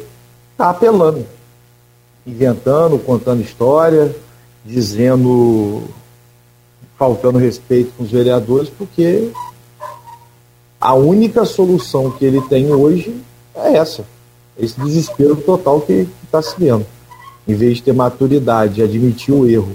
está 0.52 0.72
apelando, 0.72 1.24
inventando, 2.26 2.98
contando 2.98 3.44
história, 3.44 4.14
dizendo, 4.66 5.84
faltando 6.98 7.38
respeito 7.38 7.94
com 7.96 8.04
os 8.04 8.12
vereadores, 8.12 8.70
porque 8.70 9.30
a 10.80 10.94
única 10.94 11.46
solução 11.46 12.12
que 12.12 12.26
ele 12.26 12.42
tem 12.42 12.72
hoje 12.72 13.16
é 13.56 13.78
essa, 13.78 14.06
esse 14.58 14.80
desespero 14.80 15.36
total 15.36 15.82
que 15.82 16.08
está 16.24 16.42
se 16.42 16.56
vendo. 16.58 16.86
Em 17.48 17.54
vez 17.54 17.78
de 17.78 17.84
ter 17.84 17.94
maturidade, 17.94 18.82
admitir 18.82 19.34
o 19.34 19.48
erro, 19.48 19.72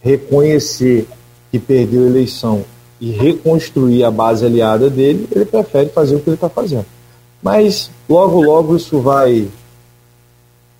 reconhecer 0.00 1.06
que 1.50 1.58
perdeu 1.58 2.04
a 2.04 2.06
eleição 2.06 2.64
e 3.00 3.10
reconstruir 3.10 4.02
a 4.02 4.10
base 4.10 4.44
aliada 4.44 4.90
dele, 4.90 5.28
ele 5.30 5.44
prefere 5.44 5.90
fazer 5.90 6.16
o 6.16 6.20
que 6.20 6.28
ele 6.28 6.34
está 6.34 6.48
fazendo. 6.48 6.86
Mas 7.42 7.90
logo, 8.08 8.40
logo 8.42 8.76
isso 8.76 9.00
vai. 9.00 9.46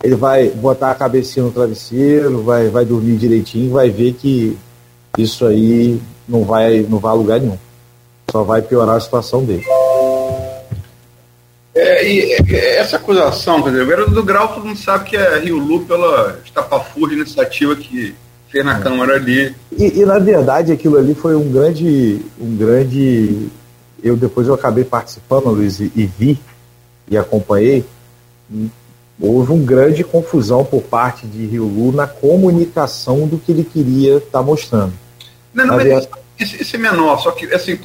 Ele 0.03 0.15
vai 0.15 0.49
botar 0.51 0.91
a 0.91 0.95
cabecinha 0.95 1.45
no 1.45 1.53
travesseiro, 1.53 2.43
vai, 2.43 2.69
vai 2.69 2.85
dormir 2.85 3.17
direitinho, 3.17 3.73
vai 3.73 3.91
ver 3.91 4.13
que 4.15 4.57
isso 5.17 5.47
aí 5.47 6.01
não 6.29 6.45
vai, 6.45 6.87
não 6.89 6.99
vai 6.99 7.13
a 7.13 7.15
lugar 7.15 7.41
nenhum. 7.41 7.59
Só 8.31 8.43
vai 8.43 8.61
piorar 8.61 8.97
a 8.97 9.01
situação 9.01 9.45
dele. 9.45 9.65
É, 11.75 12.07
e 12.07 12.33
essa 12.77 12.97
acusação, 12.97 13.63
quer 13.63 13.71
dizer, 13.71 14.11
do 14.11 14.23
Grau, 14.23 14.49
todo 14.49 14.67
mundo 14.67 14.79
sabe 14.79 15.11
que 15.11 15.17
é 15.17 15.39
Rio 15.39 15.59
Lu 15.59 15.85
pela 15.87 16.39
estapafúrdia 16.45 17.17
iniciativa 17.17 17.77
que 17.77 18.15
fez 18.49 18.65
na 18.65 18.81
Câmara 18.81 19.15
ali. 19.15 19.55
E, 19.77 20.01
e, 20.01 20.05
na 20.05 20.19
verdade 20.19 20.73
aquilo 20.73 20.99
ali 20.99 21.15
foi 21.15 21.37
um 21.37 21.51
grande, 21.51 22.21
um 22.41 22.57
grande. 22.57 23.49
Eu 24.03 24.17
depois 24.17 24.49
eu 24.49 24.55
acabei 24.55 24.85
participando, 24.85 25.51
Luiz, 25.51 25.79
e, 25.81 25.93
e 25.95 26.07
vi 26.07 26.39
e 27.09 27.17
acompanhei. 27.17 27.85
Houve 29.21 29.53
uma 29.53 29.65
grande 29.65 30.05
confusão 30.05 30.65
por 30.65 30.83
parte 30.83 31.27
de 31.27 31.45
Rio 31.47 31.65
Lu 31.65 31.93
na 31.93 32.07
comunicação 32.07 33.27
do 33.27 33.39
que 33.39 33.51
ele 33.51 33.65
queria 33.65 34.19
estar 34.19 34.39
tá 34.39 34.43
mostrando. 34.43 34.93
Não, 35.53 35.67
não, 35.67 35.77
mas 35.77 36.09
esse, 36.39 36.63
esse, 36.63 36.77
é 36.77 36.79
menor, 36.79 37.19
só 37.19 37.33
que 37.33 37.53
assim, 37.53 37.79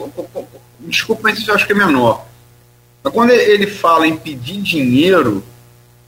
desculpa, 0.82 1.22
mas 1.24 1.48
eu 1.48 1.56
acho 1.56 1.66
que 1.66 1.74
é 1.74 1.76
menor. 1.76 2.26
Mas 3.04 3.14
quando 3.14 3.32
ele 3.32 3.68
fala 3.68 4.08
em 4.08 4.16
pedir 4.16 4.62
dinheiro. 4.62 5.44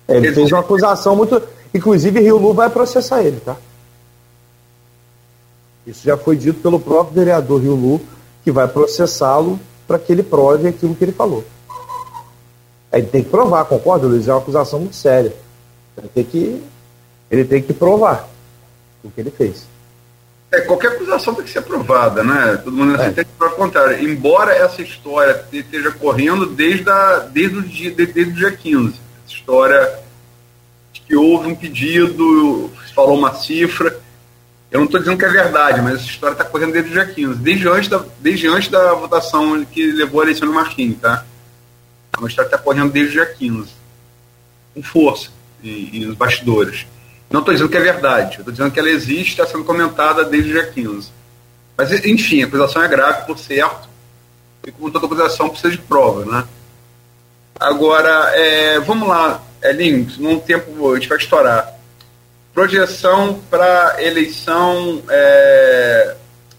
É, 0.08 0.18
ele 0.18 0.32
fez 0.32 0.52
uma 0.52 0.62
acusação 0.62 1.16
muito. 1.16 1.42
Inclusive, 1.74 2.22
Rio 2.22 2.38
Lu 2.38 2.54
vai 2.54 2.70
processar 2.70 3.24
ele, 3.24 3.40
tá? 3.40 3.58
Isso 5.86 6.04
já 6.06 6.16
foi 6.16 6.38
dito 6.38 6.60
pelo 6.62 6.80
próprio 6.80 7.16
vereador 7.16 7.62
Rio 7.62 7.76
Lu, 7.76 8.02
que 8.44 8.52
vai 8.52 8.68
processá-lo 8.68 9.60
para 9.88 10.00
que 10.00 10.12
ele 10.12 10.24
prove 10.24 10.68
aquilo 10.68 10.96
que 10.96 11.04
ele 11.04 11.12
falou. 11.12 11.44
Ele 12.96 13.08
tem 13.08 13.24
que 13.24 13.30
provar, 13.30 13.66
concorda, 13.66 14.08
Luiz? 14.08 14.26
É 14.28 14.32
uma 14.32 14.40
acusação 14.40 14.80
muito 14.80 14.96
séria. 14.96 15.34
Ele 15.98 16.10
tem 16.14 16.24
que, 16.24 16.64
ele 17.30 17.44
tem 17.44 17.62
que 17.62 17.74
provar 17.74 18.28
o 19.04 19.12
que 19.12 19.20
ele 19.20 19.32
fez. 19.32 19.68
É, 20.50 20.62
qualquer 20.62 20.94
acusação 20.94 21.36
tem 21.36 21.44
que 21.44 21.52
ser 21.52 21.62
provada, 21.62 22.24
né? 22.24 22.56
Todo 22.64 22.72
mundo 22.72 22.96
assim, 22.96 23.10
é. 23.10 23.12
tem 23.12 23.26
que 23.26 23.32
provar 23.38 23.54
o 23.54 23.58
contrário. 23.58 24.10
Embora 24.10 24.56
essa 24.56 24.82
história 24.82 25.44
esteja 25.52 25.92
correndo 25.92 26.46
desde, 26.46 26.90
a, 26.90 27.20
desde, 27.20 27.58
o, 27.58 27.62
dia, 27.62 27.92
desde 27.92 28.22
o 28.22 28.34
dia 28.34 28.52
15. 28.52 28.88
Essa 28.88 29.36
história 29.36 30.00
de 30.94 31.02
que 31.02 31.16
houve 31.18 31.50
um 31.50 31.56
pedido, 31.56 32.72
falou 32.96 33.18
uma 33.18 33.34
cifra, 33.34 34.00
eu 34.72 34.80
não 34.80 34.86
estou 34.86 35.02
dizendo 35.02 35.18
que 35.18 35.26
é 35.26 35.30
verdade, 35.30 35.82
mas 35.82 35.96
essa 35.96 36.06
história 36.06 36.34
está 36.34 36.46
correndo 36.46 36.72
desde 36.72 36.92
o 36.92 36.94
dia 36.94 37.06
15, 37.06 37.40
desde 37.40 37.68
antes 37.68 37.90
da, 37.90 38.06
desde 38.20 38.48
antes 38.48 38.70
da 38.70 38.94
votação 38.94 39.66
que 39.66 39.92
levou 39.92 40.22
a 40.22 40.24
eleição 40.24 40.48
do 40.48 40.54
Marquinhos, 40.54 41.00
tá? 41.02 41.26
É 42.16 42.20
uma 42.20 42.30
que 42.30 42.42
está 42.42 42.58
correndo 42.58 42.92
desde 42.92 43.20
o 43.20 43.26
dia 43.26 43.34
15, 43.34 43.70
com 44.74 44.82
força, 44.82 45.30
e, 45.62 45.98
e 45.98 46.06
nos 46.06 46.16
bastidores. 46.16 46.86
Não 47.30 47.42
estou 47.42 47.54
dizendo 47.54 47.70
que 47.70 47.78
é 47.78 47.82
verdade, 47.82 48.38
estou 48.38 48.52
dizendo 48.52 48.72
que 48.72 48.80
ela 48.80 48.90
existe, 48.90 49.32
está 49.32 49.46
sendo 49.46 49.66
comentada 49.66 50.24
desde 50.24 50.50
o 50.50 50.54
dia 50.54 50.72
15. 50.72 51.10
Mas, 51.78 51.92
enfim, 52.06 52.42
a 52.44 52.46
acusação 52.46 52.84
é 52.84 52.88
grave, 52.88 53.26
por 53.26 53.38
certo, 53.38 53.90
e 54.66 54.72
como 54.72 54.90
toda 54.90 55.06
acusação 55.06 55.50
precisa 55.50 55.72
de 55.72 55.78
prova, 55.78 56.26
né? 56.26 56.48
Agora, 57.60 58.32
é, 58.36 58.80
vamos 58.80 59.08
lá, 59.08 59.44
Elinho, 59.62 60.08
num 60.18 60.40
tempo 60.40 60.92
a 60.92 60.96
gente 60.96 61.10
vai 61.10 61.18
estourar 61.18 61.74
projeção 62.54 63.42
para 63.50 63.98
eleição 64.02 65.04
é, 65.10 66.16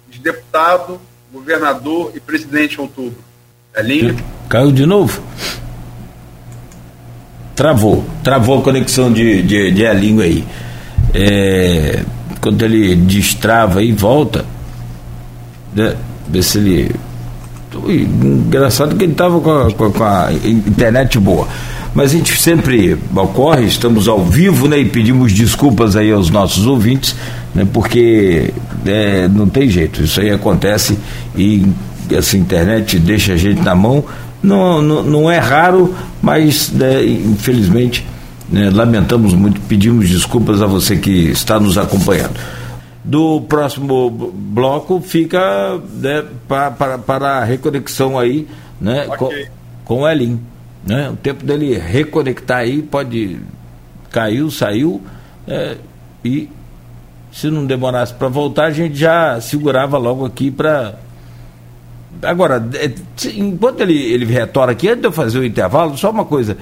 de 0.09 0.19
deputado, 0.19 1.01
governador 1.33 2.13
e 2.15 2.21
presidente 2.21 2.77
em 2.77 2.83
outubro. 2.83 3.25
É 3.73 3.83
lindo? 3.83 4.23
Caiu 4.49 4.73
de 4.73 4.87
novo? 4.87 5.21
Travou. 7.55 8.05
Travou 8.23 8.59
a 8.59 8.63
conexão 8.63 9.13
de, 9.13 9.43
de, 9.43 9.71
de 9.71 9.83
Elinho 9.83 10.21
aí. 10.21 10.45
É, 11.15 12.03
quando 12.41 12.63
ele 12.65 12.95
destrava 12.95 13.83
e 13.83 13.93
volta, 13.93 14.45
né, 15.75 15.97
ver 16.29 16.43
se 16.43 16.59
ele. 16.59 16.95
Engraçado 17.89 18.97
que 18.97 19.05
ele 19.05 19.13
estava 19.13 19.41
com, 19.41 19.71
com, 19.73 19.93
com 19.93 20.05
a 20.05 20.33
internet 20.33 21.19
boa 21.19 21.47
mas 21.97 22.11
a 22.13 22.17
gente 22.19 22.39
sempre 22.39 22.95
ocorre, 23.15 23.65
estamos 23.65 24.07
ao 24.07 24.23
vivo, 24.23 24.69
né? 24.69 24.79
E 24.79 24.85
pedimos 24.85 25.33
desculpas 25.33 25.97
aí 25.97 26.13
aos 26.13 26.29
nossos 26.29 26.67
ouvintes, 26.67 27.17
né? 27.55 27.67
Porque 27.73 28.53
é, 28.85 29.27
não 29.27 29.49
tem 29.49 29.71
jeito, 29.71 30.03
isso 30.03 30.21
aí 30.21 30.31
acontece 30.31 30.99
e 31.35 31.65
essa 32.11 32.37
internet 32.37 32.99
deixa 32.99 33.33
a 33.33 33.37
gente 33.39 33.63
na 33.63 33.75
mão. 33.75 34.05
Não, 34.47 34.81
não, 34.81 35.03
não 35.03 35.31
é 35.31 35.39
raro, 35.39 35.93
mas 36.23 36.71
né, 36.71 37.05
infelizmente 37.05 38.07
né, 38.49 38.71
lamentamos 38.71 39.35
muito, 39.35 39.61
pedimos 39.63 40.09
desculpas 40.09 40.63
a 40.63 40.67
você 40.67 40.97
que 40.97 41.31
está 41.31 41.59
nos 41.59 41.77
acompanhando. 41.77 42.39
Do 43.03 43.41
próximo 43.41 44.09
bloco 44.09 45.01
fica 45.01 45.81
né, 45.95 46.25
para, 46.47 46.71
para, 46.99 47.39
a 47.39 47.45
reconexão 47.45 48.17
aí 48.17 48.47
né, 48.81 49.09
okay. 49.09 49.17
com, 49.85 49.97
com 49.97 50.03
o 50.03 50.09
Elin. 50.09 50.41
Né? 50.87 51.11
O 51.11 51.17
tempo 51.17 51.45
dele 51.45 51.77
reconectar 51.77 52.59
aí 52.59 52.83
pode. 52.83 53.41
Caiu, 54.13 54.49
saiu. 54.49 55.03
É, 55.49 55.77
e 56.25 56.49
se 57.33 57.51
não 57.51 57.67
demorasse 57.67 58.15
para 58.15 58.29
voltar, 58.29 58.67
a 58.67 58.71
gente 58.71 58.97
já 58.97 59.41
segurava 59.41 59.99
logo 59.99 60.25
aqui 60.25 60.53
para 60.53 60.95
agora, 62.23 62.69
é, 62.75 62.91
enquanto 63.35 63.81
ele, 63.81 63.95
ele 63.95 64.25
retorna 64.25 64.73
aqui, 64.73 64.89
antes 64.89 65.01
de 65.01 65.07
eu 65.09 65.13
fazer 65.13 65.39
o 65.39 65.45
intervalo, 65.45 65.97
só 65.97 66.11
uma 66.11 66.25
coisa. 66.25 66.57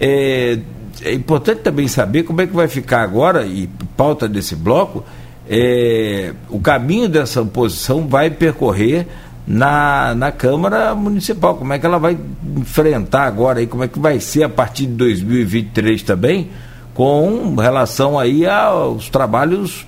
É, 0.00 0.58
é 1.02 1.12
importante 1.12 1.60
também 1.60 1.88
saber 1.88 2.22
como 2.22 2.40
é 2.40 2.46
que 2.46 2.54
vai 2.54 2.68
ficar 2.68 3.02
agora, 3.02 3.44
e 3.46 3.68
pauta 3.96 4.28
desse 4.28 4.56
bloco, 4.56 5.04
é, 5.48 6.32
o 6.48 6.58
caminho 6.60 7.08
dessa 7.08 7.42
oposição 7.42 8.06
vai 8.06 8.30
percorrer 8.30 9.06
na, 9.46 10.14
na 10.14 10.32
Câmara 10.32 10.94
Municipal. 10.94 11.54
Como 11.54 11.72
é 11.72 11.78
que 11.78 11.86
ela 11.86 11.98
vai 11.98 12.18
enfrentar 12.56 13.24
agora 13.24 13.60
aí, 13.60 13.66
como 13.66 13.84
é 13.84 13.88
que 13.88 13.98
vai 13.98 14.18
ser 14.18 14.42
a 14.42 14.48
partir 14.48 14.86
de 14.86 14.94
2023 14.94 16.02
também, 16.02 16.50
com 16.94 17.54
relação 17.54 18.18
aí 18.18 18.46
aos 18.46 19.08
trabalhos 19.08 19.86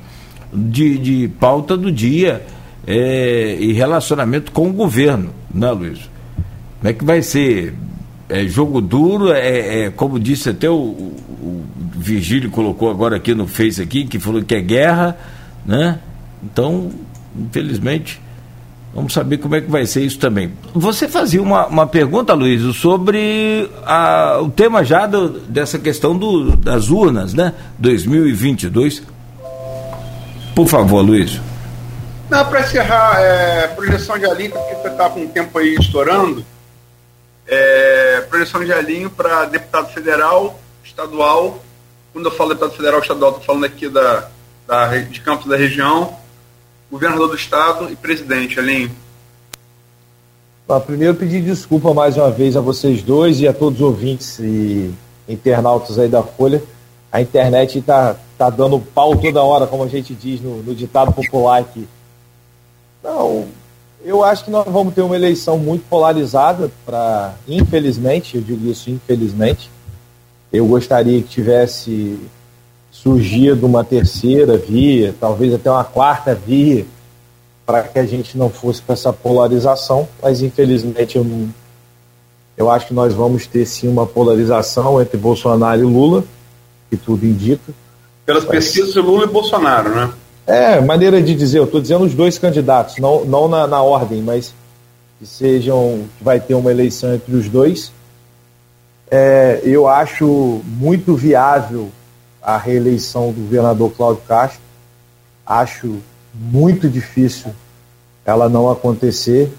de, 0.53 0.99
de 0.99 1.29
pauta 1.29 1.77
do 1.77 1.91
dia 1.91 2.43
é, 2.91 3.59
e 3.61 3.75
relacionamento 3.75 4.51
com 4.51 4.71
o 4.71 4.73
governo, 4.73 5.31
né, 5.53 5.71
Luiz? 5.71 5.99
Como 6.79 6.91
é 6.91 6.93
que 6.95 7.05
vai 7.05 7.21
ser? 7.21 7.75
É 8.31 8.47
jogo 8.47 8.81
duro, 8.81 9.31
é, 9.31 9.85
é 9.85 9.91
como 9.91 10.19
disse 10.19 10.49
até 10.49 10.71
o, 10.71 10.75
o, 10.75 11.65
Virgílio 11.95 12.51
colocou 12.51 12.91
agora 12.91 13.17
aqui 13.17 13.35
no 13.35 13.47
Face 13.47 13.83
aqui, 13.83 14.07
que 14.07 14.19
falou 14.19 14.43
que 14.43 14.55
é 14.55 14.61
guerra, 14.61 15.19
né? 15.67 15.99
Então, 16.43 16.91
infelizmente, 17.37 18.21
vamos 18.95 19.13
saber 19.13 19.39
como 19.39 19.57
é 19.57 19.61
que 19.61 19.71
vai 19.71 19.85
ser 19.85 20.05
isso 20.05 20.19
também. 20.19 20.53
Você 20.73 21.09
fazia 21.09 21.43
uma, 21.43 21.67
uma 21.67 21.87
pergunta, 21.87 22.33
Luiz, 22.33 22.77
sobre 22.77 23.69
a, 23.85 24.39
o 24.41 24.49
tema 24.49 24.85
já 24.85 25.07
do, 25.07 25.41
dessa 25.41 25.79
questão 25.79 26.17
do, 26.17 26.57
das 26.57 26.89
urnas, 26.89 27.35
né? 27.35 27.53
2022. 27.79 29.03
Por 30.55 30.67
favor, 30.67 31.03
Luiz. 31.03 31.41
Não, 32.31 32.45
para 32.45 32.61
encerrar, 32.61 33.21
é, 33.23 33.69
projeção 33.69 34.19
de 34.19 34.27
alinho, 34.27 34.51
porque 34.51 34.75
você 34.75 34.89
está 34.89 35.09
com 35.09 35.25
o 35.25 35.29
tempo 35.29 35.59
aí 35.59 35.75
estourando. 35.75 36.45
É, 37.47 38.21
projeção 38.29 38.63
de 38.63 38.71
alinho 38.71 39.09
para 39.09 39.47
deputado 39.47 39.89
federal, 39.89 40.61
estadual. 40.85 41.63
Quando 42.13 42.27
eu 42.27 42.31
falo 42.31 42.51
deputado 42.51 42.77
federal, 42.77 43.01
estadual, 43.01 43.31
estou 43.31 43.45
falando 43.45 43.65
aqui 43.65 43.89
da, 43.89 44.29
da, 44.67 44.99
de 44.99 45.21
Campos 45.23 45.47
da 45.47 45.57
região, 45.57 46.15
governador 46.91 47.29
do 47.29 47.35
estado 47.35 47.91
e 47.91 47.97
presidente. 47.97 48.61
Alinho. 48.61 48.91
primeiro, 50.85 51.15
pedir 51.15 51.41
desculpa 51.41 51.95
mais 51.95 52.19
uma 52.19 52.31
vez 52.31 52.59
a 52.59 52.61
vocês 52.61 53.03
dois 53.03 53.41
e 53.41 53.49
a 53.49 53.55
todos 53.55 53.81
os 53.81 53.87
ouvintes 53.87 54.39
e 54.39 54.93
internautas 55.27 55.99
aí 55.99 56.09
da 56.09 56.23
Folha. 56.23 56.63
A 57.11 57.23
internet 57.23 57.79
está 57.79 58.17
tá 58.37 58.51
dando 58.51 58.79
pau 58.79 59.17
toda 59.17 59.43
hora, 59.43 59.67
como 59.67 59.83
a 59.83 59.89
gente 59.89 60.13
diz 60.13 60.43
no, 60.43 60.63
no 60.63 60.75
ditado 60.75 61.11
popular 61.11 61.61
aqui. 61.61 61.89
Não, 63.03 63.47
eu 64.05 64.23
acho 64.23 64.45
que 64.45 64.51
nós 64.51 64.67
vamos 64.67 64.95
ter 64.95 65.03
uma 65.03 65.17
eleição 65.17 65.59
muito 65.59 65.85
polarizada 65.89 66.71
para, 66.85 67.35
infelizmente, 67.47 68.37
eu 68.37 68.43
digo 68.43 68.69
isso 68.69 68.91
infelizmente. 68.91 69.71
Eu 70.53 70.67
gostaria 70.67 71.21
que 71.21 71.29
tivesse 71.29 72.19
surgido 72.91 73.67
uma 73.67 73.85
terceira 73.85 74.57
via, 74.57 75.15
talvez 75.21 75.53
até 75.55 75.71
uma 75.71 75.85
quarta 75.85 76.35
via, 76.35 76.87
para 77.67 77.83
que 77.83 77.99
a 77.99 78.07
gente 78.07 78.37
não 78.37 78.49
fosse 78.49 78.81
com 78.81 78.93
essa 78.93 79.13
polarização, 79.13 80.09
mas 80.23 80.41
infelizmente 80.41 81.17
eu 81.17 81.25
não, 81.25 81.53
eu 82.59 82.69
acho 82.69 82.89
que 82.89 82.95
nós 82.95 83.15
vamos 83.15 83.47
ter 83.47 83.65
sim 83.67 83.87
uma 83.87 84.05
polarização 84.05 85.01
entre 85.01 85.17
Bolsonaro 85.17 85.81
e 85.81 85.85
Lula, 85.85 86.25
que 86.91 86.97
tudo 86.97 87.25
indica. 87.25 87.73
Pelas 88.27 88.45
mas... 88.45 88.51
pesquisas, 88.53 88.97
Lula 88.97 89.25
e 89.25 89.29
Bolsonaro, 89.29 89.95
né? 89.95 90.13
É, 90.49 90.81
maneira 90.81 91.21
de 91.21 91.35
dizer, 91.35 91.59
eu 91.59 91.65
estou 91.65 91.79
dizendo 91.79 92.07
os 92.07 92.15
dois 92.15 92.39
candidatos, 92.39 92.97
não, 92.97 93.23
não 93.23 93.49
na, 93.49 93.67
na 93.67 93.83
ordem, 93.83 94.23
mas 94.23 94.55
que 95.19 95.27
sejam, 95.27 96.07
que 96.17 96.25
vai 96.25 96.41
ter 96.41 96.55
uma 96.55 96.71
eleição 96.71 97.15
entre 97.15 97.37
os 97.37 97.51
dois. 97.51 97.93
É, 99.11 99.61
eu 99.63 99.87
acho 99.87 100.63
muito 100.65 101.15
viável 101.15 101.91
a 102.41 102.57
reeleição 102.57 103.31
do 103.31 103.43
governador 103.43 103.93
Cláudio 103.93 104.23
Castro. 104.27 104.63
Acho 105.45 105.97
muito 106.35 106.89
difícil 106.89 107.53
ela 108.25 108.49
não 108.49 108.71
acontecer. 108.71 109.53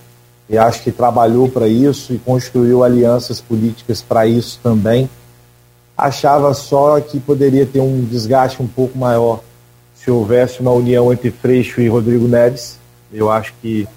E 0.49 0.57
acho 0.57 0.82
que 0.82 0.91
trabalhou 0.91 1.48
para 1.48 1.68
isso 1.68 2.14
e 2.14 2.18
construiu 2.18 2.84
alianças 2.84 3.40
políticas 3.40 4.02
para 4.02 4.26
isso 4.26 4.60
também. 4.64 5.07
Achava 5.95 6.52
só 6.56 6.99
que 6.99 7.20
poderia 7.20 7.68
ter 7.68 7.80
um 7.80 8.03
desgaste 8.03 8.60
um 8.60 8.68
pouco 8.68 8.98
maior 8.98 9.41
se 10.03 10.09
houvesse 10.09 10.61
uma 10.61 10.71
união 10.71 11.11
entre 11.11 11.30
Freixo 11.30 11.81
e 11.81 11.89
Rodrigo 11.89 12.27
Neves. 12.27 12.80
Eu 13.11 13.30
acho 13.30 13.53
que 13.61 13.88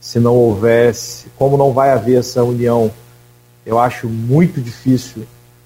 se 0.00 0.18
não 0.18 0.34
houvesse, 0.34 1.26
como 1.36 1.56
não 1.56 1.72
vai 1.72 1.90
haver 1.90 2.18
essa 2.18 2.42
união, 2.42 2.90
eu 3.64 3.78
acho 3.78 4.08
muito 4.08 4.60
difícil 4.60 5.22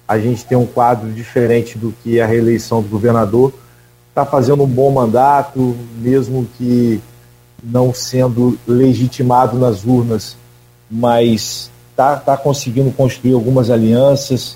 a 0.07 0.19
gente 0.19 0.45
ter 0.45 0.55
um 0.55 0.65
quadro 0.65 1.11
diferente 1.11 1.77
do 1.77 1.93
que 2.03 2.21
a 2.21 2.27
reeleição 2.27 2.81
do 2.81 2.87
governador. 2.87 3.51
Está 4.09 4.25
fazendo 4.25 4.63
um 4.63 4.67
bom 4.67 4.91
mandato, 4.91 5.75
mesmo 5.97 6.47
que 6.57 7.01
não 7.63 7.91
sendo 7.93 8.57
legitimado 8.67 9.57
nas 9.57 9.83
urnas, 9.83 10.37
mas 10.89 11.71
está 11.91 12.17
tá 12.17 12.37
conseguindo 12.37 12.91
construir 12.91 13.33
algumas 13.33 13.71
alianças, 13.71 14.55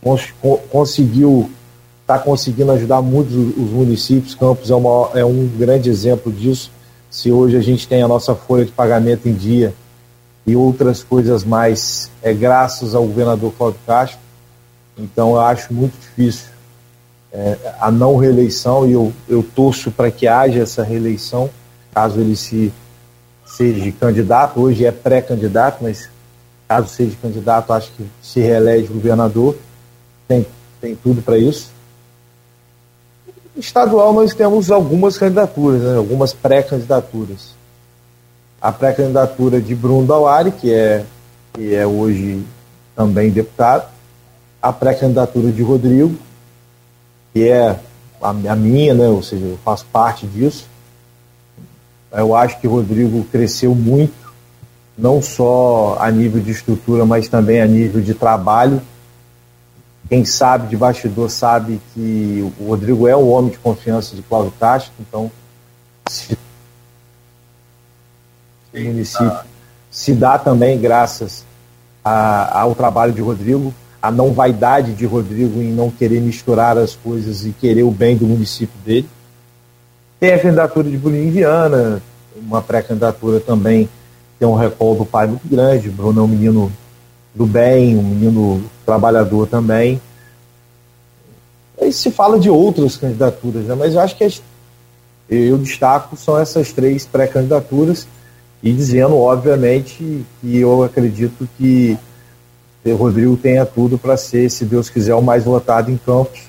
cons 0.00 0.32
conseguiu 0.70 1.50
está 2.06 2.20
conseguindo 2.20 2.70
ajudar 2.70 3.02
muitos 3.02 3.34
os 3.34 3.70
municípios. 3.70 4.36
Campos 4.36 4.70
é, 4.70 4.74
uma, 4.76 5.10
é 5.14 5.24
um 5.24 5.48
grande 5.58 5.90
exemplo 5.90 6.32
disso. 6.32 6.70
Se 7.10 7.32
hoje 7.32 7.56
a 7.56 7.60
gente 7.60 7.88
tem 7.88 8.00
a 8.00 8.06
nossa 8.06 8.32
folha 8.32 8.64
de 8.64 8.70
pagamento 8.70 9.28
em 9.28 9.34
dia 9.34 9.74
e 10.46 10.54
outras 10.54 11.02
coisas 11.02 11.42
mais, 11.42 12.08
é 12.22 12.32
graças 12.32 12.94
ao 12.94 13.02
governador 13.02 13.52
Cláudio 13.58 13.80
Castro. 13.84 14.20
Então 14.96 15.30
eu 15.30 15.40
acho 15.40 15.74
muito 15.74 15.98
difícil 15.98 16.46
é, 17.32 17.56
a 17.80 17.90
não 17.90 18.16
reeleição 18.16 18.88
e 18.88 18.92
eu, 18.92 19.12
eu 19.28 19.42
torço 19.42 19.90
para 19.90 20.08
que 20.08 20.28
haja 20.28 20.60
essa 20.60 20.84
reeleição, 20.84 21.50
caso 21.92 22.20
ele 22.20 22.36
se 22.36 22.72
seja 23.44 23.90
candidato. 23.98 24.60
Hoje 24.60 24.84
é 24.84 24.92
pré-candidato, 24.92 25.82
mas 25.82 26.08
caso 26.68 26.88
seja 26.88 27.16
candidato, 27.20 27.72
acho 27.72 27.90
que 27.96 28.06
se 28.22 28.38
reelege 28.38 28.86
governador. 28.86 29.56
Tem, 30.28 30.46
tem 30.80 30.94
tudo 30.94 31.20
para 31.20 31.36
isso. 31.36 31.74
Estadual 33.56 34.12
nós 34.12 34.34
temos 34.34 34.70
algumas 34.70 35.16
candidaturas, 35.16 35.80
né? 35.80 35.96
algumas 35.96 36.34
pré-candidaturas. 36.34 37.54
A 38.60 38.70
pré-candidatura 38.70 39.60
de 39.60 39.74
Bruno 39.74 40.06
Dauari, 40.06 40.50
que 40.50 40.72
é, 40.72 41.04
que 41.54 41.74
é 41.74 41.86
hoje 41.86 42.44
também 42.94 43.30
deputado. 43.30 43.88
A 44.60 44.72
pré-candidatura 44.72 45.50
de 45.50 45.62
Rodrigo, 45.62 46.14
que 47.32 47.48
é 47.48 47.78
a, 48.20 48.28
a 48.28 48.56
minha, 48.56 48.92
né? 48.92 49.08
ou 49.08 49.22
seja, 49.22 49.46
eu 49.46 49.58
faço 49.64 49.86
parte 49.86 50.26
disso. 50.26 50.66
Eu 52.12 52.34
acho 52.36 52.60
que 52.60 52.66
o 52.66 52.70
Rodrigo 52.70 53.24
cresceu 53.24 53.74
muito, 53.74 54.34
não 54.98 55.22
só 55.22 55.96
a 55.98 56.10
nível 56.10 56.42
de 56.42 56.50
estrutura, 56.50 57.06
mas 57.06 57.26
também 57.26 57.60
a 57.62 57.66
nível 57.66 58.02
de 58.02 58.12
trabalho 58.12 58.82
quem 60.08 60.24
sabe 60.24 60.68
de 60.68 60.76
bastidor 60.76 61.30
sabe 61.30 61.80
que 61.92 62.52
o 62.60 62.68
Rodrigo 62.68 63.08
é 63.08 63.16
o 63.16 63.28
homem 63.28 63.50
de 63.50 63.58
confiança 63.58 64.14
de 64.14 64.22
Cláudio 64.22 64.52
Castro, 64.58 64.92
então 65.00 65.30
se 66.08 66.38
o 68.74 68.80
município 68.80 69.40
se 69.90 70.14
dá 70.14 70.38
também 70.38 70.78
graças 70.78 71.44
a, 72.04 72.60
ao 72.60 72.74
trabalho 72.74 73.12
de 73.12 73.20
Rodrigo, 73.20 73.74
a 74.00 74.10
não 74.10 74.32
vaidade 74.32 74.94
de 74.94 75.06
Rodrigo 75.06 75.60
em 75.60 75.72
não 75.72 75.90
querer 75.90 76.20
misturar 76.20 76.78
as 76.78 76.94
coisas 76.94 77.44
e 77.44 77.50
querer 77.50 77.82
o 77.82 77.90
bem 77.90 78.16
do 78.16 78.26
município 78.26 78.78
dele. 78.84 79.08
Tem 80.20 80.34
a 80.34 80.38
candidatura 80.38 80.88
de 80.88 80.96
Bruninho 80.96 81.32
Viana, 81.32 82.02
uma 82.36 82.62
pré-candidatura 82.62 83.40
também 83.40 83.88
tem 84.38 84.46
um 84.46 84.54
recall 84.54 84.94
do 84.94 85.04
pai 85.04 85.26
muito 85.26 85.48
grande. 85.48 85.88
Bruno 85.88 86.20
é 86.20 86.24
um 86.24 86.28
menino 86.28 86.72
do 87.34 87.46
bem, 87.46 87.96
um 87.96 88.02
menino 88.02 88.62
trabalhador 88.86 89.48
também. 89.48 90.00
Aí 91.78 91.92
se 91.92 92.10
fala 92.10 92.38
de 92.38 92.48
outras 92.48 92.96
candidaturas, 92.96 93.64
né? 93.64 93.74
mas 93.74 93.94
eu 93.94 94.00
acho 94.00 94.16
que 94.16 94.24
as, 94.24 94.40
eu 95.28 95.58
destaco 95.58 96.16
são 96.16 96.38
essas 96.38 96.72
três 96.72 97.04
pré-candidaturas 97.04 98.06
e 98.62 98.72
dizendo, 98.72 99.16
obviamente, 99.16 100.24
que 100.40 100.56
eu 100.58 100.82
acredito 100.82 101.46
que 101.58 101.98
o 102.84 102.94
Rodrigo 102.94 103.36
tenha 103.36 103.66
tudo 103.66 103.98
para 103.98 104.16
ser, 104.16 104.48
se 104.50 104.64
Deus 104.64 104.88
quiser, 104.88 105.14
o 105.14 105.22
mais 105.22 105.44
votado 105.44 105.90
em 105.90 105.96
Campos, 105.96 106.40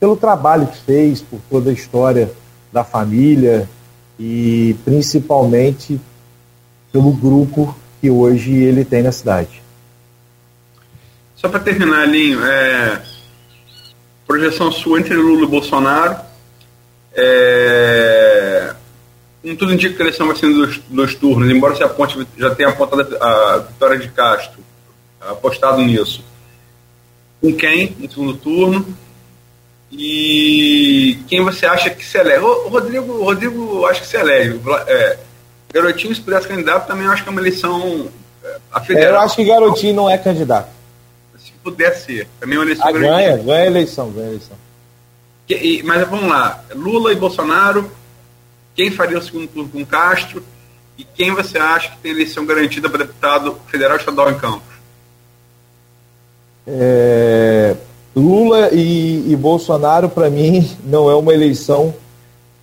pelo 0.00 0.16
trabalho 0.16 0.66
que 0.66 0.78
fez, 0.78 1.20
por 1.20 1.38
toda 1.48 1.70
a 1.70 1.72
história 1.72 2.30
da 2.72 2.82
família 2.82 3.68
e 4.18 4.74
principalmente 4.84 6.00
pelo 6.90 7.12
grupo 7.12 7.74
que 8.00 8.10
hoje 8.10 8.52
ele 8.52 8.84
tem 8.84 9.02
na 9.02 9.12
cidade. 9.12 9.63
Só 11.44 11.50
para 11.50 11.60
terminar, 11.60 12.08
Linho, 12.08 12.42
é, 12.42 13.02
projeção 14.26 14.72
sua 14.72 14.98
entre 14.98 15.14
Lula 15.14 15.44
e 15.44 15.46
Bolsonaro. 15.46 16.16
É, 17.14 18.72
como 19.42 19.54
tudo 19.54 19.74
indica 19.74 19.94
que 19.94 20.00
a 20.00 20.06
eleição 20.06 20.26
vai 20.26 20.36
ser 20.36 20.46
dos 20.46 20.80
dois 20.88 21.14
turnos, 21.14 21.50
embora 21.50 21.76
se 21.76 21.82
a 21.82 21.88
ponte 21.90 22.26
já 22.38 22.54
tenha 22.54 22.70
apontado 22.70 23.14
a 23.20 23.58
vitória 23.58 23.98
de 23.98 24.08
Castro, 24.08 24.58
apostado 25.20 25.82
nisso. 25.82 26.24
Com 27.42 27.54
quem 27.54 27.94
no 27.98 28.10
segundo 28.10 28.38
turno? 28.38 28.96
E 29.92 31.18
quem 31.28 31.44
você 31.44 31.66
acha 31.66 31.90
que 31.90 32.06
se 32.06 32.16
elege? 32.16 32.42
O 32.42 32.68
Rodrigo, 32.68 33.22
Rodrigo 33.22 33.84
acho 33.84 34.00
que 34.00 34.06
se 34.06 34.16
elege. 34.16 34.58
É, 34.86 35.18
Garotinho, 35.74 36.14
se 36.14 36.22
pudesse 36.22 36.48
candidato, 36.48 36.86
também 36.86 37.06
acho 37.06 37.22
que 37.22 37.28
é 37.28 37.32
uma 37.32 37.40
eleição 37.42 38.08
é, 38.42 38.56
a 38.72 38.80
federal. 38.80 39.12
Eu 39.12 39.20
acho 39.20 39.36
que 39.36 39.44
Garotinho 39.44 39.94
não 39.94 40.08
é 40.08 40.16
candidato. 40.16 40.72
Puder 41.64 41.96
ser. 41.96 42.28
Também 42.38 42.56
é 42.56 42.58
uma 42.58 42.66
eleição. 42.66 42.86
Ah, 42.86 42.92
ganha, 42.92 43.36
ganha 43.38 43.62
a 43.62 43.66
eleição, 43.66 44.10
ganha 44.10 44.26
a 44.26 44.30
eleição. 44.30 44.56
Que, 45.46 45.54
e, 45.54 45.82
mas 45.82 46.06
vamos 46.08 46.28
lá. 46.28 46.62
Lula 46.74 47.10
e 47.10 47.16
Bolsonaro, 47.16 47.90
quem 48.74 48.90
faria 48.90 49.18
o 49.18 49.22
segundo 49.22 49.48
turno 49.48 49.70
com 49.70 49.84
Castro? 49.84 50.44
E 50.96 51.04
quem 51.04 51.32
você 51.32 51.58
acha 51.58 51.90
que 51.90 51.96
tem 51.98 52.12
eleição 52.12 52.46
garantida 52.46 52.88
para 52.88 53.04
deputado 53.04 53.58
federal 53.66 53.96
e 53.96 54.00
estadual 54.00 54.30
em 54.30 54.38
Campos? 54.38 54.74
É, 56.66 57.74
Lula 58.14 58.70
e, 58.72 59.32
e 59.32 59.36
Bolsonaro, 59.36 60.08
para 60.08 60.30
mim, 60.30 60.70
não 60.84 61.10
é 61.10 61.14
uma 61.14 61.34
eleição 61.34 61.94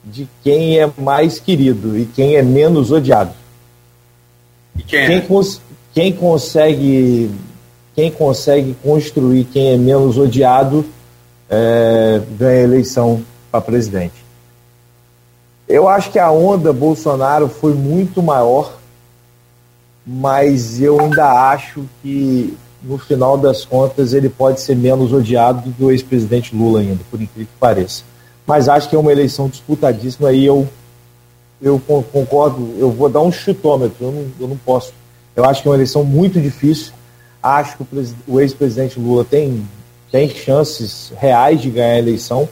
de 0.04 0.28
quem 0.44 0.80
é 0.80 0.90
mais 0.98 1.40
querido 1.40 1.98
e 1.98 2.06
quem 2.06 2.36
é 2.36 2.42
menos 2.42 2.92
odiado. 2.92 3.34
E 4.78 4.84
quem, 4.84 5.00
é? 5.00 5.08
quem, 5.08 5.22
cons 5.22 5.62
quem 5.94 6.14
consegue 6.14 7.30
quem 7.96 8.12
consegue 8.12 8.76
construir 8.84 9.46
quem 9.46 9.74
é 9.74 9.78
menos 9.78 10.18
odiado 10.18 10.86
é, 11.50 12.22
ganha 12.38 12.62
eleição 12.62 13.24
para 13.52 13.62
presidente. 13.62 14.14
Eu 15.68 15.88
acho 15.88 16.12
que 16.12 16.20
a 16.20 16.32
onda 16.32 16.72
Bolsonaro 16.72 17.48
foi 17.48 17.74
muito 17.74 18.22
maior, 18.22 18.78
mas 20.06 20.82
eu 20.82 21.00
ainda 21.00 21.52
acho 21.52 21.86
que 22.02 22.58
no 22.84 22.98
final 22.98 23.38
das 23.38 23.64
contas, 23.64 24.14
ele 24.14 24.30
pode 24.30 24.60
ser 24.60 24.76
menos 24.76 25.14
odiado 25.14 25.62
do 25.62 25.74
que 25.74 25.84
o 25.84 25.92
ex-presidente 25.92 26.56
Lula 26.56 26.80
ainda, 26.80 27.02
por 27.10 27.22
incrível 27.22 27.48
que 27.54 27.60
pareça. 27.60 28.04
Mas 28.46 28.68
acho 28.68 28.90
que 28.90 28.96
é 28.96 29.00
uma 29.00 29.12
eleição 29.12 29.48
disputadíssima 29.48 30.32
e 30.32 30.46
eu, 30.46 30.68
eu 31.62 31.80
concordo, 32.12 32.74
eu 32.80 32.92
vou 32.92 33.08
dar 33.08 33.22
um 33.22 33.32
chutômetro, 33.32 34.06
eu 34.06 34.12
não, 34.12 34.26
eu 34.40 34.48
não 34.48 34.58
posso. 34.58 34.94
Eu 35.36 35.46
acho 35.46 35.62
que 35.62 35.68
é 35.68 35.72
uma 35.72 35.78
eleição 35.78 36.04
muito 36.04 36.42
difícil. 36.42 36.92
Acho 37.42 37.78
que 37.78 37.84
o, 37.84 38.16
o 38.28 38.40
ex-presidente 38.42 39.00
Lula 39.00 39.26
tem, 39.26 39.68
tem 40.12 40.30
chances 40.30 41.12
reais 41.18 41.62
de 41.62 41.70
ganhar 41.70 41.94
a 41.94 42.00
eleição, 42.00 42.48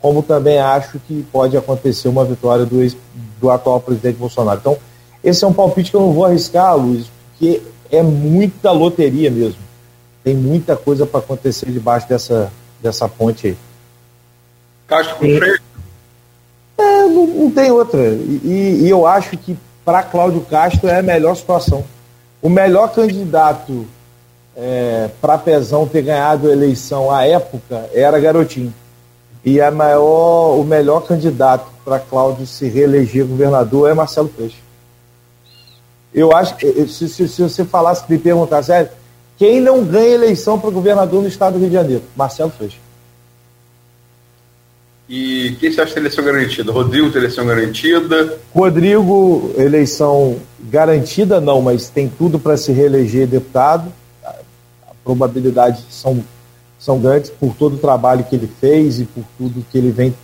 como 0.00 0.22
também 0.22 0.58
acho 0.58 0.98
que 1.00 1.24
pode 1.32 1.56
acontecer 1.56 2.08
uma 2.08 2.24
vitória 2.24 2.66
do, 2.66 2.82
ex, 2.82 2.96
do 3.40 3.50
atual 3.50 3.80
presidente 3.80 4.16
Bolsonaro. 4.16 4.60
Então, 4.60 4.78
esse 5.22 5.44
é 5.44 5.46
um 5.46 5.52
palpite 5.52 5.90
que 5.90 5.96
eu 5.96 6.00
não 6.00 6.12
vou 6.12 6.26
arriscar, 6.26 6.76
Luiz, 6.76 7.06
porque 7.30 7.62
é 7.90 8.02
muita 8.02 8.70
loteria 8.70 9.30
mesmo 9.30 9.64
tem 10.24 10.34
muita 10.34 10.74
coisa 10.74 11.04
para 11.04 11.20
acontecer 11.20 11.70
debaixo 11.70 12.08
dessa, 12.08 12.50
dessa 12.82 13.06
ponte 13.06 13.48
aí. 13.48 13.56
Castro 14.86 15.16
com 15.16 15.20
Freire? 15.20 15.60
É, 16.78 17.02
não, 17.02 17.26
não, 17.26 17.50
tem 17.50 17.70
outra. 17.70 18.00
E, 18.00 18.80
e 18.82 18.88
eu 18.88 19.06
acho 19.06 19.36
que 19.36 19.56
para 19.84 20.02
Cláudio 20.02 20.40
Castro 20.40 20.88
é 20.88 20.98
a 20.98 21.02
melhor 21.02 21.36
situação. 21.36 21.84
O 22.40 22.48
melhor 22.48 22.92
candidato 22.92 23.86
é, 24.56 25.10
para 25.20 25.38
Pezão 25.38 25.86
ter 25.86 26.02
ganhado 26.02 26.48
a 26.48 26.52
eleição 26.52 27.10
à 27.10 27.26
época 27.26 27.88
era 27.92 28.18
Garotinho. 28.18 28.72
E 29.44 29.60
a 29.60 29.70
maior, 29.70 30.58
o 30.58 30.64
melhor 30.64 31.00
candidato 31.00 31.66
para 31.84 31.98
Cláudio 31.98 32.46
se 32.46 32.66
reeleger 32.66 33.26
governador 33.26 33.90
é 33.90 33.94
Marcelo 33.94 34.28
Peixe. 34.28 34.56
Eu 36.14 36.34
acho 36.34 36.56
que 36.56 36.86
se, 36.86 37.08
se, 37.08 37.28
se 37.28 37.42
você 37.42 37.64
falasse, 37.64 38.04
me 38.08 38.16
perguntasse, 38.16 38.68
sério, 38.68 38.90
quem 39.36 39.60
não 39.60 39.84
ganha 39.84 40.14
eleição 40.14 40.58
para 40.58 40.70
governador 40.70 41.20
no 41.20 41.28
estado 41.28 41.54
do 41.54 41.58
Rio 41.58 41.68
de 41.68 41.74
Janeiro? 41.74 42.02
Marcelo 42.16 42.50
Freixo. 42.50 42.78
E 45.08 45.56
quem 45.60 45.70
você 45.70 45.80
acha 45.82 45.92
que 45.92 45.98
eleição 45.98 46.24
garantida? 46.24 46.72
Rodrigo 46.72 47.10
tem 47.10 47.20
eleição 47.20 47.44
garantida? 47.44 48.38
Rodrigo, 48.54 49.52
eleição 49.58 50.36
garantida 50.70 51.40
não, 51.40 51.60
mas 51.60 51.90
tem 51.90 52.08
tudo 52.08 52.38
para 52.38 52.56
se 52.56 52.72
reeleger 52.72 53.26
deputado. 53.26 53.92
A 55.04 55.12
probabilidade 55.12 55.84
são, 55.90 56.24
são 56.78 56.98
grandes 56.98 57.30
por 57.30 57.54
todo 57.54 57.74
o 57.74 57.78
trabalho 57.78 58.24
que 58.24 58.34
ele 58.34 58.50
fez 58.60 59.00
e 59.00 59.04
por 59.04 59.22
tudo 59.36 59.64
que 59.70 59.76
ele 59.76 59.90
vem, 59.90 60.14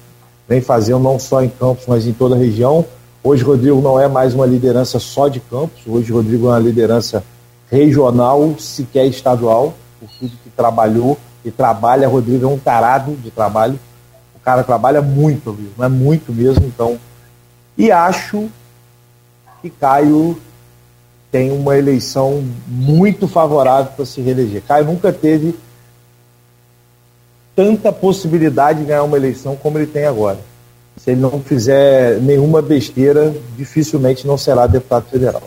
vem 0.48 0.61
fazendo, 0.62 1.01
não 1.01 1.19
só 1.19 1.43
em 1.43 1.51
Campos, 1.51 1.85
mas 1.86 2.07
em 2.07 2.12
toda 2.12 2.35
a 2.35 2.39
região. 2.39 2.85
Hoje, 3.23 3.44
Rodrigo 3.44 3.82
não 3.82 4.01
é 4.01 4.09
mais 4.09 4.35
uma 4.35 4.47
liderança 4.47 4.98
só 4.98 5.28
de 5.28 5.40
Campos, 5.40 5.82
hoje, 5.86 6.11
Rodrigo 6.11 6.47
é 6.47 6.51
uma 6.51 6.59
liderança 6.59 7.23
regional, 7.70 8.55
sequer 8.59 9.07
estadual, 9.07 9.74
por 10.01 10.09
tudo 10.19 10.32
que 10.43 10.51
trabalhou 10.51 11.19
e 11.44 11.51
trabalha. 11.51 12.09
Rodrigo 12.09 12.47
é 12.47 12.48
um 12.48 12.59
tarado 12.59 13.12
de 13.16 13.31
trabalho. 13.31 13.78
O 14.35 14.40
cara 14.40 14.65
trabalha 14.65 15.02
muito, 15.02 15.57
não 15.77 15.85
é 15.85 15.89
muito 15.89 16.32
mesmo. 16.32 16.65
Então, 16.66 16.98
e 17.77 17.93
acho 17.93 18.48
que 19.61 19.70
Caio 19.70 20.36
tem 21.31 21.52
uma 21.52 21.77
eleição 21.77 22.44
muito 22.66 23.28
favorável 23.28 23.93
para 23.93 24.05
se 24.05 24.20
reeleger. 24.20 24.62
Caio 24.66 24.86
nunca 24.86 25.12
teve 25.12 25.55
tanta 27.55 27.93
possibilidade 27.93 28.81
de 28.81 28.86
ganhar 28.86 29.05
uma 29.05 29.16
eleição 29.16 29.55
como 29.55 29.78
ele 29.78 29.86
tem 29.86 30.07
agora. 30.07 30.39
Se 30.97 31.12
ele 31.12 31.20
não 31.20 31.40
fizer 31.40 32.19
nenhuma 32.20 32.61
besteira, 32.61 33.35
dificilmente 33.57 34.27
não 34.27 34.36
será 34.36 34.66
deputado 34.66 35.09
federal. 35.09 35.43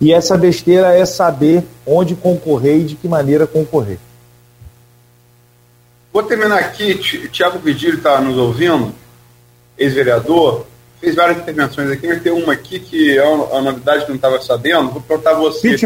E 0.00 0.12
essa 0.12 0.36
besteira 0.36 0.94
é 0.94 1.04
saber 1.04 1.64
onde 1.86 2.14
concorrer 2.14 2.76
e 2.76 2.84
de 2.84 2.94
que 2.94 3.08
maneira 3.08 3.46
concorrer. 3.46 3.98
Vou 6.12 6.22
terminar 6.22 6.58
aqui. 6.58 6.94
Tiago 7.28 7.58
Vigílio 7.58 7.98
está 7.98 8.20
nos 8.20 8.36
ouvindo, 8.36 8.92
ex-vereador, 9.76 10.66
fez 11.00 11.14
várias 11.14 11.38
intervenções 11.38 11.90
aqui, 11.90 12.06
mas 12.06 12.22
tem 12.22 12.32
uma 12.32 12.52
aqui 12.52 12.80
que 12.80 13.16
é 13.16 13.24
uma, 13.24 13.60
novidade 13.62 14.04
que 14.04 14.08
não 14.08 14.16
estava 14.16 14.40
sabendo. 14.40 14.90
Vou 14.90 15.00
perguntar 15.00 15.30
a 15.30 15.34
você. 15.34 15.76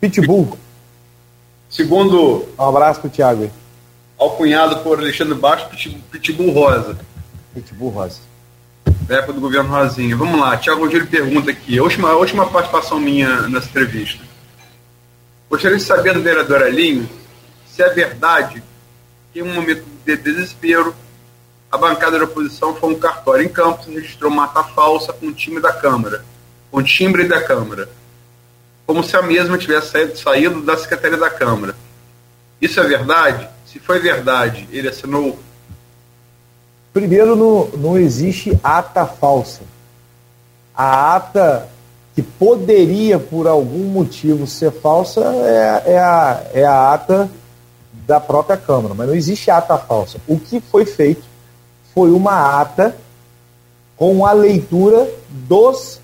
Pitbull. 0.00 0.58
Segundo. 1.68 2.48
Um 2.58 2.64
abraço 2.64 3.00
para 3.00 3.08
o 3.08 3.10
Tiago. 3.10 3.50
Alcunhado 4.18 4.78
por 4.78 4.98
Alexandre 4.98 5.34
Baixo, 5.34 5.68
Pitbull 6.10 6.52
Rosa. 6.52 6.98
Pitbull 7.54 7.90
Rosa 7.90 8.20
da 9.06 9.16
época 9.16 9.34
do 9.34 9.40
governo 9.40 9.70
Rosinha. 9.70 10.16
Vamos 10.16 10.38
lá, 10.38 10.56
Tiago 10.56 10.84
Rogério 10.84 11.06
pergunta 11.06 11.50
aqui, 11.50 11.78
a 11.78 11.82
última, 11.82 12.10
a 12.10 12.16
última 12.16 12.46
participação 12.46 13.00
minha 13.00 13.42
nessa 13.48 13.68
entrevista. 13.68 14.22
Gostaria 15.48 15.76
de 15.76 15.82
saber 15.82 16.12
do 16.12 16.22
vereador 16.22 16.62
Alinho 16.62 17.08
se 17.66 17.82
é 17.82 17.88
verdade 17.90 18.62
que 19.32 19.40
em 19.40 19.42
um 19.42 19.54
momento 19.54 19.84
de 20.04 20.16
desespero 20.16 20.94
a 21.70 21.78
bancada 21.78 22.18
da 22.18 22.24
oposição 22.24 22.74
foi 22.74 22.94
um 22.94 22.98
cartório 22.98 23.44
em 23.44 23.48
Campos 23.48 23.86
e 23.88 23.94
registrou 23.94 24.30
mata 24.30 24.62
falsa 24.62 25.12
com 25.12 25.26
o 25.26 25.32
time 25.32 25.60
da 25.60 25.72
Câmara, 25.72 26.24
com 26.70 26.78
o 26.78 26.82
timbre 26.82 27.24
da 27.24 27.42
Câmara, 27.42 27.88
como 28.86 29.02
se 29.02 29.16
a 29.16 29.22
mesma 29.22 29.58
tivesse 29.58 29.90
saído, 29.90 30.18
saído 30.18 30.62
da 30.62 30.76
Secretaria 30.76 31.18
da 31.18 31.30
Câmara. 31.30 31.74
Isso 32.60 32.78
é 32.80 32.84
verdade? 32.84 33.48
Se 33.66 33.78
foi 33.78 33.98
verdade, 33.98 34.68
ele 34.70 34.88
assinou 34.88 35.38
Primeiro, 36.96 37.36
não, 37.36 37.68
não 37.76 37.98
existe 37.98 38.58
ata 38.64 39.04
falsa. 39.04 39.60
A 40.74 41.14
ata 41.14 41.68
que 42.14 42.22
poderia, 42.22 43.18
por 43.18 43.46
algum 43.46 43.84
motivo, 43.84 44.46
ser 44.46 44.72
falsa 44.72 45.20
é, 45.20 45.92
é, 45.92 45.98
a, 45.98 46.42
é 46.54 46.64
a 46.64 46.94
ata 46.94 47.30
da 47.92 48.18
própria 48.18 48.56
Câmara, 48.56 48.94
mas 48.94 49.06
não 49.08 49.14
existe 49.14 49.50
ata 49.50 49.76
falsa. 49.76 50.18
O 50.26 50.38
que 50.38 50.58
foi 50.58 50.86
feito 50.86 51.22
foi 51.96 52.10
uma 52.10 52.60
ata 52.60 52.94
com 53.96 54.26
a 54.26 54.32
leitura 54.32 55.08
dos 55.30 55.98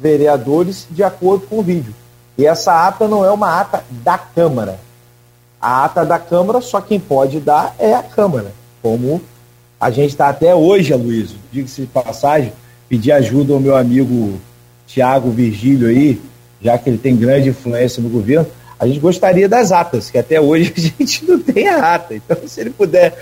vereadores 0.00 0.86
de 0.88 1.02
acordo 1.02 1.48
com 1.48 1.58
o 1.58 1.62
vídeo. 1.62 1.92
E 2.38 2.46
essa 2.46 2.86
ata 2.86 3.08
não 3.08 3.24
é 3.24 3.30
uma 3.32 3.60
ata 3.60 3.82
da 3.90 4.16
Câmara. 4.16 4.78
A 5.60 5.84
ata 5.84 6.06
da 6.06 6.16
Câmara, 6.20 6.60
só 6.60 6.80
quem 6.80 7.00
pode 7.00 7.40
dar 7.40 7.74
é 7.80 7.92
a 7.92 8.04
Câmara, 8.04 8.52
como 8.80 9.20
a 9.80 9.90
gente 9.90 10.10
está 10.10 10.28
até 10.28 10.54
hoje, 10.54 10.92
Aloysio, 10.92 11.38
diga-se 11.50 11.80
de 11.80 11.86
passagem, 11.88 12.52
pedir 12.88 13.10
ajuda 13.10 13.52
ao 13.52 13.58
meu 13.58 13.76
amigo 13.76 14.38
Tiago 14.86 15.28
Virgílio 15.32 15.88
aí, 15.88 16.22
já 16.62 16.78
que 16.78 16.88
ele 16.88 16.98
tem 16.98 17.16
grande 17.16 17.48
influência 17.48 18.00
no 18.00 18.08
governo. 18.08 18.46
A 18.78 18.86
gente 18.86 19.00
gostaria 19.00 19.48
das 19.48 19.72
atas, 19.72 20.08
que 20.08 20.18
até 20.18 20.40
hoje 20.40 20.72
a 20.76 20.80
gente 21.02 21.24
não 21.24 21.40
tem 21.40 21.66
a 21.66 21.94
ata. 21.94 22.14
Então, 22.14 22.36
se 22.46 22.60
ele 22.60 22.70
puder 22.70 23.12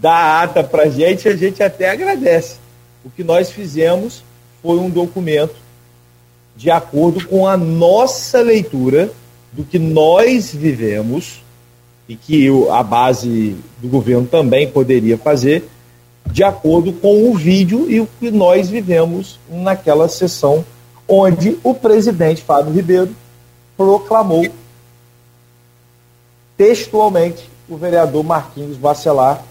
dar 0.00 0.12
a 0.12 0.42
ata 0.42 0.64
para 0.64 0.84
a 0.84 0.88
gente, 0.88 1.28
a 1.28 1.36
gente 1.36 1.62
até 1.62 1.90
agradece. 1.90 2.56
O 3.04 3.10
que 3.10 3.22
nós 3.22 3.50
fizemos 3.50 4.22
foi 4.62 4.78
um 4.78 4.90
documento 4.90 5.54
de 6.56 6.70
acordo 6.70 7.26
com 7.26 7.46
a 7.46 7.56
nossa 7.56 8.40
leitura 8.40 9.10
do 9.52 9.64
que 9.64 9.78
nós 9.78 10.52
vivemos 10.54 11.42
e 12.08 12.16
que 12.16 12.48
a 12.70 12.82
base 12.82 13.56
do 13.78 13.88
governo 13.88 14.26
também 14.26 14.68
poderia 14.68 15.16
fazer, 15.16 15.68
de 16.26 16.42
acordo 16.42 16.92
com 16.92 17.30
o 17.30 17.34
vídeo 17.34 17.90
e 17.90 18.00
o 18.00 18.08
que 18.18 18.30
nós 18.30 18.68
vivemos 18.68 19.38
naquela 19.48 20.08
sessão 20.08 20.64
onde 21.08 21.58
o 21.62 21.74
presidente 21.74 22.42
Fábio 22.42 22.72
Ribeiro 22.72 23.14
proclamou 23.76 24.46
textualmente 26.56 27.48
o 27.68 27.76
vereador 27.76 28.22
Marquinhos 28.22 28.76
Bacelar 28.76 29.42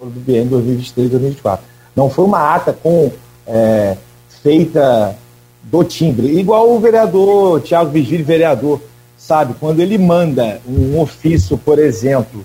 do 0.00 0.20
BN 0.20 0.50
2023-2024. 0.50 1.60
Não 1.94 2.10
foi 2.10 2.24
uma 2.24 2.54
ata 2.54 2.72
com 2.72 3.10
é, 3.46 3.96
feita 4.42 5.16
do 5.62 5.82
timbre, 5.82 6.38
igual 6.38 6.70
o 6.70 6.78
vereador 6.78 7.60
Tiago 7.60 7.90
Vigílio, 7.90 8.24
vereador, 8.24 8.80
sabe? 9.16 9.54
Quando 9.58 9.80
ele 9.80 9.98
manda 9.98 10.60
um 10.68 11.00
ofício, 11.00 11.58
por 11.58 11.78
exemplo, 11.78 12.44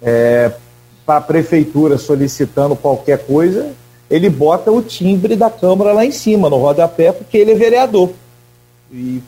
é, 0.00 0.52
para 1.04 1.18
a 1.18 1.20
prefeitura 1.20 1.98
solicitando 1.98 2.74
qualquer 2.74 3.26
coisa, 3.26 3.72
ele 4.08 4.30
bota 4.30 4.70
o 4.70 4.80
timbre 4.80 5.36
da 5.36 5.50
Câmara 5.50 5.92
lá 5.92 6.04
em 6.04 6.12
cima, 6.12 6.48
no 6.48 6.56
rodapé, 6.56 7.12
porque 7.12 7.36
ele 7.36 7.52
é 7.52 7.56
vereador. 7.56 8.10
E 8.90 9.20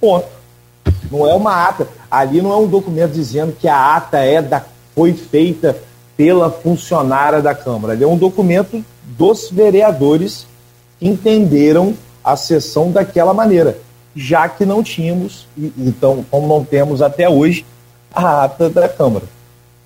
ponto. 0.00 0.26
Não 1.10 1.28
é 1.28 1.34
uma 1.34 1.68
ata. 1.68 1.86
Ali 2.10 2.40
não 2.40 2.52
é 2.52 2.56
um 2.56 2.66
documento 2.66 3.12
dizendo 3.12 3.54
que 3.58 3.68
a 3.68 3.96
ata 3.96 4.18
é 4.18 4.40
da, 4.40 4.64
foi 4.94 5.12
feita 5.12 5.76
pela 6.20 6.50
funcionária 6.50 7.40
da 7.40 7.54
Câmara. 7.54 7.94
Ali 7.94 8.04
é 8.04 8.06
um 8.06 8.18
documento 8.18 8.84
dos 9.16 9.48
vereadores 9.50 10.46
que 10.98 11.08
entenderam 11.08 11.94
a 12.22 12.36
sessão 12.36 12.92
daquela 12.92 13.32
maneira, 13.32 13.78
já 14.14 14.46
que 14.46 14.66
não 14.66 14.82
tínhamos, 14.82 15.46
então, 15.78 16.22
como 16.30 16.46
não 16.46 16.62
temos 16.62 17.00
até 17.00 17.26
hoje, 17.26 17.64
a 18.12 18.44
ata 18.44 18.68
da 18.68 18.86
Câmara. 18.86 19.24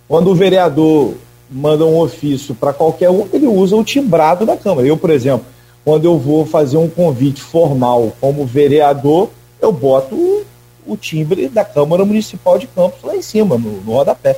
Quando 0.09 0.28
o 0.32 0.35
vereador 0.35 1.15
manda 1.48 1.85
um 1.85 2.01
ofício 2.01 2.52
para 2.52 2.73
qualquer 2.73 3.11
um, 3.11 3.28
ele 3.32 3.47
usa 3.47 3.77
o 3.77 3.85
timbrado 3.85 4.44
da 4.44 4.56
Câmara. 4.56 4.89
Eu, 4.89 4.97
por 4.97 5.11
exemplo, 5.11 5.47
quando 5.85 6.05
eu 6.05 6.19
vou 6.19 6.44
fazer 6.44 6.78
um 6.78 6.90
convite 6.90 7.40
formal 7.40 8.12
como 8.20 8.44
vereador, 8.44 9.28
eu 9.62 9.70
boto 9.70 10.16
o, 10.16 10.44
o 10.85 10.97
timbre 10.97 11.48
da 11.48 11.65
Câmara 11.65 12.05
Municipal 12.05 12.59
de 12.59 12.66
Campos 12.66 13.05
lá 13.05 13.15
em 13.15 13.23
cima, 13.23 13.56
no, 13.56 13.81
no 13.82 13.93
rodapé. 13.93 14.36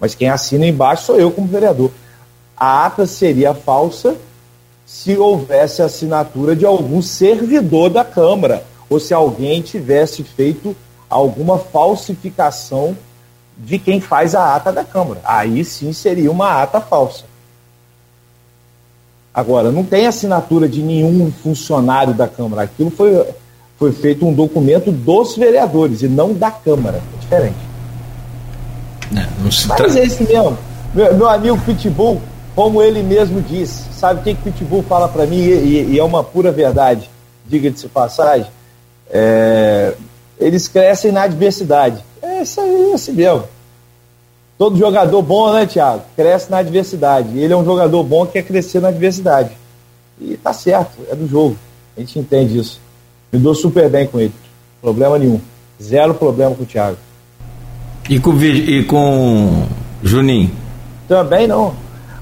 Mas 0.00 0.14
quem 0.14 0.28
assina 0.28 0.66
embaixo 0.66 1.04
sou 1.04 1.18
eu 1.18 1.30
como 1.30 1.46
vereador. 1.46 1.90
A 2.56 2.86
ata 2.86 3.06
seria 3.06 3.54
falsa 3.54 4.16
se 4.84 5.16
houvesse 5.16 5.82
assinatura 5.82 6.54
de 6.54 6.64
algum 6.64 7.02
servidor 7.02 7.90
da 7.90 8.04
Câmara 8.04 8.64
ou 8.88 9.00
se 9.00 9.12
alguém 9.12 9.60
tivesse 9.60 10.22
feito 10.22 10.76
alguma 11.08 11.58
falsificação 11.58 12.96
de 13.56 13.78
quem 13.78 14.00
faz 14.00 14.34
a 14.34 14.54
ata 14.54 14.72
da 14.72 14.84
Câmara. 14.84 15.20
Aí 15.24 15.64
sim 15.64 15.92
seria 15.92 16.30
uma 16.30 16.62
ata 16.62 16.80
falsa. 16.80 17.24
Agora, 19.32 19.70
não 19.70 19.84
tem 19.84 20.06
assinatura 20.06 20.68
de 20.68 20.82
nenhum 20.82 21.30
funcionário 21.30 22.14
da 22.14 22.26
Câmara. 22.26 22.62
Aquilo 22.62 22.90
foi, 22.90 23.22
foi 23.78 23.92
feito 23.92 24.26
um 24.26 24.32
documento 24.32 24.90
dos 24.90 25.36
vereadores 25.36 26.00
e 26.02 26.08
não 26.08 26.32
da 26.32 26.50
Câmara. 26.50 27.02
É 27.14 27.20
diferente. 27.20 27.75
É, 29.14 29.26
não 29.42 29.50
se 29.50 29.68
Mas 29.68 29.96
é 29.96 30.04
isso 30.04 30.22
mesmo. 30.24 30.58
Meu, 30.94 31.14
meu, 31.14 31.28
amigo 31.28 31.58
Pitbull, 31.60 32.20
como 32.54 32.82
ele 32.82 33.02
mesmo 33.02 33.42
disse, 33.42 33.84
sabe 33.92 34.20
o 34.20 34.22
que, 34.22 34.34
que 34.34 34.50
Pitbull 34.50 34.82
fala 34.82 35.08
para 35.08 35.26
mim? 35.26 35.38
E, 35.38 35.52
e, 35.52 35.92
e, 35.92 35.98
é 35.98 36.02
uma 36.02 36.24
pura 36.24 36.50
verdade, 36.50 37.10
diga-se 37.46 37.86
passagem. 37.88 38.46
É, 39.10 39.94
eles 40.38 40.68
crescem 40.68 41.12
na 41.12 41.22
adversidade. 41.22 42.02
É 42.22 42.42
isso 42.42 42.60
aí, 42.60 42.90
é 42.90 42.94
assim 42.94 43.12
mesmo. 43.12 43.44
Todo 44.58 44.78
jogador 44.78 45.20
bom, 45.20 45.52
né, 45.52 45.66
Thiago? 45.66 46.02
Cresce 46.16 46.50
na 46.50 46.58
adversidade. 46.58 47.38
Ele 47.38 47.52
é 47.52 47.56
um 47.56 47.64
jogador 47.64 48.02
bom 48.02 48.24
que 48.24 48.32
quer 48.32 48.42
crescer 48.42 48.80
na 48.80 48.88
adversidade. 48.88 49.50
E 50.18 50.36
tá 50.36 50.52
certo, 50.52 50.96
é 51.10 51.14
do 51.14 51.28
jogo. 51.28 51.56
A 51.96 52.00
gente 52.00 52.18
entende 52.18 52.58
isso. 52.58 52.80
Me 53.30 53.38
dou 53.38 53.54
super 53.54 53.88
bem 53.90 54.06
com 54.06 54.18
ele. 54.18 54.32
Problema 54.80 55.18
nenhum. 55.18 55.40
Zero 55.82 56.14
problema 56.14 56.54
com 56.54 56.62
o 56.62 56.66
Thiago. 56.66 56.96
E 58.08 58.20
com, 58.20 58.32
e 58.40 58.84
com 58.84 59.66
Juninho? 60.02 60.50
Também 61.08 61.48
não. 61.48 61.74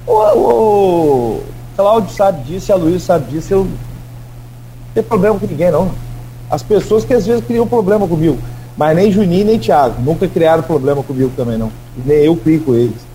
O, 0.07 0.13
o 0.13 1.43
Cláudio 1.75 2.11
sabe 2.11 2.43
disso, 2.43 2.73
a 2.73 2.75
Luiz 2.75 3.03
sabe 3.03 3.31
disso. 3.31 3.53
Eu 3.53 3.63
não 3.65 3.71
tenho 4.93 5.05
problema 5.05 5.37
com 5.37 5.45
ninguém, 5.45 5.71
não. 5.71 5.91
As 6.49 6.63
pessoas 6.63 7.05
que 7.05 7.13
às 7.13 7.25
vezes 7.25 7.45
criam 7.45 7.67
problema 7.67 8.07
comigo. 8.07 8.37
Mas 8.77 8.95
nem 8.95 9.11
Juninho 9.11 9.45
nem 9.45 9.59
Thiago. 9.59 10.01
Nunca 10.01 10.27
criaram 10.27 10.63
problema 10.63 11.03
comigo 11.03 11.31
também, 11.35 11.57
não. 11.57 11.71
nem 12.03 12.17
eu 12.17 12.35
crio 12.35 12.61
com 12.61 12.73
eles. 12.73 13.05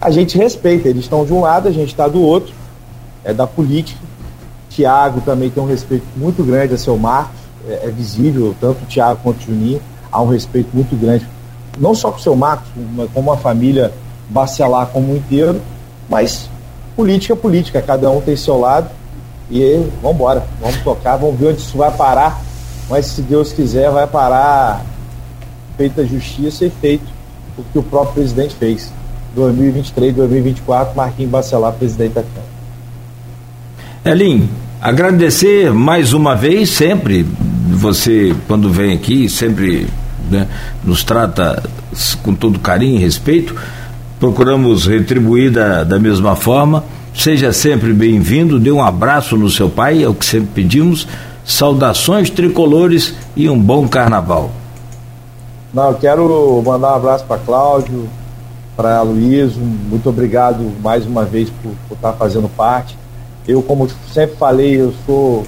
A 0.00 0.10
gente 0.10 0.36
respeita, 0.36 0.88
eles 0.88 1.04
estão 1.04 1.24
de 1.24 1.32
um 1.32 1.40
lado, 1.40 1.68
a 1.68 1.72
gente 1.72 1.88
está 1.88 2.08
do 2.08 2.20
outro. 2.20 2.52
É 3.24 3.32
da 3.32 3.46
política. 3.46 4.00
Tiago 4.70 5.20
também 5.22 5.50
tem 5.50 5.62
um 5.62 5.66
respeito 5.66 6.06
muito 6.16 6.42
grande 6.42 6.74
a 6.74 6.78
seu 6.78 6.96
Marcos. 6.96 7.36
É, 7.68 7.86
é 7.86 7.90
visível, 7.90 8.54
tanto 8.60 8.82
o 8.82 8.86
Tiago 8.86 9.20
quanto 9.22 9.40
o 9.40 9.46
Juninho. 9.46 9.80
Há 10.10 10.22
um 10.22 10.28
respeito 10.28 10.70
muito 10.72 10.96
grande, 10.96 11.26
não 11.80 11.94
só 11.94 12.10
com 12.10 12.18
o 12.18 12.20
seu 12.20 12.36
Marcos, 12.36 12.68
como 13.14 13.32
a 13.32 13.36
família 13.36 13.92
Bacelar 14.30 14.88
como 14.88 15.12
um 15.12 15.16
inteiro. 15.16 15.60
Mas 16.08 16.50
política 16.94 17.32
é 17.32 17.36
política, 17.36 17.82
cada 17.82 18.10
um 18.10 18.20
tem 18.20 18.36
seu 18.36 18.58
lado. 18.58 18.90
E 19.50 19.82
vamos 20.02 20.16
embora, 20.16 20.46
vamos 20.60 20.76
tocar, 20.82 21.16
vamos 21.16 21.38
ver 21.38 21.48
onde 21.48 21.60
isso 21.60 21.78
vai 21.78 21.90
parar. 21.90 22.42
Mas 22.90 23.06
se 23.06 23.22
Deus 23.22 23.52
quiser, 23.52 23.90
vai 23.90 24.06
parar 24.06 24.84
feita 25.76 26.04
justiça 26.04 26.66
e 26.66 26.70
feito 26.70 27.06
o 27.56 27.62
que 27.62 27.78
o 27.78 27.82
próprio 27.82 28.14
presidente 28.14 28.54
fez. 28.54 28.92
2023, 29.34 30.14
2024, 30.14 30.96
Marquinhos 30.96 31.30
Bacelar, 31.30 31.72
presidente 31.72 32.14
da 32.14 32.22
Câmara. 32.22 32.48
Elin, 34.04 34.48
agradecer 34.80 35.72
mais 35.72 36.12
uma 36.12 36.34
vez, 36.34 36.70
sempre, 36.70 37.26
você, 37.68 38.34
quando 38.46 38.70
vem 38.70 38.94
aqui, 38.94 39.28
sempre 39.28 39.86
né, 40.30 40.48
nos 40.84 41.02
trata 41.02 41.62
com 42.22 42.34
todo 42.34 42.58
carinho 42.58 42.96
e 42.96 43.02
respeito, 43.02 43.54
procuramos 44.18 44.86
retribuir 44.86 45.50
da, 45.50 45.84
da 45.84 45.98
mesma 45.98 46.36
forma. 46.36 46.84
Seja 47.14 47.52
sempre 47.52 47.92
bem-vindo, 47.92 48.60
dê 48.60 48.70
um 48.70 48.82
abraço 48.82 49.36
no 49.36 49.50
seu 49.50 49.68
pai, 49.68 50.02
é 50.02 50.08
o 50.08 50.14
que 50.14 50.24
sempre 50.24 50.50
pedimos. 50.54 51.06
Saudações 51.44 52.30
tricolores 52.30 53.14
e 53.34 53.48
um 53.48 53.58
bom 53.58 53.88
carnaval. 53.88 54.50
Não, 55.72 55.88
eu 55.88 55.94
quero 55.94 56.62
mandar 56.64 56.92
um 56.92 56.96
abraço 56.96 57.24
para 57.24 57.38
Cláudio, 57.38 58.08
para 58.76 59.02
Luiz, 59.02 59.56
muito 59.56 60.08
obrigado 60.08 60.72
mais 60.82 61.04
uma 61.04 61.24
vez 61.24 61.50
por, 61.50 61.72
por 61.88 61.94
estar 61.94 62.12
fazendo 62.12 62.48
parte. 62.48 62.96
Eu, 63.46 63.62
como 63.62 63.88
sempre 64.12 64.36
falei, 64.36 64.80
eu 64.80 64.94
sou 65.04 65.44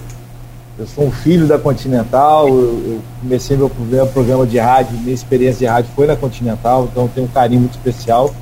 eu 0.80 0.86
sou 0.86 1.04
um 1.04 1.10
filho 1.10 1.46
da 1.46 1.58
Continental, 1.58 2.48
eu, 2.48 2.54
eu 2.54 3.00
comecei 3.20 3.54
meu 3.54 3.68
primeiro 3.68 4.06
programa 4.06 4.46
de 4.46 4.58
rádio, 4.58 4.96
minha 4.96 5.14
experiência 5.14 5.58
de 5.58 5.66
rádio 5.66 5.90
foi 5.94 6.06
na 6.06 6.16
Continental, 6.16 6.88
então 6.90 7.06
tenho 7.06 7.26
um 7.26 7.30
carinho 7.30 7.60
muito 7.60 7.74
especial. 7.74 8.34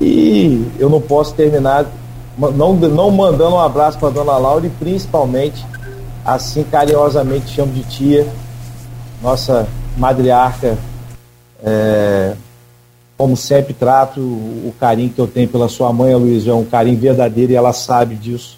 E 0.00 0.64
eu 0.78 0.88
não 0.88 1.00
posso 1.00 1.34
terminar 1.34 1.84
não, 2.38 2.74
não 2.74 3.10
mandando 3.10 3.56
um 3.56 3.58
abraço 3.58 3.98
para 3.98 4.10
dona 4.10 4.38
Laura 4.38 4.68
e 4.68 4.70
principalmente, 4.70 5.66
assim 6.24 6.62
carinhosamente 6.62 7.52
chamo 7.52 7.72
de 7.72 7.82
tia, 7.82 8.28
nossa 9.20 9.66
madriarca, 9.96 10.78
é, 11.64 12.36
como 13.16 13.36
sempre 13.36 13.74
trato 13.74 14.20
o 14.20 14.72
carinho 14.78 15.10
que 15.10 15.20
eu 15.20 15.26
tenho 15.26 15.48
pela 15.48 15.68
sua 15.68 15.92
mãe, 15.92 16.14
Luiz, 16.14 16.46
é 16.46 16.54
um 16.54 16.64
carinho 16.64 17.00
verdadeiro 17.00 17.50
e 17.50 17.56
ela 17.56 17.72
sabe 17.72 18.14
disso. 18.14 18.56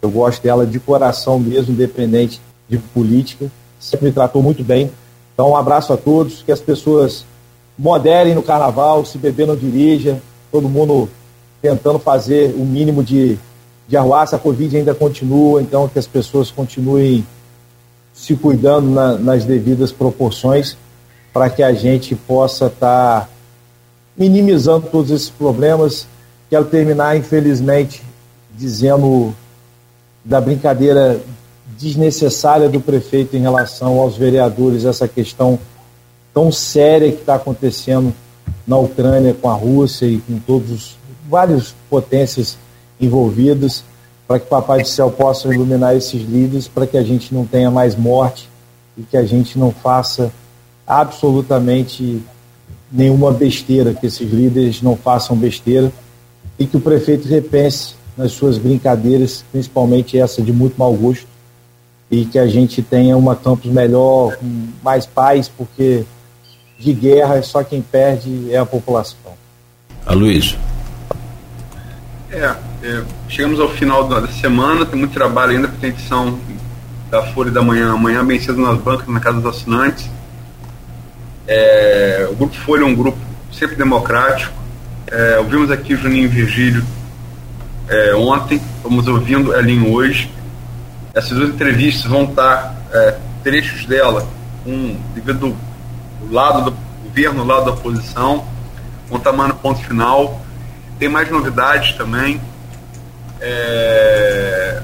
Eu 0.00 0.10
gosto 0.10 0.42
dela 0.42 0.66
de 0.66 0.78
coração 0.78 1.38
mesmo, 1.38 1.72
independente 1.72 2.40
de 2.68 2.78
política. 2.78 3.50
Sempre 3.78 4.06
me 4.06 4.12
tratou 4.12 4.42
muito 4.42 4.62
bem. 4.62 4.90
Então, 5.34 5.50
um 5.50 5.56
abraço 5.56 5.92
a 5.92 5.96
todos, 5.96 6.42
que 6.42 6.52
as 6.52 6.60
pessoas 6.60 7.24
moderem 7.78 8.34
no 8.34 8.42
carnaval, 8.42 9.04
se 9.04 9.18
beber 9.18 9.46
não 9.46 9.56
dirija, 9.56 10.20
todo 10.50 10.68
mundo 10.68 11.08
tentando 11.60 11.98
fazer 11.98 12.54
o 12.54 12.64
mínimo 12.64 13.02
de, 13.02 13.38
de 13.86 13.96
arruaça, 13.96 14.36
a 14.36 14.38
Covid 14.38 14.76
ainda 14.76 14.94
continua, 14.94 15.60
então 15.60 15.88
que 15.88 15.98
as 15.98 16.06
pessoas 16.06 16.50
continuem 16.50 17.26
se 18.14 18.34
cuidando 18.34 18.88
na, 18.88 19.18
nas 19.18 19.44
devidas 19.44 19.92
proporções 19.92 20.76
para 21.32 21.50
que 21.50 21.62
a 21.62 21.72
gente 21.74 22.14
possa 22.14 22.66
estar 22.66 23.22
tá 23.22 23.28
minimizando 24.16 24.86
todos 24.90 25.10
esses 25.10 25.28
problemas. 25.28 26.06
Quero 26.48 26.64
terminar, 26.64 27.14
infelizmente, 27.16 28.02
dizendo 28.56 29.34
da 30.26 30.40
brincadeira 30.40 31.20
desnecessária 31.78 32.68
do 32.68 32.80
prefeito 32.80 33.36
em 33.36 33.40
relação 33.40 33.98
aos 34.00 34.16
vereadores, 34.16 34.84
essa 34.84 35.06
questão 35.06 35.58
tão 36.34 36.50
séria 36.50 37.12
que 37.12 37.20
está 37.20 37.36
acontecendo 37.36 38.12
na 38.66 38.76
Ucrânia 38.76 39.34
com 39.34 39.48
a 39.48 39.54
Rússia 39.54 40.06
e 40.06 40.18
com 40.18 40.38
todos 40.40 40.70
os 40.70 40.96
vários 41.28 41.74
potências 41.88 42.58
envolvidas 43.00 43.84
para 44.26 44.40
que 44.40 44.46
Papai 44.46 44.82
do 44.82 44.88
Céu 44.88 45.10
possa 45.10 45.52
iluminar 45.54 45.94
esses 45.96 46.22
líderes, 46.22 46.66
para 46.66 46.86
que 46.86 46.98
a 46.98 47.02
gente 47.02 47.32
não 47.32 47.46
tenha 47.46 47.70
mais 47.70 47.94
morte 47.94 48.48
e 48.98 49.02
que 49.02 49.16
a 49.16 49.24
gente 49.24 49.58
não 49.58 49.70
faça 49.70 50.32
absolutamente 50.86 52.20
nenhuma 52.90 53.32
besteira, 53.32 53.94
que 53.94 54.06
esses 54.06 54.28
líderes 54.30 54.82
não 54.82 54.96
façam 54.96 55.36
besteira 55.36 55.92
e 56.58 56.66
que 56.66 56.76
o 56.76 56.80
prefeito 56.80 57.28
repense 57.28 57.94
nas 58.16 58.32
suas 58.32 58.56
brincadeiras, 58.58 59.44
principalmente 59.52 60.18
essa 60.18 60.40
de 60.40 60.52
muito 60.52 60.76
mau 60.78 60.92
gosto, 60.94 61.26
e 62.10 62.24
que 62.24 62.38
a 62.38 62.46
gente 62.46 62.82
tenha 62.82 63.16
uma 63.16 63.36
campus 63.36 63.70
melhor, 63.70 64.36
com 64.36 64.68
mais 64.82 65.04
paz, 65.04 65.48
porque 65.48 66.04
de 66.78 66.92
guerra 66.92 67.42
só 67.42 67.62
quem 67.62 67.82
perde 67.82 68.52
é 68.52 68.58
a 68.58 68.66
população. 68.66 69.34
Aloysio. 70.04 70.58
É, 72.30 72.54
é, 72.82 73.04
chegamos 73.28 73.60
ao 73.60 73.68
final 73.68 74.08
da 74.08 74.26
semana, 74.28 74.86
tem 74.86 74.98
muito 74.98 75.12
trabalho 75.12 75.52
ainda, 75.52 75.68
porque 75.68 75.80
tem 75.80 75.90
edição 75.90 76.38
da 77.10 77.22
Folha 77.22 77.50
da 77.50 77.62
Manhã, 77.62 77.92
amanhã 77.92 78.24
bem 78.24 78.38
cedo 78.40 78.60
nas 78.60 78.78
bancas, 78.78 79.06
na 79.08 79.20
casa 79.20 79.40
dos 79.40 79.56
assinantes. 79.56 80.08
É, 81.46 82.28
o 82.30 82.34
Grupo 82.34 82.54
Folha 82.54 82.82
é 82.82 82.84
um 82.84 82.94
grupo 82.94 83.18
sempre 83.52 83.76
democrático. 83.76 84.52
É, 85.06 85.38
ouvimos 85.38 85.70
aqui 85.70 85.94
o 85.94 85.96
Juninho 85.96 86.28
Virgílio 86.28 86.84
é, 87.88 88.14
ontem, 88.14 88.60
estamos 88.76 89.06
ouvindo 89.06 89.54
Elinho 89.54 89.92
hoje. 89.92 90.30
Essas 91.14 91.38
duas 91.38 91.50
entrevistas 91.50 92.10
vão 92.10 92.24
estar, 92.24 92.74
é, 92.92 93.18
trechos 93.44 93.86
dela, 93.86 94.26
um 94.66 94.98
devido 95.14 95.54
do 96.20 96.34
lado 96.34 96.70
do 96.70 96.76
governo, 97.04 97.42
do 97.42 97.46
lado 97.46 97.66
da 97.66 97.70
oposição, 97.72 98.44
vão 99.08 99.18
estar 99.18 99.32
no 99.32 99.54
ponto 99.54 99.80
final. 99.84 100.40
Tem 100.98 101.08
mais 101.08 101.30
novidades 101.30 101.94
também. 101.96 102.40
É, 103.40 104.82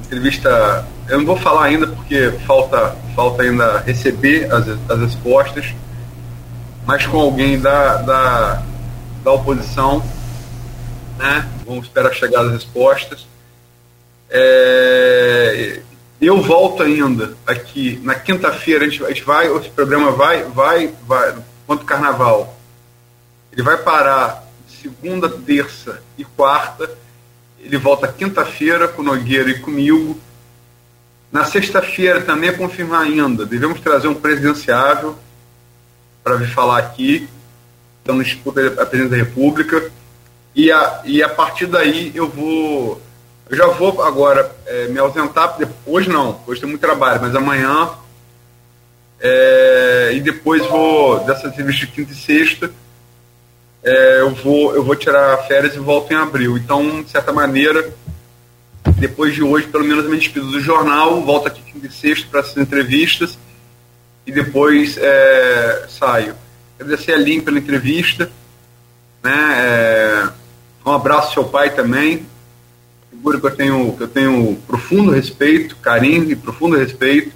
entrevista, 0.00 0.84
eu 1.08 1.18
não 1.18 1.26
vou 1.26 1.36
falar 1.36 1.64
ainda 1.64 1.86
porque 1.86 2.32
falta, 2.46 2.96
falta 3.14 3.42
ainda 3.42 3.78
receber 3.78 4.52
as, 4.52 4.66
as 4.90 5.00
respostas, 5.00 5.66
mas 6.84 7.06
com 7.06 7.20
alguém 7.20 7.60
da, 7.60 7.98
da, 7.98 8.62
da 9.22 9.32
oposição, 9.32 10.02
né? 11.22 11.48
Vamos 11.64 11.86
esperar 11.86 12.12
chegar 12.12 12.40
as 12.44 12.52
respostas. 12.52 13.26
É, 14.28 15.80
eu 16.20 16.42
volto 16.42 16.82
ainda 16.82 17.36
aqui 17.46 18.00
na 18.02 18.14
quinta-feira, 18.14 18.84
a, 18.84 18.88
a 18.88 18.90
gente, 18.90 19.22
vai, 19.22 19.46
esse 19.56 19.70
programa 19.70 20.10
vai, 20.10 20.42
vai, 20.44 20.92
vai, 21.06 21.34
quanto 21.66 21.84
carnaval. 21.84 22.58
Ele 23.52 23.62
vai 23.62 23.76
parar 23.76 24.44
segunda, 24.82 25.28
terça 25.28 26.02
e 26.18 26.24
quarta. 26.24 26.90
Ele 27.60 27.76
volta 27.76 28.08
quinta-feira 28.08 28.88
com 28.88 29.02
Nogueira 29.02 29.50
e 29.50 29.60
comigo. 29.60 30.20
Na 31.30 31.44
sexta-feira 31.44 32.20
também 32.20 32.50
é 32.50 32.52
confirmar 32.52 33.02
ainda. 33.02 33.46
Devemos 33.46 33.80
trazer 33.80 34.08
um 34.08 34.14
presidenciável 34.14 35.16
para 36.24 36.36
vir 36.36 36.48
falar 36.48 36.78
aqui. 36.78 37.28
Então, 38.02 38.20
disputa 38.20 38.60
a 38.66 38.86
presidência 38.86 39.08
da 39.10 39.16
República. 39.16 39.90
E 40.54 40.70
a, 40.70 41.02
e 41.04 41.22
a 41.22 41.28
partir 41.28 41.66
daí 41.66 42.12
eu 42.14 42.28
vou. 42.28 43.00
Eu 43.48 43.56
já 43.56 43.66
vou 43.68 44.02
agora 44.02 44.50
é, 44.66 44.88
me 44.88 44.98
ausentar. 44.98 45.56
Hoje 45.86 46.08
não, 46.08 46.40
hoje 46.46 46.60
tem 46.60 46.68
muito 46.68 46.80
trabalho, 46.80 47.20
mas 47.20 47.34
amanhã. 47.34 47.90
É, 49.20 50.12
e 50.14 50.20
depois 50.20 50.66
vou, 50.66 51.20
dessa 51.24 51.46
entrevista 51.46 51.86
de 51.86 51.92
quinta 51.92 52.12
e 52.12 52.16
sexta, 52.16 52.72
é, 53.82 54.20
eu, 54.20 54.30
vou, 54.30 54.74
eu 54.74 54.82
vou 54.82 54.96
tirar 54.96 55.36
férias 55.46 55.74
e 55.74 55.78
volto 55.78 56.12
em 56.12 56.16
abril. 56.16 56.56
Então, 56.56 57.02
de 57.02 57.10
certa 57.10 57.32
maneira, 57.32 57.92
depois 58.98 59.34
de 59.34 59.42
hoje, 59.42 59.68
pelo 59.68 59.84
menos 59.84 60.08
me 60.08 60.16
despido 60.16 60.50
do 60.50 60.60
jornal, 60.60 61.20
volto 61.22 61.46
aqui 61.46 61.62
quinta 61.62 61.86
e 61.86 61.92
sexta 61.92 62.26
para 62.30 62.40
essas 62.40 62.56
entrevistas 62.56 63.38
e 64.26 64.32
depois 64.32 64.96
é, 64.98 65.86
saio. 65.88 66.34
Agradecer 66.78 67.12
a 67.12 67.16
Lim 67.16 67.40
pela 67.40 67.58
entrevista. 67.58 68.30
Né, 69.22 69.32
é, 69.32 70.28
um 70.84 70.92
abraço 70.92 71.28
ao 71.28 71.32
seu 71.32 71.44
pai 71.44 71.74
também. 71.74 72.26
Figura 73.10 73.38
que 73.40 73.46
eu 73.46 73.56
tenho, 73.56 73.96
que 73.96 74.02
eu 74.02 74.08
tenho 74.08 74.56
profundo 74.66 75.12
respeito, 75.12 75.76
carinho 75.76 76.30
e 76.30 76.36
profundo 76.36 76.76
respeito. 76.76 77.32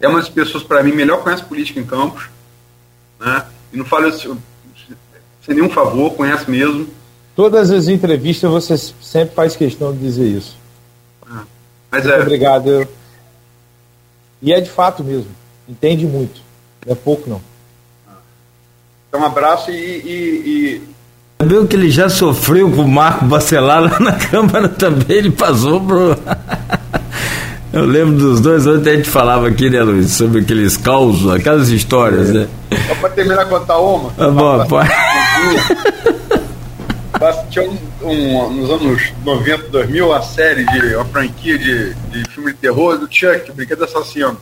É 0.00 0.08
uma 0.08 0.18
das 0.20 0.28
pessoas, 0.28 0.62
para 0.62 0.82
mim, 0.82 0.92
melhor 0.92 1.22
conhece 1.22 1.44
política 1.44 1.80
em 1.80 1.84
Campos. 1.84 2.28
Né? 3.20 3.44
E 3.72 3.76
não 3.76 3.84
falo 3.84 4.08
isso 4.08 4.38
sem 5.44 5.54
nenhum 5.54 5.70
favor, 5.70 6.14
conhece 6.14 6.50
mesmo. 6.50 6.86
Todas 7.34 7.70
as 7.70 7.88
entrevistas 7.88 8.50
você 8.50 8.76
sempre 8.76 9.34
faz 9.34 9.56
questão 9.56 9.92
de 9.92 9.98
dizer 9.98 10.26
isso. 10.26 10.56
Ah, 11.26 11.44
mas 11.90 12.04
muito 12.04 12.16
é. 12.16 12.20
Obrigado. 12.20 12.88
E 14.42 14.52
é 14.52 14.60
de 14.60 14.70
fato 14.70 15.02
mesmo. 15.02 15.30
Entende 15.66 16.06
muito. 16.06 16.40
Não 16.84 16.92
é 16.92 16.96
pouco, 16.96 17.28
não. 17.28 17.40
Então, 19.08 19.20
um 19.20 19.24
abraço 19.24 19.70
e, 19.70 19.74
e, 19.74 20.76
e 20.76 20.82
Sabia 21.40 21.64
que 21.68 21.76
ele 21.76 21.88
já 21.88 22.08
sofreu 22.08 22.68
com 22.68 22.82
o 22.82 22.88
Marco 22.88 23.24
Bacelar 23.24 23.80
lá 23.80 24.00
na 24.00 24.10
Câmara 24.18 24.68
também, 24.68 25.18
ele 25.18 25.30
passou 25.30 25.80
pro. 25.80 26.16
Eu 27.72 27.84
lembro 27.84 28.18
dos 28.18 28.40
dois, 28.40 28.66
ontem 28.66 28.90
a 28.90 28.96
gente 28.96 29.08
falava 29.08 29.46
aqui, 29.46 29.70
né, 29.70 29.80
Luiz, 29.82 30.10
sobre 30.10 30.40
aqueles 30.40 30.76
causos, 30.76 31.32
aquelas 31.32 31.68
histórias, 31.68 32.30
né? 32.30 32.48
Só 32.88 32.94
para 32.96 33.10
terminar 33.10 33.44
contar 33.44 33.78
uma. 33.78 34.12
Ah, 34.18 34.28
bom, 34.28 34.66
pode. 34.66 34.90
Tinha 37.50 37.70
um, 37.70 37.78
um, 38.02 38.50
nos 38.54 38.70
anos 38.70 39.12
90, 39.24 39.68
2000, 39.68 40.06
uma 40.08 40.22
série 40.22 40.64
de, 40.64 40.96
uma 40.96 41.04
franquia 41.04 41.56
de, 41.56 41.94
de 41.94 42.30
filme 42.30 42.52
de 42.52 42.58
terror 42.58 42.98
do 42.98 43.06
Chuck, 43.08 43.52
Brinquedo 43.52 43.84
Assassino. 43.84 44.36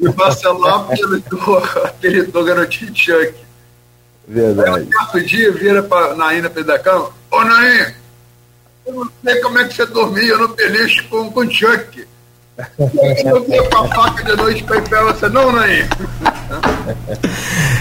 E 0.00 0.08
o 0.08 0.12
Bacelar 0.12 0.86
apelidou, 0.90 1.58
apelidou 1.84 2.42
o 2.42 2.44
garotinho 2.44 2.90
de 2.90 3.00
Chuck. 3.00 3.34
Verdade. 4.26 4.70
Aí 4.70 4.82
um 4.84 4.90
certo 4.90 5.20
dia 5.26 5.52
vira 5.52 5.82
pra 5.82 6.14
Nain 6.14 6.40
na 6.40 6.50
frente 6.50 6.66
da 6.66 6.78
cama, 6.78 7.10
ô 7.30 7.44
Nain, 7.44 7.86
eu 8.86 8.94
não 8.94 9.10
sei 9.24 9.40
como 9.40 9.58
é 9.58 9.68
que 9.68 9.74
você 9.74 9.86
dormia 9.86 10.36
no 10.36 10.48
beliche 10.48 11.02
com, 11.04 11.30
com 11.30 11.50
Chuck. 11.50 12.06
Eu 12.78 13.42
vinha 13.44 13.62
com 13.68 13.78
a 13.78 13.88
faca 13.88 14.24
de 14.24 14.36
noite 14.36 14.62
pra 14.62 14.76
ir 14.76 14.88
pra 14.88 15.02
você, 15.04 15.28
não, 15.28 15.52
Nain. 15.52 15.82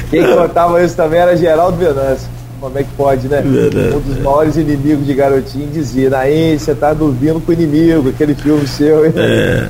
Quem 0.09 0.25
contava 0.35 0.83
isso 0.83 0.95
também 0.95 1.19
era 1.19 1.37
Geraldo 1.37 1.77
Venâncio. 1.77 2.27
Como 2.59 2.79
é 2.79 2.83
que 2.83 2.91
pode, 2.95 3.27
né? 3.27 3.41
Verdade. 3.41 3.95
Um 3.95 3.99
dos 3.99 4.17
maiores 4.19 4.55
inimigos 4.55 5.05
de 5.05 5.13
garotinho 5.13 5.69
dizia, 5.69 6.09
Naim, 6.09 6.57
você 6.57 6.73
tá 6.73 6.93
dormindo 6.93 7.41
com 7.41 7.51
o 7.51 7.53
inimigo, 7.53 8.09
aquele 8.09 8.33
filme 8.33 8.65
seu. 8.67 9.05
É, 9.05 9.69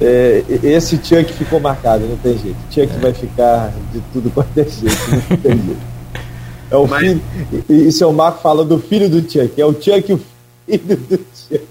É, 0.00 0.44
esse 0.62 0.96
Chuck 0.96 1.32
ficou 1.32 1.58
marcado, 1.58 2.06
não 2.06 2.16
tem 2.18 2.38
jeito. 2.38 2.56
Chuck 2.70 2.86
vai 3.00 3.12
ficar 3.12 3.72
de 3.92 4.00
tudo 4.12 4.30
quanto 4.30 4.56
é 4.58 4.64
jeito, 4.64 4.96
não 5.30 5.36
tem 5.38 5.52
jeito. 5.52 5.80
É 6.70 6.76
o 6.76 6.86
Mas- 6.86 7.00
filho. 7.00 7.22
E, 7.68 7.88
e 7.88 7.92
seu 7.92 8.12
Marco 8.12 8.40
fala 8.40 8.64
do 8.64 8.78
filho 8.78 9.08
do 9.08 9.20
Chuck. 9.20 9.60
É 9.60 9.64
o 9.66 9.72
Chuck 9.72 10.12
o 10.12 10.20
filho 10.66 10.96
do 10.96 11.16
Chuck. 11.34 11.66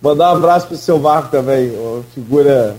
Mandar 0.00 0.32
um 0.32 0.36
abraço 0.36 0.68
pro 0.68 0.76
seu 0.76 0.98
Marco 0.98 1.30
também, 1.30 1.70
uma 1.70 2.02
figura. 2.14 2.76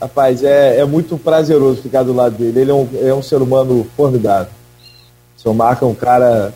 Rapaz, 0.00 0.42
é, 0.42 0.78
é 0.80 0.84
muito 0.84 1.16
prazeroso 1.16 1.80
ficar 1.82 2.02
do 2.02 2.12
lado 2.12 2.36
dele. 2.36 2.60
Ele 2.60 2.70
é 2.70 2.74
um, 2.74 2.88
é 3.02 3.14
um 3.14 3.22
ser 3.22 3.40
humano 3.40 3.86
formidável. 3.96 4.50
Seu 5.36 5.54
Marco 5.54 5.84
é 5.84 5.88
um 5.88 5.94
cara 5.94 6.52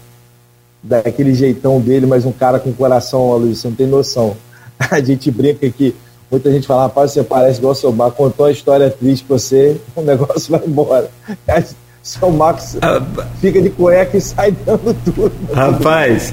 daquele 0.82 1.34
jeitão 1.34 1.80
dele, 1.80 2.06
mas 2.06 2.24
um 2.24 2.32
cara 2.32 2.58
com 2.58 2.72
coração, 2.72 3.20
ó, 3.20 3.36
Luiz, 3.36 3.58
você 3.58 3.68
não 3.68 3.74
tem 3.76 3.86
noção. 3.86 4.36
A 4.90 5.00
gente 5.00 5.30
brinca 5.30 5.66
aqui, 5.66 5.94
muita 6.30 6.50
gente 6.50 6.66
fala, 6.66 6.82
rapaz, 6.82 7.12
você 7.12 7.22
parece 7.22 7.58
igual 7.58 7.72
o 7.72 7.76
seu 7.76 7.92
Marco, 7.92 8.16
contou 8.16 8.46
uma 8.46 8.52
história 8.52 8.90
triste 8.90 9.24
pra 9.24 9.38
você, 9.38 9.80
o 9.96 10.02
negócio 10.02 10.50
vai 10.50 10.62
embora. 10.66 11.10
Aí, 11.46 11.64
Seu 12.02 12.30
Marcos 12.30 12.76
Ah, 12.80 13.02
fica 13.40 13.60
de 13.60 13.70
cueca 13.70 14.16
e 14.16 14.20
sai 14.20 14.52
dando 14.64 14.94
tudo. 15.04 15.32
Rapaz, 15.52 16.32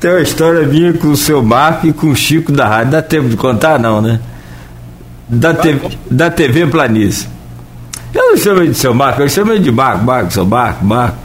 tem 0.00 0.10
uma 0.10 0.20
história 0.20 0.66
minha 0.66 0.92
com 0.92 1.08
o 1.08 1.16
seu 1.16 1.42
Marco 1.42 1.86
e 1.86 1.92
com 1.92 2.08
o 2.08 2.16
Chico 2.16 2.52
da 2.52 2.66
rádio. 2.66 2.92
Dá 2.92 3.02
tempo 3.02 3.28
de 3.28 3.36
contar, 3.36 3.78
não, 3.78 4.00
né? 4.00 4.20
Da, 5.28 5.54
TV, 5.54 5.90
da 6.10 6.30
TV 6.30 6.66
Planície. 6.66 7.28
Eu 8.14 8.30
não 8.30 8.36
chamo 8.36 8.62
ele 8.62 8.70
de 8.70 8.78
seu 8.78 8.94
Marco, 8.94 9.22
eu 9.22 9.28
chamo 9.28 9.52
ele 9.52 9.62
de 9.62 9.70
Marco, 9.70 10.04
Marco, 10.04 10.32
seu 10.32 10.46
Marco, 10.46 10.84
Marco. 10.84 11.18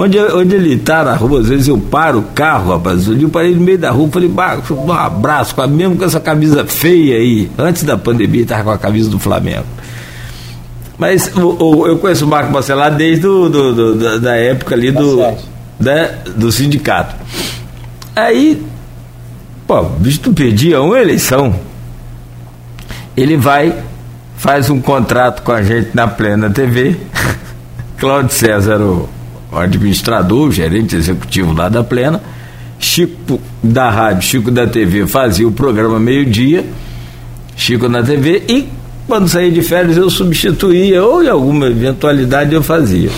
Onde, 0.00 0.16
onde 0.20 0.54
ele 0.54 0.74
está 0.74 1.02
na 1.02 1.14
rua, 1.16 1.40
às 1.40 1.48
vezes 1.48 1.66
eu 1.66 1.76
paro 1.76 2.20
o 2.20 2.22
carro, 2.22 2.70
rapaz. 2.72 3.08
Eu 3.08 3.28
parei 3.28 3.52
no 3.54 3.60
meio 3.60 3.78
da 3.78 3.90
rua, 3.90 4.08
falei, 4.12 4.28
Marco, 4.28 4.72
um 4.74 4.92
abraço, 4.92 5.56
mesmo 5.68 5.96
com 5.96 6.04
essa 6.04 6.20
camisa 6.20 6.64
feia 6.64 7.16
aí. 7.16 7.50
Antes 7.58 7.82
da 7.82 7.98
pandemia, 7.98 8.42
estava 8.42 8.62
com 8.62 8.70
a 8.70 8.78
camisa 8.78 9.10
do 9.10 9.18
Flamengo. 9.18 9.64
Mas 10.96 11.32
o- 11.36 11.64
o- 11.64 11.86
eu 11.88 11.98
conheço 11.98 12.24
o 12.24 12.28
Marco 12.28 12.52
Bacelar 12.52 12.94
desde 12.94 13.22
do, 13.22 13.48
do- 13.48 13.74
do- 13.74 13.94
da, 13.96 14.18
da 14.18 14.36
época 14.36 14.74
ali 14.76 14.92
do, 14.92 15.16
Tá 15.18 15.34
né, 15.80 16.10
do 16.36 16.50
sindicato. 16.52 17.16
Aí, 18.14 18.62
pô, 19.66 19.80
o 19.80 19.84
bicho 19.98 20.20
tu 20.20 20.32
perdia 20.32 20.80
uma 20.80 20.98
eleição. 20.98 21.54
Ele 23.16 23.36
vai, 23.36 23.74
faz 24.36 24.70
um 24.70 24.80
contrato 24.80 25.42
com 25.42 25.50
a 25.50 25.60
gente 25.62 25.90
na 25.92 26.06
Plena 26.06 26.48
TV. 26.50 26.96
Cláudio 27.98 28.32
César 28.32 28.80
o, 28.80 29.08
o 29.50 29.58
administrador, 29.58 30.48
o 30.48 30.52
gerente 30.52 30.96
executivo 30.96 31.52
lá 31.52 31.68
da 31.68 31.82
Plena. 31.82 32.20
Chico 32.78 33.40
da 33.62 33.90
rádio, 33.90 34.22
Chico 34.22 34.50
da 34.50 34.66
TV 34.66 35.06
fazia 35.06 35.46
o 35.46 35.52
programa 35.52 35.98
meio-dia. 35.98 36.64
Chico 37.56 37.88
na 37.88 38.02
TV 38.02 38.44
e 38.48 38.68
quando 39.06 39.26
saía 39.26 39.50
de 39.50 39.62
férias 39.62 39.96
eu 39.96 40.10
substituía, 40.10 41.02
ou 41.02 41.22
em 41.22 41.28
alguma 41.28 41.66
eventualidade 41.66 42.54
eu 42.54 42.62
fazia. 42.62 43.10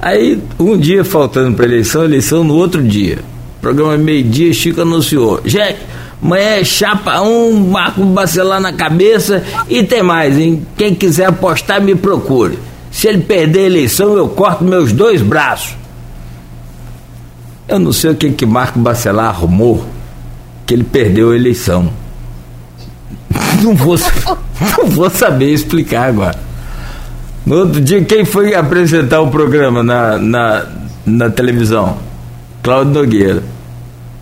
Aí, 0.00 0.40
um 0.58 0.78
dia 0.78 1.04
faltando 1.04 1.54
para 1.54 1.66
eleição, 1.66 2.02
eleição 2.02 2.42
no 2.42 2.54
outro 2.54 2.82
dia. 2.82 3.18
Programa 3.60 3.98
meio-dia, 3.98 4.52
Chico 4.54 4.80
anunciou. 4.80 5.42
Gente, 5.44 5.76
amanhã 6.22 6.56
é 6.56 6.64
chapa 6.64 7.20
1, 7.20 7.26
um, 7.26 7.68
Marco 7.68 8.02
Bacelar 8.02 8.58
na 8.58 8.72
cabeça 8.72 9.44
e 9.68 9.82
tem 9.82 10.02
mais, 10.02 10.38
hein? 10.38 10.66
Quem 10.78 10.94
quiser 10.94 11.26
apostar, 11.26 11.82
me 11.82 11.94
procure. 11.94 12.58
Se 12.90 13.08
ele 13.08 13.22
perder 13.22 13.60
a 13.60 13.66
eleição, 13.66 14.16
eu 14.16 14.28
corto 14.28 14.64
meus 14.64 14.92
dois 14.92 15.22
braços. 15.22 15.76
Eu 17.68 17.78
não 17.78 17.92
sei 17.92 18.10
o 18.10 18.14
que 18.14 18.30
que 18.32 18.44
Marco 18.44 18.78
Bacelar 18.78 19.26
arrumou, 19.26 19.86
que 20.66 20.74
ele 20.74 20.82
perdeu 20.82 21.30
a 21.30 21.36
eleição. 21.36 21.92
Não 23.62 23.74
vou, 23.76 23.96
não 24.78 24.86
vou 24.88 25.08
saber 25.08 25.52
explicar 25.52 26.08
agora. 26.08 26.38
No 27.46 27.56
outro 27.56 27.80
dia, 27.80 28.04
quem 28.04 28.24
foi 28.24 28.54
apresentar 28.54 29.20
o 29.20 29.30
programa 29.30 29.82
na, 29.82 30.18
na, 30.18 30.66
na 31.06 31.30
televisão? 31.30 31.98
Cláudio 32.62 32.94
Nogueira. 32.94 33.42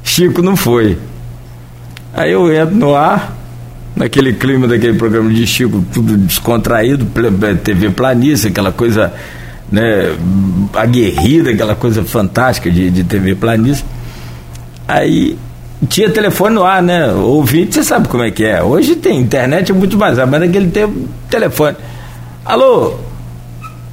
Chico 0.04 0.42
não 0.42 0.56
foi. 0.56 0.98
Aí 2.12 2.32
eu 2.32 2.52
entro 2.52 2.74
no 2.74 2.94
ar, 2.94 3.36
naquele 3.98 4.32
clima 4.32 4.68
daquele 4.68 4.96
programa 4.96 5.28
de 5.30 5.46
Chico, 5.46 5.84
tudo 5.92 6.16
descontraído, 6.16 7.06
TV 7.64 7.90
Planície, 7.90 8.48
aquela 8.48 8.70
coisa 8.70 9.12
né, 9.70 10.14
aguerrida, 10.72 11.50
aquela 11.50 11.74
coisa 11.74 12.04
fantástica 12.04 12.70
de, 12.70 12.90
de 12.90 13.04
TV 13.04 13.34
Planície. 13.34 13.84
Aí 14.86 15.36
tinha 15.88 16.08
telefone 16.08 16.54
no 16.54 16.64
ar, 16.64 16.80
né? 16.80 17.12
Ouvinte, 17.12 17.74
você 17.74 17.82
sabe 17.84 18.08
como 18.08 18.22
é 18.22 18.30
que 18.30 18.44
é. 18.44 18.62
Hoje 18.62 18.94
tem 18.94 19.20
internet, 19.20 19.72
é 19.72 19.74
muito 19.74 19.98
mais, 19.98 20.16
mas 20.16 20.40
naquele 20.40 20.68
tempo, 20.68 21.08
telefone. 21.28 21.76
Alô, 22.44 22.94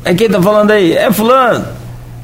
é 0.04 0.14
quem 0.14 0.30
tá 0.30 0.42
falando 0.42 0.72
aí? 0.72 0.94
É 0.94 1.12
fulano. 1.12 1.66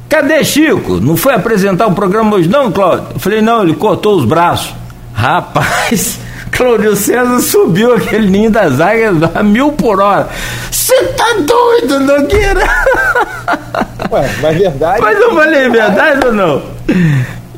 Cadê 0.08 0.44
Chico? 0.44 1.00
Não 1.00 1.16
foi 1.16 1.34
apresentar 1.34 1.86
o 1.88 1.94
programa 1.94 2.36
hoje 2.36 2.48
não, 2.48 2.70
Cláudio? 2.70 3.08
Eu 3.14 3.18
falei, 3.18 3.42
não, 3.42 3.62
ele 3.62 3.74
cortou 3.74 4.16
os 4.16 4.24
braços. 4.24 4.72
Rapaz, 5.12 6.18
Cláudio 6.62 6.94
César 6.94 7.40
subiu 7.40 7.92
aquele 7.92 8.30
ninho 8.30 8.48
das 8.48 8.80
águias 8.80 9.16
a 9.34 9.42
mil 9.42 9.72
por 9.72 10.00
hora. 10.00 10.28
Você 10.70 10.96
tá 11.08 11.34
doido, 11.44 11.98
Nogueira? 11.98 12.64
Ué, 14.12 14.30
mas 14.40 14.56
verdade. 14.56 15.00
Mas 15.02 15.18
eu 15.18 15.34
falei 15.34 15.68
verdade 15.68 16.26
ou 16.26 16.32
não? 16.32 16.62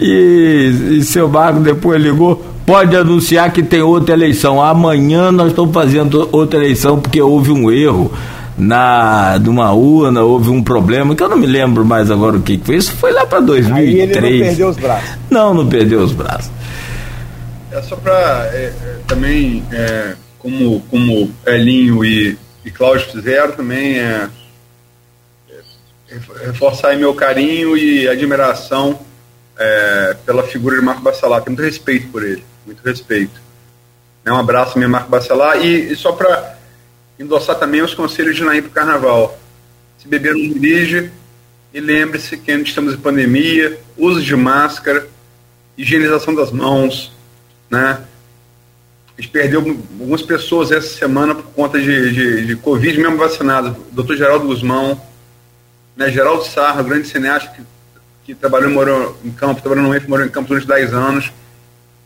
E, 0.01 0.97
e 0.99 1.03
seu 1.05 1.29
Marco 1.29 1.61
depois 1.61 2.03
ligou 2.03 2.43
pode 2.65 2.97
anunciar 2.97 3.53
que 3.53 3.63
tem 3.63 3.83
outra 3.83 4.15
eleição. 4.15 4.63
Amanhã 4.63 5.31
nós 5.31 5.49
estamos 5.49 5.75
fazendo 5.75 6.27
outra 6.33 6.59
eleição 6.59 6.99
porque 6.99 7.21
houve 7.21 7.53
um 7.53 7.71
erro 7.71 8.11
na 8.57 9.37
de 9.37 9.51
uma 9.51 9.73
urna 9.73 10.23
houve 10.23 10.49
um 10.49 10.63
problema 10.63 11.15
que 11.15 11.23
eu 11.23 11.29
não 11.29 11.37
me 11.37 11.47
lembro 11.47 11.85
mais 11.85 12.11
agora 12.11 12.39
o 12.39 12.41
que 12.41 12.59
foi. 12.65 12.77
Isso 12.77 12.93
foi 12.93 13.13
lá 13.13 13.27
para 13.27 13.41
2003. 13.41 13.85
Aí 13.85 14.01
ele 14.01 14.39
não 14.39 14.47
perdeu 14.47 14.69
os 14.71 14.77
braços. 14.79 15.11
Não, 15.29 15.53
não 15.53 15.67
perdeu 15.67 16.01
os 16.01 16.13
braços. 16.13 16.51
É 17.75 17.83
só 17.83 17.97
para 17.97 18.51
é, 18.53 18.67
é, 18.67 19.01
também 19.09 19.67
é, 19.73 20.15
como 20.39 20.81
como 20.83 21.35
Elinho 21.45 22.05
e, 22.05 22.39
e 22.65 22.71
Cláudio 22.71 23.11
fizeram 23.11 23.51
também 23.51 23.99
é, 23.99 24.29
é 26.09 26.47
reforçar 26.47 26.97
meu 26.97 27.13
carinho 27.17 27.77
e 27.77 28.07
admiração 28.09 29.01
é, 29.59 30.17
pela 30.25 30.45
figura 30.45 30.77
de 30.77 30.83
Marco 30.85 31.03
Bacelar. 31.03 31.43
Tenho 31.43 31.57
muito 31.57 31.67
respeito 31.67 32.07
por 32.13 32.23
ele, 32.23 32.45
muito 32.65 32.81
respeito. 32.85 33.43
Um 34.25 34.37
abraço, 34.37 34.79
meu 34.79 34.89
Marco 34.89 35.11
Bacelar. 35.11 35.61
E, 35.67 35.93
e 35.93 35.97
só 35.97 36.13
para 36.13 36.57
endossar 37.19 37.59
também 37.59 37.83
os 37.83 37.93
conselhos 37.93 38.37
de 38.37 38.45
Naim 38.45 38.63
para 38.63 38.71
o 38.71 38.73
carnaval. 38.73 39.37
Se 39.99 40.07
beber 40.07 40.33
não 40.33 40.49
dirige 40.49 41.11
e 41.73 41.81
lembre-se 41.81 42.37
que 42.37 42.53
ainda 42.53 42.63
estamos 42.63 42.95
em 42.95 42.99
pandemia, 42.99 43.81
uso 43.97 44.23
de 44.23 44.37
máscara, 44.37 45.09
higienização 45.77 46.37
das 46.37 46.53
mãos, 46.53 47.14
né? 47.71 48.01
A 49.17 49.21
gente 49.21 49.31
perdeu 49.31 49.61
algumas 49.61 50.23
pessoas 50.23 50.73
essa 50.73 50.89
semana 50.99 51.35
por 51.35 51.45
conta 51.53 51.81
de, 51.81 52.13
de, 52.13 52.47
de 52.47 52.57
Covid, 52.57 52.99
mesmo 52.99 53.17
vacinadas. 53.17 53.75
Doutor 53.93 54.17
Geraldo 54.17 54.47
Guzmão, 54.47 55.01
né? 55.97 56.11
Geraldo 56.11 56.45
Sarra, 56.45 56.83
grande 56.83 57.07
cineasta 57.07 57.51
que, 57.51 57.63
que 58.25 58.35
trabalhou 58.35 58.71
morou 58.71 59.17
em 59.25 59.31
campo, 59.31 59.63
trabalhou 59.63 59.89
no 59.89 59.95
EF, 59.95 60.09
morou 60.09 60.27
em 60.27 60.31
campo 60.31 60.49
durante 60.49 60.67
10 60.67 60.93
anos. 60.93 61.33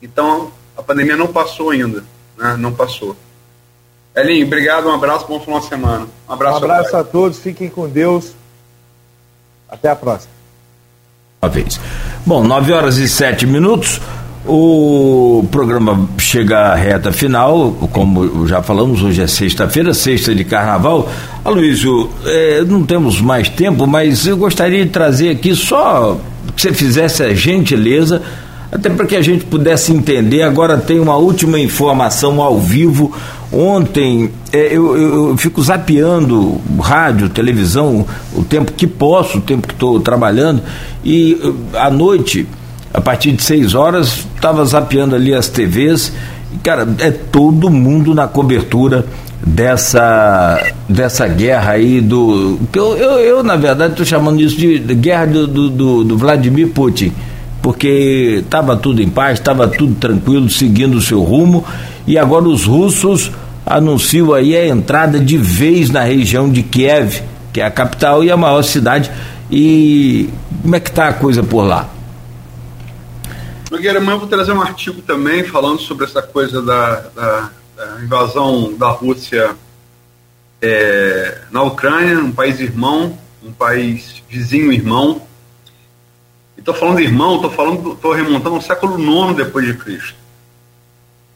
Então, 0.02 0.52
a 0.76 0.82
pandemia 0.82 1.16
não 1.16 1.28
passou 1.28 1.70
ainda, 1.70 2.04
né? 2.36 2.56
Não 2.58 2.72
passou. 2.72 3.16
Elinho, 4.14 4.46
obrigado, 4.46 4.88
um 4.88 4.92
abraço, 4.92 5.26
bom 5.26 5.40
final 5.40 5.60
de 5.60 5.66
semana. 5.66 6.06
Um 6.28 6.32
abraço, 6.32 6.60
um 6.60 6.64
abraço 6.64 6.96
a 6.96 7.04
todos, 7.04 7.38
fiquem 7.38 7.70
com 7.70 7.88
Deus. 7.88 8.34
Até 9.68 9.90
a 9.90 9.96
próxima. 9.96 10.32
Uma 11.40 11.48
vez. 11.48 11.80
Bom, 12.26 12.42
9 12.42 12.72
horas 12.72 12.98
e 12.98 13.08
7 13.08 13.46
minutos. 13.46 14.00
O 14.48 15.46
programa 15.50 16.08
chega 16.16 16.58
à 16.58 16.74
reta 16.74 17.12
final, 17.12 17.72
como 17.92 18.46
já 18.46 18.62
falamos, 18.62 19.02
hoje 19.02 19.20
é 19.20 19.26
sexta-feira, 19.26 19.92
sexta 19.92 20.34
de 20.34 20.42
carnaval. 20.42 21.10
Aloysio, 21.44 22.08
é, 22.24 22.64
não 22.66 22.82
temos 22.82 23.20
mais 23.20 23.48
tempo, 23.50 23.86
mas 23.86 24.26
eu 24.26 24.38
gostaria 24.38 24.84
de 24.84 24.90
trazer 24.90 25.28
aqui 25.28 25.54
só 25.54 26.18
que 26.56 26.62
você 26.62 26.72
fizesse 26.72 27.22
a 27.22 27.34
gentileza, 27.34 28.22
até 28.72 28.88
para 28.88 29.06
que 29.06 29.16
a 29.16 29.22
gente 29.22 29.44
pudesse 29.44 29.92
entender. 29.92 30.42
Agora 30.42 30.78
tem 30.78 30.98
uma 30.98 31.16
última 31.16 31.60
informação 31.60 32.40
ao 32.40 32.58
vivo 32.58 33.14
Ontem 33.52 34.30
é, 34.52 34.66
eu, 34.76 34.94
eu, 34.96 35.28
eu, 35.30 35.36
fico 35.38 35.62
zapeando 35.62 36.60
rádio, 36.80 37.30
televisão, 37.30 38.06
o 38.34 38.44
tempo 38.44 38.72
que 38.72 38.86
posso, 38.86 39.38
o 39.38 39.40
tempo 39.40 39.66
que 39.66 39.72
estou 39.72 39.98
trabalhando, 40.00 40.62
e 41.02 41.38
à 41.72 41.90
noite, 41.90 42.46
a 42.92 43.00
partir 43.00 43.32
de 43.32 43.42
6 43.42 43.74
horas, 43.74 44.26
estava 44.34 44.64
zapeando 44.64 45.14
ali 45.14 45.34
as 45.34 45.48
TVs, 45.48 46.12
e, 46.54 46.58
cara, 46.58 46.88
é 46.98 47.10
todo 47.10 47.70
mundo 47.70 48.14
na 48.14 48.26
cobertura 48.26 49.04
dessa, 49.44 50.72
dessa 50.88 51.26
guerra 51.28 51.72
aí 51.72 52.00
do. 52.00 52.58
Eu, 52.74 52.96
eu, 52.96 53.10
eu 53.20 53.42
na 53.42 53.56
verdade, 53.56 53.92
estou 53.92 54.06
chamando 54.06 54.40
isso 54.40 54.56
de, 54.56 54.78
de 54.78 54.94
guerra 54.94 55.26
do, 55.26 55.46
do, 55.46 56.04
do, 56.04 56.18
Vladimir 56.18 56.68
Putin 56.68 57.12
porque 57.60 58.40
estava 58.42 58.76
tudo 58.76 59.02
em 59.02 59.08
paz, 59.08 59.38
estava 59.38 59.68
tudo 59.68 59.94
tranquilo, 59.96 60.48
seguindo 60.48 60.96
o 60.96 61.02
seu 61.02 61.22
rumo, 61.22 61.64
e 62.06 62.16
agora 62.16 62.48
os 62.48 62.64
russos 62.64 63.30
anunciam 63.66 64.32
aí 64.32 64.56
a 64.56 64.66
entrada 64.66 65.18
de 65.18 65.36
vez 65.36 65.90
na 65.90 66.02
região 66.02 66.48
de 66.48 66.62
Kiev, 66.62 67.20
que 67.52 67.60
é 67.60 67.66
a 67.66 67.70
capital 67.70 68.24
e 68.24 68.30
a 68.30 68.36
maior 68.36 68.62
cidade. 68.62 69.10
E 69.50 70.30
como 70.62 70.76
é 70.76 70.80
que 70.80 70.88
está 70.88 71.08
a 71.08 71.12
coisa 71.12 71.42
por 71.42 71.62
lá? 71.62 71.88
Nogueira, 73.70 73.98
amanhã 73.98 74.14
eu 74.14 74.20
vou 74.20 74.28
trazer 74.28 74.52
um 74.52 74.62
artigo 74.62 75.02
também 75.02 75.44
falando 75.44 75.78
sobre 75.80 76.06
essa 76.06 76.22
coisa 76.22 76.62
da, 76.62 77.00
da, 77.14 77.50
da 77.76 78.00
invasão 78.02 78.72
da 78.74 78.88
Rússia 78.88 79.54
é, 80.62 81.42
na 81.50 81.62
Ucrânia, 81.62 82.18
um 82.18 82.32
país 82.32 82.58
irmão, 82.60 83.18
um 83.44 83.52
país 83.52 84.22
vizinho 84.26 84.72
irmão. 84.72 85.20
E 86.56 86.60
estou 86.60 86.72
falando 86.72 87.00
irmão, 87.00 87.36
estou 87.36 87.50
falando, 87.50 87.92
estou 87.92 88.12
remontando 88.12 88.56
ao 88.56 88.62
século 88.62 88.98
IX 88.98 89.36
depois 89.36 89.66
de 89.66 89.74
Cristo. 89.74 90.16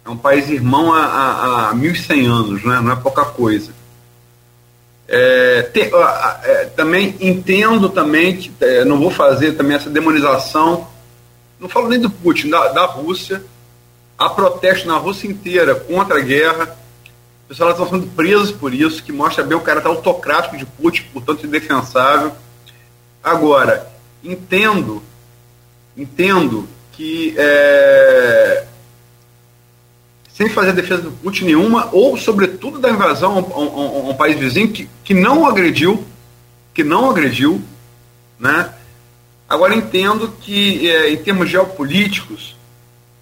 É 0.03 0.09
um 0.09 0.17
país 0.17 0.49
irmão 0.49 0.93
há, 0.93 1.05
há, 1.05 1.71
há 1.71 1.75
1.100 1.75 2.27
anos, 2.27 2.65
né? 2.65 2.81
não 2.81 2.93
é 2.93 2.97
pouca 2.97 3.27
coisa. 3.27 3.73
É, 5.07 5.63
tem, 5.63 5.91
é, 6.45 6.65
também 6.75 7.15
entendo 7.21 7.91
também 7.91 8.39
que 8.39 8.51
é, 8.63 8.87
não 8.87 8.99
vou 8.99 9.11
fazer 9.11 9.53
também 9.53 9.77
essa 9.77 9.91
demonização, 9.91 10.89
não 11.63 11.69
falo 11.69 11.89
nem 11.89 12.01
do 12.01 12.11
Putin, 12.11 12.51
da, 12.51 12.73
da 12.73 12.87
Rússia. 12.87 13.43
Há 14.19 14.29
protesto 14.29 14.89
na 14.89 14.97
Rússia 14.97 15.29
inteira 15.29 15.77
contra 15.77 16.19
a 16.19 16.21
guerra. 16.21 16.77
Os 17.45 17.57
pessoal 17.57 17.71
estão 17.71 17.89
sendo 17.89 18.09
presos 18.09 18.51
por 18.51 18.75
isso, 18.75 19.03
que 19.03 19.13
mostra 19.13 19.45
bem 19.45 19.57
o 19.57 19.61
cara 19.61 19.81
tá 19.81 19.89
autocrático 19.89 20.57
de 20.57 20.67
Putin, 20.67 21.05
portanto 21.13 21.47
indefensável. 21.47 22.33
Agora, 23.23 23.89
entendo, 24.25 25.01
entendo 25.97 26.69
que 26.91 27.33
é, 27.39 28.67
sem 30.35 30.49
fazer 30.49 30.73
defesa 30.73 31.03
do 31.03 31.13
Putin 31.13 31.45
nenhuma, 31.45 31.89
ou 31.93 32.17
sobretudo 32.17 32.81
da 32.81 32.91
invasão 32.91 33.39
a 33.39 33.59
um, 33.61 34.09
a 34.09 34.11
um, 34.11 34.15
país 34.15 34.37
vizinho 34.37 34.73
que, 34.73 34.91
que 35.05 35.15
não 35.15 35.47
agrediu, 35.47 36.05
que 36.75 36.83
não 36.83 37.09
agrediu, 37.09 37.63
né? 38.41 38.73
Agora 39.53 39.75
entendo 39.75 40.33
que 40.41 40.89
é, 40.89 41.11
em 41.11 41.17
termos 41.19 41.51
geopolíticos 41.51 42.57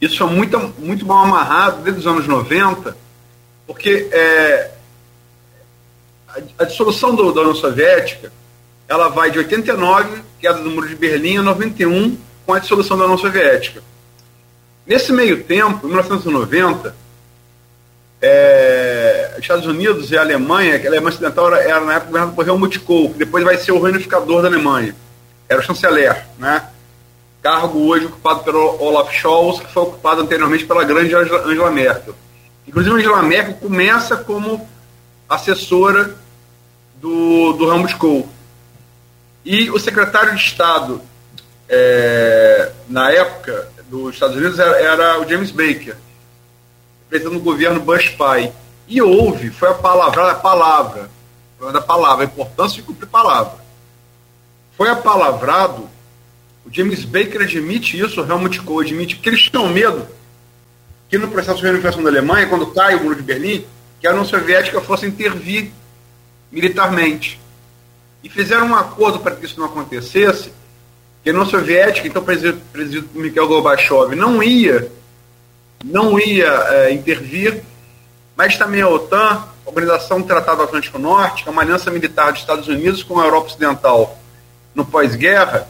isso 0.01 0.23
é 0.23 0.27
muito, 0.27 0.57
muito 0.79 1.05
mal 1.05 1.25
amarrado 1.25 1.83
desde 1.83 2.03
os 2.03 2.07
anos 2.07 2.29
90, 2.29 2.97
porque 3.67 4.09
é, 4.13 4.71
a, 6.29 6.39
a, 6.61 6.65
dissolução 6.65 7.17
do, 7.17 7.33
da 7.33 7.41
União 7.41 7.57
Soviética 7.57 8.33
ela 8.87 9.09
vai 9.09 9.33
de 9.33 9.39
89, 9.39 10.23
queda 10.39 10.61
do 10.61 10.71
Muro 10.71 10.89
de 10.89 10.95
Berlim, 10.95 11.39
a 11.39 11.43
91, 11.43 12.17
com 12.47 12.55
a 12.55 12.61
dissolução 12.61 12.97
da 12.97 13.07
União 13.07 13.19
Soviética. 13.19 13.83
Nesse 14.87 15.13
meio 15.13 15.43
tempo, 15.43 15.85
em 15.85 15.89
1990, 15.89 16.95
é, 18.23 19.35
Estados 19.41 19.67
Unidos 19.67 20.13
e 20.13 20.17
a 20.17 20.21
Alemanha, 20.21 20.79
que 20.79 20.87
a 20.87 20.91
Alemanha 20.91 21.11
Ocidental 21.11 21.49
era, 21.49 21.61
era 21.61 21.81
na 21.81 21.95
época 21.95 22.07
governada 22.07 22.33
por 22.37 22.47
Helmut 22.47 22.79
Kohl, 22.79 23.11
que 23.11 23.19
depois 23.19 23.43
vai 23.43 23.57
ser 23.57 23.73
o 23.73 23.81
reunificador 23.81 24.43
da 24.43 24.47
Alemanha. 24.47 24.95
Era 25.51 25.61
o 25.61 25.65
chanceler, 25.65 26.25
né? 26.39 26.65
Cargo 27.43 27.81
hoje 27.89 28.07
ocupado 28.07 28.45
pelo 28.45 28.81
Olaf 28.81 29.13
Scholz, 29.13 29.59
que 29.59 29.73
foi 29.73 29.83
ocupado 29.83 30.23
anteriormente 30.23 30.65
pela 30.65 30.85
grande 30.85 31.13
Angela 31.13 31.73
Merkel. 31.73 32.15
Inclusive, 32.69 32.95
a 32.95 32.99
Angela 32.99 33.23
Merkel 33.23 33.55
começa 33.55 34.17
como 34.17 34.69
assessora 35.29 36.15
do, 37.01 37.55
do 37.55 37.69
Helmut 37.69 37.97
Kohl. 37.97 38.29
E 39.45 39.69
o 39.71 39.79
secretário 39.81 40.37
de 40.37 40.41
Estado, 40.41 41.03
é, 41.69 42.71
na 42.89 43.11
época, 43.11 43.69
dos 43.89 44.15
Estados 44.15 44.37
Unidos, 44.37 44.57
era, 44.57 44.79
era 44.79 45.21
o 45.21 45.29
James 45.29 45.51
Baker, 45.51 45.97
presidente 47.09 47.35
do 47.35 47.41
governo 47.41 47.81
Bush 47.81 48.11
pai. 48.11 48.53
E 48.87 49.03
houve, 49.03 49.51
foi 49.51 49.71
a 49.71 49.75
palavra, 49.75 50.31
a 50.31 50.35
palavra, 50.37 51.11
da 51.73 51.81
palavra, 51.81 52.25
a 52.25 52.27
importância 52.27 52.77
de 52.77 52.83
cumprir 52.83 53.09
palavra. 53.09 53.60
Foi 54.81 54.89
apalavrado, 54.89 55.91
o 56.65 56.73
James 56.73 57.05
Baker 57.05 57.43
admite 57.43 58.01
isso, 58.01 58.23
o 58.23 58.27
Helmut 58.27 58.63
Kohl 58.63 58.81
admite 58.81 59.17
que 59.17 59.29
eles 59.29 59.43
tinham 59.43 59.69
medo 59.69 60.09
que 61.07 61.19
no 61.19 61.29
processo 61.29 61.59
de 61.59 61.65
reunificação 61.65 62.03
da 62.03 62.09
Alemanha, 62.09 62.47
quando 62.47 62.67
cai 62.69 62.95
o 62.95 63.03
muro 63.03 63.15
de 63.15 63.21
Berlim, 63.21 63.67
que 64.01 64.07
a 64.07 64.11
União 64.11 64.25
Soviética 64.25 64.81
fosse 64.81 65.05
intervir 65.05 65.71
militarmente. 66.51 67.39
E 68.25 68.31
fizeram 68.31 68.69
um 68.69 68.75
acordo 68.75 69.19
para 69.19 69.37
que 69.37 69.45
isso 69.45 69.61
não 69.61 69.67
acontecesse, 69.67 70.51
que 71.23 71.29
a 71.29 71.33
União 71.35 71.45
Soviética, 71.45 72.09
então 72.09 72.23
o 72.23 72.25
presidente 72.25 73.07
Mikhail 73.13 73.49
Gorbachev, 73.49 74.17
não 74.17 74.43
ia, 74.43 74.91
não 75.85 76.19
ia 76.19 76.49
é, 76.71 76.93
intervir, 76.95 77.63
mas 78.35 78.57
também 78.57 78.81
a 78.81 78.89
OTAN, 78.89 79.45
Organização 79.67 80.23
do 80.23 80.27
Tratado 80.27 80.63
Atlântico 80.63 80.99
Norte, 80.99 81.43
que 81.43 81.51
é 81.51 81.53
uma 81.53 81.61
aliança 81.61 81.91
militar 81.91 82.33
dos 82.33 82.41
Estados 82.41 82.67
Unidos 82.67 83.03
com 83.03 83.21
a 83.21 83.27
Europa 83.27 83.49
Ocidental 83.49 84.20
no 84.75 84.85
pós-guerra, 84.85 85.69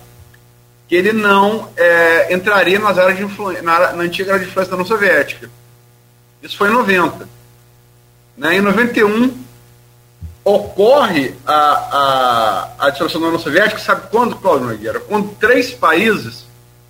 que 0.88 0.94
ele 0.94 1.12
não 1.12 1.68
é, 1.76 2.34
entraria 2.34 2.78
nas 2.78 2.98
áreas 2.98 3.16
de 3.16 3.24
influência, 3.24 3.62
na, 3.62 3.92
na, 3.92 4.02
antiga 4.02 4.32
área 4.32 4.44
de 4.44 4.50
influência 4.50 4.70
da 4.70 4.76
União 4.76 4.88
Soviética. 4.88 5.48
Isso 6.42 6.56
foi 6.56 6.68
em 6.68 6.72
90. 6.72 7.28
Né? 8.36 8.56
Em 8.56 8.60
91, 8.60 9.36
ocorre 10.44 11.34
a, 11.46 11.54
a, 11.54 12.86
a 12.86 12.90
dissolução 12.90 13.20
da 13.20 13.28
União 13.28 13.40
Soviética, 13.40 13.80
sabe 13.80 14.08
quando, 14.10 14.36
Cláudio 14.36 14.66
Nogueira? 14.66 15.00
Quando 15.00 15.34
três 15.36 15.70
países, 15.70 16.44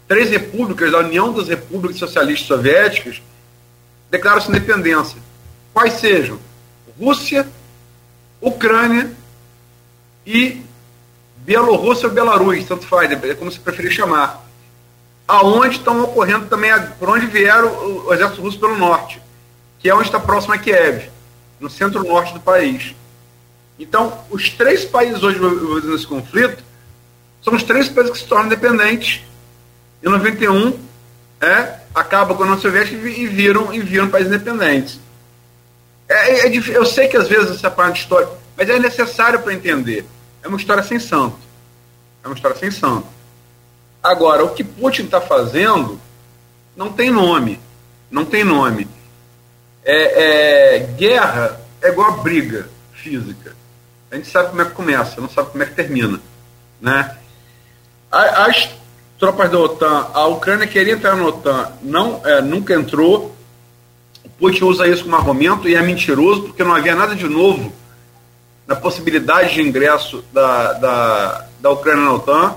três 0.09 0.31
repúblicas 0.31 0.91
da 0.91 0.99
União 0.99 1.33
das 1.33 1.49
Repúblicas 1.49 1.99
Socialistas 1.99 2.47
Soviéticas 2.47 3.21
declaram 4.11 4.41
sua 4.41 4.57
independência. 4.57 5.19
Quais 5.73 5.95
sejam? 5.95 6.39
Rússia, 6.99 7.47
Ucrânia 8.41 9.11
e 10.27 10.63
Bielorrússia 11.51 12.07
ou 12.07 12.15
Belarus, 12.15 12.65
tanto 12.65 12.87
faz, 12.87 13.11
é 13.11 13.35
como 13.35 13.51
se 13.51 13.59
preferir 13.59 13.91
chamar. 13.91 14.47
Aonde 15.27 15.79
estão 15.79 16.01
ocorrendo 16.01 16.47
também, 16.47 16.71
por 16.97 17.09
onde 17.09 17.27
vieram 17.27 17.67
o, 17.67 18.07
o 18.07 18.15
exército 18.15 18.41
russo 18.41 18.61
pelo 18.61 18.79
norte, 18.79 19.21
que 19.81 19.91
é 19.91 19.95
onde 19.95 20.05
está 20.05 20.21
próximo 20.21 20.55
a 20.55 20.59
Kiev, 20.59 21.11
no 21.59 21.69
centro-norte 21.69 22.35
do 22.35 22.39
país. 22.39 22.95
Então, 23.81 24.17
os 24.31 24.49
três 24.51 24.85
países 24.85 25.25
hoje 25.25 25.39
envolvidos 25.39 25.91
nesse 25.91 26.07
conflito 26.07 26.63
são 27.43 27.53
os 27.53 27.65
três 27.65 27.89
países 27.89 28.13
que 28.13 28.19
se 28.21 28.27
tornam 28.27 28.47
independentes. 28.47 29.25
Em 30.05 30.09
91, 30.09 30.79
é, 31.41 31.79
acaba 31.93 32.33
com 32.33 32.45
a 32.45 32.47
União 32.47 32.61
Soviética 32.61 32.97
e 32.97 33.27
viram, 33.27 33.75
e 33.75 33.81
viram 33.81 34.09
países 34.09 34.33
independentes. 34.33 35.01
É, 36.09 36.47
é, 36.47 36.59
eu 36.69 36.87
sei 36.87 37.09
que 37.09 37.17
às 37.17 37.27
vezes 37.27 37.57
essa 37.57 37.73
parte 37.73 37.95
de 37.95 38.01
história, 38.03 38.29
mas 38.57 38.71
é 38.71 38.79
necessário 38.79 39.41
para 39.41 39.53
entender. 39.53 40.07
É 40.43 40.49
uma 40.49 40.57
história 40.57 40.83
sem 40.83 40.99
santo. 40.99 41.39
É 42.23 42.27
uma 42.27 42.35
história 42.35 42.57
sem 42.57 42.71
santo. 42.71 43.07
Agora, 44.03 44.45
o 44.45 44.55
que 44.55 44.65
Putin 44.65 45.05
está 45.05 45.21
fazendo 45.21 46.01
não 46.77 46.93
tem 46.93 47.11
nome. 47.11 47.61
Não 48.11 48.25
tem 48.25 48.45
nome. 48.45 48.89
É, 49.85 50.77
é, 50.77 50.79
guerra 50.97 51.61
é 51.83 51.89
igual 51.89 52.09
a 52.09 52.17
briga 52.19 52.69
física. 52.93 53.55
A 54.11 54.17
gente 54.17 54.29
sabe 54.29 54.51
como 54.51 54.63
é 54.63 54.65
que 54.65 54.73
começa, 54.73 55.21
não 55.21 55.29
sabe 55.29 55.51
como 55.51 55.63
é 55.63 55.67
que 55.67 55.75
termina. 55.75 56.21
Né? 56.81 57.17
As 58.11 58.71
tropas 59.19 59.51
da 59.51 59.59
OTAN, 59.59 60.09
a 60.13 60.27
Ucrânia 60.27 60.67
queria 60.67 60.95
entrar 60.95 61.15
na 61.15 61.25
OTAN, 61.25 61.73
não, 61.83 62.21
é, 62.25 62.41
nunca 62.41 62.75
entrou. 62.75 63.37
O 64.25 64.29
Putin 64.31 64.65
usa 64.65 64.89
isso 64.89 65.05
como 65.05 65.17
argumento 65.17 65.69
e 65.69 65.75
é 65.75 65.83
mentiroso, 65.83 66.43
porque 66.43 66.65
não 66.65 66.75
havia 66.75 66.95
nada 66.95 67.15
de 67.15 67.29
novo 67.29 67.73
na 68.71 68.77
possibilidade 68.77 69.55
de 69.55 69.63
ingresso 69.63 70.25
da, 70.33 70.75
da, 70.75 71.47
da 71.59 71.71
Ucrânia 71.71 72.05
na 72.05 72.15
OTAN. 72.15 72.55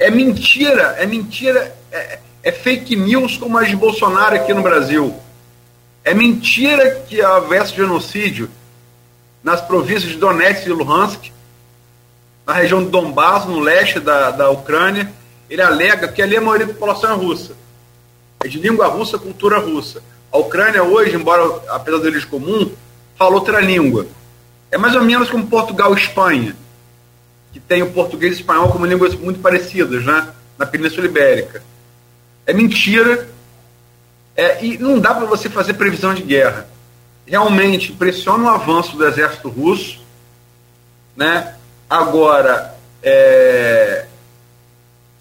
É 0.00 0.10
mentira, 0.10 0.96
é 0.98 1.06
mentira, 1.06 1.72
é, 1.92 2.18
é 2.42 2.50
fake 2.50 2.96
news 2.96 3.36
como 3.36 3.56
as 3.56 3.68
de 3.68 3.76
Bolsonaro 3.76 4.34
aqui 4.34 4.52
no 4.52 4.62
Brasil. 4.62 5.14
É 6.02 6.12
mentira 6.12 7.04
que 7.08 7.22
houvesse 7.22 7.76
genocídio 7.76 8.50
nas 9.44 9.60
províncias 9.60 10.10
de 10.10 10.18
Donetsk 10.18 10.66
e 10.66 10.70
Luhansk, 10.70 11.30
na 12.44 12.54
região 12.54 12.82
de 12.82 12.90
Donbass, 12.90 13.46
no 13.46 13.60
leste 13.60 14.00
da, 14.00 14.32
da 14.32 14.50
Ucrânia. 14.50 15.08
Ele 15.48 15.62
alega 15.62 16.08
que 16.08 16.20
ali 16.20 16.36
a 16.36 16.40
maioria 16.40 16.66
da 16.66 16.72
população 16.72 17.12
é 17.12 17.14
russa. 17.14 17.52
É 18.40 18.48
de 18.48 18.58
língua 18.58 18.88
russa, 18.88 19.18
cultura 19.18 19.60
russa. 19.60 20.02
A 20.32 20.38
Ucrânia 20.38 20.82
hoje, 20.82 21.14
embora 21.14 21.62
apesar 21.68 21.98
deles 21.98 22.24
comum, 22.24 22.72
fala 23.16 23.36
outra 23.36 23.60
língua. 23.60 24.04
É 24.70 24.78
mais 24.78 24.94
ou 24.94 25.02
menos 25.02 25.30
como 25.30 25.46
Portugal 25.46 25.94
e 25.94 26.00
Espanha, 26.00 26.56
que 27.52 27.60
tem 27.60 27.82
o 27.82 27.92
português 27.92 28.34
e 28.34 28.36
o 28.36 28.40
espanhol 28.40 28.70
como 28.70 28.86
línguas 28.86 29.14
muito 29.14 29.40
parecidas, 29.40 30.04
né? 30.04 30.28
Na 30.58 30.66
Península 30.66 31.06
Ibérica. 31.06 31.62
É 32.46 32.52
mentira. 32.52 33.28
É, 34.36 34.64
e 34.64 34.78
não 34.78 34.98
dá 34.98 35.14
para 35.14 35.24
você 35.24 35.48
fazer 35.48 35.74
previsão 35.74 36.12
de 36.12 36.22
guerra 36.22 36.66
realmente 37.26 37.92
pressiona 37.92 38.44
o 38.44 38.48
avanço 38.48 38.96
do 38.96 39.06
exército 39.06 39.48
russo, 39.48 40.00
né? 41.16 41.54
Agora, 41.90 42.74
é, 43.02 44.06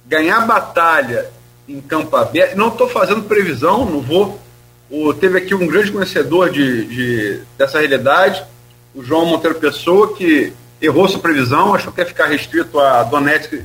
ganhar 0.06 0.46
batalha 0.46 1.30
em 1.68 1.82
campo 1.82 2.16
aberto, 2.16 2.56
não 2.56 2.68
estou 2.68 2.88
fazendo 2.88 3.24
previsão, 3.24 3.86
não 3.86 4.02
vou. 4.02 4.40
O, 4.90 5.14
teve 5.14 5.40
aqui 5.40 5.56
um 5.56 5.66
grande 5.66 5.92
conhecedor 5.92 6.52
de, 6.52 6.86
de, 6.86 7.42
dessa 7.58 7.80
realidade, 7.80 8.46
o 8.96 9.04
João 9.04 9.26
Monteiro 9.26 9.60
Pessoa, 9.60 10.16
que 10.16 10.54
errou 10.82 11.08
sua 11.08 11.20
previsão, 11.20 11.76
achou 11.76 11.92
que 11.92 12.00
ia 12.00 12.06
ficar 12.06 12.28
restrito 12.28 12.80
a 12.80 13.04
Donetsk 13.04 13.62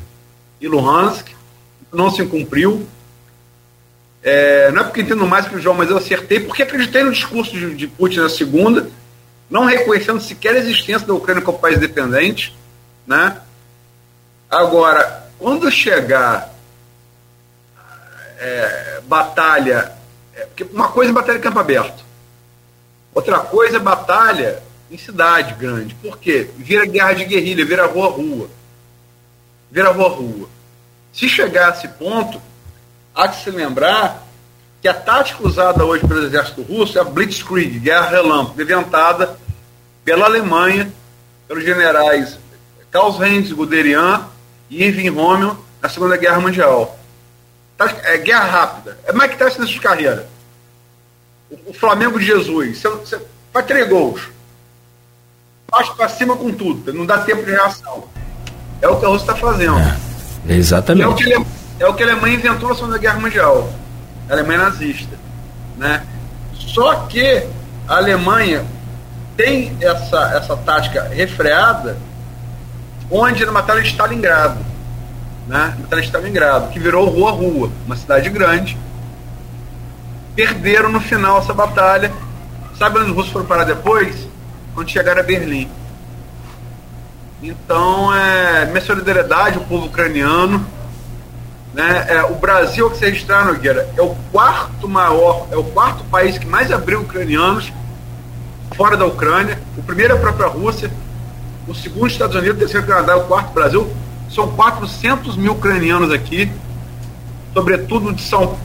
e 0.61 0.69
Luhansk, 0.69 1.29
não 1.93 2.11
se 2.11 2.27
cumpriu. 2.27 2.87
É, 4.23 4.71
não 4.73 4.83
é 4.83 4.85
porque 4.85 5.01
entendo 5.01 5.27
mais 5.27 5.47
que 5.47 5.55
o 5.55 5.61
João, 5.61 5.77
mas 5.77 5.89
eu 5.89 5.97
acertei, 5.97 6.41
porque 6.41 6.63
acreditei 6.63 7.03
no 7.03 7.13
discurso 7.13 7.53
de, 7.53 7.75
de 7.75 7.87
Putin 7.87 8.19
na 8.19 8.29
segunda, 8.29 8.91
não 9.49 9.65
reconhecendo 9.65 10.21
sequer 10.21 10.55
a 10.55 10.59
existência 10.59 11.07
da 11.07 11.15
Ucrânia 11.15 11.43
como 11.43 11.59
país 11.59 11.77
independente. 11.79 12.55
Né? 13.07 13.37
Agora, 14.51 15.31
quando 15.39 15.71
chegar 15.71 16.53
é, 18.41 19.01
batalha. 19.07 19.93
É, 20.35 20.47
porque 20.47 20.65
uma 20.73 20.89
coisa 20.89 21.11
é 21.11 21.15
batalha 21.15 21.39
em 21.39 21.43
campo 21.43 21.59
aberto, 21.59 22.03
outra 23.15 23.41
coisa 23.41 23.77
é 23.77 23.81
batalha 23.81 24.63
em 24.91 24.99
cidade 24.99 25.55
grande. 25.55 25.95
Por 25.95 26.19
quê? 26.19 26.51
Vira 26.57 26.85
guerra 26.85 27.13
de 27.13 27.25
guerrilha, 27.25 27.65
vira 27.65 27.87
rua-rua. 27.87 28.49
Vira 29.71 29.91
rua-rua. 29.91 30.49
Se 31.13 31.29
chegar 31.29 31.73
a 31.73 31.77
esse 31.77 31.89
ponto, 31.89 32.41
há 33.15 33.29
que 33.29 33.43
se 33.43 33.51
lembrar 33.51 34.27
que 34.81 34.89
a 34.89 34.95
tática 34.95 35.47
usada 35.47 35.85
hoje 35.85 36.07
pelo 36.07 36.25
exército 36.25 36.63
russo 36.63 36.99
é 36.99 37.01
a 37.01 37.05
Blitzkrieg, 37.05 37.79
guerra 37.79 38.09
relâmpago, 38.09 38.61
inventada 38.61 39.39
pela 40.05 40.25
Alemanha, 40.25 40.91
pelos 41.47 41.65
generais 41.65 42.39
Karl-Heinz 42.91 43.53
Guderian 43.53 44.27
e 44.69 44.83
Irving 44.83 45.11
Rommel 45.11 45.57
na 45.81 45.89
Segunda 45.89 46.17
Guerra 46.17 46.41
Mundial. 46.41 46.99
É 48.05 48.19
guerra 48.19 48.45
rápida. 48.45 48.99
É 49.05 49.13
mais 49.13 49.31
que 49.31 49.39
tá 49.39 49.47
nessas 49.47 49.79
carreiras. 49.79 50.27
O, 51.67 51.73
Flamengo 51.73 52.19
de 52.19 52.27
Jesus, 52.27 52.79
você 52.83 53.21
faz 53.53 53.67
três 53.67 53.89
gols. 53.89 54.21
Faz 55.71 55.89
para 55.91 56.09
cima 56.09 56.37
com 56.37 56.53
tudo, 56.53 56.93
não 56.93 57.07
dá 57.07 57.19
tempo 57.19 57.45
de 57.45 57.51
reação. 57.51 58.05
É 58.83 58.89
o 58.89 58.99
que 58.99 59.05
a 59.05 59.09
Rússia 59.09 59.33
está 59.33 59.37
fazendo. 59.37 59.79
É, 60.49 60.55
exatamente. 60.55 61.05
é 61.05 61.09
o 61.09 61.15
que 61.15 61.61
é 61.81 61.87
o 61.87 61.95
que 61.95 62.03
a 62.03 62.07
Alemanha 62.07 62.35
inventou 62.35 62.69
na 62.69 62.75
Segunda 62.75 62.99
Guerra 62.99 63.19
Mundial. 63.19 63.73
A 64.29 64.33
Alemanha 64.35 64.59
nazista. 64.59 65.17
Né? 65.79 66.05
Só 66.53 66.95
que 67.07 67.47
a 67.89 67.97
Alemanha 67.97 68.65
tem 69.35 69.75
essa, 69.81 70.33
essa 70.35 70.57
tática 70.59 71.05
refreada 71.05 71.97
onde 73.11 73.45
na 73.47 73.53
Batalha 73.53 73.81
de 73.81 73.89
Stalingrado. 73.89 74.59
Né? 75.49 75.75
Batalha 75.81 76.03
de 76.03 76.09
Stalingrado, 76.09 76.69
que 76.69 76.79
virou 76.79 77.09
Rua 77.09 77.33
Rua, 77.33 77.71
uma 77.87 77.97
cidade 77.97 78.29
grande. 78.29 78.77
Perderam 80.37 80.91
no 80.91 81.01
final 81.01 81.39
essa 81.39 81.55
batalha. 81.55 82.13
Sabe 82.79 82.99
onde 82.99 83.11
os 83.11 83.17
russos 83.17 83.33
foram 83.33 83.47
parar 83.47 83.65
depois? 83.65 84.29
Quando 84.75 84.91
chegaram 84.91 85.21
a 85.21 85.25
Berlim. 85.25 85.69
Então, 87.43 88.15
é, 88.15 88.67
minha 88.67 88.81
solidariedade 88.81 89.57
ao 89.57 89.65
povo 89.65 89.87
ucraniano. 89.87 90.67
Né? 91.73 92.07
É, 92.09 92.23
o 92.25 92.35
Brasil, 92.35 92.91
que 92.91 92.99
se 92.99 93.05
registrar, 93.05 93.45
Nogueira, 93.47 93.89
é 93.97 94.03
o 94.03 94.15
quarto 94.33 94.89
maior, 94.89 95.47
é 95.51 95.57
o 95.57 95.65
quarto 95.65 96.05
país 96.05 96.37
que 96.37 96.47
mais 96.47 96.71
abriu 96.73 97.01
ucranianos 97.01 97.73
fora 98.77 98.97
da 98.97 99.07
Ucrânia. 99.07 99.59
O 99.77 99.83
primeiro 99.83 100.15
é 100.15 100.17
a 100.17 100.21
própria 100.21 100.49
Rússia, 100.49 100.91
o 101.67 101.75
segundo 101.75 102.09
Estados 102.09 102.35
Unidos, 102.35 102.57
o 102.57 102.61
terceiro 102.61 102.87
Canadá, 102.87 103.17
o 103.17 103.27
quarto 103.27 103.53
Brasil. 103.53 103.91
São 104.29 104.49
400 104.49 105.37
mil 105.37 105.53
ucranianos 105.53 106.13
aqui, 106.13 106.51
sobretudo 107.53 108.13
de 108.13 108.23
São, 108.23 108.57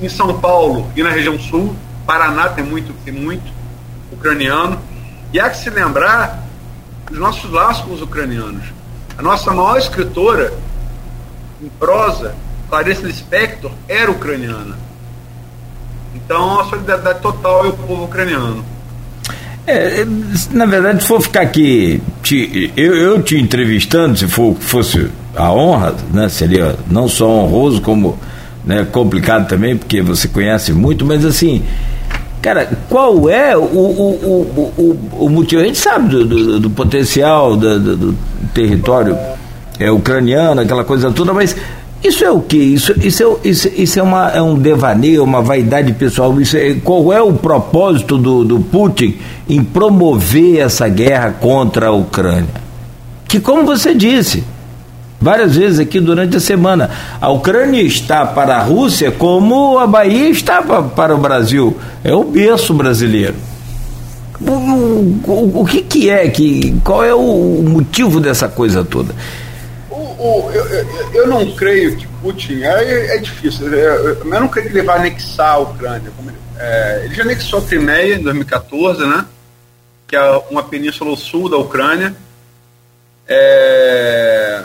em 0.00 0.08
São 0.08 0.38
Paulo 0.40 0.90
e 0.94 1.02
na 1.02 1.10
região 1.10 1.38
sul. 1.38 1.74
Paraná 2.06 2.48
tem 2.48 2.64
muito, 2.64 2.92
tem 3.04 3.14
muito 3.14 3.52
ucraniano. 4.12 4.78
E 5.32 5.40
há 5.40 5.48
que 5.50 5.58
se 5.58 5.70
lembrar 5.70 6.44
os 7.10 7.18
nossos 7.18 7.50
laços 7.50 7.84
com 7.84 7.92
os 7.92 8.02
ucranianos. 8.02 8.64
A 9.16 9.22
nossa 9.22 9.52
maior 9.52 9.78
escritora 9.78 10.52
em 11.62 11.68
prosa, 11.78 12.34
Clarice 12.68 13.02
Lispector, 13.02 13.70
era 13.88 14.10
ucraniana. 14.10 14.76
Então 16.14 16.60
a 16.60 16.64
solidariedade 16.64 17.20
total 17.20 17.66
é 17.66 17.68
o 17.68 17.72
povo 17.72 18.04
ucraniano. 18.04 18.64
É, 19.66 20.04
na 20.52 20.66
verdade, 20.66 21.02
se 21.02 21.08
for 21.08 21.20
ficar 21.20 21.42
aqui, 21.42 22.02
te, 22.22 22.72
eu, 22.76 22.94
eu 22.96 23.22
te 23.22 23.38
entrevistando, 23.38 24.18
se 24.18 24.26
for, 24.26 24.56
fosse 24.58 25.10
a 25.36 25.52
honra, 25.52 25.94
né, 26.12 26.28
seria 26.28 26.76
não 26.90 27.06
só 27.06 27.28
honroso, 27.28 27.80
como 27.80 28.18
né, 28.64 28.86
complicado 28.90 29.48
também, 29.48 29.76
porque 29.76 30.02
você 30.02 30.26
conhece 30.26 30.72
muito, 30.72 31.04
mas 31.04 31.24
assim, 31.24 31.62
cara, 32.40 32.70
qual 32.88 33.28
é 33.28 33.56
o, 33.56 33.60
o, 33.60 34.70
o, 34.78 35.24
o, 35.24 35.28
motivo? 35.28 35.62
A 35.62 35.64
gente 35.64 35.78
sabe 35.78 36.08
do, 36.08 36.24
do, 36.24 36.60
do 36.60 36.70
potencial 36.70 37.56
do, 37.56 37.96
do, 37.96 38.14
território 38.54 39.16
é, 39.78 39.90
ucraniano, 39.90 40.60
aquela 40.60 40.84
coisa 40.84 41.10
toda, 41.10 41.32
mas 41.32 41.56
isso 42.02 42.24
é 42.24 42.30
o 42.30 42.40
que? 42.40 42.56
Isso, 42.56 42.94
isso, 42.98 43.22
é, 43.22 43.48
isso, 43.48 43.68
isso 43.76 43.98
é, 43.98 44.02
uma, 44.02 44.30
é 44.30 44.40
um 44.40 44.58
devaneio, 44.58 45.22
uma 45.22 45.42
vaidade 45.42 45.92
pessoal. 45.92 46.40
Isso 46.40 46.56
é, 46.56 46.74
qual 46.74 47.12
é 47.12 47.20
o 47.20 47.32
propósito 47.34 48.16
do, 48.16 48.44
do 48.44 48.60
Putin 48.60 49.18
em 49.48 49.62
promover 49.62 50.60
essa 50.60 50.88
guerra 50.88 51.32
contra 51.38 51.88
a 51.88 51.92
Ucrânia? 51.92 52.48
Que, 53.28 53.38
como 53.38 53.64
você 53.64 53.94
disse 53.94 54.42
várias 55.20 55.56
vezes 55.56 55.78
aqui 55.78 56.00
durante 56.00 56.36
a 56.36 56.40
semana, 56.40 56.90
a 57.20 57.28
Ucrânia 57.30 57.82
está 57.82 58.24
para 58.26 58.56
a 58.56 58.62
Rússia 58.62 59.12
como 59.12 59.78
a 59.78 59.86
Bahia 59.86 60.30
está 60.30 60.62
para, 60.62 61.14
o 61.14 61.18
Brasil. 61.18 61.76
É 62.02 62.14
o 62.14 62.24
berço 62.24 62.72
brasileiro. 62.72 63.34
O, 64.40 64.50
o, 64.50 65.60
o 65.60 65.66
que, 65.66 65.82
que 65.82 66.08
é? 66.08 66.26
Que, 66.28 66.74
qual 66.82 67.04
é 67.04 67.14
o 67.14 67.62
motivo 67.62 68.20
dessa 68.20 68.48
coisa 68.48 68.82
toda? 68.82 69.14
eu, 69.90 70.66
eu, 70.66 71.12
eu, 71.14 71.26
não 71.26 71.50
creio 71.52 71.96
que 71.96 72.06
Putin. 72.22 72.62
É, 72.62 73.16
é 73.16 73.18
difícil. 73.18 73.72
Eu, 73.72 74.16
eu, 74.16 74.24
não 74.24 74.48
creio 74.48 74.68
que 74.68 74.78
ele 74.78 74.86
vai 74.86 74.98
anexar 74.98 75.54
a 75.54 75.58
Ucrânia. 75.58 76.12
Ele, 76.18 76.36
é, 76.58 77.02
ele 77.04 77.14
já 77.14 77.22
anexou 77.22 77.58
a 77.58 77.62
Crimeia 77.62 78.16
em 78.16 78.22
2014, 78.22 79.06
né? 79.06 79.24
Que 80.06 80.16
é 80.16 80.42
uma 80.50 80.62
península 80.62 81.16
sul 81.16 81.48
da 81.48 81.56
Ucrânia. 81.56 82.14
É, 83.26 84.62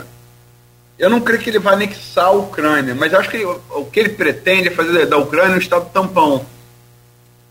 eu 0.98 1.10
não 1.10 1.20
creio 1.20 1.40
que 1.40 1.50
ele 1.50 1.58
vai 1.58 1.74
anexar 1.74 2.26
a 2.26 2.30
Ucrânia, 2.30 2.94
mas 2.94 3.12
acho 3.12 3.30
que 3.30 3.44
o, 3.44 3.84
que 3.92 4.00
ele 4.00 4.10
pretende 4.10 4.68
é 4.68 4.70
fazer 4.70 5.06
da 5.06 5.18
Ucrânia 5.18 5.56
um 5.56 5.60
estado 5.60 5.90
tampão. 5.90 6.44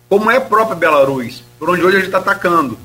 Como 0.10 0.32
é 0.32 0.38
a 0.38 0.42
própria 0.42 0.76
Belarus, 0.76 1.44
por 1.60 1.70
onde 1.70 1.84
hoje 1.84 1.98
ele 1.98 2.06
está 2.06 2.20
atacando. 2.20 2.78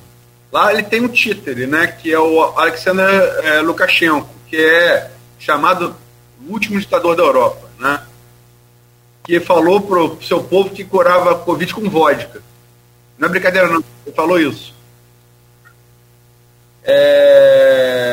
Lá 0.53 0.73
ele 0.73 0.83
tem 0.83 1.01
um 1.01 1.09
títere, 1.09 1.67
né? 1.67 1.87
Que 1.87 2.13
é 2.13 2.19
o 2.19 2.43
Alexander 2.43 3.07
é, 3.45 3.61
Lukashenko 3.61 4.41
que 4.51 4.57
é 4.57 5.11
chamado 5.39 5.95
o 6.45 6.53
último 6.53 6.79
ditador 6.79 7.15
da 7.15 7.23
Europa, 7.23 7.69
né? 7.79 8.03
que 9.23 9.39
falou 9.39 9.81
para 9.81 10.03
o 10.03 10.23
seu 10.23 10.43
povo 10.43 10.71
que 10.71 10.83
curava 10.85 11.37
Covid 11.37 11.73
com 11.73 11.89
vodka. 11.89 12.43
Não 13.17 13.29
é 13.29 13.31
brincadeira, 13.31 13.69
não. 13.69 13.85
Ele 14.05 14.15
falou 14.15 14.41
isso. 14.41 14.75
É... 16.83 18.10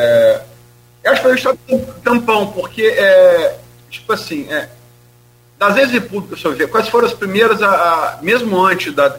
Eu 1.07 1.13
acho 1.13 1.21
que 1.21 1.57
foi 1.67 1.77
um 1.77 1.85
tampão, 2.03 2.51
porque, 2.51 2.81
é, 2.81 3.57
tipo 3.89 4.11
assim, 4.11 4.45
é, 4.51 4.67
das 5.57 5.77
ex-repúblicas 5.77 6.39
soviéticas, 6.39 6.71
quais 6.71 6.89
foram 6.89 7.07
as 7.07 7.13
primeiras, 7.13 7.61
a, 7.61 7.69
a, 7.69 8.21
mesmo 8.21 8.61
antes 8.63 8.93
da, 8.93 9.17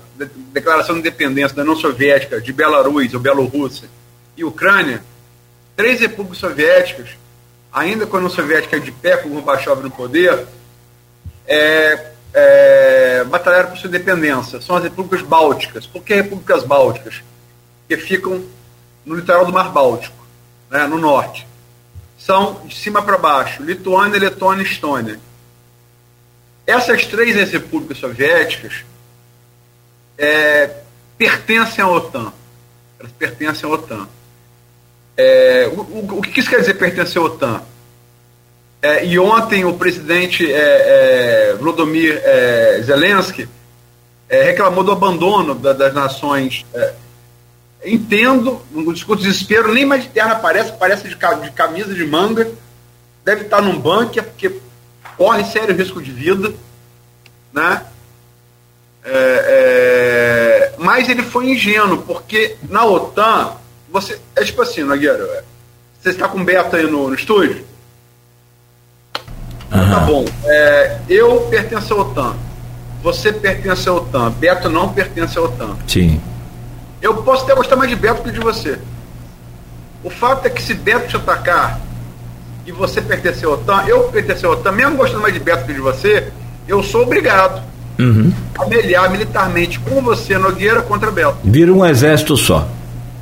declaração 0.52 0.94
de 0.94 1.00
independência 1.00 1.56
da 1.56 1.62
União 1.62 1.76
Soviética, 1.76 2.40
de 2.40 2.52
Belarus 2.52 3.14
ou 3.14 3.20
Bielorrússia 3.20 3.88
e 4.36 4.44
Ucrânia, 4.44 5.02
três 5.74 6.00
repúblicas 6.00 6.38
soviéticas, 6.38 7.08
ainda 7.72 8.06
quando 8.06 8.24
a 8.24 8.26
União 8.26 8.36
Soviética 8.36 8.76
é 8.76 8.80
de 8.80 8.92
pé, 8.92 9.16
com 9.16 9.30
o 9.30 9.32
Gorbachev 9.32 9.82
no 9.82 9.90
poder, 9.90 10.46
é, 11.46 12.12
é, 12.34 13.24
batalharam 13.24 13.70
por 13.70 13.78
sua 13.78 13.88
independência. 13.88 14.60
São 14.60 14.76
as 14.76 14.84
repúblicas 14.84 15.26
bálticas. 15.26 15.86
Por 15.86 16.02
que 16.02 16.14
repúblicas 16.14 16.64
bálticas? 16.64 17.22
Que 17.88 17.96
ficam 17.96 18.44
no 19.06 19.14
litoral 19.14 19.46
do 19.46 19.52
Mar 19.52 19.72
Báltico, 19.72 20.14
né, 20.70 20.86
no 20.86 20.98
norte. 20.98 21.48
São 22.18 22.66
de 22.66 22.74
cima 22.74 23.00
para 23.00 23.16
baixo: 23.16 23.62
Lituânia, 23.62 24.18
Letônia 24.18 24.62
e 24.62 24.66
Estônia. 24.66 25.20
Essas 26.66 27.06
três 27.06 27.50
repúblicas 27.50 27.98
soviéticas 27.98 28.84
é, 30.18 30.70
pertencem 31.16 31.82
à 31.82 31.88
OTAN. 31.88 32.32
Elas 32.98 33.12
pertencem 33.12 33.70
à 33.70 33.72
OTAN. 33.72 34.08
É, 35.16 35.70
o, 35.72 35.80
o, 35.80 36.18
o, 36.18 36.22
que 36.22 36.40
isso 36.40 36.50
quer 36.50 36.60
dizer 36.60 36.74
pertencer 36.74 37.22
à 37.22 37.24
OTAN? 37.24 37.62
É, 38.82 39.06
e 39.06 39.18
ontem 39.18 39.64
o 39.64 39.74
presidente 39.74 40.50
é, 40.52 41.52
é 41.52 41.56
Vladimir 41.58 42.20
é, 42.22 42.82
Zelensky 42.82 43.48
reclamou 44.28 44.84
do 44.84 44.92
abandono 44.92 45.54
da, 45.54 45.72
das 45.72 45.94
nações. 45.94 46.66
Entendo, 47.84 48.60
no 48.70 48.92
discurso 48.92 49.22
de 49.22 49.28
desespero, 49.28 49.72
nem 49.72 49.84
mais 49.84 50.02
de 50.02 50.08
terra 50.08 50.32
aparece, 50.32 50.72
parece 50.72 51.08
de, 51.08 51.16
camisa 51.16 51.94
de 51.94 52.04
manga, 52.04 52.50
deve 53.24 53.42
estar 53.42 53.60
num 53.60 53.78
bunker, 53.78 54.24
porque 54.24 54.52
corre 55.16 55.44
sério 55.44 55.76
risco 55.76 56.02
de 56.02 56.10
vida, 56.10 56.52
né? 57.52 57.84
mas 60.78 61.08
ele 61.08 61.22
foi 61.22 61.50
ingênuo, 61.50 62.02
porque 62.02 62.56
na 62.68 62.84
OTAN 62.84 63.52
você, 63.90 64.18
é 64.36 64.44
tipo 64.44 64.60
assim, 64.62 64.82
Nogueira, 64.82 65.44
você 66.00 66.10
está 66.10 66.28
com 66.28 66.38
o 66.38 66.44
Beto 66.44 66.76
aí 66.76 66.84
no, 66.84 67.08
no 67.08 67.14
estúdio? 67.14 67.64
Uhum. 69.72 69.90
Tá 69.90 70.00
bom. 70.00 70.24
É, 70.44 70.98
eu 71.08 71.40
pertenço 71.50 71.94
à 71.94 71.96
OTAN. 71.98 72.36
Você 73.02 73.32
pertence 73.32 73.88
à 73.88 73.92
OTAN. 73.92 74.30
Beto 74.32 74.68
não 74.68 74.92
pertence 74.92 75.38
à 75.38 75.42
OTAN. 75.42 75.76
Sim. 75.86 76.20
Eu 77.00 77.14
posso 77.22 77.44
até 77.44 77.54
gostar 77.54 77.76
mais 77.76 77.90
de 77.90 77.96
Beto 77.96 78.22
que 78.22 78.30
de 78.30 78.40
você. 78.40 78.78
O 80.02 80.10
fato 80.10 80.46
é 80.46 80.50
que 80.50 80.62
se 80.62 80.74
Beto 80.74 81.08
te 81.08 81.16
atacar 81.16 81.80
e 82.66 82.72
você 82.72 83.00
pertencer 83.00 83.48
à 83.48 83.52
OTAN, 83.52 83.84
eu 83.86 84.04
pertencer 84.04 84.46
à 84.48 84.52
OTAN, 84.52 84.72
mesmo 84.72 84.96
gostando 84.96 85.22
mais 85.22 85.34
de 85.34 85.40
Beto 85.40 85.64
que 85.64 85.72
de 85.72 85.80
você, 85.80 86.28
eu 86.66 86.82
sou 86.82 87.02
obrigado 87.02 87.62
uhum. 87.98 88.32
a 88.58 88.66
meliar 88.66 89.10
militarmente 89.10 89.78
com 89.80 90.02
você, 90.02 90.36
Nogueira, 90.38 90.82
contra 90.82 91.10
Beto. 91.10 91.38
Vira 91.44 91.72
um 91.72 91.84
exército 91.84 92.36
só. 92.36 92.68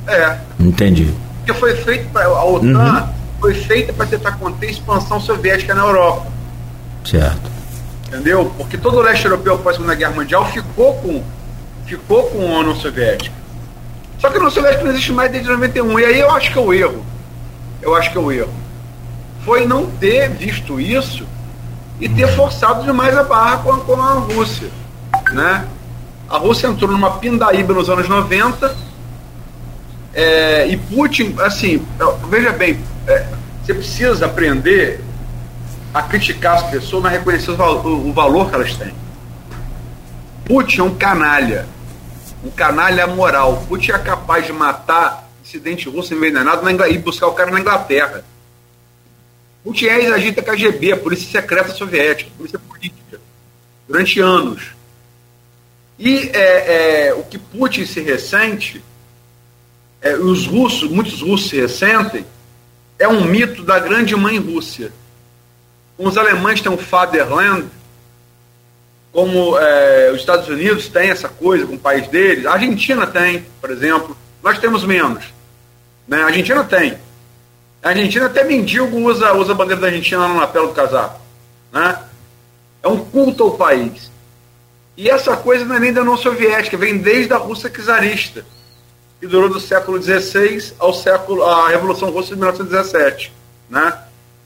É. 0.07 0.37
Entendi. 0.59 1.13
Porque 1.37 1.53
foi 1.59 1.75
feito 1.75 2.09
para 2.09 2.25
a 2.25 2.45
OTAN 2.45 3.01
uhum. 3.01 3.07
foi 3.39 3.53
feita 3.53 3.93
para 3.93 4.05
tentar 4.05 4.33
conter 4.33 4.67
a 4.67 4.71
expansão 4.71 5.19
soviética 5.19 5.73
na 5.73 5.83
Europa. 5.83 6.27
Certo. 7.03 7.57
Entendeu? 8.07 8.51
Porque 8.57 8.77
todo 8.77 8.97
o 8.97 9.01
leste 9.01 9.25
europeu 9.25 9.55
após 9.55 9.75
a 9.75 9.79
Segunda 9.79 9.95
Guerra 9.95 10.13
Mundial 10.13 10.45
ficou 10.51 10.93
com 10.95 11.23
ficou 11.85 12.23
com 12.23 12.55
a 12.55 12.59
União 12.59 12.75
Soviética. 12.75 13.35
Só 14.17 14.29
que 14.29 14.35
a 14.35 14.37
União 14.37 14.51
Soviética 14.51 14.83
não 14.83 14.91
existe 14.91 15.11
mais 15.11 15.31
desde 15.31 15.49
91. 15.49 15.99
E 15.99 16.05
aí 16.05 16.19
eu 16.19 16.31
acho 16.31 16.51
que 16.51 16.57
é 16.57 16.61
o 16.61 16.73
erro. 16.73 17.05
Eu 17.81 17.95
acho 17.95 18.11
que 18.11 18.17
é 18.17 18.21
o 18.21 18.31
erro. 18.31 18.53
Foi 19.45 19.65
não 19.65 19.85
ter 19.85 20.29
visto 20.29 20.79
isso 20.79 21.25
e 21.99 22.09
ter 22.09 22.27
forçado 22.35 22.83
demais 22.83 23.15
a 23.17 23.23
barra 23.23 23.57
com 23.57 23.73
a, 23.73 23.79
com 23.79 24.01
a 24.01 24.13
Rússia. 24.13 24.69
Né? 25.31 25.65
A 26.29 26.37
Rússia 26.37 26.67
entrou 26.67 26.91
numa 26.91 27.11
pindaíba 27.17 27.73
nos 27.73 27.89
anos 27.89 28.07
90 28.07 28.75
é, 30.13 30.67
e 30.67 30.77
Putin, 30.77 31.35
assim, 31.39 31.85
veja 32.27 32.51
bem, 32.51 32.79
é, 33.05 33.27
você 33.63 33.73
precisa 33.73 34.25
aprender 34.25 34.99
a 35.93 36.01
criticar 36.01 36.55
as 36.55 36.63
pessoas, 36.63 37.03
mas 37.03 37.13
reconhecer 37.13 37.51
o, 37.51 38.09
o 38.09 38.13
valor 38.13 38.49
que 38.49 38.55
elas 38.55 38.75
têm. 38.75 38.93
Putin 40.45 40.79
é 40.79 40.83
um 40.83 40.95
canalha, 40.95 41.67
um 42.43 42.51
canalha 42.51 43.07
moral. 43.07 43.65
Putin 43.67 43.91
é 43.91 43.99
capaz 43.99 44.45
de 44.45 44.53
matar 44.53 45.27
dissidente 45.43 45.87
russo 45.87 46.13
envenenado 46.13 46.61
na 46.61 46.87
e 46.89 46.97
buscar 46.97 47.27
o 47.27 47.33
cara 47.33 47.51
na 47.51 47.59
Inglaterra. 47.59 48.23
Putin 49.63 49.85
é 49.85 49.99
ex-agente 50.01 50.41
da 50.41 50.43
KGB, 50.43 50.95
Polícia 50.97 51.41
Secreta 51.41 51.69
Soviética, 51.69 52.29
Polícia 52.37 52.59
Política, 52.59 53.19
durante 53.87 54.19
anos. 54.19 54.75
E 55.99 56.29
é, 56.33 57.07
é, 57.07 57.13
o 57.13 57.23
que 57.23 57.37
Putin 57.37 57.85
se 57.85 58.01
ressente 58.01 58.83
é, 60.01 60.15
os 60.15 60.45
russos, 60.45 60.89
muitos 60.89 61.21
russos 61.21 61.49
se 61.49 61.59
ressentem, 61.59 62.25
é 62.99 63.07
um 63.07 63.25
mito 63.25 63.63
da 63.63 63.79
grande 63.79 64.15
mãe 64.15 64.37
Rússia. 64.37 64.91
Os 65.97 66.17
alemães 66.17 66.61
têm 66.61 66.71
um 66.71 66.77
fatherland, 66.77 67.67
como 69.17 69.57
é, 69.57 70.11
os 70.11 70.19
Estados 70.19 70.47
Unidos 70.47 70.89
têm 70.89 71.09
essa 71.09 71.27
coisa 71.27 71.65
com 71.65 71.73
o 71.73 71.79
país 71.79 72.07
deles. 72.07 72.45
A 72.45 72.53
Argentina 72.53 73.07
tem, 73.07 73.43
por 73.59 73.71
exemplo. 73.71 74.15
Nós 74.43 74.59
temos 74.59 74.83
menos. 74.83 75.25
Né? 76.07 76.21
A 76.21 76.25
Argentina 76.27 76.63
tem. 76.63 76.99
A 77.81 77.89
Argentina 77.89 78.27
até 78.27 78.43
mendigo 78.43 78.95
usa, 78.95 79.33
usa 79.33 79.53
a 79.53 79.55
bandeira 79.55 79.81
da 79.81 79.87
Argentina 79.87 80.27
na 80.27 80.41
lapela 80.41 80.67
do 80.67 80.73
casaco. 80.73 81.19
Né? 81.71 81.97
É 82.83 82.87
um 82.87 83.03
culto 83.05 83.45
ao 83.45 83.57
país. 83.57 84.11
E 84.95 85.09
essa 85.09 85.35
coisa 85.35 85.65
não 85.65 85.77
é 85.77 85.79
nem 85.79 85.93
da 85.93 86.01
União 86.01 86.15
Soviética, 86.15 86.77
vem 86.77 86.99
desde 86.99 87.33
a 87.33 87.37
Rússia 87.37 87.71
czarista, 87.71 88.45
que 89.19 89.25
durou 89.25 89.49
do 89.49 89.59
século 89.59 89.99
XVI 89.99 90.73
ao 90.77 90.93
século 90.93 91.43
à 91.43 91.69
Revolução 91.69 92.11
Russa 92.11 92.35
de 92.35 92.35
1917, 92.35 93.33
né? 93.67 93.97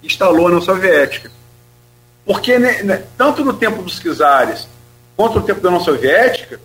Instalou 0.01 0.45
a 0.45 0.47
União 0.47 0.61
Soviética. 0.61 1.29
Porque 2.25 2.57
né, 2.59 2.83
né, 2.83 3.05
tanto 3.17 3.43
no 3.43 3.53
tempo 3.53 3.81
dos 3.81 3.99
czares 3.99 4.67
quanto 5.15 5.39
no 5.39 5.45
tempo 5.45 5.61
da 5.61 5.69
União 5.69 5.83
Soviética, 5.83 6.59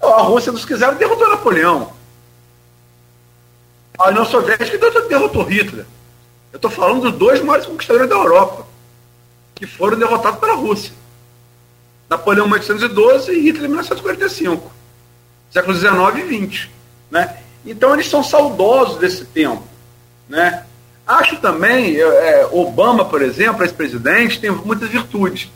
a 0.00 0.22
Rússia 0.22 0.52
dos 0.52 0.64
czares 0.64 0.98
derrotou 0.98 1.28
Napoleão. 1.28 1.92
A 3.98 4.08
União 4.10 4.24
Soviética 4.24 4.78
derrotou 5.08 5.42
Hitler. 5.42 5.86
Eu 6.52 6.56
estou 6.56 6.70
falando 6.70 7.02
dos 7.02 7.18
dois 7.18 7.42
maiores 7.42 7.66
conquistadores 7.66 8.08
da 8.08 8.16
Europa, 8.16 8.66
que 9.54 9.66
foram 9.66 9.98
derrotados 9.98 10.38
pela 10.38 10.54
Rússia. 10.54 10.92
Napoleão 12.08 12.46
em 12.46 12.50
1812 12.50 13.32
e 13.32 13.40
Hitler 13.40 13.64
em 13.64 13.68
1945. 13.68 14.72
Século 15.50 15.74
XIX 15.74 16.30
e 16.30 16.48
XX. 16.48 16.68
Né? 17.10 17.36
Então 17.64 17.94
eles 17.94 18.08
são 18.08 18.22
saudosos 18.22 18.98
desse 18.98 19.24
tempo. 19.24 19.62
Né? 20.28 20.64
Acho 21.06 21.36
também, 21.36 21.96
é, 22.00 22.48
Obama, 22.50 23.04
por 23.04 23.22
exemplo, 23.22 23.62
ex-presidente, 23.62 24.40
tem 24.40 24.50
muitas 24.50 24.88
virtudes. 24.88 25.48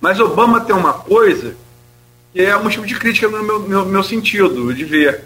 Mas 0.00 0.18
Obama 0.18 0.60
tem 0.60 0.74
uma 0.74 0.94
coisa 0.94 1.54
que 2.32 2.42
é 2.42 2.56
um 2.56 2.64
motivo 2.64 2.84
de 2.84 2.96
crítica 2.96 3.28
no 3.28 3.42
meu, 3.42 3.60
meu, 3.60 3.86
meu 3.86 4.02
sentido 4.02 4.74
de 4.74 4.84
ver. 4.84 5.22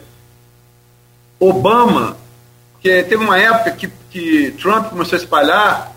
Obama, 1.40 2.16
que 2.80 3.02
teve 3.04 3.24
uma 3.24 3.38
época 3.38 3.70
que, 3.70 3.90
que 4.10 4.50
Trump 4.60 4.90
começou 4.90 5.16
a 5.16 5.20
espalhar 5.22 5.96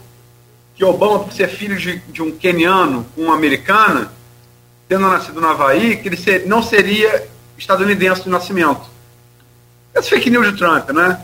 que 0.74 0.86
Obama, 0.86 1.20
por 1.20 1.34
ser 1.34 1.50
filho 1.50 1.78
de, 1.78 2.00
de 2.00 2.22
um 2.24 2.32
queniano 2.32 3.06
com 3.14 3.24
uma 3.24 3.36
americana, 3.36 4.12
tendo 4.88 5.08
nascido 5.08 5.40
no 5.40 5.48
Havaí, 5.48 5.98
que 5.98 6.08
ele 6.08 6.18
ser, 6.18 6.48
não 6.48 6.64
seria 6.64 7.28
estadunidense 7.58 8.24
de 8.24 8.30
nascimento. 8.30 8.82
Essa 9.94 10.10
fake 10.10 10.30
news 10.30 10.52
de 10.52 10.58
Trump, 10.58 10.90
né? 10.90 11.24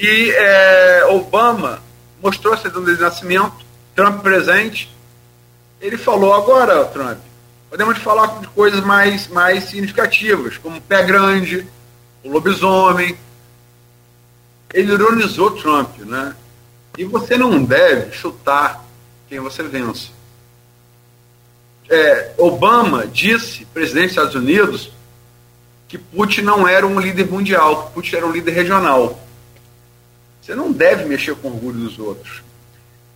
E 0.00 0.30
é, 0.30 1.04
Obama 1.10 1.82
mostrou 2.22 2.54
a 2.54 2.56
certidão 2.56 2.82
de 2.82 2.98
nascimento, 2.98 3.52
Trump 3.94 4.22
presente. 4.22 4.90
Ele 5.78 5.98
falou: 5.98 6.32
agora, 6.32 6.86
Trump, 6.86 7.18
podemos 7.68 7.98
falar 7.98 8.40
de 8.40 8.46
coisas 8.48 8.80
mais, 8.80 9.28
mais 9.28 9.64
significativas, 9.64 10.56
como 10.56 10.80
pé 10.80 11.04
grande, 11.04 11.66
o 12.24 12.30
lobisomem. 12.30 13.14
Ele 14.72 14.92
ironizou 14.92 15.50
Trump, 15.50 15.98
né? 15.98 16.34
E 16.96 17.04
você 17.04 17.36
não 17.36 17.62
deve 17.62 18.12
chutar 18.12 18.82
quem 19.28 19.38
você 19.38 19.62
vence. 19.62 20.12
É, 21.90 22.32
Obama 22.38 23.06
disse, 23.06 23.66
presidente 23.66 24.06
dos 24.06 24.12
Estados 24.12 24.34
Unidos, 24.34 24.92
que 25.88 25.98
Putin 25.98 26.42
não 26.42 26.66
era 26.66 26.86
um 26.86 26.98
líder 26.98 27.28
mundial, 27.28 27.88
que 27.88 27.94
Putin 27.94 28.16
era 28.16 28.26
um 28.26 28.32
líder 28.32 28.52
regional. 28.52 29.18
Você 30.50 30.56
não 30.56 30.72
deve 30.72 31.04
mexer 31.04 31.36
com 31.36 31.46
o 31.46 31.54
orgulho 31.54 31.78
dos 31.78 31.96
outros. 31.96 32.42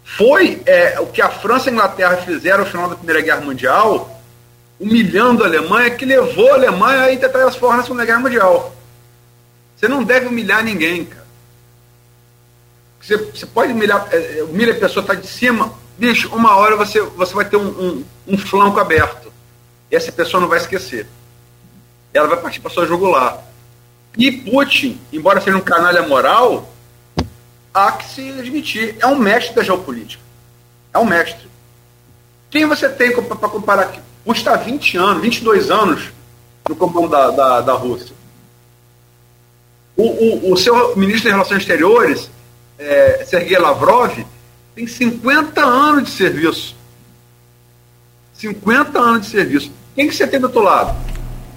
Foi 0.05 0.63
é, 0.67 1.01
o 1.01 1.07
que 1.09 1.21
a 1.21 1.29
França 1.29 1.69
e 1.69 1.71
a 1.71 1.73
Inglaterra 1.73 2.17
fizeram 2.19 2.63
no 2.63 2.71
final 2.71 2.89
da 2.89 2.95
Primeira 2.95 3.21
Guerra 3.21 3.41
Mundial, 3.41 4.23
humilhando 4.79 5.43
a 5.43 5.47
Alemanha, 5.49 5.91
que 5.91 6.05
levou 6.05 6.53
a 6.53 6.55
Alemanha 6.55 7.13
a 7.13 7.19
tentar 7.19 7.45
as 7.45 7.57
formas 7.57 7.79
na 7.79 7.83
Segunda 7.83 8.05
Guerra 8.05 8.21
Mundial. 8.21 8.73
Você 9.75 9.89
não 9.89 10.05
deve 10.05 10.27
humilhar 10.27 10.63
ninguém, 10.63 11.07
cara. 11.07 11.27
Você, 13.01 13.17
você 13.17 13.47
pode 13.47 13.73
humilhar, 13.73 14.07
é, 14.13 14.39
é, 14.39 14.45
humilha 14.45 14.73
a 14.73 14.79
pessoa, 14.79 15.03
está 15.03 15.15
de 15.15 15.27
cima, 15.27 15.75
bicho, 15.99 16.33
uma 16.33 16.55
hora 16.55 16.77
você, 16.77 17.01
você 17.01 17.35
vai 17.35 17.47
ter 17.47 17.57
um, 17.57 17.67
um, 17.67 18.05
um, 18.29 18.39
flanco 18.39 18.79
aberto. 18.79 19.33
E 19.91 19.97
essa 19.97 20.13
pessoa 20.13 20.41
não 20.41 20.49
vai 20.49 20.61
esquecer. 20.61 21.09
Ela 22.13 22.29
vai 22.29 22.41
partir 22.41 22.61
para 22.61 22.71
sua 22.71 22.87
jugular. 22.87 23.43
E 24.17 24.31
Putin, 24.31 25.01
embora 25.13 25.41
seja 25.41 25.57
um 25.57 25.61
canalha 25.61 26.03
moral, 26.03 26.73
há 27.75 27.93
que 27.93 28.09
se 28.09 28.31
admitir, 28.31 28.97
é 29.01 29.07
um 29.07 29.19
mestre 29.19 29.55
da 29.55 29.63
geopolítica. 29.65 30.23
É 30.93 30.99
um 30.99 31.05
mestre. 31.05 31.49
Quem 32.49 32.67
você 32.67 32.89
tem 32.89 33.13
para 33.21 33.49
comparar 33.49 33.83
aqui? 33.83 34.01
Está 34.27 34.57
20 34.57 34.97
anos, 34.97 35.23
22 35.23 35.71
anos 35.71 36.13
no 36.69 36.77
comando 36.77 37.09
da, 37.09 37.31
da, 37.31 37.61
da 37.61 37.73
Rússia. 37.75 38.15
O, 39.97 40.05
o, 40.05 40.53
o 40.53 40.57
seu 40.57 40.97
ministro 40.97 41.25
de 41.25 41.31
Relações 41.31 41.61
Exteriores 41.61 42.31
é, 42.79 43.25
Sergei 43.27 43.59
Lavrov 43.59 44.25
tem 44.75 44.87
50 44.87 45.61
anos 45.61 46.05
de 46.05 46.11
serviço. 46.11 46.77
50 48.35 48.99
anos 48.99 49.27
de 49.27 49.33
serviço. 49.33 49.73
Quem 49.95 50.09
que 50.09 50.15
você 50.15 50.27
tem 50.27 50.41
do 50.41 50.47
outro 50.47 50.63
lado? 50.63 50.97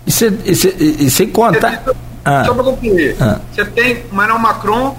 E, 0.05 0.11
cê, 0.11 0.31
e, 0.45 0.55
cê, 0.55 0.75
e 0.77 1.09
sem 1.09 1.29
contar. 1.29 1.83
Ah. 2.23 2.43
Só 2.43 2.53
para 2.53 2.63
concluir. 2.63 3.15
Ah. 3.19 3.39
Você 3.51 3.65
tem 3.65 4.03
Emmanuel 4.11 4.39
Macron 4.39 4.97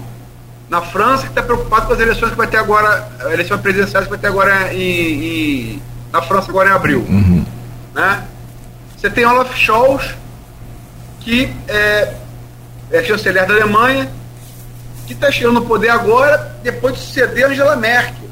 na 0.69 0.81
França 0.81 1.23
que 1.23 1.29
está 1.29 1.41
preocupado 1.41 1.87
com 1.87 1.93
as 1.93 1.99
eleições 1.99 2.29
que 2.29 2.37
vai 2.37 2.47
ter 2.47 2.57
agora, 2.57 3.09
a 3.25 3.33
eleição 3.33 3.57
presidencial 3.57 4.03
que 4.03 4.09
vai 4.09 4.19
ter 4.19 4.27
agora 4.27 4.73
em, 4.73 4.79
em 4.79 5.81
na 6.11 6.21
França 6.21 6.49
agora 6.49 6.69
em 6.69 6.73
abril. 6.73 7.05
Uhum. 7.09 7.45
Né? 7.93 8.23
Você 8.95 9.09
tem 9.09 9.25
Olaf 9.25 9.55
Scholz, 9.55 10.15
que 11.19 11.53
é, 11.67 12.13
é 12.91 13.03
chanceler 13.03 13.47
da 13.47 13.53
Alemanha, 13.53 14.11
que 15.07 15.13
está 15.13 15.31
chegando 15.31 15.55
no 15.55 15.65
poder 15.65 15.89
agora, 15.89 16.55
depois 16.61 16.95
de 16.95 17.01
suceder 17.01 17.45
Angela 17.45 17.75
Merkel, 17.75 18.29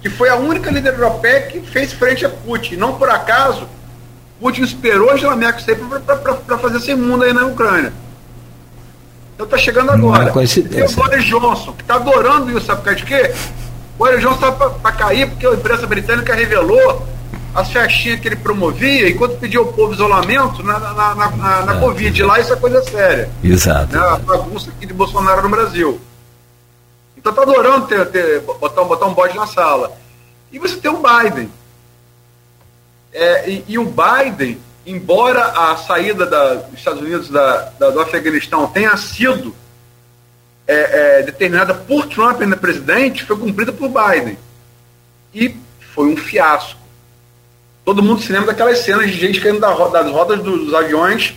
que 0.00 0.08
foi 0.08 0.28
a 0.28 0.36
única 0.36 0.70
líder 0.70 0.94
europeia 0.94 1.42
que 1.42 1.60
fez 1.60 1.92
frente 1.92 2.24
a 2.24 2.28
Putin. 2.28 2.76
Não 2.76 2.94
por 2.94 3.10
acaso, 3.10 3.68
Putin 4.40 4.62
esperou 4.62 5.10
Angela 5.10 5.36
Merkel 5.36 5.64
sair 5.64 5.76
para 5.76 6.58
fazer 6.58 6.78
essa 6.78 6.90
imunda 6.92 7.26
aí 7.26 7.32
na 7.32 7.44
Ucrânia. 7.44 7.92
Então 9.42 9.44
está 9.44 9.58
chegando 9.58 9.90
agora. 9.90 10.32
E 10.44 10.82
o 10.82 10.90
Boris 10.92 11.24
Johnson, 11.24 11.72
que 11.72 11.82
está 11.82 11.96
adorando 11.96 12.56
isso, 12.56 12.66
sabe 12.66 12.82
por 12.82 12.94
de 12.94 13.04
quê? 13.04 13.34
O 13.96 13.98
Boris 13.98 14.20
Johnson 14.20 14.48
está 14.48 14.52
para 14.52 14.92
cair 14.92 15.28
porque 15.28 15.46
a 15.46 15.52
imprensa 15.52 15.86
britânica 15.86 16.32
revelou 16.32 17.06
as 17.52 17.70
festinhas 17.70 18.20
que 18.20 18.28
ele 18.28 18.36
promovia 18.36 19.10
enquanto 19.10 19.38
pedia 19.38 19.58
ao 19.58 19.66
povo 19.66 19.92
isolamento 19.92 20.62
na, 20.62 20.78
na, 20.78 20.92
na, 20.92 21.30
na, 21.30 21.62
na 21.66 21.80
Covid. 21.80 22.22
Lá 22.22 22.38
isso 22.38 22.52
é 22.52 22.56
coisa 22.56 22.82
séria. 22.82 23.28
Exato. 23.42 23.92
Né? 23.92 23.98
A 24.00 24.16
bagunça 24.16 24.70
aqui 24.70 24.86
de 24.86 24.94
Bolsonaro 24.94 25.42
no 25.42 25.48
Brasil. 25.48 26.00
Então 27.16 27.32
tá 27.32 27.42
adorando 27.42 27.86
ter, 27.86 28.06
ter, 28.06 28.40
botar, 28.40 28.84
botar 28.84 29.06
um 29.06 29.14
bode 29.14 29.36
na 29.36 29.46
sala. 29.46 29.90
E 30.52 30.58
você 30.58 30.76
tem 30.76 30.90
o 30.90 31.02
Biden. 31.02 31.50
É, 33.12 33.50
e, 33.50 33.64
e, 33.68 33.78
o 33.78 33.84
Biden, 33.84 34.58
embora 34.86 35.44
a 35.44 35.76
saída 35.76 36.26
da, 36.26 36.54
dos 36.54 36.78
Estados 36.78 37.00
Unidos 37.00 37.28
da, 37.28 37.72
da, 37.78 37.90
do 37.90 38.00
Afeganistão 38.00 38.66
tenha 38.66 38.96
sido 38.96 39.54
é, 40.66 41.18
é, 41.18 41.22
determinada 41.22 41.74
por 41.74 42.06
Trump 42.06 42.40
ainda 42.40 42.56
presidente, 42.56 43.24
foi 43.24 43.36
cumprida 43.36 43.72
por 43.72 43.88
Biden. 43.88 44.38
E 45.34 45.56
foi 45.94 46.08
um 46.08 46.16
fiasco. 46.16 46.80
Todo 47.84 48.02
mundo 48.02 48.22
se 48.22 48.32
lembra 48.32 48.48
daquelas 48.48 48.78
cenas 48.78 49.10
de 49.10 49.18
gente 49.18 49.40
caindo 49.40 49.60
das 49.60 50.10
rodas 50.10 50.40
dos 50.40 50.72
aviões, 50.72 51.34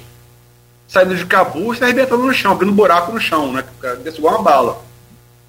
saindo 0.88 1.16
de 1.16 1.26
Cabu 1.26 1.74
e 1.74 1.78
se 1.78 1.84
arrebentando 1.84 2.24
no 2.24 2.34
chão, 2.34 2.52
abrindo 2.52 2.72
buraco 2.72 3.12
no 3.12 3.20
chão, 3.20 3.52
né? 3.52 3.64
Desce 4.04 4.20
igual 4.20 4.36
uma 4.36 4.44
bala. 4.44 4.82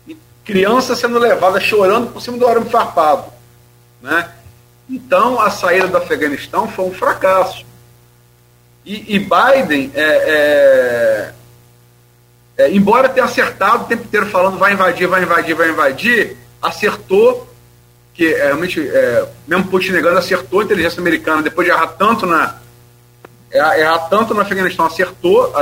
E 0.09 0.17
criança 0.45 0.97
sendo 0.97 1.19
levada 1.19 1.61
chorando 1.61 2.13
por 2.13 2.23
cima 2.23 2.39
do 2.39 2.47
arame 2.47 2.71
farpado. 2.71 3.31
Né? 4.01 4.31
Então 4.89 5.41
a 5.41 5.51
saída 5.51 5.89
do 5.89 5.97
Afeganistão 5.99 6.69
foi 6.69 6.87
um 6.87 6.95
fracasso. 6.95 7.65
E, 8.87 9.17
e 9.17 9.19
Biden, 9.19 9.91
é, 9.97 10.01
é, 10.01 11.33
é, 12.57 12.71
embora 12.71 13.09
tenha 13.09 13.27
acertado 13.27 13.83
o 13.83 13.87
tempo 13.89 14.05
inteiro 14.05 14.27
falando 14.27 14.59
vai 14.59 14.75
invadir, 14.75 15.09
vai 15.09 15.25
invadir, 15.25 15.55
vai 15.57 15.71
invadir, 15.71 16.37
acertou 16.63 17.53
que 18.15 18.33
é, 18.33 18.47
realmente, 18.47 18.81
é, 18.81 19.27
mesmo 19.47 19.67
Putin 19.67 19.91
negando, 19.91 20.17
acertou 20.17 20.61
a 20.61 20.65
inteligência 20.65 21.01
americana 21.01 21.43
depois 21.43 21.67
de 21.67 21.73
errar 21.73 21.89
tanto 21.89 22.27
na 22.27 22.55
é, 23.51 23.81
errar 23.81 23.99
tanto 24.09 24.33
no 24.33 24.41
Afeganistão, 24.41 24.87
acertou 24.87 25.53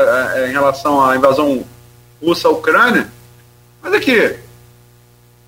em 0.47 0.53
relação 0.53 1.03
à 1.03 1.17
invasão 1.17 1.65
russa 2.23 2.49
à 2.49 2.51
Ucrânia. 2.51 3.11
Mas 3.83 3.95
aqui, 3.95 4.37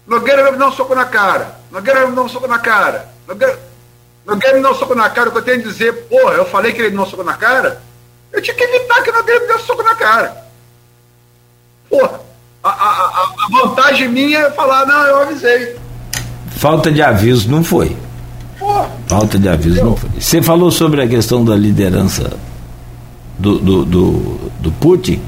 Nogueira 0.06 0.42
vai 0.42 0.52
me 0.52 0.58
dar 0.58 0.68
um 0.68 0.72
soco 0.72 0.94
na 0.94 1.04
cara. 1.04 1.58
Nogueira 1.70 2.00
vai 2.00 2.10
me 2.10 2.16
dar 2.16 2.22
um 2.22 2.28
soco 2.28 2.46
na 2.46 2.58
cara. 2.58 3.08
Nogueira, 3.26 3.58
Me 4.26 4.62
dar 4.62 4.70
um 4.70 4.74
soco 4.74 4.94
na 4.94 5.08
cara. 5.08 5.28
O 5.28 5.32
que 5.32 5.38
eu 5.38 5.42
tenho 5.42 5.60
a 5.60 5.62
dizer, 5.62 5.92
porra, 6.08 6.34
eu 6.34 6.46
falei 6.46 6.72
que 6.72 6.80
ele 6.80 6.90
me 6.90 6.96
deu 6.96 7.04
um 7.04 7.08
soco 7.08 7.22
na 7.22 7.34
cara. 7.34 7.80
Eu 8.32 8.42
tinha 8.42 8.54
que 8.54 8.64
evitar 8.64 9.02
que 9.02 9.12
me 9.12 9.22
desse 9.22 9.62
um 9.62 9.66
soco 9.66 9.82
na 9.82 9.94
cara. 9.94 10.36
Porra, 11.88 12.20
a, 12.62 12.68
a, 12.68 12.72
a, 12.72 13.62
vantagem 13.62 14.08
minha 14.08 14.38
é 14.40 14.50
falar, 14.50 14.84
não, 14.86 15.06
eu 15.06 15.22
avisei. 15.22 15.76
Falta 16.50 16.90
de 16.90 17.00
aviso 17.00 17.50
não 17.50 17.62
foi. 17.62 17.96
Pô, 18.58 18.84
Falta 19.06 19.38
de 19.38 19.48
aviso 19.48 19.84
não 19.84 19.96
foi. 19.96 20.10
Você 20.18 20.42
falou 20.42 20.70
sobre 20.70 21.02
a 21.02 21.06
questão 21.06 21.44
da 21.44 21.54
liderança 21.54 22.32
do, 23.38 23.58
do, 23.58 23.84
do, 23.84 24.50
do 24.60 24.72
Putin 24.72 25.22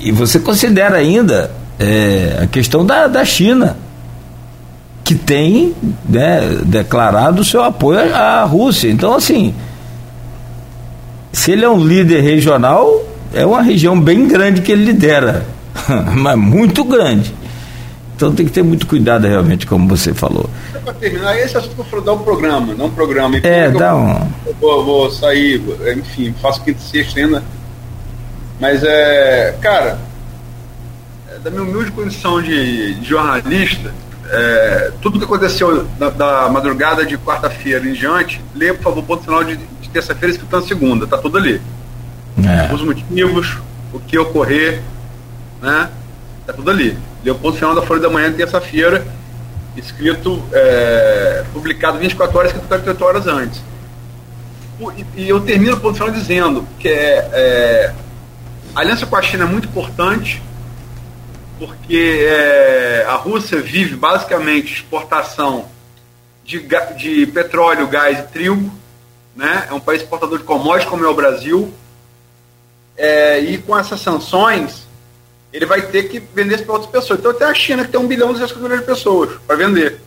e 0.00 0.10
você 0.10 0.40
considera 0.40 0.96
ainda 0.96 1.50
é, 1.78 2.40
a 2.42 2.46
questão 2.46 2.84
da, 2.84 3.06
da 3.06 3.24
China, 3.24 3.76
que 5.04 5.14
tem 5.14 5.74
né, 6.08 6.40
declarado 6.64 7.44
seu 7.44 7.62
apoio 7.62 8.14
à 8.14 8.44
Rússia. 8.44 8.88
Então, 8.88 9.14
assim, 9.14 9.54
se 11.32 11.52
ele 11.52 11.64
é 11.64 11.68
um 11.68 11.84
líder 11.84 12.20
regional, 12.20 13.02
é 13.34 13.44
uma 13.44 13.62
região 13.62 13.98
bem 14.00 14.28
grande 14.28 14.62
que 14.62 14.70
ele 14.70 14.84
lidera, 14.84 15.44
mas 16.16 16.38
muito 16.38 16.84
grande. 16.84 17.34
Então 18.14 18.32
tem 18.32 18.46
que 18.46 18.52
ter 18.52 18.62
muito 18.62 18.86
cuidado 18.86 19.26
realmente, 19.26 19.66
como 19.66 19.88
você 19.88 20.14
falou. 20.14 20.48
Para 20.84 20.94
terminar, 20.94 21.36
esse 21.38 21.56
assunto 21.56 21.74
eu 21.78 21.84
vou 21.84 22.00
dar 22.00 22.12
um 22.12 22.18
programa, 22.18 22.72
não 22.72 22.86
um 22.86 22.90
programa. 22.90 23.38
É, 23.38 23.68
dá 23.68 23.96
um. 23.96 24.30
Eu 24.46 24.54
vou, 24.60 24.84
vou, 24.84 25.10
sair, 25.10 25.60
enfim, 25.96 26.32
faço 26.40 26.62
quinta 26.62 26.78
e 26.78 26.88
sexta 26.88 27.18
ainda. 27.18 27.42
Mas 28.60 28.84
é. 28.84 29.56
Cara, 29.60 29.98
é, 31.28 31.38
da 31.40 31.50
minha 31.50 31.62
humilde 31.62 31.90
condição 31.90 32.40
de, 32.40 32.94
de 32.94 33.08
jornalista, 33.08 33.92
é, 34.32 34.90
tudo 35.02 35.18
que 35.18 35.26
aconteceu 35.26 35.84
da, 35.98 36.08
da 36.08 36.48
madrugada 36.48 37.04
de 37.04 37.18
quarta-feira 37.18 37.86
em 37.86 37.92
diante, 37.92 38.42
leia, 38.54 38.72
por 38.72 38.84
favor, 38.84 39.04
ponto 39.04 39.24
final 39.24 39.44
de, 39.44 39.56
de 39.56 39.88
terça-feira 39.90 40.32
escrito 40.32 40.56
na 40.56 40.62
segunda, 40.62 41.06
tá 41.06 41.18
tudo 41.18 41.36
ali. 41.36 41.60
É. 42.42 42.72
Os 42.72 42.82
motivos, 42.82 43.58
o 43.92 44.00
que 44.00 44.18
ocorrer, 44.18 44.80
né? 45.60 45.90
Tá 46.46 46.54
tudo 46.54 46.70
ali. 46.70 46.96
Deu 47.22 47.34
ponto 47.34 47.58
final 47.58 47.74
da 47.74 47.82
Folha 47.82 48.00
da 48.00 48.08
Manhã, 48.08 48.32
terça-feira, 48.32 49.06
escrito, 49.76 50.42
é, 50.50 51.44
publicado 51.52 51.98
24 51.98 52.38
horas, 52.38 52.50
escrito 52.52 52.68
48 52.68 53.04
horas 53.04 53.26
antes. 53.26 53.62
E, 54.96 55.22
e 55.22 55.28
eu 55.28 55.40
termino 55.40 55.74
o 55.74 55.80
ponto 55.80 55.94
final 55.94 56.10
dizendo 56.10 56.66
que 56.78 56.88
é, 56.88 57.28
é, 57.32 57.92
a 58.74 58.80
aliança 58.80 59.04
com 59.04 59.14
a 59.14 59.20
China 59.20 59.44
é 59.44 59.46
muito 59.46 59.68
importante, 59.68 60.42
porque 61.66 62.26
é, 62.28 63.04
a 63.06 63.14
Rússia 63.14 63.60
vive 63.60 63.94
basicamente 63.94 64.74
exportação 64.74 65.68
de, 66.44 66.66
de 66.96 67.26
petróleo, 67.26 67.86
gás 67.86 68.18
e 68.18 68.22
trigo, 68.24 68.72
né? 69.36 69.68
é 69.70 69.72
um 69.72 69.78
país 69.78 70.02
exportador 70.02 70.38
de 70.38 70.44
commodities 70.44 70.90
como 70.90 71.04
é 71.04 71.08
o 71.08 71.14
Brasil, 71.14 71.72
é, 72.96 73.38
e 73.38 73.58
com 73.58 73.78
essas 73.78 74.00
sanções, 74.00 74.88
ele 75.52 75.64
vai 75.64 75.82
ter 75.82 76.08
que 76.08 76.18
vender 76.18 76.56
isso 76.56 76.64
para 76.64 76.74
outras 76.74 76.90
pessoas. 76.90 77.20
Então 77.20 77.30
até 77.30 77.44
a 77.44 77.54
China, 77.54 77.84
que 77.84 77.92
tem 77.92 78.00
um 78.00 78.08
bilhão 78.08 78.30
e 78.30 78.32
200 78.32 78.56
milhões 78.56 78.80
de 78.80 78.86
pessoas 78.86 79.38
para 79.46 79.54
vender. 79.54 80.00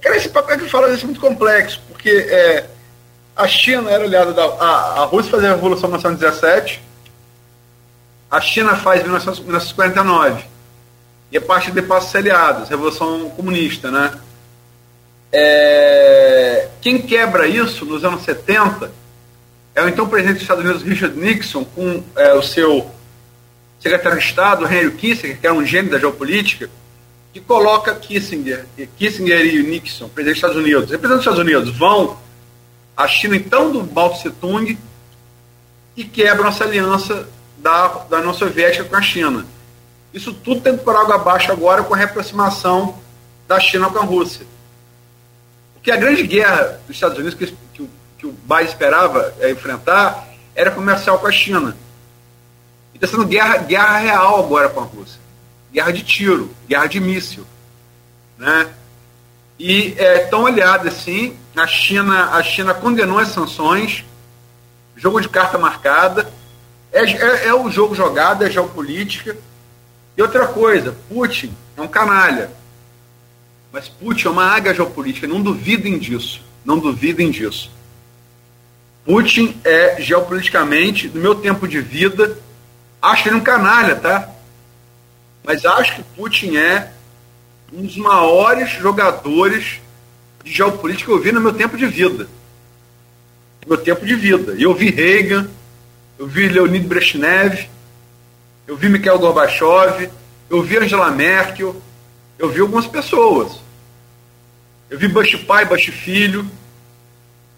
Cara, 0.00 0.16
esse 0.16 0.30
papel 0.30 0.58
que 0.58 0.70
fala 0.70 0.88
é 0.88 1.04
muito 1.04 1.20
complexo, 1.20 1.82
porque 1.86 2.10
é, 2.10 2.64
a 3.36 3.46
China 3.46 3.90
era 3.90 4.04
aliada 4.04 4.32
da. 4.32 4.42
A, 4.42 5.02
a 5.02 5.04
Rússia 5.04 5.30
fazia 5.30 5.50
a 5.50 5.54
Revolução 5.54 5.90
em 5.90 5.92
1917, 5.92 6.82
a 8.34 8.40
China 8.40 8.74
faz 8.74 9.00
em 9.00 9.04
1949. 9.04 10.44
E 11.30 11.38
a 11.38 11.40
parte 11.40 11.70
de 11.70 11.80
passos 11.82 12.14
aliados, 12.16 12.68
Revolução 12.68 13.30
Comunista, 13.30 13.92
né? 13.92 14.12
É, 15.30 16.68
quem 16.80 17.00
quebra 17.00 17.46
isso 17.46 17.84
nos 17.84 18.04
anos 18.04 18.22
70 18.22 18.90
é 19.74 19.82
o 19.82 19.88
então 19.88 20.08
presidente 20.08 20.34
dos 20.34 20.42
Estados 20.42 20.64
Unidos, 20.64 20.82
Richard 20.82 21.16
Nixon, 21.16 21.64
com 21.64 22.02
é, 22.16 22.34
o 22.34 22.42
seu 22.42 22.90
secretário 23.78 24.18
de 24.18 24.24
Estado, 24.24 24.64
Henry 24.66 24.90
Kissinger, 24.92 25.38
que 25.38 25.46
era 25.46 25.54
um 25.54 25.64
gênio 25.64 25.92
da 25.92 25.98
geopolítica, 25.98 26.68
que 27.32 27.40
coloca 27.40 27.94
Kissinger, 27.94 28.66
Kissinger 28.96 29.46
e 29.46 29.62
Nixon, 29.62 30.08
presidente 30.08 30.40
dos 30.40 30.50
Estados 30.50 30.56
Unidos, 30.56 30.90
representantes 30.90 31.24
dos 31.24 31.34
Estados 31.34 31.38
Unidos, 31.38 31.78
vão 31.78 32.18
à 32.96 33.06
China, 33.06 33.36
então, 33.36 33.70
do 33.70 33.84
Mao 33.92 34.12
Tse 34.12 34.30
Tung, 34.30 34.76
e 35.96 36.04
quebram 36.04 36.48
essa 36.48 36.64
aliança 36.64 37.28
da, 37.64 37.88
da 38.10 38.18
União 38.18 38.34
Soviética 38.34 38.84
com 38.84 38.94
a 38.94 39.00
China. 39.00 39.46
Isso 40.12 40.34
tudo 40.34 40.60
tendo 40.60 40.80
por 40.80 40.94
água 40.94 41.14
abaixo 41.14 41.50
agora 41.50 41.82
com 41.82 41.94
a 41.94 41.96
reaproximação 41.96 42.98
da 43.48 43.58
China 43.58 43.88
com 43.88 43.98
a 43.98 44.02
Rússia. 44.02 44.46
Porque 45.72 45.90
a 45.90 45.96
grande 45.96 46.24
guerra 46.24 46.78
dos 46.86 46.94
Estados 46.94 47.16
Unidos 47.16 47.34
que, 47.34 47.46
que, 47.72 47.88
que 48.18 48.26
o 48.26 48.32
Biden 48.32 48.66
esperava 48.66 49.34
é, 49.40 49.50
enfrentar 49.50 50.28
era 50.54 50.70
comercial 50.70 51.18
com 51.18 51.26
a 51.26 51.32
China. 51.32 51.74
E 52.92 52.98
está 52.98 53.06
sendo 53.06 53.26
guerra, 53.26 53.56
guerra 53.56 53.96
real 53.96 54.44
agora 54.44 54.68
com 54.68 54.80
a 54.80 54.84
Rússia. 54.84 55.18
Guerra 55.72 55.90
de 55.90 56.02
tiro, 56.02 56.54
guerra 56.68 56.86
de 56.86 57.00
míssil. 57.00 57.46
Né? 58.36 58.68
E 59.58 59.94
é 59.96 60.18
tão 60.26 60.42
olhado 60.42 60.86
assim, 60.86 61.34
a 61.56 61.66
China, 61.66 62.30
a 62.32 62.42
China 62.42 62.74
condenou 62.74 63.18
as 63.18 63.28
sanções, 63.28 64.04
jogo 64.96 65.18
de 65.18 65.30
carta 65.30 65.56
marcada, 65.56 66.30
é, 66.94 67.04
é, 67.04 67.46
é 67.48 67.54
o 67.54 67.70
jogo 67.70 67.94
jogado, 67.94 68.44
é 68.44 68.50
geopolítica. 68.50 69.36
E 70.16 70.22
outra 70.22 70.46
coisa, 70.46 70.94
Putin 71.08 71.52
é 71.76 71.82
um 71.82 71.88
canalha. 71.88 72.50
Mas 73.72 73.88
Putin 73.88 74.28
é 74.28 74.30
uma 74.30 74.46
águia 74.46 74.72
geopolítica, 74.72 75.26
não 75.26 75.42
duvidem 75.42 75.98
disso. 75.98 76.40
Não 76.64 76.78
duvidem 76.78 77.30
disso. 77.30 77.70
Putin 79.04 79.60
é 79.64 80.00
geopoliticamente, 80.00 81.08
no 81.08 81.20
meu 81.20 81.34
tempo 81.34 81.68
de 81.68 81.80
vida, 81.80 82.38
Acho 83.04 83.28
ele 83.28 83.36
um 83.36 83.40
canalha, 83.40 83.96
tá? 83.96 84.30
Mas 85.44 85.66
acho 85.66 85.96
que 85.96 86.02
Putin 86.16 86.56
é 86.56 86.90
um 87.70 87.82
dos 87.82 87.98
maiores 87.98 88.70
jogadores 88.70 89.78
de 90.42 90.50
geopolítica 90.50 91.04
que 91.04 91.12
eu 91.12 91.22
vi 91.22 91.30
no 91.30 91.40
meu 91.40 91.52
tempo 91.52 91.76
de 91.76 91.84
vida. 91.84 92.26
No 93.62 93.68
meu 93.68 93.76
tempo 93.76 94.06
de 94.06 94.14
vida. 94.14 94.56
Eu 94.58 94.74
vi 94.74 94.88
Reagan, 94.88 95.50
eu 96.18 96.26
vi 96.26 96.48
Leonid 96.48 96.86
Brezhnev, 96.86 97.68
eu 98.66 98.76
vi 98.76 98.88
Mikhail 98.88 99.18
Gorbachev, 99.18 100.10
eu 100.48 100.62
vi 100.62 100.78
Angela 100.78 101.10
Merkel, 101.10 101.80
eu 102.38 102.48
vi 102.50 102.60
algumas 102.60 102.86
pessoas. 102.86 103.60
Eu 104.88 104.98
vi 104.98 105.08
Bush 105.08 105.34
pai, 105.36 105.64
Bush 105.64 105.86
filho, 105.90 106.48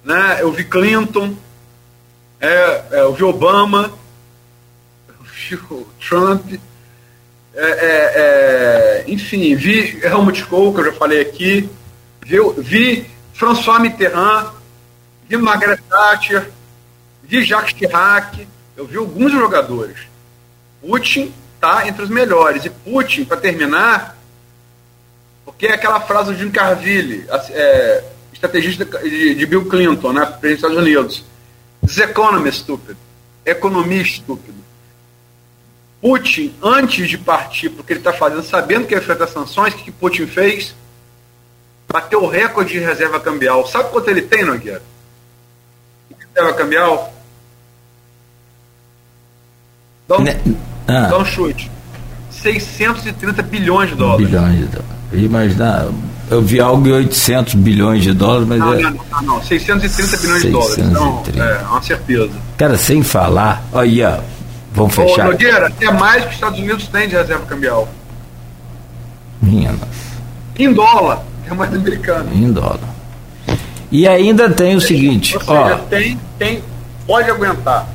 né? 0.05 0.39
eu 0.41 0.53
vi 0.53 0.65
Clinton, 0.65 1.37
é, 2.41 2.85
é, 2.93 3.01
eu 3.01 3.15
vi 3.15 3.24
Obama, 3.24 3.93
o 5.70 5.87
Trump. 6.01 6.55
É, 7.55 7.62
é, 7.62 8.12
é, 8.16 9.05
enfim, 9.07 9.55
vi 9.55 9.99
Helmut 10.05 10.45
Kohl, 10.45 10.74
que 10.74 10.81
eu 10.81 10.85
já 10.87 10.93
falei 10.93 11.23
aqui, 11.23 11.69
vi, 12.23 12.37
vi 12.59 13.11
François 13.33 13.81
Mitterrand, 13.81 14.53
vi 15.27 15.37
Margaret 15.39 15.81
Thatcher, 15.89 16.51
vi 17.27 17.44
Jacques 17.44 17.77
Chirac, 17.77 18.47
eu 18.77 18.86
vi 18.86 18.97
alguns 18.97 19.32
jogadores. 19.32 19.98
Putin 20.81 21.32
está 21.55 21.89
entre 21.89 22.03
os 22.03 22.11
melhores. 22.11 22.65
E 22.65 22.70
Putin, 22.70 23.24
para 23.24 23.39
terminar, 23.39 24.16
porque 25.44 25.66
é 25.66 25.74
aquela 25.74 26.01
frase 26.01 26.32
do 26.32 26.39
Jim 26.39 26.51
Carville, 26.51 27.27
é, 27.51 28.05
estrategista 28.32 28.85
de, 28.85 29.35
de, 29.35 29.47
Bill 29.47 29.66
Clinton, 29.66 30.12
né, 30.12 30.27
presidente 30.27 30.61
dos 30.61 30.70
Estados 30.70 30.77
Unidos. 30.77 31.24
This 31.85 31.98
economy 31.98 32.53
stupid. 32.53 32.97
Economia 33.44 34.03
estúpido. 34.03 34.57
Putin, 36.01 36.55
antes 36.62 37.09
de 37.09 37.16
partir 37.16 37.70
para 37.70 37.81
o 37.81 37.85
que 37.85 37.93
ele 37.93 38.01
está 38.01 38.12
fazendo, 38.12 38.43
sabendo 38.43 38.86
que 38.86 38.94
ia 38.94 38.98
enfrentar 38.98 39.27
sanções, 39.28 39.73
o 39.73 39.77
que 39.77 39.90
Putin 39.90 40.27
fez? 40.27 40.74
Bateu 41.89 42.23
o 42.23 42.28
recorde 42.28 42.73
de 42.73 42.81
reserva 42.81 43.19
cambial. 43.20 43.66
Sabe 43.66 43.90
quanto 43.90 44.11
ele 44.11 44.23
tem, 44.23 44.44
Nogueira? 44.44 44.82
Reserva 46.35 46.55
cambial? 46.55 47.16
Dá 50.09 50.19
um, 50.19 50.23
né? 50.23 50.41
ah. 50.89 51.09
dá 51.09 51.19
um 51.19 51.24
chute. 51.24 51.70
630 52.31 53.43
bilhões 53.43 53.91
de 53.91 53.97
dólares. 53.97 54.27
Bilhões 54.27 54.59
de 54.59 54.65
dólares. 54.66 54.97
Imagina, 55.12 55.89
eu 56.31 56.43
vi 56.43 56.61
algo 56.61 56.83
de 56.83 56.93
800 56.93 57.55
bilhões 57.55 58.03
de 58.03 58.12
dólares, 58.12 58.49
mas 58.49 58.59
não, 58.59 58.74
é... 58.74 58.83
não, 58.83 58.91
não, 58.91 59.23
não, 59.23 59.43
630 59.43 60.16
bilhões 60.19 60.43
630. 60.43 60.47
de 60.47 60.51
dólares. 60.51 61.28
Então, 61.28 61.45
é 61.45 61.62
uma 61.62 61.83
certeza. 61.83 62.31
Cara, 62.57 62.77
sem 62.77 63.03
falar, 63.03 63.65
olha, 63.73 64.23
Vamos 64.77 64.95
fechar. 64.95 65.28
Ô, 65.28 65.33
Nogueira, 65.33 65.73
é 65.81 65.91
mais 65.91 66.23
que 66.23 66.28
os 66.28 66.35
Estados 66.35 66.59
Unidos 66.61 66.87
têm 66.89 67.09
de 67.09 67.16
reserva 67.16 67.47
cambial. 67.47 67.89
Minha 69.41 69.73
nossa. 69.73 69.87
Em 70.59 70.73
dólar, 70.73 71.23
é 71.51 71.55
mais 71.55 71.74
americano. 71.74 72.31
Em 72.33 72.53
dólar. 72.53 72.78
E 73.91 74.07
ainda 74.07 74.51
tem 74.51 74.77
o 74.77 74.81
seguinte, 74.81 75.35
Ou 75.35 75.41
seja, 75.41 75.77
ó. 75.77 75.78
Tem, 75.89 76.20
tem, 76.39 76.62
pode 77.07 77.31
aguentar. 77.31 77.89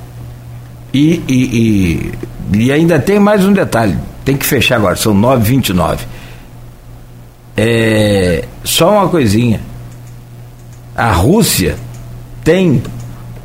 E, 0.94 1.24
e, 1.28 2.12
e, 2.54 2.64
e 2.66 2.72
ainda 2.72 3.00
tem 3.00 3.20
mais 3.20 3.46
um 3.46 3.54
detalhe, 3.54 3.98
tem 4.26 4.36
que 4.36 4.46
fechar 4.46 4.76
agora, 4.76 4.96
são 4.96 5.14
9h29. 5.14 6.00
É, 7.56 8.46
só 8.64 8.92
uma 8.92 9.10
coisinha. 9.10 9.62
A 10.96 11.12
Rússia 11.12 11.78
tem 12.44 12.82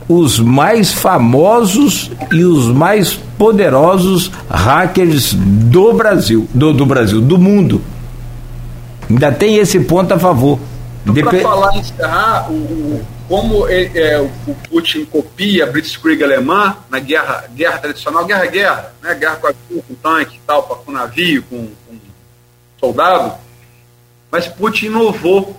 os 0.09 0.39
mais 0.39 0.93
famosos 0.93 2.11
e 2.33 2.45
os 2.45 2.67
mais 2.69 3.15
poderosos 3.37 4.31
hackers 4.49 5.35
do 5.35 5.93
Brasil, 5.93 6.49
do, 6.55 6.73
do 6.73 6.87
Brasil, 6.87 7.21
do 7.21 7.39
mundo. 7.39 7.83
Ainda 9.09 9.31
tem 9.33 9.57
esse 9.57 9.81
ponto 9.81 10.13
a 10.13 10.19
favor. 10.19 10.59
Então, 11.03 11.15
Dep... 11.15 11.25
Para 11.25 11.41
falar 11.41 11.77
encerrar, 11.77 12.51
o, 12.51 12.55
o, 12.55 13.03
como 13.29 13.67
ele, 13.69 13.99
é, 13.99 14.21
o 14.21 14.55
Putin 14.69 15.05
copia 15.05 15.65
a 15.65 15.67
Blitzkrieg 15.67 16.23
alemã 16.23 16.77
na 16.89 16.99
guerra, 17.01 17.49
guerra 17.53 17.79
tradicional, 17.79 18.25
guerra-guerra, 18.25 18.95
né? 19.03 19.15
guerra 19.15 19.37
com, 19.37 19.47
avião, 19.49 19.83
com 19.87 19.95
tanque 19.95 20.41
tal, 20.47 20.63
com 20.63 20.93
navio, 20.93 21.43
com, 21.45 21.69
com 21.87 21.99
soldado, 22.79 23.37
mas 24.31 24.47
Putin 24.47 24.87
inovou 24.87 25.57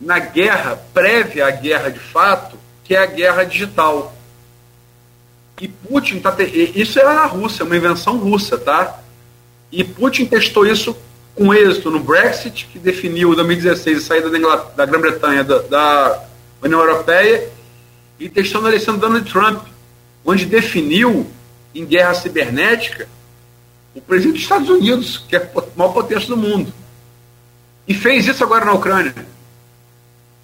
na 0.00 0.18
guerra 0.18 0.76
prévia 0.92 1.46
à 1.46 1.50
guerra 1.50 1.90
de 1.90 2.00
fato, 2.00 2.58
que 2.82 2.94
é 2.94 2.98
a 2.98 3.06
guerra 3.06 3.44
digital. 3.44 4.14
E 5.60 5.68
Putin 5.68 6.20
tá 6.20 6.32
te... 6.32 6.44
isso 6.74 6.98
era 6.98 7.14
na 7.14 7.26
Rússia, 7.26 7.64
uma 7.64 7.76
invenção 7.76 8.18
russa, 8.18 8.58
tá? 8.58 9.00
E 9.70 9.82
Putin 9.82 10.26
testou 10.26 10.66
isso 10.66 10.96
com 11.34 11.52
êxito 11.52 11.90
no 11.90 12.00
Brexit, 12.00 12.66
que 12.66 12.78
definiu 12.78 13.32
em 13.32 13.36
2016 13.36 13.98
a 13.98 14.00
saída 14.00 14.30
da, 14.30 14.56
da 14.76 14.86
Grã-Bretanha 14.86 15.42
da, 15.42 15.58
da, 15.58 16.24
União 16.66 16.80
Europeia, 16.80 17.50
e 18.18 18.28
na 18.28 18.68
eleição 18.68 18.94
do 18.94 19.00
Donald 19.00 19.30
Trump, 19.30 19.66
onde 20.24 20.46
definiu 20.46 21.30
em 21.74 21.84
guerra 21.84 22.14
cibernética 22.14 23.08
o 23.94 24.00
presidente 24.00 24.34
dos 24.34 24.42
Estados 24.42 24.68
Unidos, 24.68 25.18
que 25.28 25.36
é 25.36 25.38
a 25.38 25.62
maior 25.76 25.92
potência 25.92 26.28
do 26.28 26.36
mundo. 26.36 26.72
E 27.86 27.94
fez 27.94 28.26
isso 28.26 28.42
agora 28.42 28.64
na 28.64 28.72
Ucrânia. 28.72 29.14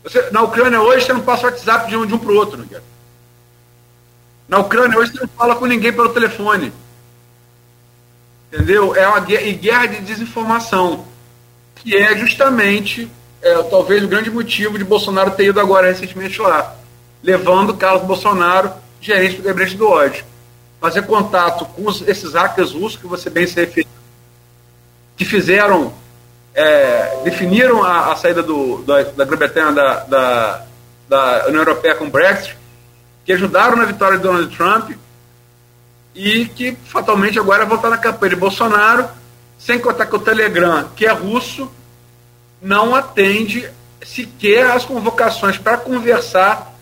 Você, 0.02 0.30
na 0.30 0.42
Ucrânia 0.42 0.80
hoje 0.80 1.06
você 1.06 1.12
não 1.12 1.22
passa 1.22 1.46
o 1.46 1.50
WhatsApp 1.50 1.88
de 1.88 1.96
um, 1.96 2.06
de 2.06 2.14
um 2.14 2.18
para 2.18 2.32
o 2.32 2.36
outro. 2.36 2.66
Na 4.48 4.58
Ucrânia 4.58 4.98
hoje 4.98 5.12
você 5.12 5.20
não 5.20 5.28
fala 5.28 5.56
com 5.56 5.66
ninguém 5.66 5.92
pelo 5.92 6.10
telefone. 6.10 6.72
Entendeu? 8.52 8.94
É 8.96 9.06
uma 9.06 9.20
guerra, 9.20 9.42
e 9.42 9.52
guerra 9.54 9.86
de 9.86 10.00
desinformação, 10.00 11.06
que 11.76 11.96
é 11.96 12.16
justamente, 12.16 13.10
é, 13.42 13.62
talvez, 13.64 14.02
o 14.02 14.08
grande 14.08 14.30
motivo 14.30 14.78
de 14.78 14.84
Bolsonaro 14.84 15.30
ter 15.30 15.46
ido 15.46 15.60
agora 15.60 15.88
recentemente 15.88 16.40
lá, 16.40 16.74
levando 17.22 17.74
Carlos 17.74 18.04
Bolsonaro, 18.04 18.72
gerente 19.00 19.36
do 19.36 19.42
gabinete 19.42 19.76
do 19.76 19.88
ódio. 19.88 20.24
Fazer 20.80 21.02
contato 21.02 21.64
com 21.64 21.86
os, 21.86 22.06
esses 22.06 22.34
hackers 22.34 22.72
russos, 22.72 23.00
que 23.00 23.06
você 23.06 23.30
bem 23.30 23.46
se 23.46 23.54
referiu, 23.54 23.90
que 25.16 25.24
fizeram, 25.24 25.92
é, 26.54 27.20
definiram 27.24 27.82
a, 27.82 28.12
a 28.12 28.16
saída 28.16 28.42
do, 28.42 28.82
da, 28.82 29.02
da 29.02 29.24
Grã-Bretanha 29.24 29.72
da, 29.72 29.94
da, 30.04 30.66
da 31.08 31.46
União 31.48 31.62
Europeia 31.62 31.94
com 31.94 32.06
o 32.06 32.10
Brexit, 32.10 32.56
que 33.24 33.32
ajudaram 33.32 33.76
na 33.76 33.84
vitória 33.84 34.16
de 34.16 34.22
Donald 34.22 34.54
Trump, 34.56 34.92
e 36.14 36.46
que 36.46 36.76
fatalmente 36.86 37.38
agora 37.38 37.60
vai 37.60 37.68
voltar 37.68 37.90
na 37.90 37.98
campanha 37.98 38.30
de 38.30 38.40
Bolsonaro, 38.40 39.08
sem 39.58 39.78
contar 39.78 40.06
que 40.06 40.16
o 40.16 40.18
Telegram, 40.18 40.88
que 40.96 41.06
é 41.06 41.12
russo, 41.12 41.70
não 42.60 42.94
atende 42.94 43.70
sequer 44.02 44.70
as 44.70 44.84
convocações 44.84 45.58
para 45.58 45.76
conversar 45.76 46.74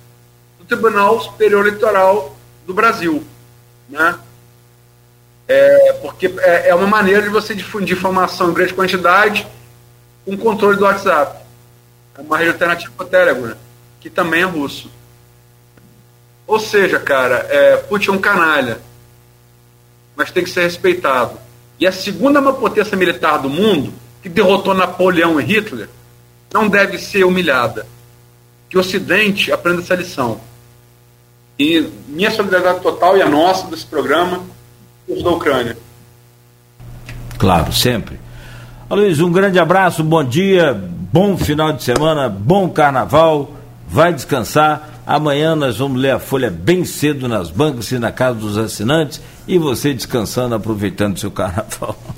do 0.59 0.65
Tribunal 0.65 1.21
Superior 1.21 1.67
Eleitoral 1.67 2.37
do 2.67 2.75
Brasil. 2.75 3.25
Né? 3.89 4.19
É, 5.47 5.93
porque 6.03 6.33
é, 6.39 6.69
é 6.69 6.75
uma 6.75 6.87
maneira 6.87 7.23
de 7.23 7.29
você 7.29 7.55
difundir 7.55 7.97
informação 7.97 8.51
em 8.51 8.55
grande 8.55 8.75
quantidade 8.75 9.47
com 10.25 10.37
controle 10.37 10.77
do 10.77 10.85
WhatsApp. 10.85 11.43
É 12.17 12.21
uma 12.21 12.37
rede 12.37 12.51
alternativa 12.51 12.93
para 12.97 13.07
o 13.07 13.09
Telegram, 13.09 13.57
que 14.01 14.11
também 14.11 14.43
é 14.43 14.45
russo. 14.45 14.91
Ou 16.47 16.59
seja, 16.59 16.99
cara, 16.99 17.47
é, 17.49 17.77
Putin 17.77 18.11
é 18.11 18.13
um 18.13 18.19
canalha 18.19 18.81
mas 20.19 20.33
tem 20.33 20.43
que 20.43 20.51
ser 20.51 20.63
respeitado. 20.63 21.39
E 21.79 21.87
a 21.87 21.93
segunda 21.93 22.41
maior 22.41 22.59
potência 22.59 22.97
militar 22.97 23.39
do 23.39 23.49
mundo, 23.49 23.95
que 24.23 24.29
derrotou 24.29 24.75
Napoleão 24.75 25.41
e 25.41 25.45
Hitler, 25.45 25.89
não 26.53 26.69
deve 26.69 26.99
ser 26.99 27.25
humilhada. 27.25 27.87
Que 28.69 28.77
o 28.77 28.81
Ocidente 28.81 29.51
aprenda 29.53 29.81
essa 29.81 29.95
lição. 29.95 30.41
E 31.59 31.89
minha 32.07 32.31
solidariedade 32.31 32.81
total 32.81 33.17
e 33.17 33.23
a 33.23 33.29
nossa 33.29 33.67
desse 33.67 33.87
programa, 33.87 34.43
os 35.09 35.23
da 35.23 35.31
Ucrânia. 35.31 35.77
Claro, 37.39 37.73
sempre. 37.73 38.21
Luiz, 38.91 39.21
um 39.21 39.31
grande 39.31 39.59
abraço, 39.59 40.03
bom 40.03 40.25
dia, 40.25 40.73
bom 40.75 41.37
final 41.37 41.73
de 41.73 41.83
semana, 41.83 42.29
bom 42.29 42.69
carnaval, 42.69 43.53
vai 43.89 44.13
descansar. 44.13 45.03
Amanhã 45.07 45.55
nós 45.57 45.79
vamos 45.79 46.01
ler 46.01 46.13
a 46.13 46.19
Folha 46.19 46.51
bem 46.51 46.85
cedo 46.85 47.29
nas 47.29 47.51
bancas 47.51 47.91
e 47.93 47.99
na 47.99 48.13
casa 48.13 48.39
dos 48.39 48.59
assinantes 48.59 49.21
e 49.47 49.59
você 49.59 49.95
descansando, 49.95 50.55
aproveitando 50.55 51.19
seu 51.19 51.31
carnaval. 51.31 51.97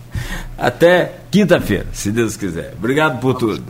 Até 0.58 1.12
quinta-feira, 1.30 1.86
se 1.92 2.10
Deus 2.10 2.36
quiser. 2.36 2.74
Obrigado 2.76 3.20
por 3.20 3.34
tudo. 3.34 3.64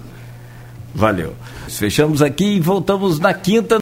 Valeu. 0.94 1.34
Fechamos 1.68 2.20
aqui 2.20 2.56
e 2.56 2.60
voltamos 2.60 3.20
na 3.20 3.32
quinta. 3.32 3.78